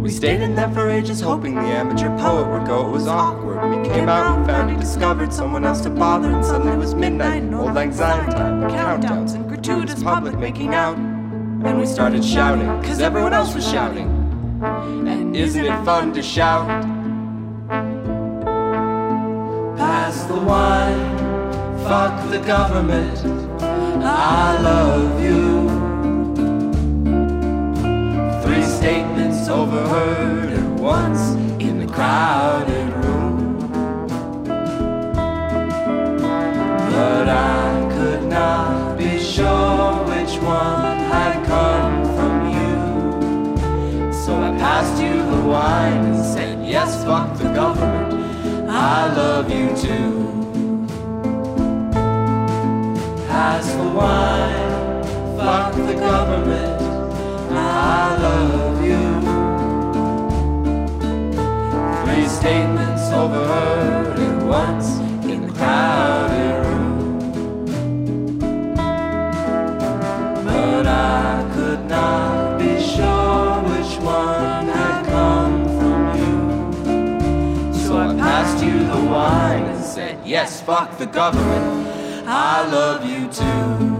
We 0.02 0.10
stayed 0.10 0.40
in 0.40 0.56
there 0.56 0.72
for 0.72 0.90
ages, 0.90 1.20
hoping 1.20 1.56
the 1.56 1.62
amateur 1.62 2.10
poet 2.18 2.48
would 2.48 2.66
go. 2.66 2.88
It 2.88 2.92
was 2.92 3.06
awkward. 3.06 3.70
We 3.70 3.88
came 3.90 4.08
out 4.08 4.38
and 4.38 4.48
found 4.48 4.72
he 4.72 4.78
discovered 4.78 5.34
someone 5.34 5.66
else 5.66 5.82
to 5.82 5.90
bother, 5.90 6.30
and 6.30 6.46
suddenly 6.46 6.74
it 6.74 6.78
was 6.78 6.96
midnight, 6.96 7.44
and 7.44 7.54
old 7.54 7.78
anxiety 7.78 8.32
time, 8.32 8.62
countdowns, 8.72 9.36
and 9.36 9.48
gratuitous 9.48 10.02
public 10.02 10.38
making 10.40 10.74
out. 10.74 10.98
And 10.98 11.78
we 11.78 11.86
started 11.86 12.24
shouting, 12.24 12.68
cause 12.82 13.02
everyone 13.02 13.34
else 13.34 13.54
was 13.54 13.70
shouting. 13.70 14.08
And 14.62 15.36
isn't 15.36 15.66
it 15.66 15.86
fun 15.86 16.14
to 16.14 16.24
shout? 16.24 16.89
Pass 20.10 20.24
the 20.24 20.40
wine, 20.40 21.18
fuck 21.84 22.32
the 22.32 22.40
government. 22.40 23.20
I 24.04 24.60
love 24.60 25.22
you. 25.22 25.70
Three 28.42 28.64
statements 28.64 29.48
overheard 29.48 30.50
at 30.50 30.80
once 30.80 31.22
in 31.62 31.86
the 31.86 31.94
crowded 31.94 32.92
room. 33.04 33.60
But 36.90 37.30
I 37.30 37.90
could 37.94 38.24
not 38.24 38.98
be 38.98 39.20
sure 39.20 39.94
which 40.10 40.42
one 40.42 40.98
had 41.14 41.46
come 41.46 42.04
from 42.16 42.36
you. 42.58 44.12
So 44.12 44.42
I 44.42 44.58
passed 44.58 45.00
you 45.04 45.14
the 45.36 45.48
wine 45.48 46.04
and 46.06 46.26
said, 46.26 46.66
Yes, 46.66 47.04
fuck 47.04 47.38
the 47.38 47.54
government. 47.54 47.99
I 48.82 49.14
love 49.14 49.52
you 49.52 49.68
too. 49.76 50.14
Pass 53.28 53.66
the 53.74 53.84
wine, 54.00 55.04
fuck 55.38 55.74
the 55.76 55.96
government. 55.96 56.82
I 57.52 58.18
love 58.26 58.82
you. 58.90 59.04
Three 62.06 62.28
statements 62.30 63.04
overheard 63.12 64.18
at 64.18 64.44
once 64.44 64.88
in 65.30 65.48
the 65.48 65.54
crowded 65.54 66.66
room. 66.66 67.20
But 70.46 70.88
I 70.88 71.52
could 71.54 71.84
not 71.90 72.29
Yes, 80.30 80.62
fuck 80.62 80.96
the 81.00 81.08
government. 81.08 81.88
I 82.28 82.64
love 82.70 83.04
you 83.04 83.28
too. 83.34 83.99